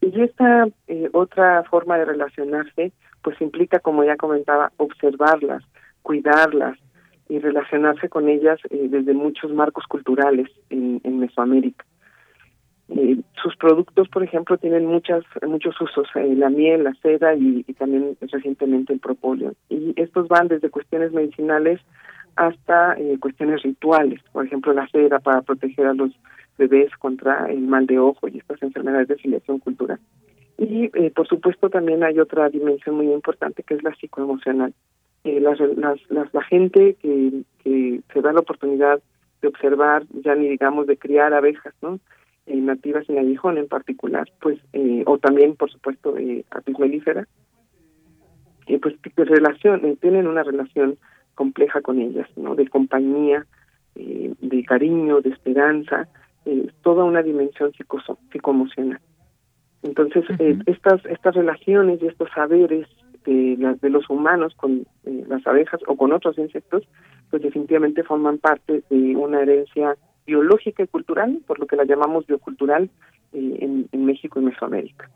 Y 0.00 0.20
esta 0.20 0.68
eh, 0.86 1.08
otra 1.12 1.64
forma 1.64 1.98
de 1.98 2.04
relacionarse, 2.04 2.92
pues 3.22 3.40
implica, 3.40 3.80
como 3.80 4.04
ya 4.04 4.16
comentaba, 4.16 4.72
observarlas, 4.76 5.64
cuidarlas 6.02 6.78
y 7.28 7.40
relacionarse 7.40 8.08
con 8.08 8.28
ellas 8.28 8.58
eh, 8.70 8.86
desde 8.88 9.12
muchos 9.12 9.52
marcos 9.52 9.84
culturales 9.86 10.48
en, 10.70 11.00
en 11.02 11.18
Mesoamérica. 11.18 11.84
Eh, 12.90 13.18
sus 13.42 13.54
productos, 13.56 14.08
por 14.08 14.22
ejemplo, 14.22 14.56
tienen 14.56 14.86
muchas 14.86 15.22
muchos 15.46 15.78
usos, 15.80 16.08
eh, 16.14 16.34
la 16.36 16.48
miel, 16.48 16.84
la 16.84 16.94
seda 17.02 17.34
y, 17.34 17.62
también 17.74 18.16
recientemente 18.20 18.92
el 18.92 19.00
propóleo. 19.00 19.54
Y 19.68 19.92
estos 19.96 20.28
van 20.28 20.48
desde 20.48 20.70
cuestiones 20.70 21.12
medicinales 21.12 21.80
hasta 22.36 22.94
eh, 22.94 23.18
cuestiones 23.20 23.62
rituales, 23.62 24.20
por 24.32 24.46
ejemplo 24.46 24.72
la 24.72 24.86
cera 24.88 25.18
para 25.18 25.42
proteger 25.42 25.86
a 25.86 25.94
los 25.94 26.12
bebés 26.56 26.94
contra 26.96 27.50
el 27.50 27.60
mal 27.60 27.86
de 27.86 27.98
ojo 27.98 28.28
y 28.28 28.38
estas 28.38 28.62
enfermedades 28.62 29.08
de 29.08 29.16
filiación 29.16 29.58
cultural. 29.58 29.98
Y 30.56 30.90
eh, 30.94 31.12
por 31.14 31.26
supuesto 31.26 31.68
también 31.68 32.04
hay 32.04 32.18
otra 32.20 32.48
dimensión 32.48 32.96
muy 32.96 33.12
importante 33.12 33.64
que 33.64 33.74
es 33.74 33.82
la 33.82 33.94
psicoemocional. 33.94 34.72
Eh, 35.24 35.40
las, 35.40 35.58
las, 35.60 35.98
las, 36.10 36.32
la 36.32 36.42
gente 36.44 36.96
que, 37.02 37.42
que 37.62 38.00
se 38.12 38.20
da 38.20 38.32
la 38.32 38.40
oportunidad 38.40 39.00
de 39.42 39.48
observar, 39.48 40.04
ya 40.24 40.34
ni 40.36 40.48
digamos 40.48 40.86
de 40.86 40.96
criar 40.96 41.34
abejas, 41.34 41.74
¿no? 41.82 41.98
Eh, 42.48 42.56
nativas 42.56 43.06
en 43.10 43.18
aguijón 43.18 43.58
en 43.58 43.68
particular, 43.68 44.26
pues, 44.40 44.58
eh, 44.72 45.02
o 45.04 45.18
también 45.18 45.54
por 45.54 45.70
supuesto 45.70 46.16
eh, 46.16 46.46
apis 46.50 46.78
melífera, 46.78 47.28
eh, 48.66 48.78
pues 48.78 48.94
relación, 49.16 49.84
eh, 49.84 49.96
tienen 50.00 50.26
una 50.26 50.42
relación 50.42 50.96
compleja 51.34 51.82
con 51.82 52.00
ellas, 52.00 52.26
¿no? 52.36 52.54
De 52.54 52.66
compañía, 52.66 53.44
eh, 53.96 54.32
de 54.40 54.64
cariño, 54.64 55.20
de 55.20 55.28
esperanza, 55.28 56.08
eh, 56.46 56.68
toda 56.80 57.04
una 57.04 57.22
dimensión 57.22 57.70
psicoso 57.74 58.18
psicoemocional. 58.32 59.00
Entonces, 59.82 60.24
estas 60.64 61.04
estas 61.04 61.34
relaciones 61.34 62.00
y 62.00 62.06
estos 62.06 62.30
saberes 62.34 62.86
de, 63.26 63.56
la, 63.58 63.74
de 63.74 63.90
los 63.90 64.08
humanos 64.08 64.54
con 64.56 64.86
las 65.04 65.46
abejas 65.46 65.80
o 65.86 65.96
con 65.96 66.12
otros 66.12 66.38
insectos, 66.38 66.82
pues 67.30 67.42
definitivamente 67.42 68.04
forman 68.04 68.38
parte 68.38 68.82
de 68.88 69.16
una 69.16 69.42
herencia 69.42 69.98
biológica 70.28 70.82
y 70.82 70.86
cultural, 70.86 71.40
por 71.46 71.58
lo 71.58 71.66
que 71.66 71.76
la 71.76 71.84
llamamos 71.84 72.26
biocultural 72.26 72.90
eh, 73.32 73.58
en, 73.60 73.88
en 73.90 74.04
México 74.04 74.38
y 74.38 74.44
Mesoamérica. 74.44 75.10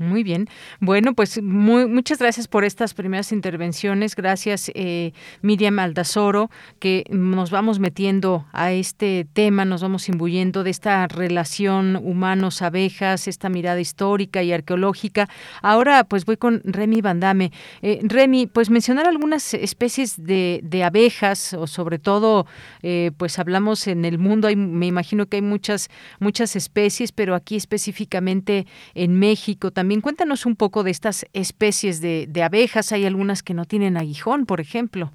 Muy 0.00 0.22
bien. 0.22 0.48
Bueno, 0.80 1.12
pues 1.12 1.42
muchas 1.42 2.20
gracias 2.20 2.48
por 2.48 2.64
estas 2.64 2.94
primeras 2.94 3.32
intervenciones. 3.32 4.16
Gracias, 4.16 4.72
eh, 4.74 5.12
Miriam 5.42 5.78
Aldazoro, 5.78 6.50
que 6.78 7.04
nos 7.10 7.50
vamos 7.50 7.80
metiendo 7.80 8.46
a 8.54 8.72
este 8.72 9.26
tema, 9.30 9.66
nos 9.66 9.82
vamos 9.82 10.08
imbuyendo 10.08 10.64
de 10.64 10.70
esta 10.70 11.06
relación 11.06 11.96
humanos-abejas, 11.96 13.28
esta 13.28 13.50
mirada 13.50 13.78
histórica 13.78 14.42
y 14.42 14.54
arqueológica. 14.54 15.28
Ahora, 15.60 16.04
pues 16.04 16.24
voy 16.24 16.38
con 16.38 16.62
Remy 16.64 17.02
Bandame. 17.02 17.52
Eh, 17.82 18.00
Remy, 18.02 18.46
pues 18.46 18.70
mencionar 18.70 19.06
algunas 19.06 19.52
especies 19.52 20.24
de, 20.24 20.60
de 20.62 20.82
abejas, 20.82 21.52
o 21.52 21.66
sobre 21.66 21.98
todo, 21.98 22.46
eh, 22.82 23.10
pues 23.18 23.38
hablamos 23.38 23.86
en 23.86 24.06
el 24.06 24.16
mundo, 24.16 24.48
hay, 24.48 24.56
me 24.56 24.86
imagino 24.86 25.26
que 25.26 25.36
hay 25.36 25.42
muchas, 25.42 25.90
muchas 26.20 26.56
especies, 26.56 27.12
pero 27.12 27.34
aquí 27.34 27.56
específicamente 27.56 28.66
en 28.94 29.18
México 29.18 29.70
también 29.70 29.89
también 29.90 30.02
cuéntanos 30.02 30.46
un 30.46 30.54
poco 30.54 30.84
de 30.84 30.92
estas 30.92 31.26
especies 31.32 32.00
de, 32.00 32.42
abejas. 32.44 32.92
Hay 32.92 33.06
algunas 33.06 33.42
que 33.42 33.54
no 33.54 33.64
tienen 33.64 33.96
aguijón, 33.96 34.46
por 34.46 34.60
ejemplo. 34.60 35.10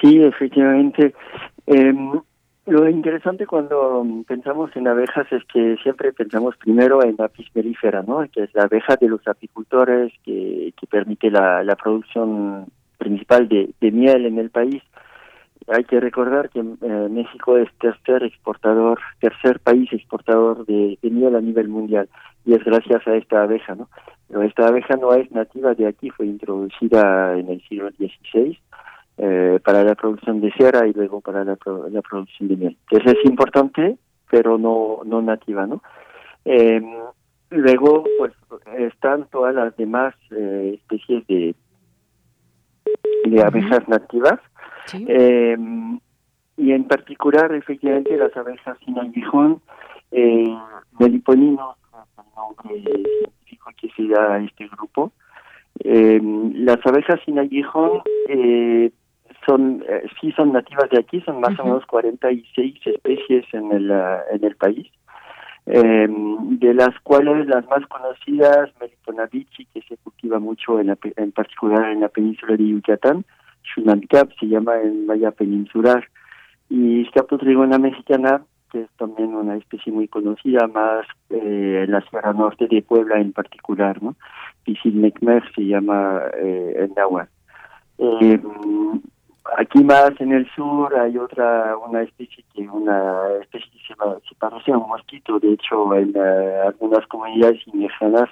Sí, 0.00 0.22
efectivamente. 0.22 1.12
Eh, 1.66 1.92
lo 2.66 2.88
interesante 2.88 3.48
cuando 3.48 4.06
pensamos 4.28 4.70
en 4.76 4.86
abejas 4.86 5.26
es 5.32 5.42
que 5.52 5.76
siempre 5.82 6.12
pensamos 6.12 6.56
primero 6.56 7.02
en 7.02 7.16
apis 7.20 7.48
mellifera, 7.52 8.04
¿no? 8.04 8.24
Que 8.32 8.44
es 8.44 8.54
la 8.54 8.62
abeja 8.62 8.94
de 8.94 9.08
los 9.08 9.26
apicultores 9.26 10.12
que, 10.24 10.72
que 10.80 10.86
permite 10.86 11.32
la, 11.32 11.64
la 11.64 11.74
producción 11.74 12.66
principal 12.96 13.48
de 13.48 13.90
miel 13.90 14.24
en 14.24 14.38
el 14.38 14.50
país 14.50 14.84
hay 15.68 15.84
que 15.84 16.00
recordar 16.00 16.50
que 16.50 16.60
eh, 16.60 17.08
México 17.10 17.56
es 17.56 17.68
tercer 17.78 18.22
exportador, 18.24 18.98
tercer 19.20 19.60
país 19.60 19.92
exportador 19.92 20.64
de, 20.66 20.98
miel 21.02 21.36
a 21.36 21.40
nivel 21.40 21.68
mundial 21.68 22.08
y 22.44 22.54
es 22.54 22.64
gracias 22.64 23.06
a 23.06 23.14
esta 23.16 23.42
abeja, 23.42 23.74
¿no? 23.74 23.88
Pero 24.28 24.42
esta 24.42 24.68
abeja 24.68 24.96
no 24.96 25.12
es 25.12 25.30
nativa 25.30 25.74
de 25.74 25.86
aquí, 25.86 26.10
fue 26.10 26.26
introducida 26.26 27.38
en 27.38 27.48
el 27.48 27.62
siglo 27.68 27.90
XVI 27.90 28.58
eh, 29.18 29.60
para 29.64 29.84
la 29.84 29.94
producción 29.94 30.40
de 30.40 30.52
cera 30.52 30.86
y 30.86 30.92
luego 30.92 31.20
para 31.20 31.44
la, 31.44 31.58
la 31.90 32.02
producción 32.02 32.48
de 32.48 32.56
miel. 32.56 32.76
Eso 32.90 33.10
es 33.10 33.24
importante, 33.24 33.98
pero 34.30 34.56
no 34.56 35.00
no 35.04 35.20
nativa, 35.20 35.66
¿no? 35.66 35.82
Eh, 36.44 36.80
luego, 37.50 38.04
pues 38.18 38.32
están 38.78 39.26
todas 39.30 39.54
las 39.54 39.76
demás 39.76 40.14
eh, 40.30 40.72
especies 40.74 41.26
de 41.26 41.54
de 43.24 43.42
abejas 43.42 43.88
nativas. 43.88 44.40
Sí. 44.86 45.04
Eh, 45.08 45.56
y 46.56 46.72
en 46.72 46.84
particular, 46.84 47.54
efectivamente, 47.54 48.16
las 48.16 48.36
abejas 48.36 48.76
sin 48.84 48.98
aguijón, 48.98 49.62
eh, 50.10 50.54
meliponinos, 50.98 51.76
el 52.68 52.82
nombre 52.82 52.82
científico 52.82 53.70
que 53.80 53.88
se 53.96 54.08
da 54.08 54.34
a 54.34 54.42
este 54.42 54.68
grupo, 54.68 55.12
las 55.82 56.84
abejas 56.84 57.20
sin 57.24 57.38
aguijón 57.38 58.02
eh, 58.28 58.90
son 59.46 59.82
eh, 59.88 60.06
sí 60.20 60.32
son 60.32 60.52
nativas 60.52 60.90
de 60.90 60.98
aquí, 60.98 61.20
son 61.22 61.40
más 61.40 61.58
o 61.58 61.64
menos 61.64 61.86
46 61.86 62.74
especies 62.84 63.44
en 63.52 63.72
el, 63.72 63.90
ah, 63.90 64.22
en 64.30 64.44
el 64.44 64.56
país, 64.56 64.86
em, 65.72 66.58
de 66.58 66.74
las 66.74 66.98
cuales 67.02 67.46
las 67.46 67.66
más 67.68 67.86
conocidas, 67.86 68.70
Melitonavichi, 68.80 69.66
que 69.66 69.82
se 69.82 69.96
cultiva 69.98 70.38
mucho 70.38 70.80
en, 70.80 70.96
en 71.16 71.32
particular 71.32 71.90
en 71.90 72.00
la 72.00 72.08
península 72.08 72.56
de 72.56 72.68
Yucatán, 72.68 73.24
Shunamicap 73.62 74.30
se 74.38 74.46
llama 74.46 74.80
en 74.80 75.06
Maya 75.06 75.30
Peninsular, 75.30 76.04
y 76.68 77.04
Scapotrigona 77.06 77.78
mexicana, 77.78 78.42
que 78.70 78.82
es 78.82 78.90
también 78.96 79.34
una 79.34 79.56
especie 79.56 79.92
muy 79.92 80.06
conocida, 80.06 80.68
más 80.68 81.04
eh, 81.30 81.82
en 81.84 81.90
la 81.90 82.00
Sierra 82.02 82.32
Norte 82.32 82.68
de 82.68 82.82
Puebla 82.82 83.20
en 83.20 83.32
particular, 83.32 84.00
¿no? 84.02 84.14
Pisilmecmer 84.64 85.42
se 85.54 85.62
llama 85.62 86.22
eh, 86.38 86.74
en 86.78 86.94
náhuatl. 86.94 87.30
Eh, 87.98 88.40
aquí 89.56 89.82
más 89.84 90.12
en 90.20 90.32
el 90.32 90.48
sur 90.50 90.94
hay 90.94 91.16
otra, 91.18 91.76
una 91.76 92.02
especie 92.02 92.44
que 92.54 92.68
una 92.68 93.36
especie 93.40 93.70
se, 93.86 93.94
se 93.94 94.34
parece 94.38 94.72
a 94.72 94.78
un 94.78 94.88
mosquito, 94.88 95.38
de 95.38 95.52
hecho 95.52 95.94
en 95.94 96.16
uh, 96.16 96.68
algunas 96.68 97.06
comunidades 97.06 97.60
indígenas 97.66 98.28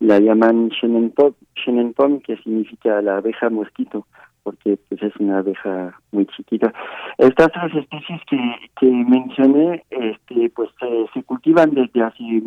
la 0.00 0.18
llaman 0.18 0.70
Shenenpom, 0.70 2.20
que 2.20 2.36
significa 2.38 3.00
la 3.00 3.18
abeja 3.18 3.48
mosquito, 3.48 4.06
porque 4.42 4.76
pues 4.88 5.02
es 5.02 5.16
una 5.16 5.38
abeja 5.38 5.98
muy 6.12 6.26
chiquita. 6.26 6.72
Estas 7.16 7.52
tres 7.52 7.74
especies 7.74 8.20
que, 8.28 8.38
que 8.78 8.86
mencioné, 8.86 9.84
este, 9.90 10.50
pues 10.50 10.70
se 11.14 11.22
cultivan 11.22 11.70
desde 11.70 12.02
hace 12.02 12.42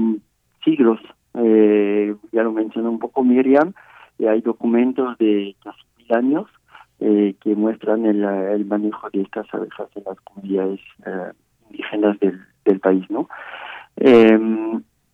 siglos. 0.63 0.99
Eh, 1.35 2.15
ya 2.31 2.43
lo 2.43 2.51
mencionó 2.51 2.89
un 2.91 2.99
poco 2.99 3.23
Miriam, 3.23 3.73
y 4.19 4.25
hay 4.25 4.41
documentos 4.41 5.17
de 5.17 5.55
casi 5.63 5.81
mil 5.97 6.13
años 6.15 6.47
eh, 6.99 7.35
que 7.41 7.55
muestran 7.55 8.05
el, 8.05 8.23
el, 8.23 8.65
manejo 8.65 9.09
de 9.11 9.21
estas 9.21 9.45
abejas 9.53 9.89
en 9.95 10.03
las 10.05 10.19
comunidades 10.21 10.79
eh, 11.05 11.31
indígenas 11.69 12.17
del, 12.19 12.79
país, 12.79 13.05
¿no? 13.09 13.29
Eh, 13.95 14.39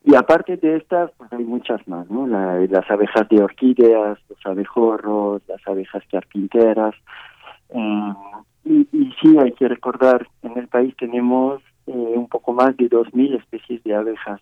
y 0.05 0.15
aparte 0.15 0.57
de 0.57 0.77
estas, 0.77 1.11
pues 1.17 1.31
hay 1.31 1.43
muchas 1.45 1.87
más, 1.87 2.09
¿no? 2.09 2.27
La, 2.27 2.59
las 2.59 2.89
abejas 2.91 3.27
de 3.29 3.41
orquídeas, 3.41 4.19
los 4.29 4.45
abejorros, 4.45 5.41
las 5.47 5.65
abejas 5.65 6.03
carpinteras. 6.11 6.93
Eh, 7.69 8.13
y, 8.65 8.87
y, 8.91 9.13
sí, 9.21 9.37
hay 9.37 9.51
que 9.53 9.67
recordar, 9.67 10.27
en 10.41 10.57
el 10.57 10.67
país 10.67 10.95
tenemos 10.97 11.61
eh, 11.87 11.91
un 11.91 12.27
poco 12.27 12.53
más 12.53 12.75
de 12.77 12.89
2.000 12.89 13.39
especies 13.39 13.83
de 13.83 13.95
abejas. 13.95 14.41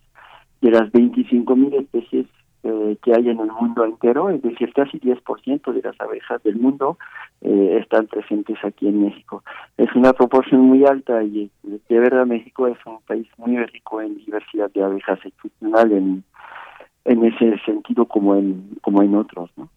De 0.60 0.70
las 0.70 0.90
25.000 0.92 1.80
especies 1.80 2.26
eh, 2.64 2.96
que 3.02 3.12
hay 3.12 3.28
en 3.28 3.40
el 3.40 3.50
mundo 3.50 3.84
entero, 3.84 4.30
es 4.30 4.40
decir, 4.42 4.72
casi 4.72 4.98
10% 5.00 5.72
de 5.72 5.82
las 5.82 6.00
abejas 6.00 6.42
del 6.42 6.56
mundo 6.56 6.96
eh, 7.40 7.78
están 7.80 8.06
presentes 8.06 8.56
aquí 8.64 8.88
en 8.88 9.02
México. 9.02 9.42
Es 9.76 9.92
una 9.94 10.12
proporción 10.12 10.60
muy 10.60 10.84
alta 10.84 11.22
y 11.22 11.50
de 11.62 11.98
verdad 11.98 12.26
México 12.26 12.66
es 12.66 12.78
un 12.86 13.00
país 13.06 13.26
muy 13.36 13.56
rico 13.56 14.00
en 14.00 14.16
diversidad 14.16 14.70
de 14.72 14.84
abejas 14.84 15.18
excepcional 15.24 15.92
en, 15.92 16.24
en 17.04 17.24
ese 17.24 17.58
sentido 17.64 18.06
como 18.06 18.36
en, 18.36 18.78
como 18.80 19.02
en 19.02 19.16
otros, 19.16 19.50
¿no? 19.56 19.68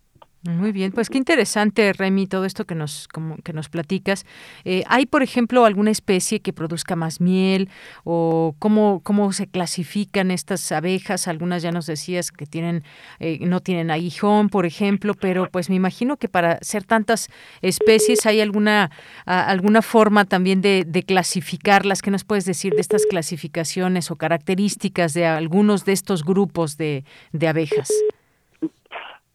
Muy 0.48 0.72
bien, 0.72 0.92
pues 0.92 1.10
qué 1.10 1.18
interesante, 1.18 1.92
Remy, 1.92 2.28
todo 2.28 2.46
esto 2.46 2.66
que 2.66 2.76
nos, 2.76 3.08
como, 3.08 3.38
que 3.38 3.52
nos 3.52 3.68
platicas. 3.68 4.28
Eh, 4.64 4.84
¿Hay, 4.86 5.08
por 5.08 5.24
ejemplo, 5.24 5.66
alguna 5.66 5.90
especie 5.90 6.40
que 6.40 6.54
produzca 6.54 6.96
más 6.96 7.20
miel 7.20 7.68
o 8.04 8.56
cómo, 8.60 9.02
cómo 9.04 9.34
se 9.34 9.48
clasifican 9.48 10.30
estas 10.30 10.72
abejas? 10.72 11.28
Algunas 11.28 11.64
ya 11.64 11.72
nos 11.72 11.88
decías 11.88 12.32
que 12.32 12.46
tienen, 12.46 12.84
eh, 13.20 13.40
no 13.42 13.60
tienen 13.60 13.90
aguijón, 13.90 14.50
por 14.50 14.68
ejemplo, 14.68 15.16
pero 15.16 15.50
pues 15.50 15.72
me 15.72 15.78
imagino 15.78 16.18
que 16.18 16.30
para 16.30 16.60
ser 16.62 16.84
tantas 16.84 17.30
especies 17.64 18.28
hay 18.28 18.40
alguna, 18.40 18.92
alguna 19.26 19.82
forma 19.82 20.26
también 20.26 20.62
de, 20.62 20.84
de 20.86 21.02
clasificarlas. 21.02 22.04
¿Qué 22.04 22.12
nos 22.12 22.24
puedes 22.24 22.46
decir 22.46 22.76
de 22.76 22.82
estas 22.82 23.08
clasificaciones 23.08 24.12
o 24.12 24.16
características 24.16 25.16
de 25.16 25.26
algunos 25.26 25.86
de 25.86 25.94
estos 25.94 26.24
grupos 26.24 26.78
de, 26.78 27.04
de 27.32 27.48
abejas? 27.48 27.90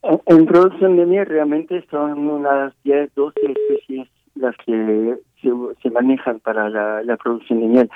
En 0.02 0.46
producción 0.46 0.96
de 0.96 1.06
miel 1.06 1.26
realmente 1.26 1.84
son 1.90 2.28
unas 2.28 2.72
10, 2.84 3.14
12 3.14 3.40
especies 3.52 4.08
las 4.34 4.56
que 4.64 5.18
se, 5.42 5.50
se 5.82 5.90
manejan 5.90 6.40
para 6.40 6.68
la, 6.68 7.16
producción 7.16 7.60
de 7.60 7.66
miel. 7.66 7.90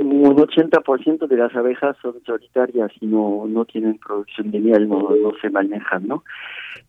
Un 0.00 0.36
80% 0.36 1.26
de 1.26 1.36
las 1.36 1.54
abejas 1.54 1.96
son 2.02 2.14
solitarias 2.24 2.90
y 3.00 3.06
no, 3.06 3.44
no 3.46 3.64
tienen 3.64 3.98
producción 3.98 4.50
de 4.50 4.60
miel, 4.60 4.88
no, 4.88 4.98
no 4.98 5.32
se 5.40 5.48
manejan, 5.48 6.06
¿no? 6.06 6.24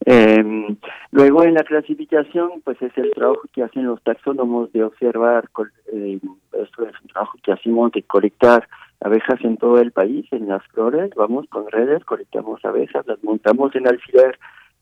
Eh, 0.05 0.75
luego 1.11 1.43
en 1.43 1.53
la 1.53 1.63
clasificación, 1.63 2.61
pues 2.63 2.81
es 2.81 2.95
el 2.97 3.11
trabajo 3.11 3.43
que 3.53 3.63
hacen 3.63 3.85
los 3.85 4.01
taxónomos 4.03 4.71
de 4.73 4.83
observar, 4.83 5.49
eh, 5.93 6.19
esto 6.53 6.85
es 6.85 7.01
un 7.01 7.07
trabajo 7.07 7.37
que 7.43 7.51
hacemos 7.51 7.91
de 7.91 8.03
colectar 8.03 8.67
abejas 8.99 9.39
en 9.43 9.57
todo 9.57 9.79
el 9.79 9.91
país, 9.91 10.25
en 10.31 10.47
las 10.47 10.65
flores, 10.67 11.11
vamos 11.15 11.45
con 11.49 11.69
redes, 11.71 12.03
colectamos 12.03 12.63
abejas, 12.65 13.05
las 13.07 13.23
montamos 13.23 13.75
en 13.75 13.87
alfiler, 13.87 14.37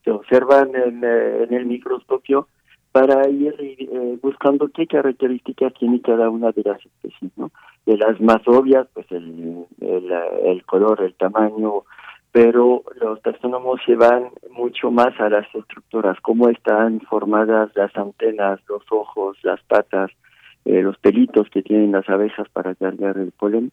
se 0.06 0.12
observan 0.12 0.70
en, 0.76 1.04
en 1.04 1.54
el 1.54 1.66
microscopio 1.66 2.48
para 2.94 3.28
ir 3.28 3.54
eh, 3.60 4.18
buscando 4.22 4.70
qué 4.70 4.88
características 4.88 5.74
tiene 5.74 6.00
cada 6.00 6.30
una 6.30 6.54
de 6.54 6.62
las 6.64 6.78
especies, 6.78 7.32
¿no? 7.36 7.52
De 7.86 7.98
las 7.98 8.22
más 8.22 8.48
obvias, 8.48 8.88
pues 8.94 9.06
el, 9.12 9.66
el, 9.82 10.12
el 10.46 10.66
color, 10.66 11.02
el 11.02 11.14
tamaño, 11.16 11.84
pero 12.32 12.84
los 13.02 13.22
taxónomos 13.22 13.82
se 13.86 13.96
van 13.96 14.30
mucho 14.52 14.92
más 14.92 15.20
a 15.20 15.30
las 15.30 15.46
estructuras, 15.54 16.20
cómo 16.22 16.48
están 16.48 17.02
formadas 17.02 17.72
las 17.76 17.96
antenas, 17.98 18.62
los 18.70 18.84
ojos, 18.90 19.38
las 19.44 19.62
patas, 19.64 20.12
eh, 20.64 20.82
los 20.82 20.98
pelitos 20.98 21.50
que 21.50 21.64
tienen 21.64 21.92
las 21.92 22.08
abejas 22.10 22.48
para 22.50 22.76
cargar 22.76 23.18
el 23.18 23.32
polen. 23.32 23.72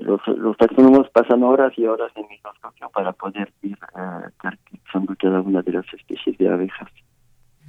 Los, 0.00 0.20
los 0.26 0.56
taxónomos 0.56 1.08
pasan 1.10 1.42
horas 1.42 1.72
y 1.76 1.86
horas 1.86 2.10
en 2.16 2.26
microscopio 2.28 2.90
para 2.90 3.12
poder 3.12 3.52
ir 3.62 3.78
caracterizando 4.38 5.14
cada 5.18 5.40
una 5.40 5.62
de 5.62 5.72
las 5.72 5.86
especies 5.92 6.36
de 6.38 6.48
abejas. 6.48 6.88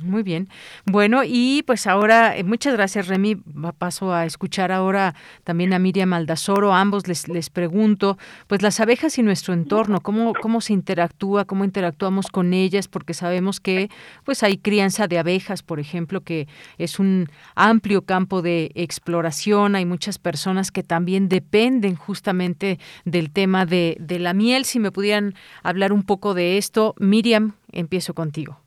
Muy 0.04 0.24
bien. 0.24 0.50
Bueno, 0.86 1.22
y 1.26 1.64
pues 1.64 1.88
ahora, 1.88 2.36
eh, 2.36 2.44
muchas 2.44 2.74
gracias, 2.74 3.08
Remy. 3.08 3.36
Paso 3.78 4.14
a 4.14 4.26
escuchar 4.26 4.72
ahora 4.72 5.16
también 5.44 5.74
a 5.74 5.80
Miriam 5.80 6.14
Aldazoro. 6.14 6.74
Ambos 6.74 7.08
les, 7.08 7.28
les 7.28 7.50
pregunto, 7.50 8.18
pues 8.48 8.62
las 8.62 8.80
abejas 8.80 9.18
y 9.18 9.24
nuestro 9.24 9.54
entorno, 9.54 10.02
¿cómo, 10.02 10.34
cómo 10.34 10.62
se 10.62 10.74
interactúa, 10.74 11.46
cómo 11.46 11.64
interactuamos 11.64 12.28
con 12.28 12.54
ellas, 12.54 12.88
porque 12.88 13.14
sabemos 13.14 13.60
que 13.60 13.90
pues 14.24 14.44
hay 14.44 14.58
crianza 14.58 15.08
de 15.08 15.20
abejas, 15.20 15.64
por 15.64 15.80
ejemplo, 15.80 16.22
que 16.22 16.48
es 16.78 17.00
un 17.00 17.30
amplio 17.56 18.04
campo 18.04 18.42
de 18.42 18.72
exploración. 18.76 19.76
Hay 19.76 19.86
muchas 19.86 20.18
personas 20.18 20.72
que 20.72 20.84
también 20.84 21.30
dependen 21.30 21.96
justamente 21.96 22.80
del 23.06 23.32
tema 23.32 23.66
de, 23.66 23.98
de 24.00 24.20
la 24.20 24.34
miel. 24.34 24.66
Si 24.66 24.80
me 24.80 24.92
pudieran 24.92 25.36
hablar 25.64 25.94
un 25.94 26.04
poco 26.04 26.34
de 26.34 26.58
esto, 26.58 26.96
Miriam, 26.98 27.54
empiezo 27.72 28.14
contigo. 28.14 28.60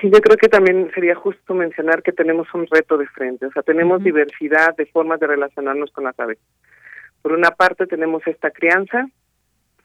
Sí, 0.00 0.08
yo 0.10 0.20
creo 0.20 0.36
que 0.36 0.48
también 0.48 0.90
sería 0.94 1.14
justo 1.14 1.54
mencionar 1.54 2.02
que 2.02 2.12
tenemos 2.12 2.46
un 2.54 2.66
reto 2.66 2.96
de 2.96 3.06
frente, 3.08 3.46
o 3.46 3.52
sea, 3.52 3.62
tenemos 3.62 3.98
uh 3.98 4.00
-huh. 4.00 4.04
diversidad 4.04 4.76
de 4.76 4.86
formas 4.86 5.18
de 5.18 5.26
relacionarnos 5.26 5.90
con 5.90 6.04
las 6.04 6.18
aves. 6.20 6.38
Por 7.22 7.32
una 7.32 7.50
parte 7.50 7.86
tenemos 7.86 8.24
esta 8.26 8.50
crianza 8.50 9.08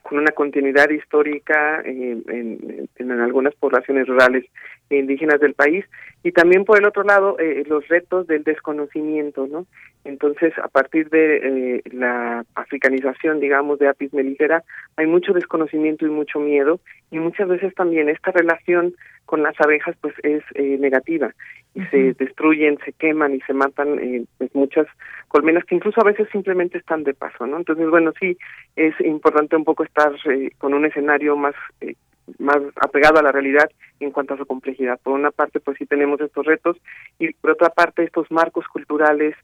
con 0.03 0.19
una 0.19 0.31
continuidad 0.31 0.89
histórica 0.91 1.81
en, 1.83 2.23
en, 2.27 2.89
en 2.97 3.11
algunas 3.11 3.55
poblaciones 3.55 4.07
rurales 4.07 4.45
indígenas 4.89 5.39
del 5.39 5.53
país 5.53 5.85
y 6.23 6.31
también 6.31 6.65
por 6.65 6.77
el 6.77 6.85
otro 6.85 7.03
lado 7.03 7.37
eh, 7.39 7.63
los 7.67 7.87
retos 7.87 8.27
del 8.27 8.43
desconocimiento, 8.43 9.47
¿no? 9.47 9.65
Entonces, 10.03 10.53
a 10.59 10.67
partir 10.67 11.09
de 11.09 11.37
eh, 11.77 11.81
la 11.91 12.45
africanización, 12.53 13.39
digamos, 13.39 13.79
de 13.79 13.87
Apis 13.87 14.13
mellifera, 14.13 14.63
hay 14.97 15.07
mucho 15.07 15.33
desconocimiento 15.33 16.05
y 16.05 16.09
mucho 16.09 16.39
miedo 16.39 16.79
y 17.09 17.19
muchas 17.19 17.47
veces 17.47 17.73
también 17.73 18.09
esta 18.09 18.31
relación 18.31 18.93
con 19.25 19.41
las 19.41 19.59
abejas 19.59 19.95
pues 20.01 20.13
es 20.23 20.43
eh, 20.53 20.77
negativa 20.79 21.33
y 21.73 21.81
uh 21.81 21.83
-huh. 21.83 21.89
se 21.89 22.23
destruyen, 22.23 22.77
se 22.85 22.93
queman 22.93 23.35
y 23.35 23.41
se 23.41 23.53
matan 23.53 23.99
eh, 23.99 24.25
pues 24.37 24.53
muchas 24.53 24.87
colmenas 25.27 25.65
que 25.65 25.75
incluso 25.75 25.99
a 26.01 26.05
veces 26.05 26.27
simplemente 26.31 26.77
están 26.77 27.03
de 27.03 27.13
paso, 27.13 27.45
¿no? 27.45 27.57
Entonces, 27.57 27.89
bueno, 27.89 28.13
sí 28.19 28.37
es 28.75 28.93
importante 29.01 29.55
un 29.55 29.65
poco 29.65 29.83
estar 29.83 30.13
eh, 30.29 30.51
con 30.57 30.73
un 30.73 30.85
escenario 30.85 31.35
más 31.35 31.55
eh, 31.81 31.95
más 32.39 32.57
apegado 32.75 33.19
a 33.19 33.23
la 33.23 33.31
realidad 33.31 33.69
en 33.99 34.11
cuanto 34.11 34.33
a 34.33 34.37
su 34.37 34.45
complejidad. 34.45 34.99
Por 35.01 35.13
una 35.13 35.31
parte, 35.31 35.59
pues 35.59 35.77
sí 35.77 35.85
tenemos 35.85 36.19
estos 36.21 36.45
retos 36.45 36.77
y 37.19 37.33
por 37.33 37.51
otra 37.51 37.69
parte 37.69 38.03
estos 38.03 38.29
marcos 38.31 38.67
culturales 38.67 39.35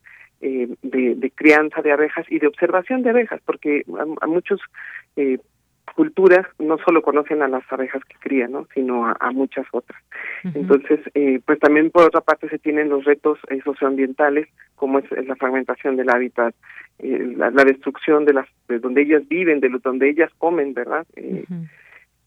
eh, 0.42 0.68
de, 0.82 1.16
de, 1.16 1.32
crianza 1.32 1.82
de 1.82 1.92
abejas 1.92 2.26
y 2.30 2.40
de 2.40 2.48
observación 2.48 3.04
de 3.04 3.12
abejas, 3.12 3.40
porque 3.46 3.84
a, 3.98 4.26
a 4.26 4.28
muchos 4.28 4.60
eh, 5.16 5.38
culturas 5.96 6.48
no 6.58 6.78
solo 6.80 7.02
conocen 7.02 7.42
a 7.42 7.48
las 7.48 7.64
abejas 7.72 8.04
que 8.06 8.16
crían, 8.20 8.52
¿no? 8.52 8.68
sino 8.74 9.06
a, 9.06 9.16
a 9.20 9.32
muchas 9.32 9.66
otras. 9.72 10.02
Uh 10.44 10.48
-huh. 10.48 10.56
Entonces, 10.56 11.00
eh, 11.14 11.40
pues 11.46 11.60
también 11.60 11.92
por 11.92 12.06
otra 12.06 12.22
parte 12.22 12.50
se 12.50 12.60
tienen 12.60 12.90
los 12.90 13.04
retos 13.06 13.38
eh, 13.50 13.60
socioambientales, 13.64 14.48
como 14.76 15.00
es, 15.00 15.12
es, 15.12 15.28
la 15.28 15.36
fragmentación 15.36 15.96
del 15.98 16.10
hábitat, 16.10 16.56
eh, 17.00 17.34
la, 17.38 17.52
la, 17.52 17.64
destrucción 17.64 18.26
de 18.26 18.34
las 18.34 18.48
de 18.68 18.80
donde 18.80 19.02
ellas 19.02 19.28
viven, 19.28 19.60
de 19.60 19.70
lo, 19.70 19.80
donde 19.80 20.10
ellas 20.10 20.32
comen, 20.38 20.74
¿verdad? 20.74 21.06
Uh 21.16 21.22
-huh 21.22 21.70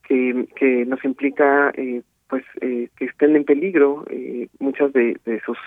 que, 0.06 0.47
que 0.56 0.85
nos 0.86 1.05
implica 1.05 1.70
eh, 1.76 2.02
pues 2.28 2.44
eh, 2.60 2.89
que 2.97 3.05
estén 3.06 3.36
en 3.36 3.44
peligro 3.44 4.05
muchas 4.59 4.93
de, 4.93 5.18
de 5.24 5.40
sus 5.40 5.59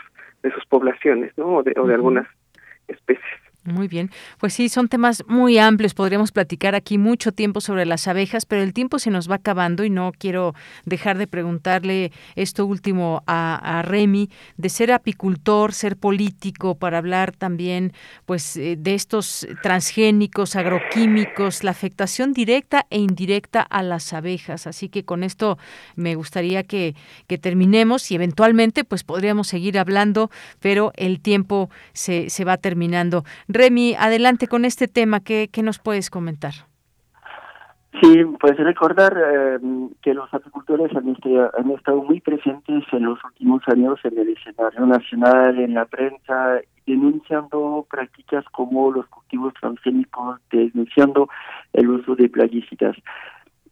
de 0.43 0.51
sus 0.51 0.65
poblaciones, 0.65 1.31
¿no? 1.37 1.57
O 1.57 1.63
de, 1.63 1.73
o 1.77 1.87
de 1.87 1.95
algunas 1.95 2.27
especies. 2.87 3.46
Muy 3.67 3.89
bien, 3.89 4.11
pues 4.39 4.53
sí, 4.53 4.69
son 4.69 4.87
temas 4.87 5.25
muy 5.27 5.57
amplios. 5.57 5.93
Podríamos 5.93 6.31
platicar 6.31 6.73
aquí 6.73 6.97
mucho 6.97 7.33
tiempo 7.33 7.59
sobre 7.59 7.85
las 7.85 8.07
abejas, 8.07 8.45
pero 8.45 8.61
el 8.63 8.71
tiempo 8.71 8.97
se 8.97 9.11
nos 9.11 9.29
va 9.29 9.35
acabando 9.35 9.83
y 9.83 9.89
no 9.89 10.13
quiero 10.17 10.55
dejar 10.85 11.17
de 11.17 11.27
preguntarle 11.27 12.13
esto 12.37 12.65
último 12.65 13.23
a, 13.27 13.79
a 13.79 13.81
Remy, 13.81 14.29
de 14.55 14.69
ser 14.69 14.93
apicultor, 14.93 15.73
ser 15.73 15.97
político, 15.97 16.75
para 16.75 16.99
hablar 16.99 17.33
también 17.33 17.91
pues 18.25 18.55
eh, 18.55 18.77
de 18.79 18.93
estos 18.93 19.45
transgénicos, 19.61 20.55
agroquímicos, 20.55 21.65
la 21.65 21.71
afectación 21.71 22.31
directa 22.31 22.85
e 22.89 22.99
indirecta 22.99 23.61
a 23.61 23.83
las 23.83 24.13
abejas. 24.13 24.65
Así 24.65 24.87
que 24.87 25.03
con 25.03 25.25
esto 25.25 25.57
me 25.97 26.15
gustaría 26.15 26.63
que, 26.63 26.95
que 27.27 27.37
terminemos 27.37 28.11
y 28.11 28.15
eventualmente 28.15 28.85
pues 28.85 29.03
podríamos 29.03 29.49
seguir 29.49 29.77
hablando, 29.77 30.31
pero 30.61 30.93
el 30.95 31.19
tiempo 31.19 31.69
se, 31.91 32.29
se 32.29 32.45
va 32.45 32.55
terminando. 32.55 33.25
Remy, 33.57 33.95
adelante 33.95 34.47
con 34.47 34.65
este 34.65 34.87
tema, 34.87 35.19
¿qué, 35.19 35.49
qué 35.51 35.63
nos 35.63 35.79
puedes 35.79 36.09
comentar? 36.09 36.53
Sí, 38.01 38.23
pues 38.39 38.55
recordar 38.57 39.17
eh, 39.17 39.59
que 40.03 40.13
los 40.13 40.31
apicultores 40.31 40.95
han, 40.95 41.17
han, 41.57 41.71
estado 41.71 42.03
muy 42.03 42.21
presentes 42.21 42.83
en 42.91 43.03
los 43.03 43.17
últimos 43.23 43.63
años 43.67 43.99
en 44.03 44.19
el 44.19 44.29
escenario 44.29 44.85
nacional, 44.85 45.57
en 45.57 45.73
la 45.73 45.85
prensa, 45.85 46.61
denunciando 46.85 47.87
prácticas 47.89 48.45
como 48.51 48.91
los 48.91 49.07
cultivos 49.07 49.53
transgénicos, 49.59 50.39
denunciando 50.51 51.27
el 51.73 51.89
uso 51.89 52.15
de 52.15 52.29
plaguicidas. 52.29 52.95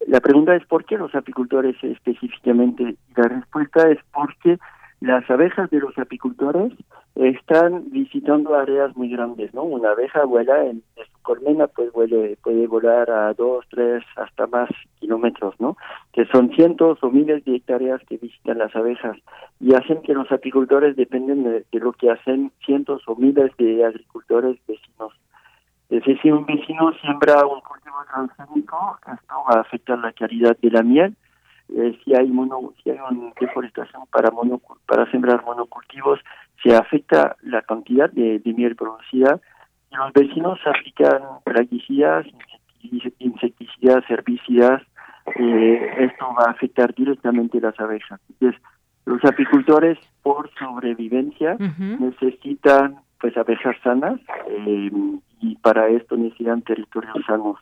La 0.08 0.20
pregunta 0.20 0.56
es 0.56 0.66
por 0.66 0.84
qué 0.84 0.98
los 0.98 1.14
apicultores 1.14 1.76
específicamente. 1.82 2.96
La 3.14 3.28
respuesta 3.28 3.88
es 3.88 3.98
porque 4.12 4.58
las 5.00 5.28
abejas 5.30 5.70
de 5.70 5.80
los 5.80 5.96
apicultores 5.98 6.72
están 7.14 7.90
visitando 7.90 8.54
áreas 8.54 8.96
muy 8.96 9.10
grandes, 9.10 9.52
¿no? 9.54 9.62
Una 9.62 9.90
abeja 9.90 10.24
vuela 10.24 10.64
en, 10.64 10.82
su 10.96 11.22
colmena, 11.22 11.66
pues 11.66 11.92
vuele, 11.92 12.36
puede 12.42 12.66
volar 12.66 13.10
a 13.10 13.32
dos, 13.34 13.64
tres, 13.70 14.04
hasta 14.16 14.46
más 14.46 14.68
kilómetros, 15.00 15.54
¿no? 15.58 15.76
Que 16.12 16.26
son 16.26 16.50
cientos 16.54 17.02
o 17.02 17.10
miles 17.10 17.44
de 17.44 17.56
hectáreas 17.56 18.02
que 18.08 18.18
visitan 18.18 18.58
las 18.58 18.74
abejas 18.76 19.16
y 19.60 19.74
hacen 19.74 20.02
que 20.02 20.14
los 20.14 20.30
apicultores 20.30 20.96
dependen 20.96 21.44
de, 21.44 21.64
lo 21.80 21.92
que 21.92 22.10
hacen 22.10 22.52
cientos 22.64 23.02
o 23.06 23.16
miles 23.16 23.50
de 23.56 23.84
agricultores 23.84 24.58
vecinos. 24.66 25.12
Es 25.88 26.00
decir, 26.00 26.18
si 26.20 26.30
un 26.30 26.44
vecino 26.44 26.92
siembra 27.00 27.46
un 27.46 27.60
cultivo 27.60 27.96
transgénico, 28.12 28.98
esto 29.06 29.34
va 29.48 29.58
a 29.58 29.60
afectar 29.60 29.98
la 29.98 30.12
calidad 30.12 30.56
de 30.58 30.70
la 30.70 30.82
miel, 30.82 31.16
eh, 31.68 31.98
si 32.04 32.14
hay 32.14 32.28
mono, 32.28 32.72
si 32.82 32.90
hay 32.90 32.98
una 32.98 33.32
deforestación 33.40 34.04
para 34.10 34.30
mono, 34.30 34.60
para 34.86 35.10
sembrar 35.10 35.44
monocultivos, 35.44 36.20
se 36.62 36.74
afecta 36.74 37.36
la 37.42 37.62
cantidad 37.62 38.10
de, 38.10 38.40
miel 38.56 38.76
producida 38.76 39.40
y 39.90 39.96
los 39.96 40.12
vecinos 40.12 40.58
aplican 40.64 41.22
plaguicidas, 41.44 42.26
insecticidas, 43.18 44.04
herbicidas, 44.08 44.82
eh, 45.38 45.94
esto 45.98 46.26
va 46.38 46.44
a 46.46 46.52
afectar 46.52 46.94
directamente 46.94 47.60
las 47.60 47.78
abejas. 47.80 48.20
Entonces, 48.30 48.60
los 49.04 49.24
apicultores 49.24 49.98
por 50.22 50.50
sobrevivencia 50.58 51.56
necesitan 51.58 52.96
pues 53.20 53.36
abejas 53.36 53.76
sanas 53.82 54.20
eh, 54.48 54.90
y 55.40 55.56
para 55.56 55.88
esto 55.88 56.16
necesitan 56.16 56.62
territorios 56.62 57.16
sanos. 57.26 57.58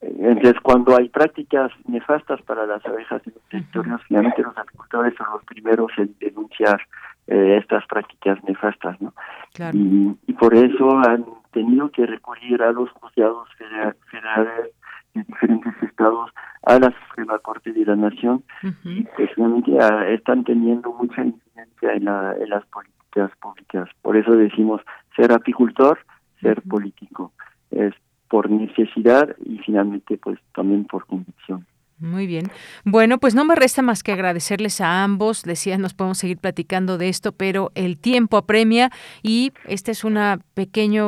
Entonces, 0.00 0.60
cuando 0.62 0.96
hay 0.96 1.08
prácticas 1.08 1.70
nefastas 1.86 2.40
para 2.42 2.66
las 2.66 2.84
abejas 2.86 3.22
en 3.26 3.34
los 3.34 3.42
territorios, 3.48 4.00
finalmente 4.08 4.42
los 4.42 4.56
agricultores 4.56 5.14
son 5.16 5.26
los 5.32 5.44
primeros 5.44 5.90
en 5.98 6.14
denunciar 6.18 6.80
eh, 7.26 7.58
estas 7.60 7.86
prácticas 7.86 8.42
nefastas, 8.44 9.00
¿no? 9.00 9.12
Y, 9.72 10.32
por 10.34 10.54
eso 10.54 10.98
han 10.98 11.24
tenido 11.52 11.90
que 11.90 12.06
recurrir 12.06 12.62
a 12.62 12.72
los 12.72 12.90
juzgados 12.90 13.48
federales 13.56 14.70
de 15.14 15.22
diferentes 15.22 15.72
estados, 15.82 16.30
a 16.64 16.78
la 16.78 16.92
Suprema 17.08 17.38
Corte 17.38 17.72
de 17.72 17.84
la 17.84 17.96
Nación, 17.96 18.42
y 18.82 19.04
pues 19.16 19.30
finalmente 19.34 19.78
ah, 19.80 20.08
están 20.08 20.44
teniendo 20.44 20.92
mucha 20.92 21.24
incidencia 21.24 21.92
en, 21.92 22.04
la, 22.04 22.34
en 22.38 22.50
las 22.50 22.64
políticas 22.66 23.30
públicas. 23.40 23.88
Por 24.02 24.16
eso 24.16 24.32
decimos 24.32 24.80
ser 25.16 25.32
apicultor, 25.32 25.98
ser 26.40 26.60
político. 26.62 27.32
Es 27.70 27.94
por 28.28 28.50
necesidad 28.50 29.34
y 29.44 29.58
finalmente 29.58 30.18
pues 30.18 30.38
también 30.54 30.84
por 30.84 31.06
convicción. 31.06 31.66
Muy 32.00 32.26
bien. 32.26 32.50
Bueno, 32.84 33.18
pues 33.18 33.36
no 33.36 33.44
me 33.44 33.54
resta 33.54 33.80
más 33.80 34.02
que 34.02 34.12
agradecerles 34.12 34.80
a 34.80 35.04
ambos. 35.04 35.42
Decía, 35.44 35.78
nos 35.78 35.94
podemos 35.94 36.18
seguir 36.18 36.38
platicando 36.38 36.98
de 36.98 37.08
esto, 37.08 37.32
pero 37.32 37.70
el 37.76 37.98
tiempo 37.98 38.36
apremia 38.36 38.90
y 39.22 39.52
esta 39.64 39.92
es 39.92 40.02
una 40.02 40.40
pequeña 40.54 41.04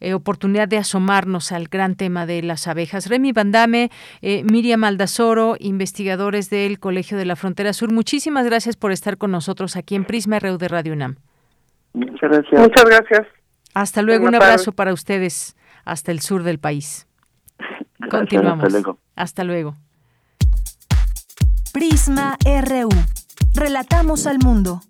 eh, 0.00 0.12
oportunidad 0.12 0.66
de 0.66 0.78
asomarnos 0.78 1.52
al 1.52 1.68
gran 1.68 1.94
tema 1.94 2.26
de 2.26 2.42
las 2.42 2.66
abejas. 2.66 3.08
Remy 3.08 3.32
Bandame, 3.32 3.90
eh, 4.22 4.42
Miriam 4.44 4.82
Aldazoro, 4.82 5.56
investigadores 5.60 6.50
del 6.50 6.80
Colegio 6.80 7.16
de 7.16 7.26
la 7.26 7.36
Frontera 7.36 7.72
Sur, 7.72 7.92
muchísimas 7.92 8.44
gracias 8.44 8.76
por 8.76 8.90
estar 8.90 9.16
con 9.16 9.30
nosotros 9.30 9.76
aquí 9.76 9.94
en 9.94 10.04
Prisma 10.04 10.40
RU 10.40 10.58
de 10.58 10.68
Radio 10.68 10.94
UNAM. 10.94 11.16
Muchas 11.92 12.30
gracias. 12.30 12.60
Muchas 12.60 12.84
gracias. 12.84 13.28
Hasta 13.72 14.02
luego, 14.02 14.26
un 14.26 14.34
abrazo 14.34 14.72
para 14.72 14.92
ustedes 14.92 15.56
hasta 15.84 16.12
el 16.12 16.20
sur 16.20 16.42
del 16.42 16.58
país. 16.58 17.06
Continuamos. 18.10 18.72
Hasta 19.16 19.44
luego. 19.44 19.76
Prisma 21.72 22.36
RU. 22.44 22.88
Relatamos 23.54 24.26
al 24.26 24.38
mundo. 24.38 24.80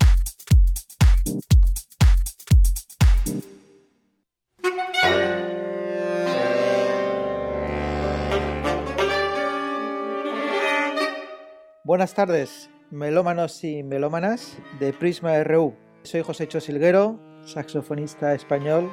Buenas 11.84 12.14
tardes, 12.14 12.70
melómanos 12.90 13.62
y 13.62 13.82
melómanas 13.82 14.56
de 14.80 14.94
Prisma 14.94 15.44
RU. 15.44 15.74
Soy 16.02 16.22
José 16.22 16.48
Chosilguero, 16.48 17.20
saxofonista 17.44 18.34
español 18.34 18.90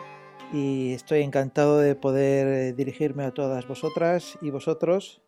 y 0.54 0.94
estoy 0.94 1.22
encantado 1.22 1.80
de 1.80 1.96
poder 1.96 2.48
eh, 2.48 2.74
dirigirme 2.74 3.24
a 3.24 3.32
todas 3.32 3.68
vosotras 3.68 4.38
y 4.42 4.50
vosotros, 4.50 5.22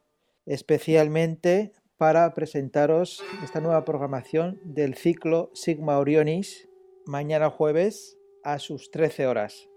especialmente 0.45 1.71
para 1.97 2.33
presentaros 2.33 3.23
esta 3.43 3.61
nueva 3.61 3.85
programación 3.85 4.59
del 4.63 4.95
ciclo 4.95 5.51
Sigma 5.53 5.97
Orionis 5.97 6.67
mañana 7.05 7.49
jueves 7.49 8.17
a 8.43 8.59
sus 8.59 8.91
13 8.91 9.27
horas. 9.27 9.69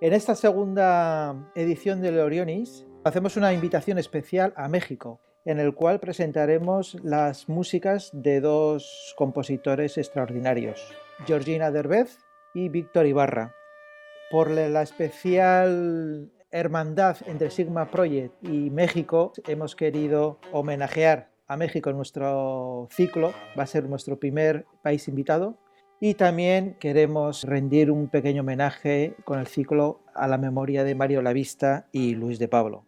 En 0.00 0.12
esta 0.12 0.34
segunda 0.34 1.50
edición 1.54 2.02
del 2.02 2.18
Orionis 2.18 2.86
hacemos 3.04 3.36
una 3.36 3.52
invitación 3.52 3.98
especial 3.98 4.52
a 4.56 4.68
México, 4.68 5.20
en 5.44 5.58
el 5.60 5.74
cual 5.74 6.00
presentaremos 6.00 6.96
las 7.02 7.48
músicas 7.48 8.10
de 8.12 8.40
dos 8.40 9.14
compositores 9.16 9.96
extraordinarios, 9.96 10.94
Georgina 11.26 11.70
Derbez 11.70 12.18
y 12.54 12.68
Víctor 12.68 13.06
Ibarra 13.06 13.54
por 14.32 14.50
la 14.50 14.80
especial 14.80 16.32
hermandad 16.50 17.18
entre 17.26 17.50
Sigma 17.50 17.90
Project 17.90 18.32
y 18.42 18.70
México, 18.70 19.34
hemos 19.46 19.76
querido 19.76 20.40
homenajear 20.52 21.30
a 21.46 21.58
México 21.58 21.90
en 21.90 21.96
nuestro 21.96 22.88
ciclo, 22.90 23.34
va 23.58 23.64
a 23.64 23.66
ser 23.66 23.86
nuestro 23.90 24.18
primer 24.18 24.64
país 24.82 25.06
invitado, 25.06 25.58
y 26.00 26.14
también 26.14 26.78
queremos 26.80 27.44
rendir 27.44 27.90
un 27.90 28.08
pequeño 28.08 28.40
homenaje 28.40 29.16
con 29.24 29.38
el 29.38 29.48
ciclo 29.48 30.00
a 30.14 30.26
la 30.26 30.38
memoria 30.38 30.82
de 30.82 30.94
Mario 30.94 31.20
Lavista 31.20 31.88
y 31.92 32.14
Luis 32.14 32.38
de 32.38 32.48
Pablo. 32.48 32.86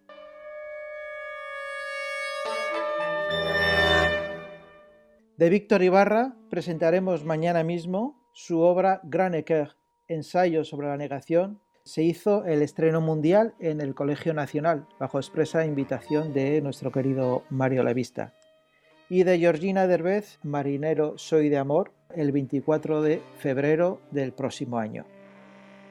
De 5.36 5.50
Víctor 5.50 5.82
Ibarra 5.82 6.36
presentaremos 6.48 7.26
mañana 7.26 7.62
mismo 7.64 8.30
su 8.32 8.60
obra 8.60 9.02
Gran 9.04 9.34
ensayo 10.09 10.64
sobre 10.64 10.89
la 10.89 10.97
negación, 10.97 11.60
se 11.85 12.02
hizo 12.02 12.44
el 12.47 12.62
estreno 12.62 13.01
mundial 13.01 13.55
en 13.60 13.81
el 13.81 13.94
Colegio 13.94 14.32
Nacional, 14.32 14.86
bajo 14.98 15.18
expresa 15.18 15.66
invitación 15.66 16.32
de 16.32 16.60
nuestro 16.62 16.90
querido 16.90 17.44
Mario 17.51 17.82
Lavista. 17.82 18.32
Y 19.10 19.24
de 19.24 19.39
Georgina 19.39 19.86
Derbez, 19.86 20.39
Marinero 20.43 21.18
Soy 21.18 21.51
de 21.51 21.59
Amor, 21.59 21.93
el 22.14 22.32
24 22.32 23.02
de 23.02 23.20
febrero 23.36 24.01
del 24.10 24.32
próximo 24.32 24.78
año. 24.78 25.05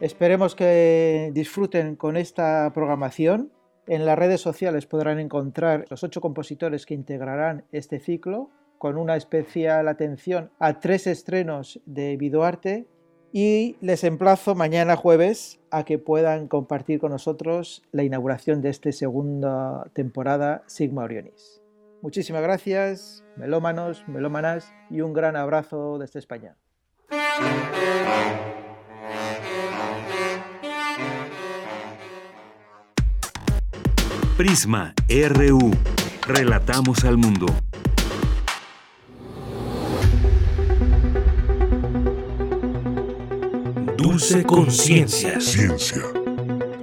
Esperemos 0.02 0.56
que 0.56 1.30
disfruten 1.34 1.96
con 1.96 2.18
esta 2.18 2.72
programación. 2.74 3.52
En 3.86 4.06
las 4.06 4.18
redes 4.18 4.42
sociales 4.42 4.88
podrán 4.88 5.20
encontrar 5.20 5.86
los 5.90 6.04
ocho 6.04 6.22
compositores 6.22 6.86
que 6.86 6.96
integrarán 6.96 7.66
este 7.72 8.00
ciclo, 8.00 8.50
con 8.80 8.98
una 8.98 9.16
especial 9.16 9.88
atención 9.88 10.52
a 10.60 10.80
tres 10.80 11.06
estrenos 11.08 11.80
de 11.86 12.18
Vidoarte 12.18 12.88
y 13.34 13.78
les 13.82 14.04
emplazo 14.04 14.54
mañana 14.54 14.96
jueves 14.96 15.60
a 15.72 15.84
que 15.84 15.98
puedan 15.98 16.48
compartir 16.48 17.00
con 17.00 17.12
nosotros 17.12 17.82
la 17.92 18.04
inauguración 18.04 18.62
de 18.62 18.70
esta 18.70 18.92
segunda 18.92 19.90
temporada 19.94 20.64
Sigma 20.68 21.04
Orionis. 21.04 21.60
Muchísimas 22.04 22.44
gracias, 22.44 23.24
melómanos, 23.36 24.08
melómanas, 24.08 24.72
y 24.92 25.02
un 25.02 25.14
gran 25.14 25.36
abrazo 25.36 25.98
desde 25.98 26.20
España. 26.20 26.56
Prisma 34.38 34.94
RU. 35.10 35.72
Relatamos 36.28 37.04
al 37.04 37.18
mundo. 37.18 37.48
Dulce 44.14 44.44
Conciencia. 44.46 45.40
Ciencia. 45.40 46.04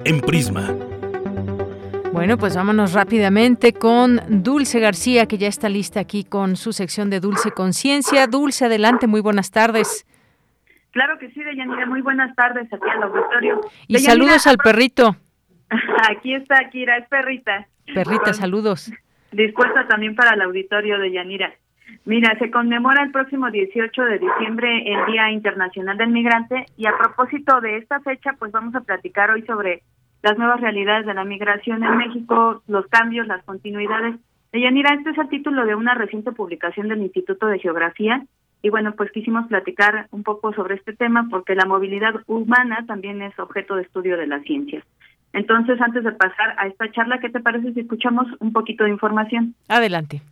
En 0.05 0.20
Prisma. 0.20 0.74
Bueno, 2.12 2.36
pues 2.36 2.57
vámonos 2.57 2.93
rápidamente 2.93 3.73
con 3.73 4.20
Dulce 4.43 4.81
García, 4.81 5.27
que 5.27 5.39
ya 5.39 5.47
está 5.47 5.69
lista 5.69 6.01
aquí 6.01 6.24
con 6.24 6.57
su 6.57 6.73
sección 6.73 7.09
de 7.09 7.20
Dulce 7.20 7.52
Conciencia. 7.52 8.27
Dulce, 8.27 8.65
adelante, 8.65 9.07
muy 9.07 9.20
buenas 9.20 9.52
tardes. 9.52 10.09
Claro 10.90 11.20
que 11.20 11.31
sí, 11.31 11.44
Deyanira, 11.44 11.86
muy 11.86 12.02
buenas 12.02 12.35
tardes 12.35 12.66
aquí 12.73 12.90
al 12.90 13.05
auditorio. 13.05 13.61
Y 13.86 13.98
saludos 14.01 14.48
al 14.48 14.57
perrito. 14.59 15.15
Aquí 16.11 16.35
está 16.35 16.69
Kira, 16.70 16.97
es 16.97 17.09
perrita. 17.09 17.69
Perrita, 17.94 18.32
saludos. 18.32 18.90
Dispuesta 19.31 19.86
también 19.86 20.16
para 20.16 20.35
el 20.35 20.43
auditorio 20.43 20.98
de 20.98 21.12
Yanira. 21.12 21.55
Mira, 22.05 22.36
se 22.39 22.51
conmemora 22.51 23.02
el 23.05 23.12
próximo 23.12 23.51
18 23.51 24.02
de 24.02 24.18
diciembre 24.18 24.85
el 24.86 25.06
Día 25.12 25.31
Internacional 25.31 25.98
del 25.98 26.09
Migrante 26.09 26.66
y 26.77 26.86
a 26.86 26.97
propósito 26.97 27.60
de 27.60 27.77
esta 27.77 28.01
fecha, 28.01 28.35
pues 28.39 28.52
vamos 28.52 28.74
a 28.74 28.81
platicar 28.81 29.31
hoy 29.31 29.43
sobre 29.43 29.82
las 30.22 30.36
nuevas 30.39 30.60
realidades 30.60 31.06
de 31.06 31.14
la 31.14 31.24
migración 31.24 31.85
en 31.85 31.97
México, 31.97 32.62
los 32.68 32.86
cambios, 32.86 33.27
las 33.27 33.44
continuidades. 33.44 34.16
Yanira, 34.52 34.94
este 34.94 35.10
es 35.10 35.18
el 35.18 35.28
título 35.28 35.64
de 35.64 35.74
una 35.74 35.94
reciente 35.94 36.32
publicación 36.32 36.89
del 36.89 37.02
Instituto 37.02 37.47
de 37.47 37.59
Geografía 37.59 38.24
y 38.62 38.70
bueno, 38.70 38.93
pues 38.93 39.10
quisimos 39.12 39.47
platicar 39.47 40.09
un 40.10 40.22
poco 40.22 40.52
sobre 40.52 40.74
este 40.74 40.94
tema 40.94 41.28
porque 41.31 41.55
la 41.55 41.64
movilidad 41.64 42.14
humana 42.27 42.85
también 42.86 43.22
es 43.22 43.39
objeto 43.39 43.77
de 43.77 43.82
estudio 43.82 44.16
de 44.16 44.27
las 44.27 44.43
ciencias. 44.43 44.85
Entonces, 45.32 45.81
antes 45.81 46.02
de 46.02 46.12
pasar 46.12 46.55
a 46.59 46.66
esta 46.66 46.90
charla, 46.90 47.20
¿qué 47.20 47.31
te 47.31 47.40
parece 47.40 47.72
si 47.72 47.81
escuchamos 47.81 48.27
un 48.40 48.52
poquito 48.52 48.85
de 48.85 48.90
información? 48.90 49.55
Adelante. 49.68 50.22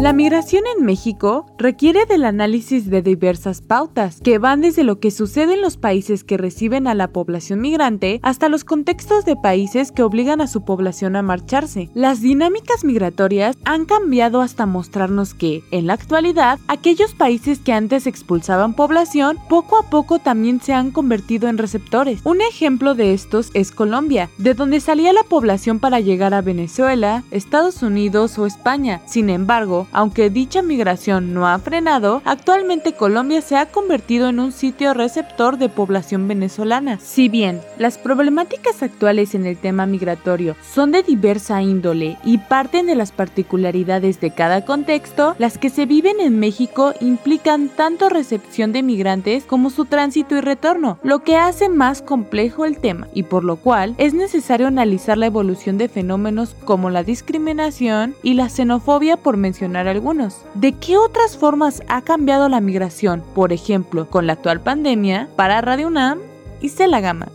La 0.00 0.14
migración 0.14 0.64
en 0.78 0.86
México 0.86 1.44
requiere 1.58 2.06
del 2.06 2.24
análisis 2.24 2.88
de 2.88 3.02
diversas 3.02 3.60
pautas, 3.60 4.22
que 4.22 4.38
van 4.38 4.62
desde 4.62 4.82
lo 4.82 4.98
que 4.98 5.10
sucede 5.10 5.52
en 5.52 5.60
los 5.60 5.76
países 5.76 6.24
que 6.24 6.38
reciben 6.38 6.86
a 6.86 6.94
la 6.94 7.08
población 7.08 7.60
migrante 7.60 8.18
hasta 8.22 8.48
los 8.48 8.64
contextos 8.64 9.26
de 9.26 9.36
países 9.36 9.92
que 9.92 10.02
obligan 10.02 10.40
a 10.40 10.46
su 10.46 10.64
población 10.64 11.16
a 11.16 11.22
marcharse. 11.22 11.90
Las 11.92 12.22
dinámicas 12.22 12.82
migratorias 12.82 13.58
han 13.66 13.84
cambiado 13.84 14.40
hasta 14.40 14.64
mostrarnos 14.64 15.34
que, 15.34 15.62
en 15.70 15.86
la 15.86 15.92
actualidad, 15.92 16.58
aquellos 16.66 17.12
países 17.12 17.58
que 17.58 17.74
antes 17.74 18.06
expulsaban 18.06 18.72
población, 18.72 19.36
poco 19.50 19.76
a 19.76 19.90
poco 19.90 20.18
también 20.18 20.62
se 20.62 20.72
han 20.72 20.92
convertido 20.92 21.46
en 21.46 21.58
receptores. 21.58 22.22
Un 22.24 22.40
ejemplo 22.40 22.94
de 22.94 23.12
estos 23.12 23.50
es 23.52 23.70
Colombia, 23.70 24.30
de 24.38 24.54
donde 24.54 24.80
salía 24.80 25.12
la 25.12 25.24
población 25.24 25.78
para 25.78 26.00
llegar 26.00 26.32
a 26.32 26.40
Venezuela, 26.40 27.22
Estados 27.30 27.82
Unidos 27.82 28.38
o 28.38 28.46
España. 28.46 29.02
Sin 29.04 29.28
embargo, 29.28 29.88
aunque 29.92 30.30
dicha 30.30 30.62
migración 30.62 31.34
no 31.34 31.46
ha 31.46 31.58
frenado, 31.58 32.22
actualmente 32.24 32.92
Colombia 32.92 33.40
se 33.40 33.56
ha 33.56 33.66
convertido 33.66 34.28
en 34.28 34.40
un 34.40 34.52
sitio 34.52 34.94
receptor 34.94 35.58
de 35.58 35.68
población 35.68 36.28
venezolana. 36.28 36.98
Si 37.00 37.28
bien 37.28 37.60
las 37.78 37.98
problemáticas 37.98 38.82
actuales 38.82 39.34
en 39.34 39.46
el 39.46 39.56
tema 39.56 39.86
migratorio 39.86 40.56
son 40.62 40.92
de 40.92 41.02
diversa 41.02 41.62
índole 41.62 42.18
y 42.24 42.38
parten 42.38 42.86
de 42.86 42.94
las 42.94 43.12
particularidades 43.12 44.20
de 44.20 44.30
cada 44.30 44.64
contexto, 44.64 45.34
las 45.38 45.58
que 45.58 45.70
se 45.70 45.86
viven 45.86 46.20
en 46.20 46.38
México 46.38 46.94
implican 47.00 47.68
tanto 47.68 48.08
recepción 48.08 48.72
de 48.72 48.82
migrantes 48.82 49.44
como 49.44 49.70
su 49.70 49.84
tránsito 49.84 50.36
y 50.36 50.40
retorno, 50.40 50.98
lo 51.02 51.20
que 51.20 51.36
hace 51.36 51.68
más 51.68 52.02
complejo 52.02 52.64
el 52.64 52.78
tema 52.78 53.08
y 53.14 53.24
por 53.24 53.44
lo 53.44 53.56
cual 53.56 53.94
es 53.98 54.14
necesario 54.14 54.66
analizar 54.66 55.18
la 55.18 55.26
evolución 55.26 55.78
de 55.78 55.88
fenómenos 55.88 56.54
como 56.64 56.90
la 56.90 57.02
discriminación 57.02 58.14
y 58.22 58.34
la 58.34 58.48
xenofobia 58.48 59.16
por 59.16 59.36
mencionar 59.36 59.79
algunos. 59.88 60.46
¿De 60.54 60.72
qué 60.78 60.96
otras 60.96 61.38
formas 61.38 61.82
ha 61.88 62.02
cambiado 62.02 62.48
la 62.48 62.60
migración, 62.60 63.22
por 63.34 63.52
ejemplo, 63.52 64.06
con 64.06 64.26
la 64.26 64.34
actual 64.34 64.60
pandemia, 64.60 65.28
para 65.36 65.60
Radio 65.60 65.88
UNAM 65.88 66.18
y 66.60 66.68
la 66.86 67.00
Gama? 67.00 67.26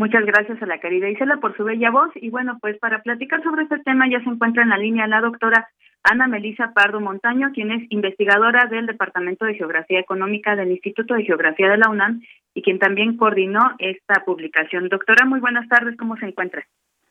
Muchas 0.00 0.24
gracias 0.24 0.62
a 0.62 0.66
la 0.66 0.78
querida 0.78 1.10
Isela 1.10 1.36
por 1.36 1.54
su 1.56 1.64
bella 1.64 1.90
voz. 1.90 2.10
Y 2.14 2.30
bueno, 2.30 2.56
pues 2.60 2.78
para 2.78 3.02
platicar 3.02 3.42
sobre 3.42 3.64
este 3.64 3.80
tema 3.80 4.08
ya 4.08 4.22
se 4.24 4.30
encuentra 4.30 4.62
en 4.62 4.70
la 4.70 4.78
línea 4.78 5.06
la 5.06 5.20
doctora 5.20 5.68
Ana 6.02 6.26
Melisa 6.26 6.72
Pardo 6.72 7.00
Montaño, 7.00 7.50
quien 7.52 7.70
es 7.70 7.82
investigadora 7.90 8.64
del 8.66 8.86
Departamento 8.86 9.44
de 9.44 9.56
Geografía 9.56 10.00
Económica 10.00 10.56
del 10.56 10.70
Instituto 10.70 11.14
de 11.14 11.24
Geografía 11.24 11.68
de 11.68 11.76
la 11.76 11.90
UNAM 11.90 12.22
y 12.54 12.62
quien 12.62 12.78
también 12.78 13.18
coordinó 13.18 13.60
esta 13.78 14.24
publicación. 14.24 14.88
Doctora, 14.88 15.26
muy 15.26 15.40
buenas 15.40 15.68
tardes, 15.68 15.96
¿cómo 15.98 16.16
se 16.16 16.26
encuentra? 16.26 16.64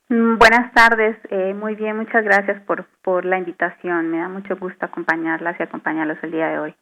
Mm, 0.10 0.40
buenas 0.40 0.74
tardes, 0.74 1.18
eh, 1.30 1.54
muy 1.54 1.76
bien, 1.76 1.96
muchas 1.96 2.24
gracias 2.24 2.60
por, 2.64 2.86
por 3.04 3.26
la 3.26 3.38
invitación. 3.38 4.10
Me 4.10 4.18
da 4.18 4.28
mucho 4.28 4.58
gusto 4.58 4.84
acompañarlas 4.84 5.60
y 5.60 5.64
acompañarlos 5.64 6.18
el 6.24 6.32
día 6.32 6.48
de 6.50 6.60
hoy. 6.60 6.76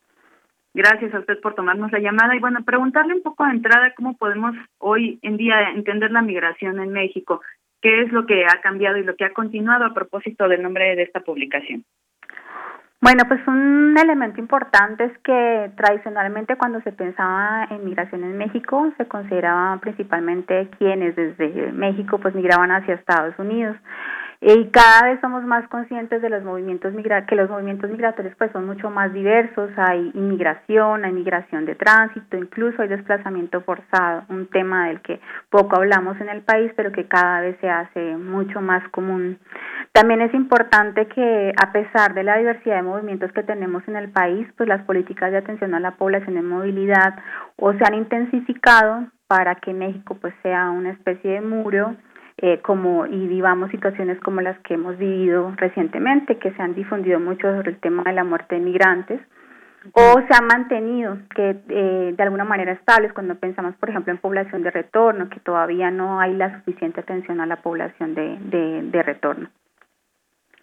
Gracias 0.74 1.14
a 1.14 1.20
usted 1.20 1.40
por 1.42 1.54
tomarnos 1.54 1.92
la 1.92 2.00
llamada 2.00 2.36
y 2.36 2.40
bueno, 2.40 2.64
preguntarle 2.64 3.16
un 3.16 3.24
poco 3.24 3.44
de 3.44 3.52
entrada 3.52 3.94
cómo 3.96 4.16
podemos 4.16 4.56
hoy 4.78 5.20
en 5.24 5.36
día 5.36 5.72
entender 5.72 6.12
la 6.12 6.22
migración 6.22 6.80
en 6.80 6.94
México, 6.94 7.42
qué 7.82 8.04
es 8.04 8.12
lo 8.14 8.26
que 8.26 8.46
ha 8.46 8.62
cambiado 8.62 8.98
y 8.98 9.04
lo 9.04 9.18
que 9.18 9.26
ha 9.26 9.34
continuado 9.34 9.84
a 9.84 9.94
propósito 9.94 10.48
del 10.48 10.64
nombre 10.64 10.96
de 10.96 11.04
esta 11.04 11.20
publicación. 11.20 11.84
Bueno, 13.00 13.24
pues 13.28 13.40
un 13.48 13.96
elemento 13.96 14.40
importante 14.40 15.06
es 15.06 15.18
que 15.20 15.72
tradicionalmente 15.78 16.56
cuando 16.58 16.82
se 16.82 16.92
pensaba 16.92 17.66
en 17.70 17.86
migración 17.86 18.24
en 18.24 18.38
México 18.38 18.92
se 18.98 19.08
consideraba 19.08 19.78
principalmente 19.80 20.70
quienes 20.80 21.16
desde 21.16 21.72
México 21.74 22.18
pues 22.18 22.34
migraban 22.34 22.72
hacia 22.72 22.96
Estados 22.96 23.38
Unidos. 23.38 23.78
Y 24.40 24.70
cada 24.70 25.10
vez 25.10 25.20
somos 25.20 25.44
más 25.46 25.68
conscientes 25.68 26.22
de 26.22 26.30
los 26.30 26.44
movimientos 26.44 26.94
migra 26.94 27.26
que 27.26 27.36
los 27.36 27.50
movimientos 27.50 27.90
migratorios 27.90 28.36
pues 28.38 28.52
son 28.52 28.68
mucho 28.68 28.92
más 28.92 29.12
diversos, 29.12 29.72
hay 29.78 30.12
inmigración, 30.14 31.06
hay 31.06 31.12
migración 31.12 31.66
de 31.66 31.74
tránsito, 31.74 32.38
incluso 32.38 32.84
hay 32.84 32.88
desplazamiento 32.88 33.62
forzado, 33.62 34.26
un 34.30 34.46
tema 34.48 34.90
del 34.90 35.02
que 35.02 35.20
poco 35.50 35.78
hablamos 35.78 36.22
en 36.22 36.30
el 36.30 36.42
país, 36.42 36.72
pero 36.76 36.92
que 36.92 37.08
cada 37.08 37.42
vez 37.42 37.58
se 37.62 37.70
hace 37.70 38.16
mucho 38.16 38.62
más 38.62 38.88
común. 38.90 39.40
También 39.92 40.22
es 40.22 40.34
importante 40.36 41.08
que 41.08 41.54
a 41.60 41.72
pesar 41.72 42.14
de 42.14 42.24
la 42.24 42.38
diversidad 42.38 42.76
de 42.76 42.84
movimientos 42.84 43.32
que 43.32 43.42
tenemos 43.42 43.88
en 43.88 43.96
el 43.96 44.12
país, 44.12 44.48
pues 44.56 44.70
las 44.70 44.84
políticas 44.84 45.32
de 45.32 45.38
atención 45.38 45.74
a 45.74 45.80
la 45.80 45.96
población 45.96 46.38
en 46.38 46.48
movilidad 46.48 47.16
o 47.56 47.74
se 47.74 47.84
han 47.84 47.96
intensificado 47.96 49.08
para 49.28 49.56
que 49.56 49.74
México 49.74 50.18
pues 50.22 50.34
sea 50.42 50.70
una 50.70 50.92
especie 50.92 51.32
de 51.32 51.42
muro 51.42 51.96
eh, 52.38 52.60
como 52.60 53.06
y 53.06 53.28
vivamos 53.28 53.72
situaciones 53.72 54.20
como 54.20 54.42
las 54.42 54.58
que 54.60 54.76
hemos 54.76 54.98
vivido 54.98 55.54
recientemente, 55.58 56.38
que 56.38 56.52
se 56.52 56.62
han 56.62 56.76
difundido 56.76 57.20
mucho 57.20 57.52
sobre 57.56 57.72
el 57.72 57.80
tema 57.80 58.04
de 58.04 58.14
la 58.14 58.24
muerte 58.24 58.56
de 58.56 58.62
migrantes, 58.62 59.22
o 59.94 60.14
se 60.28 60.34
han 60.34 60.48
mantenido 60.48 61.18
que 61.34 61.56
eh, 61.70 62.14
de 62.16 62.24
alguna 62.24 62.44
manera 62.44 62.74
estables 62.74 63.14
cuando 63.14 63.36
pensamos, 63.36 63.76
por 63.76 63.90
ejemplo, 63.90 64.12
en 64.12 64.20
población 64.20 64.64
de 64.64 64.72
retorno, 64.72 65.30
que 65.30 65.40
todavía 65.40 65.92
no 65.92 66.20
hay 66.20 66.34
la 66.34 66.58
suficiente 66.58 67.00
atención 67.00 67.40
a 67.40 67.46
la 67.46 67.58
población 67.58 68.14
de, 68.14 68.38
de, 68.40 68.82
de 68.84 69.04
retorno. 69.04 69.50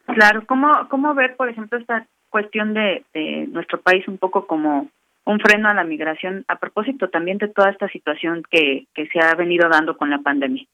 Claro, 0.06 0.44
¿cómo, 0.46 0.70
cómo 0.90 1.14
ver, 1.14 1.36
por 1.36 1.48
ejemplo, 1.48 1.78
esta 1.78 2.06
cuestión 2.28 2.74
de, 2.74 3.04
de 3.14 3.48
nuestro 3.50 3.80
país 3.80 4.06
un 4.08 4.18
poco 4.18 4.46
como 4.46 4.88
un 5.24 5.40
freno 5.40 5.68
a 5.68 5.74
la 5.74 5.84
migración 5.84 6.44
a 6.48 6.56
propósito 6.56 7.08
también 7.08 7.38
de 7.38 7.48
toda 7.48 7.70
esta 7.70 7.88
situación 7.88 8.42
que, 8.50 8.86
que 8.94 9.06
se 9.06 9.20
ha 9.20 9.34
venido 9.34 9.68
dando 9.68 9.96
con 9.96 10.10
la 10.10 10.18
pandemia? 10.18 10.64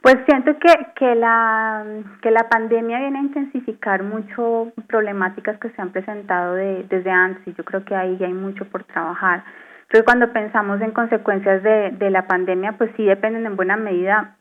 Pues 0.00 0.16
siento 0.26 0.56
que, 0.58 0.72
que, 0.94 1.14
la, 1.16 1.84
que 2.22 2.30
la 2.30 2.48
pandemia 2.48 3.00
viene 3.00 3.18
a 3.18 3.22
intensificar 3.22 4.02
mucho 4.04 4.72
problemáticas 4.86 5.58
que 5.58 5.70
se 5.70 5.82
han 5.82 5.90
presentado 5.90 6.54
de, 6.54 6.84
desde 6.88 7.10
antes 7.10 7.46
y 7.46 7.52
yo 7.54 7.64
creo 7.64 7.84
que 7.84 7.96
ahí 7.96 8.16
ya 8.16 8.26
hay 8.26 8.32
mucho 8.32 8.64
por 8.66 8.84
trabajar. 8.84 9.44
Que 9.88 10.04
cuando 10.04 10.32
pensamos 10.32 10.80
en 10.82 10.92
consecuencias 10.92 11.62
de, 11.62 11.90
de 11.90 12.10
la 12.10 12.26
pandemia, 12.26 12.72
pues 12.78 12.90
sí 12.96 13.04
dependen 13.04 13.46
en 13.46 13.56
buena 13.56 13.76
medida 13.76 14.36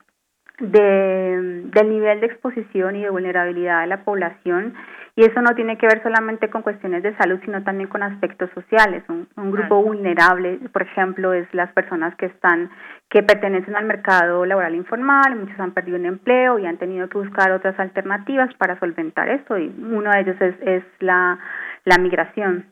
de, 0.59 1.63
del 1.71 1.89
nivel 1.89 2.19
de 2.19 2.27
exposición 2.27 2.95
y 2.95 3.03
de 3.03 3.09
vulnerabilidad 3.09 3.81
de 3.81 3.87
la 3.87 4.03
población 4.03 4.75
y 5.17 5.23
eso 5.23 5.41
no 5.41 5.55
tiene 5.55 5.79
que 5.79 5.87
ver 5.87 6.03
solamente 6.03 6.47
con 6.47 6.61
cuestiones 6.61 7.01
de 7.01 7.17
salud, 7.17 7.39
sino 7.43 7.63
también 7.63 7.89
con 7.89 8.03
aspectos 8.03 8.51
sociales. 8.53 9.03
Un, 9.09 9.27
un 9.35 9.51
grupo 9.51 9.81
vulnerable, 9.81 10.59
por 10.71 10.83
ejemplo, 10.83 11.33
es 11.33 11.51
las 11.55 11.71
personas 11.73 12.15
que 12.17 12.27
están 12.27 12.69
que 13.09 13.23
pertenecen 13.23 13.75
al 13.75 13.85
mercado 13.85 14.45
laboral 14.45 14.75
informal, 14.75 15.35
muchos 15.35 15.59
han 15.59 15.71
perdido 15.71 15.97
un 15.97 16.05
empleo 16.05 16.59
y 16.59 16.67
han 16.67 16.77
tenido 16.77 17.09
que 17.09 17.17
buscar 17.17 17.51
otras 17.51 17.79
alternativas 17.79 18.53
para 18.59 18.77
solventar 18.77 19.27
esto 19.29 19.57
y 19.57 19.73
uno 19.91 20.11
de 20.11 20.19
ellos 20.19 20.35
es, 20.39 20.55
es 20.61 20.83
la, 20.99 21.39
la 21.83 21.97
migración. 21.97 22.67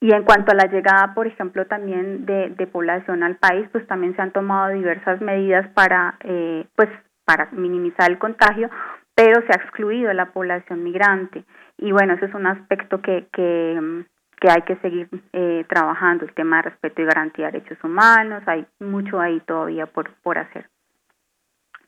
Y 0.00 0.14
en 0.14 0.22
cuanto 0.22 0.52
a 0.52 0.54
la 0.54 0.70
llegada, 0.70 1.12
por 1.12 1.26
ejemplo, 1.26 1.66
también 1.66 2.24
de, 2.24 2.50
de 2.50 2.66
población 2.68 3.24
al 3.24 3.34
país, 3.34 3.68
pues 3.72 3.84
también 3.88 4.14
se 4.14 4.22
han 4.22 4.30
tomado 4.30 4.72
diversas 4.72 5.20
medidas 5.20 5.66
para, 5.70 6.18
eh, 6.20 6.66
pues, 6.76 6.88
para 7.24 7.48
minimizar 7.50 8.08
el 8.08 8.18
contagio, 8.18 8.70
pero 9.18 9.40
se 9.40 9.48
ha 9.52 9.56
excluido 9.56 10.12
la 10.12 10.26
población 10.26 10.84
migrante. 10.84 11.42
Y 11.76 11.90
bueno, 11.90 12.14
ese 12.14 12.26
es 12.26 12.34
un 12.34 12.46
aspecto 12.46 13.02
que, 13.02 13.26
que, 13.32 14.04
que 14.40 14.48
hay 14.48 14.62
que 14.62 14.76
seguir 14.76 15.08
eh, 15.32 15.64
trabajando, 15.68 16.24
el 16.24 16.32
tema 16.34 16.58
de 16.58 16.70
respeto 16.70 17.02
y 17.02 17.06
garantía 17.06 17.46
de 17.46 17.58
derechos 17.58 17.82
humanos, 17.82 18.44
hay 18.46 18.64
mucho 18.78 19.18
ahí 19.18 19.40
todavía 19.40 19.86
por, 19.86 20.14
por 20.22 20.38
hacer. 20.38 20.66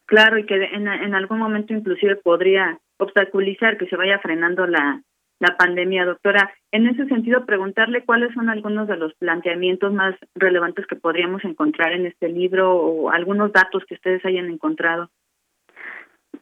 Claro, 0.06 0.38
y 0.38 0.44
que 0.44 0.56
en, 0.56 0.88
en 0.88 1.14
algún 1.14 1.38
momento 1.38 1.72
inclusive 1.72 2.16
podría 2.16 2.80
obstaculizar 2.96 3.78
que 3.78 3.86
se 3.86 3.94
vaya 3.94 4.18
frenando 4.18 4.66
la, 4.66 5.00
la 5.38 5.56
pandemia. 5.56 6.06
Doctora, 6.06 6.52
en 6.72 6.88
ese 6.88 7.06
sentido, 7.06 7.46
preguntarle 7.46 8.04
cuáles 8.04 8.34
son 8.34 8.48
algunos 8.48 8.88
de 8.88 8.96
los 8.96 9.14
planteamientos 9.14 9.92
más 9.92 10.16
relevantes 10.34 10.84
que 10.88 10.96
podríamos 10.96 11.44
encontrar 11.44 11.92
en 11.92 12.06
este 12.06 12.28
libro 12.28 12.74
o 12.74 13.10
algunos 13.10 13.52
datos 13.52 13.84
que 13.84 13.94
ustedes 13.94 14.24
hayan 14.24 14.46
encontrado. 14.46 15.10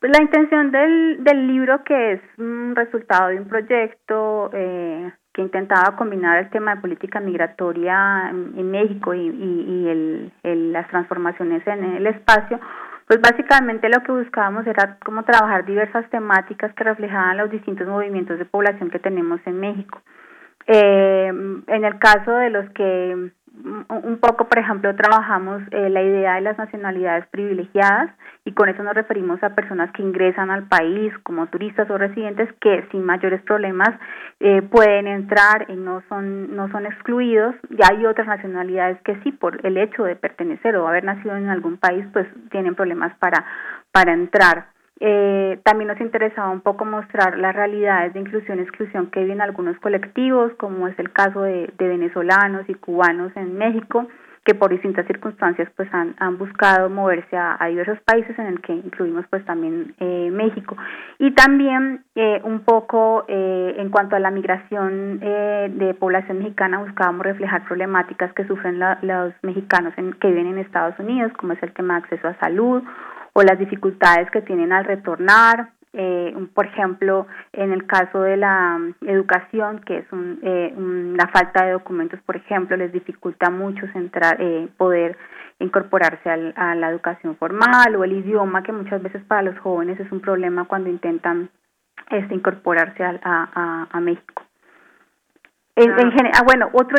La 0.00 0.22
intención 0.22 0.70
del, 0.70 1.24
del 1.24 1.46
libro, 1.48 1.82
que 1.82 2.12
es 2.12 2.20
un 2.38 2.76
resultado 2.76 3.30
de 3.30 3.38
un 3.38 3.48
proyecto 3.48 4.50
eh, 4.52 5.10
que 5.32 5.42
intentaba 5.42 5.96
combinar 5.96 6.38
el 6.38 6.50
tema 6.50 6.76
de 6.76 6.80
política 6.80 7.18
migratoria 7.20 8.30
en, 8.30 8.70
México 8.70 9.12
y, 9.14 9.28
y, 9.28 9.88
el, 9.88 10.72
las 10.72 10.88
transformaciones 10.88 11.66
en 11.66 11.84
el 11.84 12.06
espacio, 12.06 12.60
pues 13.06 13.20
básicamente 13.20 13.88
lo 13.88 14.02
que 14.02 14.12
buscábamos 14.12 14.66
era 14.66 14.98
como 15.04 15.24
trabajar 15.24 15.64
diversas 15.64 16.08
temáticas 16.10 16.72
que 16.74 16.84
reflejaban 16.84 17.36
los 17.36 17.50
distintos 17.50 17.88
movimientos 17.88 18.38
de 18.38 18.44
población 18.44 18.90
que 18.90 18.98
tenemos 18.98 19.40
en 19.46 19.58
México. 19.58 20.00
Eh, 20.66 21.28
en 21.28 21.84
el 21.84 21.98
caso 21.98 22.32
de 22.32 22.50
los 22.50 22.68
que 22.70 23.30
un 23.64 24.18
poco, 24.20 24.48
por 24.48 24.59
ejemplo, 24.59 24.94
trabajamos 24.94 25.62
eh, 25.70 25.89
la 25.90 26.02
idea 26.02 26.35
de 26.35 26.43
las 26.43 26.59
nacionalidades 26.59 27.26
privilegiadas 27.28 28.10
y 28.44 28.52
con 28.52 28.68
eso 28.68 28.82
nos 28.82 28.94
referimos 28.94 29.43
a 29.43 29.55
personas 29.55 29.90
que 29.93 30.02
ingresan 30.02 30.51
al 30.51 30.68
país 30.68 31.12
como 31.22 31.47
turistas 31.48 31.90
o 31.90 31.98
residentes 31.98 32.48
que 32.60 32.86
sin 32.90 33.05
mayores 33.05 33.43
problemas 33.43 33.90
eh, 34.40 34.62
pueden 34.62 35.06
entrar 35.06 35.66
y 35.68 35.76
no 35.76 36.02
son 36.09 36.55
no 36.56 36.70
son 36.70 36.86
excluidos. 36.86 37.55
Y 37.70 37.78
hay 37.82 38.06
otras 38.06 38.26
nacionalidades 38.26 39.01
que 39.02 39.16
sí, 39.22 39.32
por 39.32 39.64
el 39.66 39.76
hecho 39.76 40.05
de 40.05 40.16
pertenecer 40.16 40.76
o 40.76 40.89
haber 40.89 41.05
nacido 41.05 41.36
en 41.36 41.48
algún 41.48 41.76
país, 41.76 42.05
pues 42.12 42.26
tienen 42.51 42.74
problemas 42.74 43.16
para 43.18 43.44
para 43.93 44.12
entrar. 44.12 44.77
Eh, 45.00 45.60
también 45.62 45.88
nos 45.88 46.00
interesaba 46.00 46.50
un 46.50 46.60
poco 46.60 46.84
mostrar 46.84 47.38
las 47.38 47.54
realidades 47.54 48.14
de 48.14 48.20
inclusión 48.20 48.58
y 48.58 48.62
exclusión 48.62 49.10
que 49.10 49.20
viven 49.20 49.40
algunos 49.40 49.78
colectivos, 49.78 50.52
como 50.54 50.88
es 50.88 50.98
el 50.98 51.12
caso 51.12 51.42
de, 51.42 51.72
venezolanos 51.78 52.68
y 52.68 52.74
cubanos 52.74 53.30
en 53.36 53.56
México, 53.56 54.08
que 54.44 54.54
por 54.54 54.70
distintas 54.70 55.06
circunstancias 55.06 55.68
pues 55.76 55.92
han, 55.92 56.14
han 56.18 56.38
buscado 56.38 56.88
moverse 56.88 57.36
a, 57.36 57.58
diversos 57.68 58.00
países 58.00 58.36
en 58.38 58.46
el 58.46 58.60
que 58.60 58.72
incluimos 58.72 59.26
pues 59.28 59.44
también 59.44 59.94
eh, 60.00 60.30
México. 60.32 60.76
Y 61.18 61.32
también 61.32 62.04
eh, 62.14 62.40
un 62.42 62.60
poco 62.60 63.24
eh, 63.28 63.74
en 63.78 63.90
cuanto 63.90 64.16
a 64.16 64.20
la 64.20 64.30
migración 64.30 65.20
eh, 65.22 65.70
de 65.70 65.94
población 65.94 66.38
mexicana 66.38 66.78
buscábamos 66.78 67.24
reflejar 67.24 67.64
problemáticas 67.66 68.32
que 68.32 68.46
sufren 68.46 68.80
los 69.02 69.34
mexicanos 69.42 69.92
en, 69.98 70.14
que 70.14 70.28
viven 70.28 70.46
en 70.46 70.58
Estados 70.58 70.98
Unidos 70.98 71.30
como 71.38 71.52
es 71.52 71.62
el 71.62 71.72
tema 71.72 71.94
de 71.94 72.00
acceso 72.04 72.28
a 72.28 72.38
salud 72.40 72.82
o 73.39 73.43
las 73.44 73.56
dificultades 73.56 74.28
que 74.32 74.43
tienen 74.43 74.73
al 74.73 74.85
retornar. 74.85 75.70
Eh, 75.93 76.35
por 76.55 76.66
ejemplo, 76.66 77.28
en 77.52 77.73
el 77.73 77.86
caso 77.86 78.23
de 78.23 78.36
la 78.36 78.78
mm, 78.78 79.09
educación, 79.09 79.81
que 79.86 79.98
es 79.98 80.06
eh, 80.43 80.74
un, 80.77 81.16
la 81.16 81.28
falta 81.28 81.65
de 81.65 81.73
documentos, 81.73 82.20
por 82.27 82.35
ejemplo, 82.35 82.77
les 82.77 82.93
dificulta 82.93 83.48
mucho 83.48 83.86
centrar, 83.93 84.36
eh, 84.40 84.69
poder 84.77 85.16
incorporarse 85.60 86.28
al, 86.28 86.52
a 86.56 86.74
la 86.74 86.90
educación 86.90 87.36
formal 87.36 87.94
o 87.94 88.02
el 88.02 88.12
idioma, 88.12 88.65
que 88.65 88.73
muchas 88.73 89.01
veces 89.02 89.23
para 89.23 89.43
los 89.43 89.59
jóvenes 89.60 90.01
es 90.01 90.10
un 90.10 90.20
problema 90.20 90.65
cuando 90.65 90.90
intentan 90.90 91.48
este, 92.10 92.35
incorporarse 92.35 93.05
a, 93.05 93.20
a, 93.23 93.89
a 93.90 94.01
México. 94.01 94.47
En, 95.80 95.92
ah, 96.34 96.42
bueno, 96.44 96.70
otro, 96.72 96.96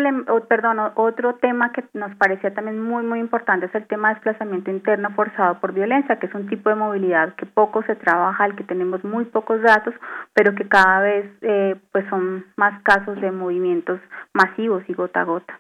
perdón, 0.48 0.80
otro 0.96 1.36
tema 1.36 1.74
que 1.74 1.84
nos 1.94 2.16
parecía 2.16 2.54
también 2.54 2.82
muy, 2.82 3.04
muy 3.04 3.20
importante 3.20 3.66
es 3.66 3.76
el 3.76 3.86
tema 3.88 4.08
de 4.08 4.14
desplazamiento 4.16 4.72
interno 4.72 5.10
forzado 5.10 5.60
por 5.60 5.74
violencia, 5.74 6.18
que 6.18 6.28
es 6.28 6.34
un 6.34 6.48
tipo 6.48 6.70
de 6.70 6.78
movilidad 6.78 7.36
que 7.36 7.46
poco 7.46 7.84
se 7.84 7.98
trabaja, 7.98 8.46
al 8.46 8.56
que 8.56 8.64
tenemos 8.64 9.04
muy 9.04 9.26
pocos 9.26 9.62
datos, 9.62 9.94
pero 10.34 10.56
que 10.56 10.66
cada 10.70 11.02
vez 11.02 11.26
eh, 11.42 11.76
pues 11.92 12.08
son 12.10 12.46
más 12.56 12.82
casos 12.84 13.20
de 13.20 13.32
movimientos 13.32 14.00
masivos 14.34 14.82
y 14.88 14.94
gota 14.94 15.22
a 15.22 15.26
gota. 15.26 15.60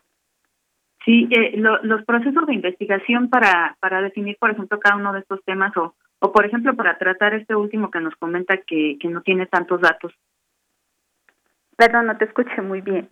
Sí, 1.03 1.27
eh, 1.29 1.57
los 1.57 2.05
procesos 2.05 2.45
de 2.45 2.53
investigación 2.53 3.29
para, 3.29 3.75
para 3.81 4.01
definir, 4.01 4.37
por 4.39 4.51
ejemplo, 4.51 4.79
cada 4.79 4.95
uno 4.95 5.11
de 5.11 5.19
estos 5.19 5.43
temas 5.43 5.75
o, 5.75 5.93
o, 6.19 6.31
por 6.31 6.45
ejemplo, 6.45 6.73
para 6.73 6.97
tratar 6.97 7.33
este 7.33 7.53
último 7.53 7.91
que 7.91 7.99
nos 7.99 8.15
comenta 8.15 8.55
que, 8.57 8.97
que 8.97 9.09
no 9.09 9.21
tiene 9.23 9.45
tantos 9.45 9.81
datos, 9.81 10.13
Perdón, 11.79 12.07
no 12.07 12.17
te 12.17 12.25
escuché 12.25 12.61
muy 12.61 12.81
bien. 12.81 13.07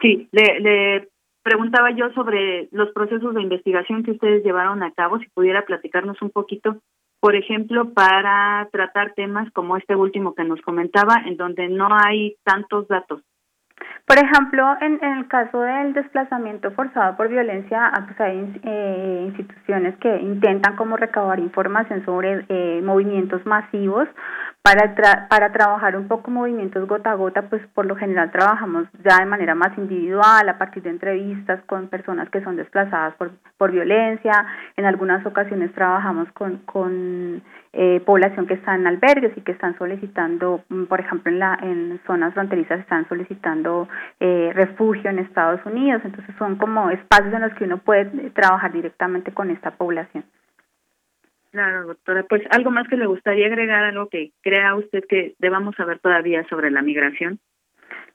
Sí, 0.00 0.28
le, 0.30 0.60
le 0.60 1.08
preguntaba 1.42 1.90
yo 1.90 2.08
sobre 2.12 2.68
los 2.70 2.92
procesos 2.92 3.34
de 3.34 3.42
investigación 3.42 4.04
que 4.04 4.12
ustedes 4.12 4.44
llevaron 4.44 4.80
a 4.84 4.92
cabo, 4.92 5.18
si 5.18 5.26
pudiera 5.30 5.64
platicarnos 5.64 6.22
un 6.22 6.30
poquito, 6.30 6.76
por 7.18 7.34
ejemplo, 7.34 7.92
para 7.92 8.68
tratar 8.70 9.14
temas 9.14 9.50
como 9.50 9.76
este 9.76 9.96
último 9.96 10.36
que 10.36 10.44
nos 10.44 10.60
comentaba, 10.62 11.16
en 11.26 11.36
donde 11.36 11.68
no 11.68 11.88
hay 11.90 12.36
tantos 12.44 12.86
datos. 12.86 13.22
Por 14.06 14.16
ejemplo, 14.18 14.76
en, 14.80 15.02
en 15.02 15.18
el 15.18 15.26
caso 15.26 15.60
del 15.60 15.92
desplazamiento 15.92 16.70
forzado 16.72 17.16
por 17.16 17.28
violencia, 17.28 17.90
ah, 17.92 18.04
pues 18.06 18.20
hay 18.20 18.60
eh, 18.62 19.22
instituciones 19.26 19.96
que 19.96 20.16
intentan 20.20 20.76
como 20.76 20.96
recabar 20.96 21.40
información 21.40 22.04
sobre 22.04 22.44
eh, 22.48 22.82
movimientos 22.84 23.44
masivos 23.46 24.06
para, 24.62 24.94
para 25.28 25.52
trabajar 25.52 25.96
un 25.96 26.06
poco 26.06 26.30
movimientos 26.30 26.86
gota 26.86 27.10
a 27.10 27.14
gota, 27.14 27.42
pues 27.42 27.60
por 27.74 27.84
lo 27.84 27.96
general 27.96 28.30
trabajamos 28.30 28.86
ya 29.04 29.18
de 29.18 29.26
manera 29.26 29.56
más 29.56 29.76
individual, 29.76 30.48
a 30.48 30.56
partir 30.56 30.84
de 30.84 30.90
entrevistas 30.90 31.60
con 31.66 31.88
personas 31.88 32.30
que 32.30 32.42
son 32.44 32.56
desplazadas 32.56 33.14
por, 33.16 33.32
por 33.58 33.72
violencia. 33.72 34.46
En 34.76 34.84
algunas 34.84 35.26
ocasiones 35.26 35.72
trabajamos 35.72 36.30
con, 36.32 36.58
con 36.58 37.42
eh, 37.72 38.00
población 38.06 38.46
que 38.46 38.54
está 38.54 38.76
en 38.76 38.86
albergues 38.86 39.36
y 39.36 39.40
que 39.40 39.50
están 39.50 39.76
solicitando, 39.78 40.62
mm, 40.68 40.84
por 40.84 41.00
ejemplo, 41.00 41.32
en, 41.32 41.40
la, 41.40 41.58
en 41.60 42.00
zonas 42.06 42.32
fronterizas 42.32 42.78
están 42.78 43.08
solicitando 43.08 43.88
eh, 44.20 44.52
refugio 44.54 45.10
en 45.10 45.18
Estados 45.18 45.60
Unidos. 45.66 46.02
Entonces 46.04 46.36
son 46.38 46.54
como 46.54 46.88
espacios 46.90 47.34
en 47.34 47.40
los 47.40 47.54
que 47.54 47.64
uno 47.64 47.78
puede 47.78 48.30
trabajar 48.30 48.72
directamente 48.72 49.32
con 49.32 49.50
esta 49.50 49.72
población. 49.72 50.22
Claro, 51.52 51.86
doctora. 51.86 52.24
Pues 52.24 52.42
algo 52.50 52.70
más 52.70 52.88
que 52.88 52.96
le 52.96 53.06
gustaría 53.06 53.46
agregar, 53.46 53.84
algo 53.84 54.08
que 54.08 54.32
crea 54.40 54.74
usted 54.74 55.04
que 55.06 55.34
debamos 55.38 55.76
saber 55.76 55.98
todavía 55.98 56.46
sobre 56.48 56.70
la 56.70 56.80
migración. 56.80 57.40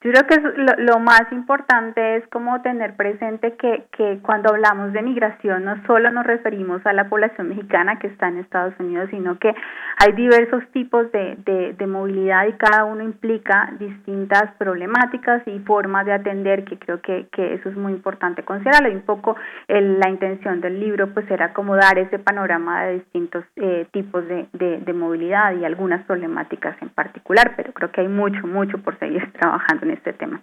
Yo 0.03 0.11
creo 0.11 0.28
que 0.28 0.84
lo, 0.84 0.99
más 0.99 1.24
importante 1.32 2.18
es 2.18 2.28
como 2.28 2.61
tener 2.61 2.95
presente 2.95 3.56
que, 3.56 3.86
que 3.98 4.19
cuando 4.22 4.53
hablamos 4.53 4.94
de 4.94 5.02
migración 5.02 5.65
no 5.65 5.84
solo 5.88 6.11
nos 6.11 6.24
referimos 6.24 6.86
a 6.86 6.94
la 6.94 7.10
población 7.10 7.49
mexicana 7.49 7.98
que 7.98 8.06
está 8.06 8.28
en 8.28 8.38
Estados 8.38 8.76
Unidos, 8.80 9.10
sino 9.10 9.40
que 9.40 9.56
hay 9.98 10.11
diversos 10.14 10.64
tipos 10.72 11.11
de, 11.11 11.38
de, 11.44 11.74
de 11.74 11.88
movilidad 11.88 12.45
y 12.48 12.53
cada 12.53 12.84
uno 12.84 13.03
implica 13.03 13.72
distintas 13.80 14.53
problemáticas 14.60 15.41
y 15.48 15.57
formas 15.60 16.06
de 16.06 16.14
atender 16.14 16.64
que 16.65 16.78
creo 16.78 17.02
que, 17.02 17.28
que 17.32 17.56
eso 17.56 17.69
es 17.69 17.76
muy 17.76 17.94
importante 17.94 18.44
considerarlo. 18.44 18.90
Y 18.90 18.95
un 18.95 19.02
poco 19.02 19.36
la 19.68 20.10
intención 20.10 20.61
del 20.61 20.80
libro 20.80 21.11
pues 21.11 21.30
era 21.32 21.53
como 21.53 21.76
dar 21.76 21.98
ese 21.98 22.19
panorama 22.19 22.84
de 22.84 22.94
distintos 22.99 23.44
eh, 23.56 23.88
tipos 23.91 24.28
de, 24.28 24.48
de, 24.53 24.80
de 24.80 24.94
movilidad 24.94 25.56
y 25.56 25.65
algunas 25.65 26.06
problemáticas 26.06 26.80
en 26.84 26.90
particular, 26.90 27.53
pero 27.57 27.74
creo 27.74 27.91
que 27.91 28.02
hay 28.02 28.07
mucho, 28.07 28.45
mucho 28.45 28.78
por 28.78 28.99
seguir 28.99 29.32
trabajando 29.40 29.86
en 29.88 29.97
este 29.97 30.14
tema. 30.14 30.41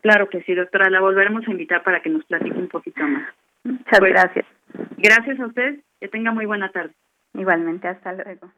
Claro 0.00 0.28
que 0.28 0.42
sí, 0.42 0.54
doctora. 0.54 0.90
La 0.90 1.00
volveremos 1.00 1.46
a 1.46 1.50
invitar 1.50 1.82
para 1.82 2.00
que 2.00 2.10
nos 2.10 2.24
platique 2.24 2.58
un 2.58 2.68
poquito 2.68 3.02
más. 3.06 3.28
Muchas 3.64 3.98
pues, 3.98 4.12
gracias. 4.12 4.46
Gracias 4.96 5.40
a 5.40 5.46
usted. 5.46 5.80
Que 6.00 6.08
tenga 6.08 6.32
muy 6.32 6.46
buena 6.46 6.70
tarde. 6.70 6.94
Igualmente, 7.34 7.86
hasta 7.88 8.12
luego. 8.14 8.50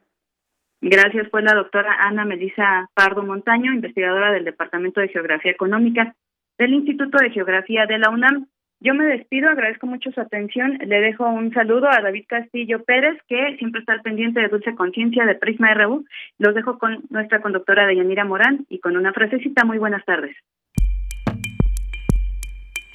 Gracias, 0.81 1.29
fue 1.29 1.41
la 1.41 1.53
doctora 1.53 1.95
Ana 1.99 2.25
Melisa 2.25 2.89
Pardo 2.93 3.23
Montaño, 3.23 3.71
investigadora 3.71 4.31
del 4.33 4.43
Departamento 4.43 4.99
de 4.99 5.07
Geografía 5.07 5.51
Económica 5.51 6.13
del 6.57 6.73
Instituto 6.73 7.17
de 7.19 7.31
Geografía 7.31 7.85
de 7.85 7.97
la 7.97 8.09
UNAM. 8.09 8.47
Yo 8.83 8.93
me 8.93 9.05
despido, 9.05 9.49
agradezco 9.49 9.87
mucho 9.87 10.11
su 10.11 10.19
atención. 10.19 10.77
Le 10.85 10.99
dejo 10.99 11.25
un 11.25 11.53
saludo 11.53 11.87
a 11.89 12.01
David 12.01 12.25
Castillo 12.27 12.83
Pérez, 12.83 13.17
que 13.29 13.55
siempre 13.57 13.79
está 13.79 13.93
al 13.93 14.01
pendiente 14.01 14.41
de 14.41 14.49
Dulce 14.49 14.75
Conciencia 14.75 15.25
de 15.25 15.35
Prisma 15.35 15.73
RU. 15.73 16.03
Los 16.37 16.53
dejo 16.53 16.77
con 16.79 17.01
nuestra 17.09 17.41
conductora 17.41 17.87
Deyanira 17.87 18.25
Morán 18.25 18.65
y 18.67 18.79
con 18.79 18.97
una 18.97 19.13
frasecita. 19.13 19.63
Muy 19.63 19.77
buenas 19.77 20.03
tardes. 20.03 20.35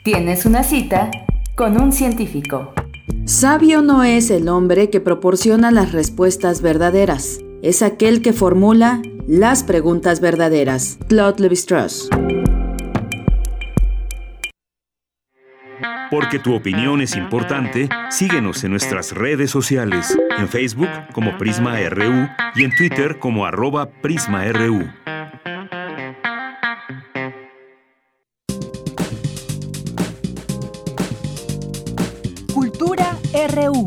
Tienes 0.05 0.45
una 0.45 0.63
cita 0.63 1.11
con 1.57 1.81
un 1.81 1.93
científico. 1.93 2.75
Sabio 3.25 3.81
no 3.81 4.05
es 4.05 4.31
el 4.31 4.49
hombre 4.51 4.91
que 4.91 5.01
proporciona 5.01 5.71
las 5.71 5.93
respuestas 5.93 6.61
verdaderas, 6.61 7.43
es 7.63 7.83
aquel 7.83 8.21
que 8.21 8.35
formula 8.35 9.01
las 9.27 9.65
preguntas 9.65 10.21
verdaderas. 10.21 10.99
Claude 11.09 11.43
Levi-Strauss. 11.43 12.11
Porque 16.11 16.39
tu 16.39 16.55
opinión 16.55 17.03
es 17.03 17.17
importante, 17.17 17.89
síguenos 18.09 18.65
en 18.65 18.71
nuestras 18.71 19.13
redes 19.13 19.51
sociales, 19.51 20.17
en 20.39 20.49
Facebook 20.49 20.89
como 21.13 21.37
Prisma 21.37 21.79
RU 21.91 22.29
y 22.55 22.65
en 22.65 22.75
Twitter 22.75 23.19
como 23.19 23.45
arroba 23.45 23.91
PrismaRU. 23.91 24.91
Cultura 32.55 33.17
RU. 33.55 33.85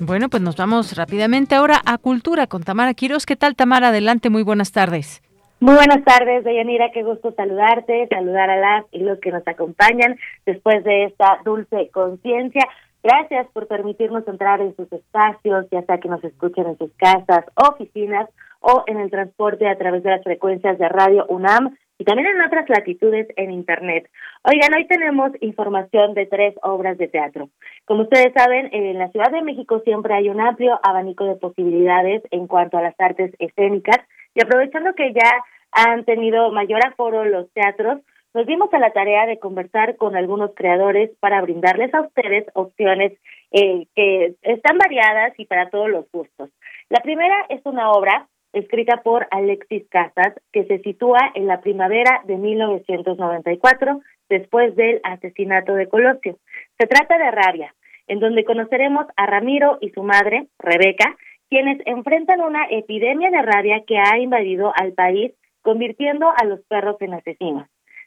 Bueno, 0.00 0.28
pues 0.30 0.42
nos 0.42 0.56
vamos 0.56 0.96
rápidamente 0.96 1.54
ahora 1.54 1.82
a 1.84 1.98
Cultura 1.98 2.46
con 2.46 2.62
Tamara 2.62 2.94
Quiroz. 2.94 3.26
¿Qué 3.26 3.36
tal, 3.36 3.54
Tamara? 3.54 3.88
Adelante, 3.88 4.30
muy 4.30 4.42
buenas 4.42 4.72
tardes. 4.72 5.22
Muy 5.62 5.76
buenas 5.76 6.02
tardes, 6.02 6.42
Deyanira, 6.42 6.90
qué 6.90 7.04
gusto 7.04 7.30
saludarte, 7.36 8.08
saludar 8.08 8.50
a 8.50 8.56
las 8.56 8.84
y 8.90 8.98
los 8.98 9.20
que 9.20 9.30
nos 9.30 9.46
acompañan 9.46 10.18
después 10.44 10.82
de 10.82 11.04
esta 11.04 11.38
dulce 11.44 11.88
conciencia. 11.92 12.66
Gracias 13.00 13.46
por 13.52 13.68
permitirnos 13.68 14.26
entrar 14.26 14.60
en 14.60 14.74
sus 14.74 14.92
espacios, 14.92 15.66
ya 15.70 15.82
sea 15.82 15.98
que 15.98 16.08
nos 16.08 16.24
escuchen 16.24 16.66
en 16.66 16.78
sus 16.78 16.90
casas, 16.94 17.44
oficinas 17.54 18.28
o 18.58 18.82
en 18.88 18.98
el 18.98 19.08
transporte 19.08 19.68
a 19.68 19.78
través 19.78 20.02
de 20.02 20.10
las 20.10 20.24
frecuencias 20.24 20.80
de 20.80 20.88
Radio 20.88 21.26
UNAM 21.28 21.76
y 21.96 22.04
también 22.04 22.26
en 22.26 22.42
otras 22.42 22.68
latitudes 22.68 23.28
en 23.36 23.52
Internet. 23.52 24.10
Oigan, 24.42 24.74
hoy 24.74 24.88
tenemos 24.88 25.30
información 25.42 26.14
de 26.14 26.26
tres 26.26 26.56
obras 26.64 26.98
de 26.98 27.06
teatro. 27.06 27.50
Como 27.84 28.02
ustedes 28.02 28.32
saben, 28.36 28.68
en 28.72 28.98
la 28.98 29.10
Ciudad 29.10 29.30
de 29.30 29.42
México 29.42 29.80
siempre 29.84 30.12
hay 30.12 30.28
un 30.28 30.40
amplio 30.40 30.80
abanico 30.82 31.24
de 31.24 31.36
posibilidades 31.36 32.20
en 32.32 32.48
cuanto 32.48 32.78
a 32.78 32.82
las 32.82 32.98
artes 32.98 33.32
escénicas 33.38 34.00
y 34.34 34.42
aprovechando 34.42 34.94
que 34.94 35.12
ya 35.12 35.30
han 35.72 36.04
tenido 36.04 36.52
mayor 36.52 36.86
aforo 36.86 37.24
los 37.24 37.50
teatros, 37.52 38.00
nos 38.34 38.46
dimos 38.46 38.72
a 38.72 38.78
la 38.78 38.92
tarea 38.92 39.26
de 39.26 39.38
conversar 39.38 39.96
con 39.96 40.16
algunos 40.16 40.54
creadores 40.54 41.10
para 41.20 41.42
brindarles 41.42 41.92
a 41.92 42.00
ustedes 42.00 42.46
opciones 42.54 43.12
eh, 43.50 43.86
que 43.94 44.34
están 44.42 44.78
variadas 44.78 45.34
y 45.38 45.44
para 45.44 45.68
todos 45.68 45.90
los 45.90 46.10
gustos. 46.10 46.50
La 46.88 47.00
primera 47.00 47.44
es 47.50 47.60
una 47.64 47.90
obra 47.90 48.28
escrita 48.52 49.02
por 49.02 49.26
Alexis 49.30 49.86
Casas 49.88 50.34
que 50.52 50.64
se 50.64 50.78
sitúa 50.78 51.18
en 51.34 51.46
la 51.46 51.60
primavera 51.60 52.22
de 52.24 52.36
1994, 52.36 54.00
después 54.28 54.74
del 54.76 55.00
asesinato 55.04 55.74
de 55.74 55.88
Colosio. 55.88 56.38
Se 56.78 56.86
trata 56.86 57.18
de 57.18 57.30
Rabia, 57.30 57.74
en 58.08 58.20
donde 58.20 58.44
conoceremos 58.44 59.06
a 59.16 59.26
Ramiro 59.26 59.78
y 59.80 59.90
su 59.90 60.02
madre, 60.02 60.46
Rebeca, 60.58 61.16
quienes 61.48 61.80
enfrentan 61.84 62.40
una 62.40 62.64
epidemia 62.70 63.30
de 63.30 63.42
rabia 63.42 63.82
que 63.86 63.98
ha 63.98 64.18
invadido 64.18 64.72
al 64.74 64.92
país, 64.92 65.32
convirtiendo 65.62 66.30
a 66.36 66.44
los 66.44 66.60
perros 66.66 66.96
en 67.00 67.14
asesinos. 67.14 67.66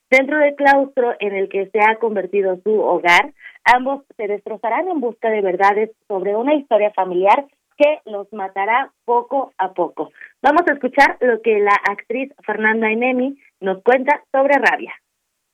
Dentro 0.10 0.38
del 0.38 0.56
claustro 0.56 1.16
en 1.20 1.34
el 1.36 1.50
que 1.50 1.68
se 1.72 1.80
ha 1.80 1.96
convertido 1.96 2.58
su 2.64 2.80
hogar, 2.80 3.34
ambos 3.64 4.04
se 4.18 4.28
destrozarán 4.28 4.88
en 4.88 5.02
busca 5.02 5.30
de 5.30 5.42
verdades 5.42 5.92
sobre 6.08 6.36
una 6.36 6.54
historia 6.54 6.92
familiar 6.92 7.46
que 7.78 8.00
los 8.06 8.32
matará 8.32 8.92
poco 9.04 9.52
a 9.58 9.74
poco. 9.74 10.12
Vamos 10.42 10.62
a 10.70 10.74
escuchar 10.74 11.18
lo 11.20 11.42
que 11.42 11.60
la 11.60 11.76
actriz 11.90 12.32
Fernanda 12.46 12.92
Inemi 12.92 13.38
nos 13.60 13.82
cuenta 13.84 14.24
sobre 14.32 14.54
rabia. 14.56 14.94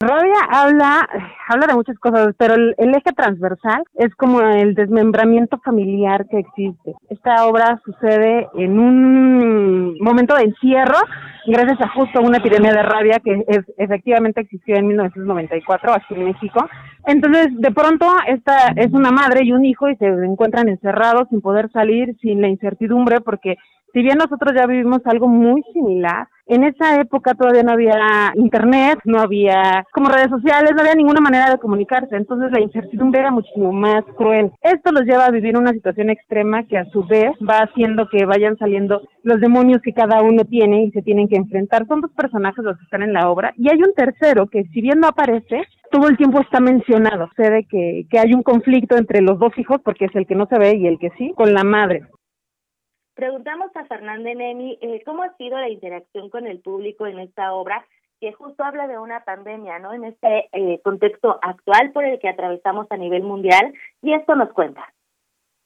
Rabia 0.01 0.39
habla, 0.49 1.07
habla 1.47 1.67
de 1.67 1.75
muchas 1.75 1.97
cosas, 1.99 2.33
pero 2.35 2.55
el, 2.55 2.73
eje 2.79 3.13
transversal 3.15 3.83
es 3.93 4.15
como 4.15 4.41
el 4.41 4.73
desmembramiento 4.73 5.59
familiar 5.59 6.25
que 6.27 6.39
existe. 6.39 6.95
Esta 7.09 7.45
obra 7.45 7.79
sucede 7.85 8.47
en 8.55 8.79
un 8.79 9.99
momento 9.99 10.33
de 10.35 10.45
encierro, 10.45 10.97
gracias 11.45 11.79
a 11.81 11.89
justo 11.89 12.19
una 12.19 12.37
epidemia 12.37 12.71
de 12.71 12.81
rabia 12.81 13.21
que 13.23 13.43
es, 13.47 13.59
efectivamente 13.77 14.41
existió 14.41 14.75
en 14.75 14.87
1994 14.87 15.93
aquí 15.93 16.15
en 16.15 16.25
México. 16.25 16.67
Entonces, 17.05 17.49
de 17.59 17.71
pronto, 17.71 18.07
esta 18.25 18.69
es 18.75 18.91
una 18.93 19.11
madre 19.11 19.41
y 19.43 19.51
un 19.51 19.65
hijo 19.65 19.87
y 19.87 19.95
se 19.97 20.07
encuentran 20.07 20.67
encerrados 20.67 21.27
sin 21.29 21.41
poder 21.41 21.71
salir, 21.71 22.17
sin 22.21 22.41
la 22.41 22.47
incertidumbre, 22.47 23.21
porque 23.21 23.57
si 23.93 24.01
bien 24.01 24.17
nosotros 24.17 24.53
ya 24.55 24.65
vivimos 24.67 25.01
algo 25.05 25.27
muy 25.27 25.63
similar, 25.73 26.27
en 26.47 26.63
esa 26.63 26.99
época 26.99 27.33
todavía 27.33 27.63
no 27.63 27.71
había 27.71 28.33
internet, 28.35 28.99
no 29.05 29.19
había 29.19 29.85
como 29.93 30.09
redes 30.09 30.29
sociales, 30.29 30.71
no 30.75 30.81
había 30.81 30.95
ninguna 30.95 31.21
manera 31.21 31.49
de 31.49 31.57
comunicarse, 31.57 32.15
entonces 32.15 32.51
la 32.51 32.59
incertidumbre 32.59 33.21
era 33.21 33.31
muchísimo 33.31 33.71
más 33.71 34.03
cruel. 34.17 34.51
Esto 34.61 34.91
los 34.91 35.03
lleva 35.03 35.25
a 35.25 35.31
vivir 35.31 35.57
una 35.57 35.71
situación 35.71 36.09
extrema 36.09 36.65
que 36.67 36.77
a 36.77 36.89
su 36.91 37.05
vez 37.05 37.31
va 37.47 37.59
haciendo 37.59 38.09
que 38.09 38.25
vayan 38.25 38.57
saliendo 38.57 39.01
los 39.23 39.39
demonios 39.39 39.81
que 39.81 39.93
cada 39.93 40.21
uno 40.21 40.43
tiene 40.43 40.83
y 40.83 40.91
se 40.91 41.01
tienen 41.01 41.29
que 41.29 41.37
enfrentar. 41.37 41.87
Son 41.87 42.01
dos 42.01 42.11
personajes 42.11 42.63
los 42.65 42.77
que 42.77 42.83
están 42.83 43.03
en 43.03 43.13
la 43.13 43.29
obra 43.29 43.53
y 43.57 43.69
hay 43.69 43.77
un 43.81 43.93
tercero 43.93 44.47
que 44.47 44.63
si 44.73 44.81
bien 44.81 44.99
no 44.99 45.07
aparece, 45.07 45.63
todo 45.91 46.07
el 46.07 46.17
tiempo 46.17 46.41
está 46.41 46.59
mencionado. 46.59 47.27
Sucede 47.29 47.65
que, 47.69 48.07
que 48.09 48.19
hay 48.19 48.33
un 48.33 48.43
conflicto 48.43 48.97
entre 48.97 49.21
los 49.21 49.37
dos 49.39 49.57
hijos, 49.57 49.79
porque 49.83 50.05
es 50.05 50.15
el 50.15 50.25
que 50.25 50.35
no 50.35 50.47
se 50.47 50.57
ve 50.57 50.75
y 50.75 50.87
el 50.87 50.97
que 50.99 51.11
sí, 51.17 51.33
con 51.35 51.53
la 51.53 51.63
madre. 51.63 52.03
Preguntamos 53.21 53.69
a 53.75 53.85
Fernanda 53.85 54.33
Nemi 54.33 54.79
eh, 54.81 55.03
cómo 55.05 55.21
ha 55.21 55.37
sido 55.37 55.55
la 55.59 55.69
interacción 55.69 56.31
con 56.31 56.47
el 56.47 56.59
público 56.59 57.05
en 57.05 57.19
esta 57.19 57.53
obra, 57.53 57.85
que 58.19 58.33
justo 58.33 58.63
habla 58.63 58.87
de 58.87 58.97
una 58.97 59.23
pandemia, 59.23 59.77
¿no? 59.77 59.93
En 59.93 60.05
este 60.05 60.49
eh, 60.53 60.81
contexto 60.83 61.37
actual 61.43 61.91
por 61.91 62.03
el 62.03 62.17
que 62.17 62.29
atravesamos 62.29 62.87
a 62.89 62.97
nivel 62.97 63.21
mundial, 63.21 63.75
y 64.01 64.15
esto 64.15 64.33
nos 64.33 64.51
cuenta. 64.53 64.91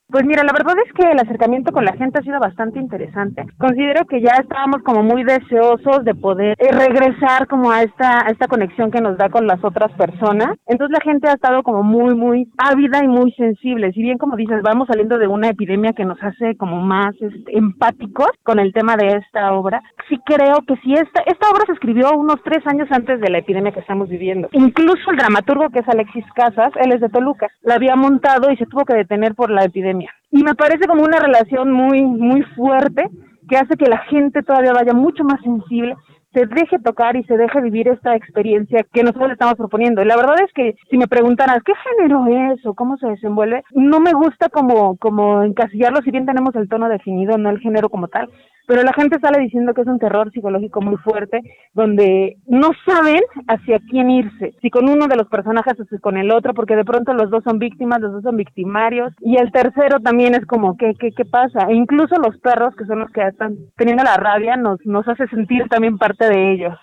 Pues 0.08 0.24
mira, 0.24 0.44
la 0.44 0.54
verdad 0.54 0.76
es 0.86 0.94
que 0.94 1.12
el 1.12 1.20
acercamiento 1.20 1.72
con 1.72 1.84
la 1.84 1.94
gente 1.94 2.20
ha 2.20 2.24
sido 2.24 2.40
bastante 2.40 2.80
interesante. 2.80 3.44
Considero 3.58 4.06
que 4.06 4.22
ya 4.22 4.36
estábamos 4.40 4.84
como 4.84 5.02
muy 5.02 5.24
deseosos 5.24 6.06
de 6.06 6.14
poder 6.14 6.56
eh, 6.60 6.72
regresar 6.72 7.48
como 7.48 7.72
a 7.72 7.82
esta, 7.82 8.24
a 8.26 8.30
esta 8.30 8.48
conexión 8.48 8.92
que 8.92 9.02
nos 9.02 9.18
da 9.18 9.30
con 9.30 9.48
las 9.48 9.64
otras 9.64 9.92
personas. 9.94 10.58
Entonces 10.68 10.96
la 10.96 11.04
gente 11.04 11.28
ha 11.28 11.34
estado 11.34 11.64
como 11.64 11.82
muy, 11.82 12.14
muy 12.14 12.48
ávida 12.58 13.04
y 13.04 13.08
muy 13.08 13.32
sensible. 13.32 13.92
Si 13.94 14.04
bien 14.04 14.20
como 14.20 14.36
dices, 14.36 14.62
vamos 14.62 14.88
saliendo 14.88 15.18
de 15.18 15.28
una 15.28 15.50
epidemia 15.50 15.94
que 15.94 16.06
nos 16.06 16.22
hace 16.22 16.56
como 16.56 16.82
más 16.82 17.16
este, 17.20 17.58
empáticos 17.58 18.30
con 18.44 18.60
el 18.60 18.74
tema 18.74 18.98
de 18.98 19.08
esta 19.18 19.54
obra, 19.54 19.82
sí 20.08 20.20
creo 20.24 20.62
que 20.68 20.76
si 20.84 20.94
esta, 20.94 21.24
esta 21.26 21.50
obra 21.50 21.64
se 21.66 21.74
escribió 21.74 22.12
unos 22.16 22.38
tres 22.44 22.66
años 22.68 22.88
antes 22.92 23.20
de 23.20 23.30
la 23.32 23.40
epidemia 23.40 23.72
que 23.72 23.80
estamos 23.80 24.08
viviendo. 24.08 24.50
Incluso 24.52 25.10
el 25.10 25.18
dramaturgo 25.18 25.72
que 25.72 25.80
es 25.80 25.90
Alexis 25.90 26.26
Casas, 26.36 26.72
él 26.76 26.94
es 26.94 27.02
de 27.02 27.10
Toluca, 27.10 27.48
la 27.64 27.76
había 27.76 27.96
montado 27.96 28.52
y 28.52 28.58
se 28.58 28.68
tuvo 28.68 28.86
que 28.86 28.94
detener 28.94 29.34
por 29.34 29.50
la 29.50 29.64
epidemia 29.64 29.95
y 30.32 30.44
me 30.44 30.56
parece 30.56 30.88
como 30.88 31.04
una 31.04 31.20
relación 31.20 31.72
muy, 31.72 32.02
muy 32.04 32.42
fuerte 32.56 33.08
que 33.48 33.58
hace 33.58 33.78
que 33.78 33.88
la 33.88 34.00
gente 34.00 34.44
todavía 34.44 34.74
vaya 34.74 34.94
mucho 34.94 35.24
más 35.24 35.42
sensible 35.42 35.96
se 36.36 36.46
deje 36.48 36.80
tocar 36.80 37.16
y 37.16 37.24
se 37.24 37.38
deje 37.38 37.62
vivir 37.62 37.88
esta 37.88 38.14
experiencia 38.14 38.86
que 38.92 39.04
nosotros 39.04 39.30
le 39.30 39.34
estamos 39.34 39.56
proponiendo. 39.56 40.02
Y 40.02 40.06
la 40.06 40.18
verdad 40.18 40.36
es 40.46 40.52
que 40.52 40.76
si 40.90 40.98
me 40.98 41.08
preguntaras 41.08 41.64
qué 41.64 41.72
género 41.76 42.26
es 42.28 42.66
o 42.66 42.74
cómo 42.74 42.98
se 42.98 43.08
desenvuelve, 43.08 43.64
no 43.72 44.02
me 44.02 44.12
gusta 44.12 44.50
como, 44.50 44.98
como 44.98 45.44
encasillarlo, 45.44 46.02
si 46.02 46.12
bien 46.12 46.26
tenemos 46.26 46.54
el 46.56 46.68
tono 46.68 46.90
definido, 46.90 47.38
no 47.38 47.50
el 47.50 47.60
género 47.60 47.90
como 47.90 48.10
tal, 48.10 48.30
pero 48.68 48.84
la 48.84 48.94
gente 48.94 49.20
sale 49.20 49.40
diciendo 49.40 49.74
que 49.74 49.82
es 49.82 49.88
un 49.88 50.00
terror 50.00 50.32
psicológico 50.32 50.82
muy 50.82 50.98
fuerte, 50.98 51.42
donde 51.74 52.38
no 52.48 52.72
saben 52.86 53.22
hacia 53.48 53.80
quién 53.90 54.10
irse, 54.10 54.54
si 54.62 54.70
con 54.70 54.90
uno 54.90 55.08
de 55.08 55.16
los 55.16 55.28
personajes 55.28 55.80
o 55.80 55.86
si 55.86 55.98
con 56.00 56.18
el 56.18 56.32
otro, 56.32 56.54
porque 56.54 56.76
de 56.76 56.86
pronto 56.86 57.14
los 57.14 57.30
dos 57.30 57.44
son 57.44 57.60
víctimas, 57.60 58.02
los 58.02 58.14
dos 58.14 58.24
son 58.24 58.38
victimarios, 58.38 59.14
y 59.20 59.38
el 59.38 59.52
tercero 59.52 60.00
también 60.00 60.36
es 60.36 60.46
como, 60.46 60.78
¿qué, 60.78 60.94
qué, 61.00 61.12
qué 61.12 61.26
pasa? 61.26 61.68
E 61.70 61.74
incluso 61.76 62.16
los 62.16 62.38
perros, 62.40 62.76
que 62.76 62.86
son 62.86 63.00
los 63.00 63.12
que 63.12 63.22
están 63.22 63.56
teniendo 63.76 64.04
la 64.04 64.18
rabia, 64.18 64.56
nos, 64.56 64.80
nos 64.86 65.08
hace 65.08 65.28
sentir 65.28 65.68
también 65.70 65.98
parte 65.98 66.28
de 66.28 66.54
ellos. 66.54 66.78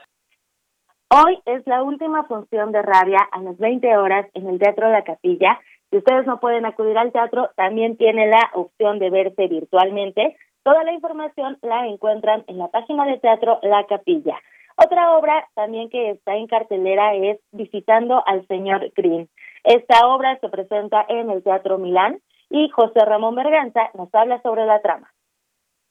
Hoy 1.14 1.38
es 1.44 1.66
la 1.66 1.82
última 1.82 2.24
función 2.24 2.72
de 2.72 2.80
Rabia 2.80 3.18
a 3.32 3.42
las 3.42 3.58
20 3.58 3.98
horas 3.98 4.26
en 4.32 4.46
el 4.46 4.58
Teatro 4.58 4.90
la 4.90 5.04
Capilla. 5.04 5.60
Si 5.90 5.98
ustedes 5.98 6.26
no 6.26 6.40
pueden 6.40 6.64
acudir 6.64 6.96
al 6.96 7.12
teatro, 7.12 7.50
también 7.54 7.98
tiene 7.98 8.28
la 8.28 8.50
opción 8.54 8.98
de 8.98 9.10
verse 9.10 9.46
virtualmente 9.46 10.38
Toda 10.64 10.84
la 10.84 10.92
información 10.92 11.58
la 11.62 11.86
encuentran 11.86 12.44
en 12.46 12.58
la 12.58 12.68
página 12.68 13.04
de 13.04 13.18
teatro 13.18 13.58
La 13.62 13.84
Capilla. 13.86 14.38
Otra 14.76 15.16
obra 15.16 15.48
también 15.54 15.90
que 15.90 16.10
está 16.10 16.36
en 16.36 16.46
cartelera 16.46 17.14
es 17.14 17.40
Visitando 17.50 18.22
al 18.26 18.46
señor 18.46 18.92
Green. 18.96 19.28
Esta 19.64 20.06
obra 20.06 20.38
se 20.40 20.48
presenta 20.48 21.04
en 21.08 21.30
el 21.30 21.42
Teatro 21.42 21.78
Milán 21.78 22.20
y 22.48 22.68
José 22.70 23.04
Ramón 23.04 23.34
Berganza 23.34 23.90
nos 23.94 24.14
habla 24.14 24.40
sobre 24.42 24.64
la 24.64 24.80
trama. 24.80 25.10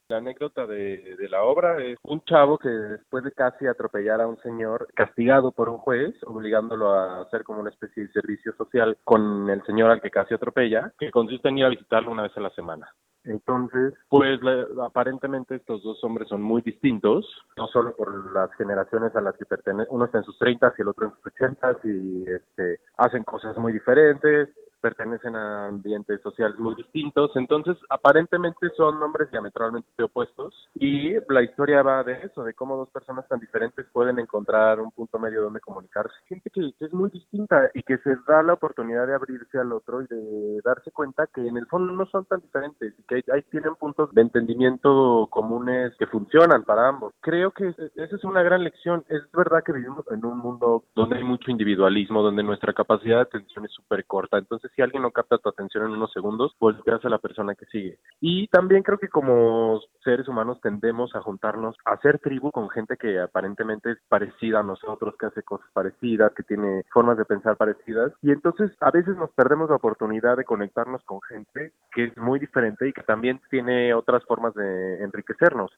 La 0.07 0.17
anécdota 0.17 0.65
de, 0.65 1.15
de, 1.15 1.29
la 1.29 1.43
obra 1.43 1.81
es 1.81 1.97
un 2.03 2.21
chavo 2.25 2.57
que 2.57 2.67
después 2.67 3.23
de 3.23 3.31
casi 3.31 3.65
atropellar 3.65 4.19
a 4.19 4.27
un 4.27 4.37
señor, 4.39 4.87
castigado 4.93 5.53
por 5.53 5.69
un 5.69 5.77
juez, 5.77 6.13
obligándolo 6.25 6.91
a 6.91 7.21
hacer 7.21 7.43
como 7.43 7.61
una 7.61 7.69
especie 7.69 8.03
de 8.03 8.11
servicio 8.11 8.53
social 8.53 8.97
con 9.05 9.49
el 9.49 9.63
señor 9.63 9.89
al 9.89 10.01
que 10.01 10.09
casi 10.09 10.33
atropella, 10.33 10.91
que 10.99 11.11
consiste 11.11 11.47
en 11.47 11.59
ir 11.59 11.65
a 11.65 11.69
visitarlo 11.69 12.11
una 12.11 12.23
vez 12.23 12.35
a 12.35 12.41
la 12.41 12.49
semana. 12.49 12.89
Entonces, 13.23 13.93
pues 14.09 14.39
aparentemente 14.83 15.55
estos 15.55 15.83
dos 15.83 16.03
hombres 16.03 16.27
son 16.27 16.41
muy 16.41 16.61
distintos, 16.61 17.25
no 17.55 17.67
solo 17.67 17.95
por 17.95 18.33
las 18.33 18.51
generaciones 18.53 19.15
a 19.15 19.21
las 19.21 19.37
que 19.37 19.45
pertenecen, 19.45 19.93
uno 19.93 20.05
está 20.05 20.19
en 20.19 20.23
sus 20.23 20.37
30 20.39 20.73
y 20.77 20.81
el 20.81 20.87
otro 20.87 21.05
en 21.05 21.13
sus 21.13 21.25
80 21.27 21.77
y 21.83 22.23
este, 22.29 22.79
hacen 22.97 23.23
cosas 23.23 23.55
muy 23.57 23.73
diferentes, 23.73 24.49
pertenecen 24.81 25.35
a 25.35 25.67
ambientes 25.67 26.21
sociales 26.21 26.57
muy 26.59 26.75
distintos, 26.75 27.31
entonces 27.35 27.77
aparentemente 27.89 28.69
son 28.75 28.99
nombres 28.99 29.31
diametralmente 29.31 30.03
opuestos 30.03 30.69
y 30.75 31.13
la 31.29 31.43
historia 31.43 31.83
va 31.83 32.03
de 32.03 32.13
eso, 32.23 32.43
de 32.43 32.53
cómo 32.53 32.75
dos 32.75 32.89
personas 32.89 33.27
tan 33.27 33.39
diferentes 33.39 33.85
pueden 33.91 34.19
encontrar 34.19 34.79
un 34.79 34.91
punto 34.91 35.19
medio 35.19 35.43
donde 35.43 35.59
comunicarse. 35.59 36.13
Gente 36.27 36.49
que, 36.49 36.73
es 36.79 36.93
muy 36.93 37.09
distinta 37.09 37.69
y 37.73 37.83
que 37.83 37.97
se 37.99 38.15
da 38.27 38.43
la 38.43 38.53
oportunidad 38.53 39.07
de 39.07 39.15
abrirse 39.15 39.59
al 39.59 39.71
otro 39.71 40.01
y 40.01 40.07
de 40.07 40.61
darse 40.63 40.91
cuenta 40.91 41.27
que 41.27 41.45
en 41.45 41.57
el 41.57 41.67
fondo 41.67 41.93
no 41.93 42.05
son 42.07 42.25
tan 42.25 42.41
diferentes 42.41 42.93
y 42.97 43.03
que 43.03 43.23
ahí 43.31 43.41
tienen 43.51 43.75
puntos 43.75 44.11
de 44.13 44.21
entendimiento 44.21 45.27
comunes 45.29 45.93
que 45.97 46.07
funcionan 46.07 46.63
para 46.63 46.87
ambos. 46.87 47.13
Creo 47.21 47.51
que 47.51 47.69
esa 47.69 48.15
es 48.15 48.23
una 48.23 48.41
gran 48.43 48.63
lección. 48.63 49.03
Es 49.09 49.21
verdad 49.31 49.63
que 49.63 49.73
vivimos 49.73 50.05
en 50.11 50.25
un 50.25 50.39
mundo 50.39 50.83
donde 50.95 51.17
hay 51.17 51.23
mucho 51.23 51.51
individualismo, 51.51 52.21
donde 52.21 52.43
nuestra 52.43 52.73
capacidad 52.73 53.17
de 53.17 53.21
atención 53.23 53.65
es 53.65 53.71
súper 53.71 54.05
corta. 54.05 54.37
Entonces, 54.37 54.70
si 54.75 54.81
alguien 54.81 55.03
no 55.03 55.11
capta 55.11 55.37
tu 55.37 55.49
atención 55.49 55.85
en 55.85 55.91
unos 55.91 56.11
segundos, 56.11 56.55
volteas 56.59 57.03
a 57.05 57.09
la 57.09 57.17
persona 57.17 57.55
que 57.55 57.65
sigue. 57.65 57.97
Y 58.19 58.47
también 58.47 58.83
creo 58.83 58.97
que 58.97 59.09
como 59.09 59.79
seres 60.03 60.27
humanos 60.27 60.59
tendemos 60.61 61.15
a 61.15 61.21
juntarnos, 61.21 61.75
a 61.85 61.93
hacer 61.93 62.19
tribu 62.19 62.51
con 62.51 62.69
gente 62.69 62.97
que 62.97 63.19
aparentemente 63.19 63.91
es 63.91 63.97
parecida 64.07 64.59
a 64.59 64.63
nosotros, 64.63 65.15
que 65.17 65.27
hace 65.27 65.43
cosas 65.43 65.67
parecidas, 65.73 66.33
que 66.33 66.43
tiene 66.43 66.83
formas 66.91 67.17
de 67.17 67.25
pensar 67.25 67.57
parecidas. 67.57 68.13
Y 68.21 68.31
entonces 68.31 68.71
a 68.79 68.91
veces 68.91 69.15
nos 69.17 69.31
perdemos 69.31 69.69
la 69.69 69.75
oportunidad 69.77 70.37
de 70.37 70.45
conectarnos 70.45 71.03
con 71.03 71.21
gente 71.21 71.71
que 71.93 72.05
es 72.05 72.17
muy 72.17 72.39
diferente 72.39 72.87
y 72.87 72.93
que 72.93 73.03
también 73.03 73.41
tiene 73.49 73.93
otras 73.93 74.23
formas 74.25 74.53
de 74.53 75.03
enriquecernos. 75.03 75.71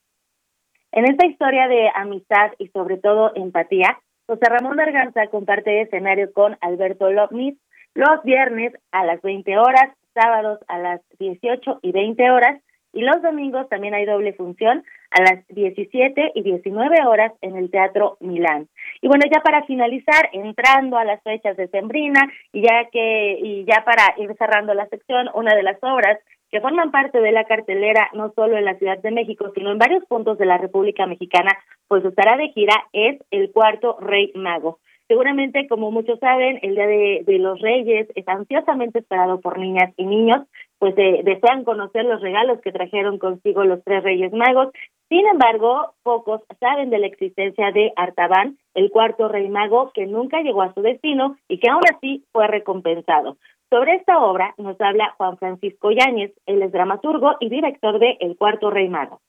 En 0.91 1.05
esta 1.05 1.25
historia 1.25 1.67
de 1.67 1.89
amistad 1.95 2.51
y 2.59 2.67
sobre 2.67 2.97
todo 2.97 3.31
empatía, 3.35 3.97
José 4.27 4.45
Ramón 4.45 4.77
Berganza 4.77 5.27
comparte 5.27 5.81
escenario 5.81 6.31
con 6.31 6.55
Alberto 6.61 7.11
Lopnis 7.11 7.57
los 7.95 8.23
viernes 8.23 8.73
a 8.91 9.05
las 9.05 9.21
20 9.21 9.57
horas, 9.57 9.95
sábados 10.13 10.59
a 10.67 10.77
las 10.77 11.01
18 11.19 11.79
y 11.81 11.91
20 11.91 12.31
horas 12.31 12.61
y 12.93 13.01
los 13.01 13.21
domingos 13.23 13.67
también 13.69 13.95
hay 13.95 14.05
doble 14.05 14.33
función 14.33 14.83
a 15.09 15.21
las 15.21 15.47
17 15.47 16.31
y 16.35 16.43
19 16.43 17.05
horas 17.07 17.33
en 17.41 17.55
el 17.55 17.71
Teatro 17.71 18.17
Milán. 18.19 18.67
Y 19.01 19.07
bueno, 19.07 19.25
ya 19.31 19.41
para 19.41 19.63
finalizar, 19.63 20.29
entrando 20.31 20.97
a 20.97 21.05
las 21.05 21.21
fechas 21.23 21.57
de 21.57 21.67
Sembrina 21.69 22.21
y 22.51 22.61
ya 22.61 22.89
que 22.91 23.37
y 23.41 23.65
ya 23.65 23.83
para 23.83 24.13
ir 24.17 24.35
cerrando 24.37 24.73
la 24.75 24.87
sección, 24.87 25.27
una 25.33 25.55
de 25.55 25.63
las 25.63 25.77
obras 25.81 26.19
que 26.51 26.61
forman 26.61 26.91
parte 26.91 27.19
de 27.19 27.31
la 27.31 27.45
cartelera 27.45 28.11
no 28.13 28.31
solo 28.35 28.57
en 28.57 28.65
la 28.65 28.75
Ciudad 28.75 28.99
de 28.99 29.09
México, 29.09 29.51
sino 29.55 29.71
en 29.71 29.79
varios 29.79 30.05
puntos 30.05 30.37
de 30.37 30.45
la 30.45 30.59
República 30.59 31.07
Mexicana, 31.07 31.51
pues 31.87 32.05
estará 32.05 32.37
de 32.37 32.49
gira, 32.49 32.75
es 32.93 33.19
El 33.31 33.51
Cuarto 33.51 33.97
Rey 33.99 34.31
Mago. 34.35 34.77
Seguramente, 35.07 35.67
como 35.67 35.91
muchos 35.91 36.19
saben, 36.19 36.59
el 36.61 36.75
Día 36.75 36.87
de, 36.87 37.39
los 37.39 37.59
Reyes 37.59 38.07
es 38.15 38.27
ansiosamente 38.27 38.99
esperado 38.99 39.41
por 39.41 39.59
niñas 39.59 39.93
y 39.97 40.05
niños, 40.05 40.47
pues 40.79 40.93
eh, 40.97 41.21
desean 41.23 41.65
conocer 41.65 42.05
los 42.05 42.21
regalos 42.21 42.61
que 42.61 42.71
trajeron 42.71 43.17
consigo 43.17 43.63
los 43.65 43.83
tres 43.83 44.03
Reyes 44.03 44.31
Magos. 44.31 44.71
Sin 45.09 45.27
embargo, 45.27 45.93
pocos 46.03 46.41
saben 46.59 46.89
de 46.89 46.99
la 46.99 47.07
existencia 47.07 47.71
de 47.71 47.91
Artaban, 47.95 48.57
el 48.73 48.89
cuarto 48.89 49.27
rey 49.27 49.49
mago 49.49 49.91
que 49.93 50.07
nunca 50.07 50.41
llegó 50.41 50.61
a 50.61 50.73
su 50.73 50.81
destino 50.81 51.37
y 51.47 51.59
que 51.59 51.69
aún 51.69 51.83
así 51.93 52.25
fue 52.31 52.47
recompensado. 52.47 53.37
Sobre 53.69 53.95
esta 53.95 54.23
obra 54.23 54.53
nos 54.57 54.79
habla 54.79 55.13
Juan 55.17 55.37
Francisco 55.37 55.91
Yáñez, 55.91 56.31
él 56.45 56.61
es 56.61 56.71
dramaturgo 56.71 57.35
y 57.39 57.49
director 57.49 57.99
de 57.99 58.17
El 58.19 58.37
Cuarto 58.37 58.69
Rey 58.69 58.87
Mago. 58.87 59.19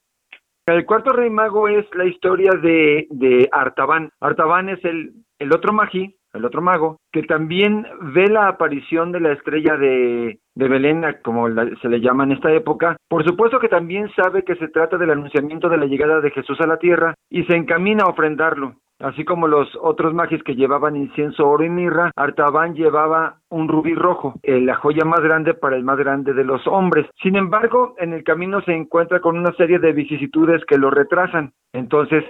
El 0.67 0.83
Cuarto 0.85 1.11
Rey 1.13 1.29
Mago 1.29 1.67
es 1.67 1.85
la 1.93 2.05
historia 2.05 2.51
de, 2.59 3.05
de 3.11 3.47
Artaban. 3.51 4.09
Artaban 4.19 4.69
es 4.69 4.83
el, 4.83 5.13
el 5.37 5.53
otro 5.53 5.73
magí, 5.73 6.15
el 6.33 6.43
otro 6.43 6.61
mago, 6.61 6.97
que 7.11 7.21
también 7.21 7.85
ve 8.13 8.27
la 8.27 8.47
aparición 8.47 9.11
de 9.11 9.19
la 9.19 9.31
estrella 9.31 9.77
de, 9.77 10.39
de 10.55 10.67
Belén, 10.67 11.05
como 11.23 11.47
se 11.81 11.87
le 11.87 12.01
llama 12.01 12.23
en 12.23 12.31
esta 12.31 12.51
época. 12.51 12.97
Por 13.07 13.23
supuesto 13.23 13.59
que 13.59 13.69
también 13.69 14.09
sabe 14.15 14.43
que 14.43 14.55
se 14.55 14.67
trata 14.69 14.97
del 14.97 15.11
anunciamiento 15.11 15.69
de 15.69 15.77
la 15.77 15.85
llegada 15.85 16.19
de 16.19 16.31
Jesús 16.31 16.59
a 16.61 16.67
la 16.67 16.77
tierra 16.77 17.13
y 17.29 17.43
se 17.43 17.55
encamina 17.55 18.03
a 18.03 18.09
ofrendarlo. 18.09 18.75
Así 19.05 19.23
como 19.23 19.47
los 19.47 19.69
otros 19.83 20.15
magis 20.15 20.41
que 20.41 20.55
llevaban 20.55 20.95
incienso, 20.95 21.47
oro 21.47 21.63
y 21.63 21.69
mirra, 21.69 22.09
Artaban 22.15 22.73
llevaba 22.73 23.37
un 23.49 23.67
rubí 23.67 23.93
rojo, 23.93 24.33
eh, 24.41 24.59
la 24.59 24.73
joya 24.77 25.05
más 25.05 25.21
grande 25.21 25.53
para 25.53 25.75
el 25.75 25.83
más 25.83 25.99
grande 25.99 26.33
de 26.33 26.43
los 26.43 26.65
hombres. 26.65 27.05
Sin 27.21 27.35
embargo, 27.35 27.93
en 27.99 28.13
el 28.13 28.23
camino 28.23 28.61
se 28.61 28.73
encuentra 28.73 29.19
con 29.19 29.37
una 29.37 29.53
serie 29.57 29.77
de 29.77 29.93
vicisitudes 29.93 30.65
que 30.65 30.79
lo 30.79 30.89
retrasan. 30.89 31.53
Entonces, 31.71 32.23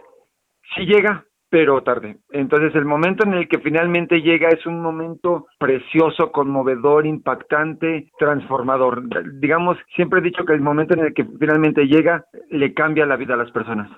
si 0.76 0.85
llega, 0.85 1.23
pero 1.49 1.81
tarde. 1.81 2.18
Entonces, 2.31 2.76
el 2.76 2.84
momento 2.84 3.23
en 3.23 3.35
el 3.35 3.47
que 3.47 3.60
finalmente 3.60 4.22
llega 4.22 4.49
es 4.49 4.65
un 4.65 4.81
momento 4.81 5.47
precioso, 5.57 6.34
conmovedor, 6.34 7.06
impactante, 7.06 8.11
transformador. 8.19 9.03
Digamos, 9.39 9.77
siempre 9.95 10.19
he 10.19 10.23
dicho 10.23 10.43
que 10.43 10.52
el 10.52 10.60
momento 10.60 10.93
en 10.93 11.06
el 11.06 11.14
que 11.14 11.23
finalmente 11.39 11.88
llega 11.88 12.26
le 12.49 12.73
cambia 12.73 13.06
la 13.06 13.15
vida 13.15 13.35
a 13.35 13.38
las 13.38 13.52
personas. 13.52 13.89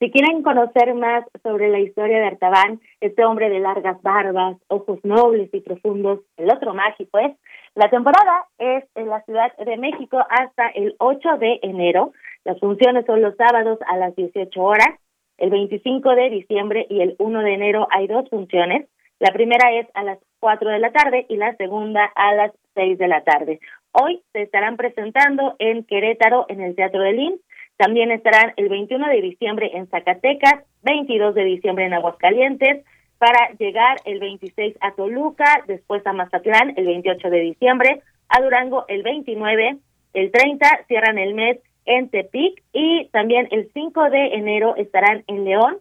Si 0.00 0.10
quieren 0.10 0.42
conocer 0.42 0.92
más 0.94 1.24
sobre 1.42 1.68
la 1.70 1.78
historia 1.78 2.18
de 2.18 2.26
Artaban, 2.26 2.80
este 3.00 3.24
hombre 3.24 3.48
de 3.48 3.60
largas 3.60 4.02
barbas, 4.02 4.56
ojos 4.66 4.98
nobles 5.04 5.48
y 5.52 5.60
profundos, 5.60 6.20
el 6.36 6.50
otro 6.50 6.74
mágico 6.74 7.18
es, 7.18 7.36
la 7.76 7.88
temporada 7.90 8.44
es 8.58 8.84
en 8.96 9.08
la 9.08 9.22
Ciudad 9.22 9.56
de 9.56 9.76
México 9.76 10.18
hasta 10.28 10.68
el 10.74 10.96
8 10.98 11.38
de 11.38 11.60
enero. 11.62 12.12
Las 12.44 12.58
funciones 12.58 13.06
son 13.06 13.22
los 13.22 13.36
sábados 13.36 13.78
a 13.86 13.96
las 13.96 14.14
18 14.16 14.60
horas. 14.60 14.98
El 15.38 15.50
25 15.50 16.14
de 16.14 16.30
diciembre 16.30 16.86
y 16.90 17.00
el 17.00 17.14
1 17.18 17.40
de 17.40 17.54
enero 17.54 17.86
hay 17.90 18.08
dos 18.08 18.28
funciones. 18.30 18.88
La 19.20 19.32
primera 19.32 19.72
es 19.72 19.86
a 19.94 20.02
las 20.02 20.18
4 20.40 20.70
de 20.70 20.78
la 20.80 20.92
tarde 20.92 21.24
y 21.28 21.36
la 21.36 21.56
segunda 21.56 22.04
a 22.16 22.34
las 22.34 22.52
6 22.74 22.98
de 22.98 23.08
la 23.08 23.22
tarde. 23.22 23.60
Hoy 23.92 24.22
se 24.32 24.42
estarán 24.42 24.76
presentando 24.76 25.54
en 25.60 25.84
Querétaro 25.84 26.46
en 26.48 26.60
el 26.60 26.74
Teatro 26.74 27.00
del 27.00 27.20
IN 27.20 27.40
también 27.76 28.10
estarán 28.10 28.52
el 28.56 28.68
21 28.68 29.08
de 29.08 29.20
diciembre 29.20 29.70
en 29.74 29.88
Zacatecas, 29.88 30.64
22 30.82 31.34
de 31.34 31.44
diciembre 31.44 31.86
en 31.86 31.94
Aguascalientes, 31.94 32.84
para 33.18 33.50
llegar 33.58 33.96
el 34.04 34.20
26 34.20 34.76
a 34.80 34.92
Toluca, 34.92 35.64
después 35.66 36.06
a 36.06 36.12
Mazatlán 36.12 36.74
el 36.76 36.86
28 36.86 37.30
de 37.30 37.40
diciembre, 37.40 38.02
a 38.28 38.42
Durango 38.42 38.84
el 38.88 39.02
29, 39.02 39.78
el 40.14 40.30
30 40.30 40.84
cierran 40.88 41.18
el 41.18 41.34
mes 41.34 41.58
en 41.86 42.08
Tepic 42.08 42.62
y 42.72 43.08
también 43.12 43.48
el 43.50 43.70
5 43.72 44.10
de 44.10 44.34
enero 44.34 44.76
estarán 44.76 45.24
en 45.26 45.44
León 45.44 45.78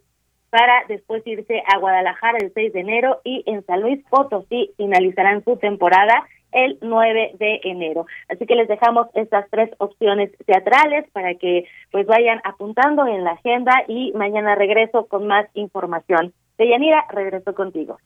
para 0.49 0.83
después 0.87 1.25
irse 1.25 1.63
a 1.67 1.79
Guadalajara 1.79 2.37
el 2.39 2.51
6 2.53 2.73
de 2.73 2.79
enero 2.79 3.21
y 3.23 3.43
en 3.45 3.65
San 3.65 3.81
Luis 3.81 4.03
Potosí 4.09 4.71
finalizarán 4.77 5.43
su 5.43 5.57
temporada 5.57 6.27
el 6.53 6.77
9 6.81 7.35
de 7.39 7.61
enero. 7.63 8.05
Así 8.30 8.45
que 8.45 8.55
les 8.55 8.67
dejamos 8.67 9.07
estas 9.13 9.49
tres 9.49 9.69
opciones 9.77 10.31
teatrales 10.45 11.09
para 11.11 11.35
que 11.35 11.65
pues 11.91 12.05
vayan 12.07 12.39
apuntando 12.43 13.05
en 13.07 13.23
la 13.23 13.31
agenda 13.31 13.84
y 13.88 14.11
mañana 14.13 14.55
regreso 14.55 15.07
con 15.07 15.27
más 15.27 15.47
información. 15.53 16.34
Deyanira, 16.57 17.03
regreso 17.09 17.55
contigo. 17.55 17.97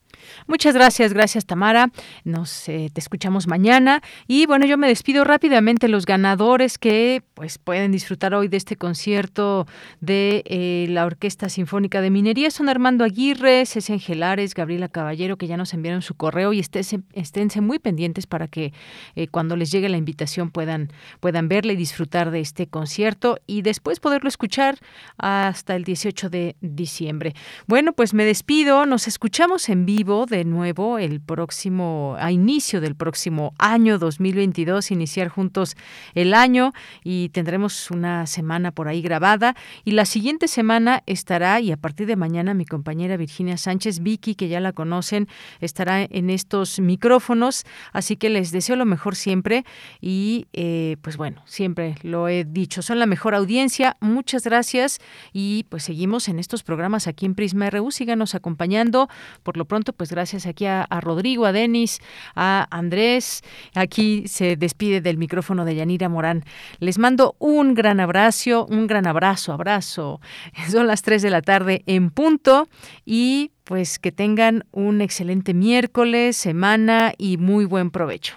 Muchas 0.46 0.74
gracias, 0.74 1.12
gracias 1.12 1.44
Tamara. 1.44 1.90
Nos 2.24 2.68
eh, 2.68 2.88
te 2.92 3.00
escuchamos 3.00 3.46
mañana 3.46 4.00
y 4.26 4.46
bueno, 4.46 4.64
yo 4.64 4.78
me 4.78 4.88
despido 4.88 5.24
rápidamente 5.24 5.86
los 5.86 6.06
ganadores 6.06 6.78
que 6.78 7.22
pues 7.34 7.58
pueden 7.58 7.92
disfrutar 7.92 8.34
hoy 8.34 8.48
de 8.48 8.56
este 8.56 8.76
concierto 8.76 9.66
de 10.00 10.42
eh, 10.46 10.86
la 10.88 11.04
Orquesta 11.04 11.48
Sinfónica 11.48 12.00
de 12.00 12.10
Minería 12.10 12.50
son 12.50 12.68
Armando 12.68 13.04
Aguirre, 13.04 13.66
César 13.66 13.94
Angelares, 13.94 14.54
Gabriela 14.54 14.88
Caballero 14.88 15.36
que 15.36 15.46
ya 15.46 15.56
nos 15.56 15.74
enviaron 15.74 16.02
su 16.02 16.14
correo 16.14 16.52
y 16.52 16.60
esténse, 16.60 17.00
esténse 17.12 17.60
muy 17.60 17.78
pendientes 17.78 18.26
para 18.26 18.48
que 18.48 18.72
eh, 19.14 19.28
cuando 19.28 19.56
les 19.56 19.70
llegue 19.70 19.88
la 19.88 19.98
invitación 19.98 20.50
puedan 20.50 20.88
puedan 21.20 21.48
verla 21.48 21.74
y 21.74 21.76
disfrutar 21.76 22.30
de 22.30 22.40
este 22.40 22.66
concierto 22.66 23.38
y 23.46 23.62
después 23.62 24.00
poderlo 24.00 24.28
escuchar 24.28 24.78
hasta 25.18 25.76
el 25.76 25.84
18 25.84 26.30
de 26.30 26.56
diciembre. 26.60 27.34
Bueno, 27.66 27.92
pues 27.92 28.14
me 28.14 28.24
despido 28.24 28.37
despido, 28.38 28.86
nos 28.86 29.08
escuchamos 29.08 29.68
en 29.68 29.84
vivo 29.84 30.24
de 30.24 30.44
nuevo 30.44 30.98
el 30.98 31.20
próximo, 31.20 32.14
a 32.20 32.30
inicio 32.30 32.80
del 32.80 32.94
próximo 32.94 33.52
año 33.58 33.98
2022, 33.98 34.92
iniciar 34.92 35.26
juntos 35.26 35.74
el 36.14 36.32
año 36.32 36.72
y 37.02 37.30
tendremos 37.30 37.90
una 37.90 38.28
semana 38.28 38.70
por 38.70 38.86
ahí 38.86 39.02
grabada. 39.02 39.56
Y 39.84 39.90
la 39.90 40.04
siguiente 40.04 40.46
semana 40.46 41.02
estará 41.06 41.58
y 41.60 41.72
a 41.72 41.76
partir 41.76 42.06
de 42.06 42.14
mañana 42.14 42.54
mi 42.54 42.64
compañera 42.64 43.16
Virginia 43.16 43.56
Sánchez, 43.56 44.04
Vicky, 44.04 44.36
que 44.36 44.46
ya 44.46 44.60
la 44.60 44.72
conocen, 44.72 45.26
estará 45.58 46.04
en 46.04 46.30
estos 46.30 46.78
micrófonos, 46.78 47.64
así 47.92 48.14
que 48.16 48.30
les 48.30 48.52
deseo 48.52 48.76
lo 48.76 48.84
mejor 48.84 49.16
siempre 49.16 49.64
y 50.00 50.46
eh, 50.52 50.96
pues 51.02 51.16
bueno, 51.16 51.42
siempre 51.44 51.96
lo 52.02 52.28
he 52.28 52.44
dicho, 52.44 52.82
son 52.82 53.00
la 53.00 53.06
mejor 53.06 53.34
audiencia, 53.34 53.96
muchas 53.98 54.44
gracias 54.44 55.00
y 55.32 55.66
pues 55.70 55.82
seguimos 55.82 56.28
en 56.28 56.38
estos 56.38 56.62
programas 56.62 57.08
aquí 57.08 57.26
en 57.26 57.34
Prisma 57.34 57.68
RU, 57.70 57.90
síganos 57.90 58.27
acompañando. 58.34 59.08
Por 59.42 59.56
lo 59.56 59.64
pronto, 59.64 59.92
pues 59.92 60.10
gracias 60.10 60.46
aquí 60.46 60.66
a, 60.66 60.82
a 60.82 61.00
Rodrigo, 61.00 61.46
a 61.46 61.52
Denis, 61.52 62.00
a 62.34 62.66
Andrés. 62.70 63.42
Aquí 63.74 64.24
se 64.26 64.56
despide 64.56 65.00
del 65.00 65.18
micrófono 65.18 65.64
de 65.64 65.74
Yanira 65.74 66.08
Morán. 66.08 66.44
Les 66.78 66.98
mando 66.98 67.36
un 67.38 67.74
gran 67.74 68.00
abrazo, 68.00 68.66
un 68.66 68.86
gran 68.86 69.06
abrazo, 69.06 69.52
abrazo. 69.52 70.20
Son 70.70 70.86
las 70.86 71.02
3 71.02 71.22
de 71.22 71.30
la 71.30 71.42
tarde 71.42 71.82
en 71.86 72.10
punto 72.10 72.68
y 73.04 73.52
pues 73.64 73.98
que 73.98 74.12
tengan 74.12 74.64
un 74.72 75.00
excelente 75.02 75.52
miércoles, 75.52 76.36
semana 76.36 77.12
y 77.18 77.36
muy 77.36 77.66
buen 77.66 77.90
provecho. 77.90 78.36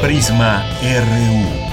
Prisma 0.00 0.62
RU. 0.82 1.63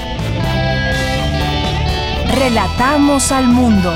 Relatamos 2.34 3.32
al 3.34 3.48
mundo. 3.48 3.94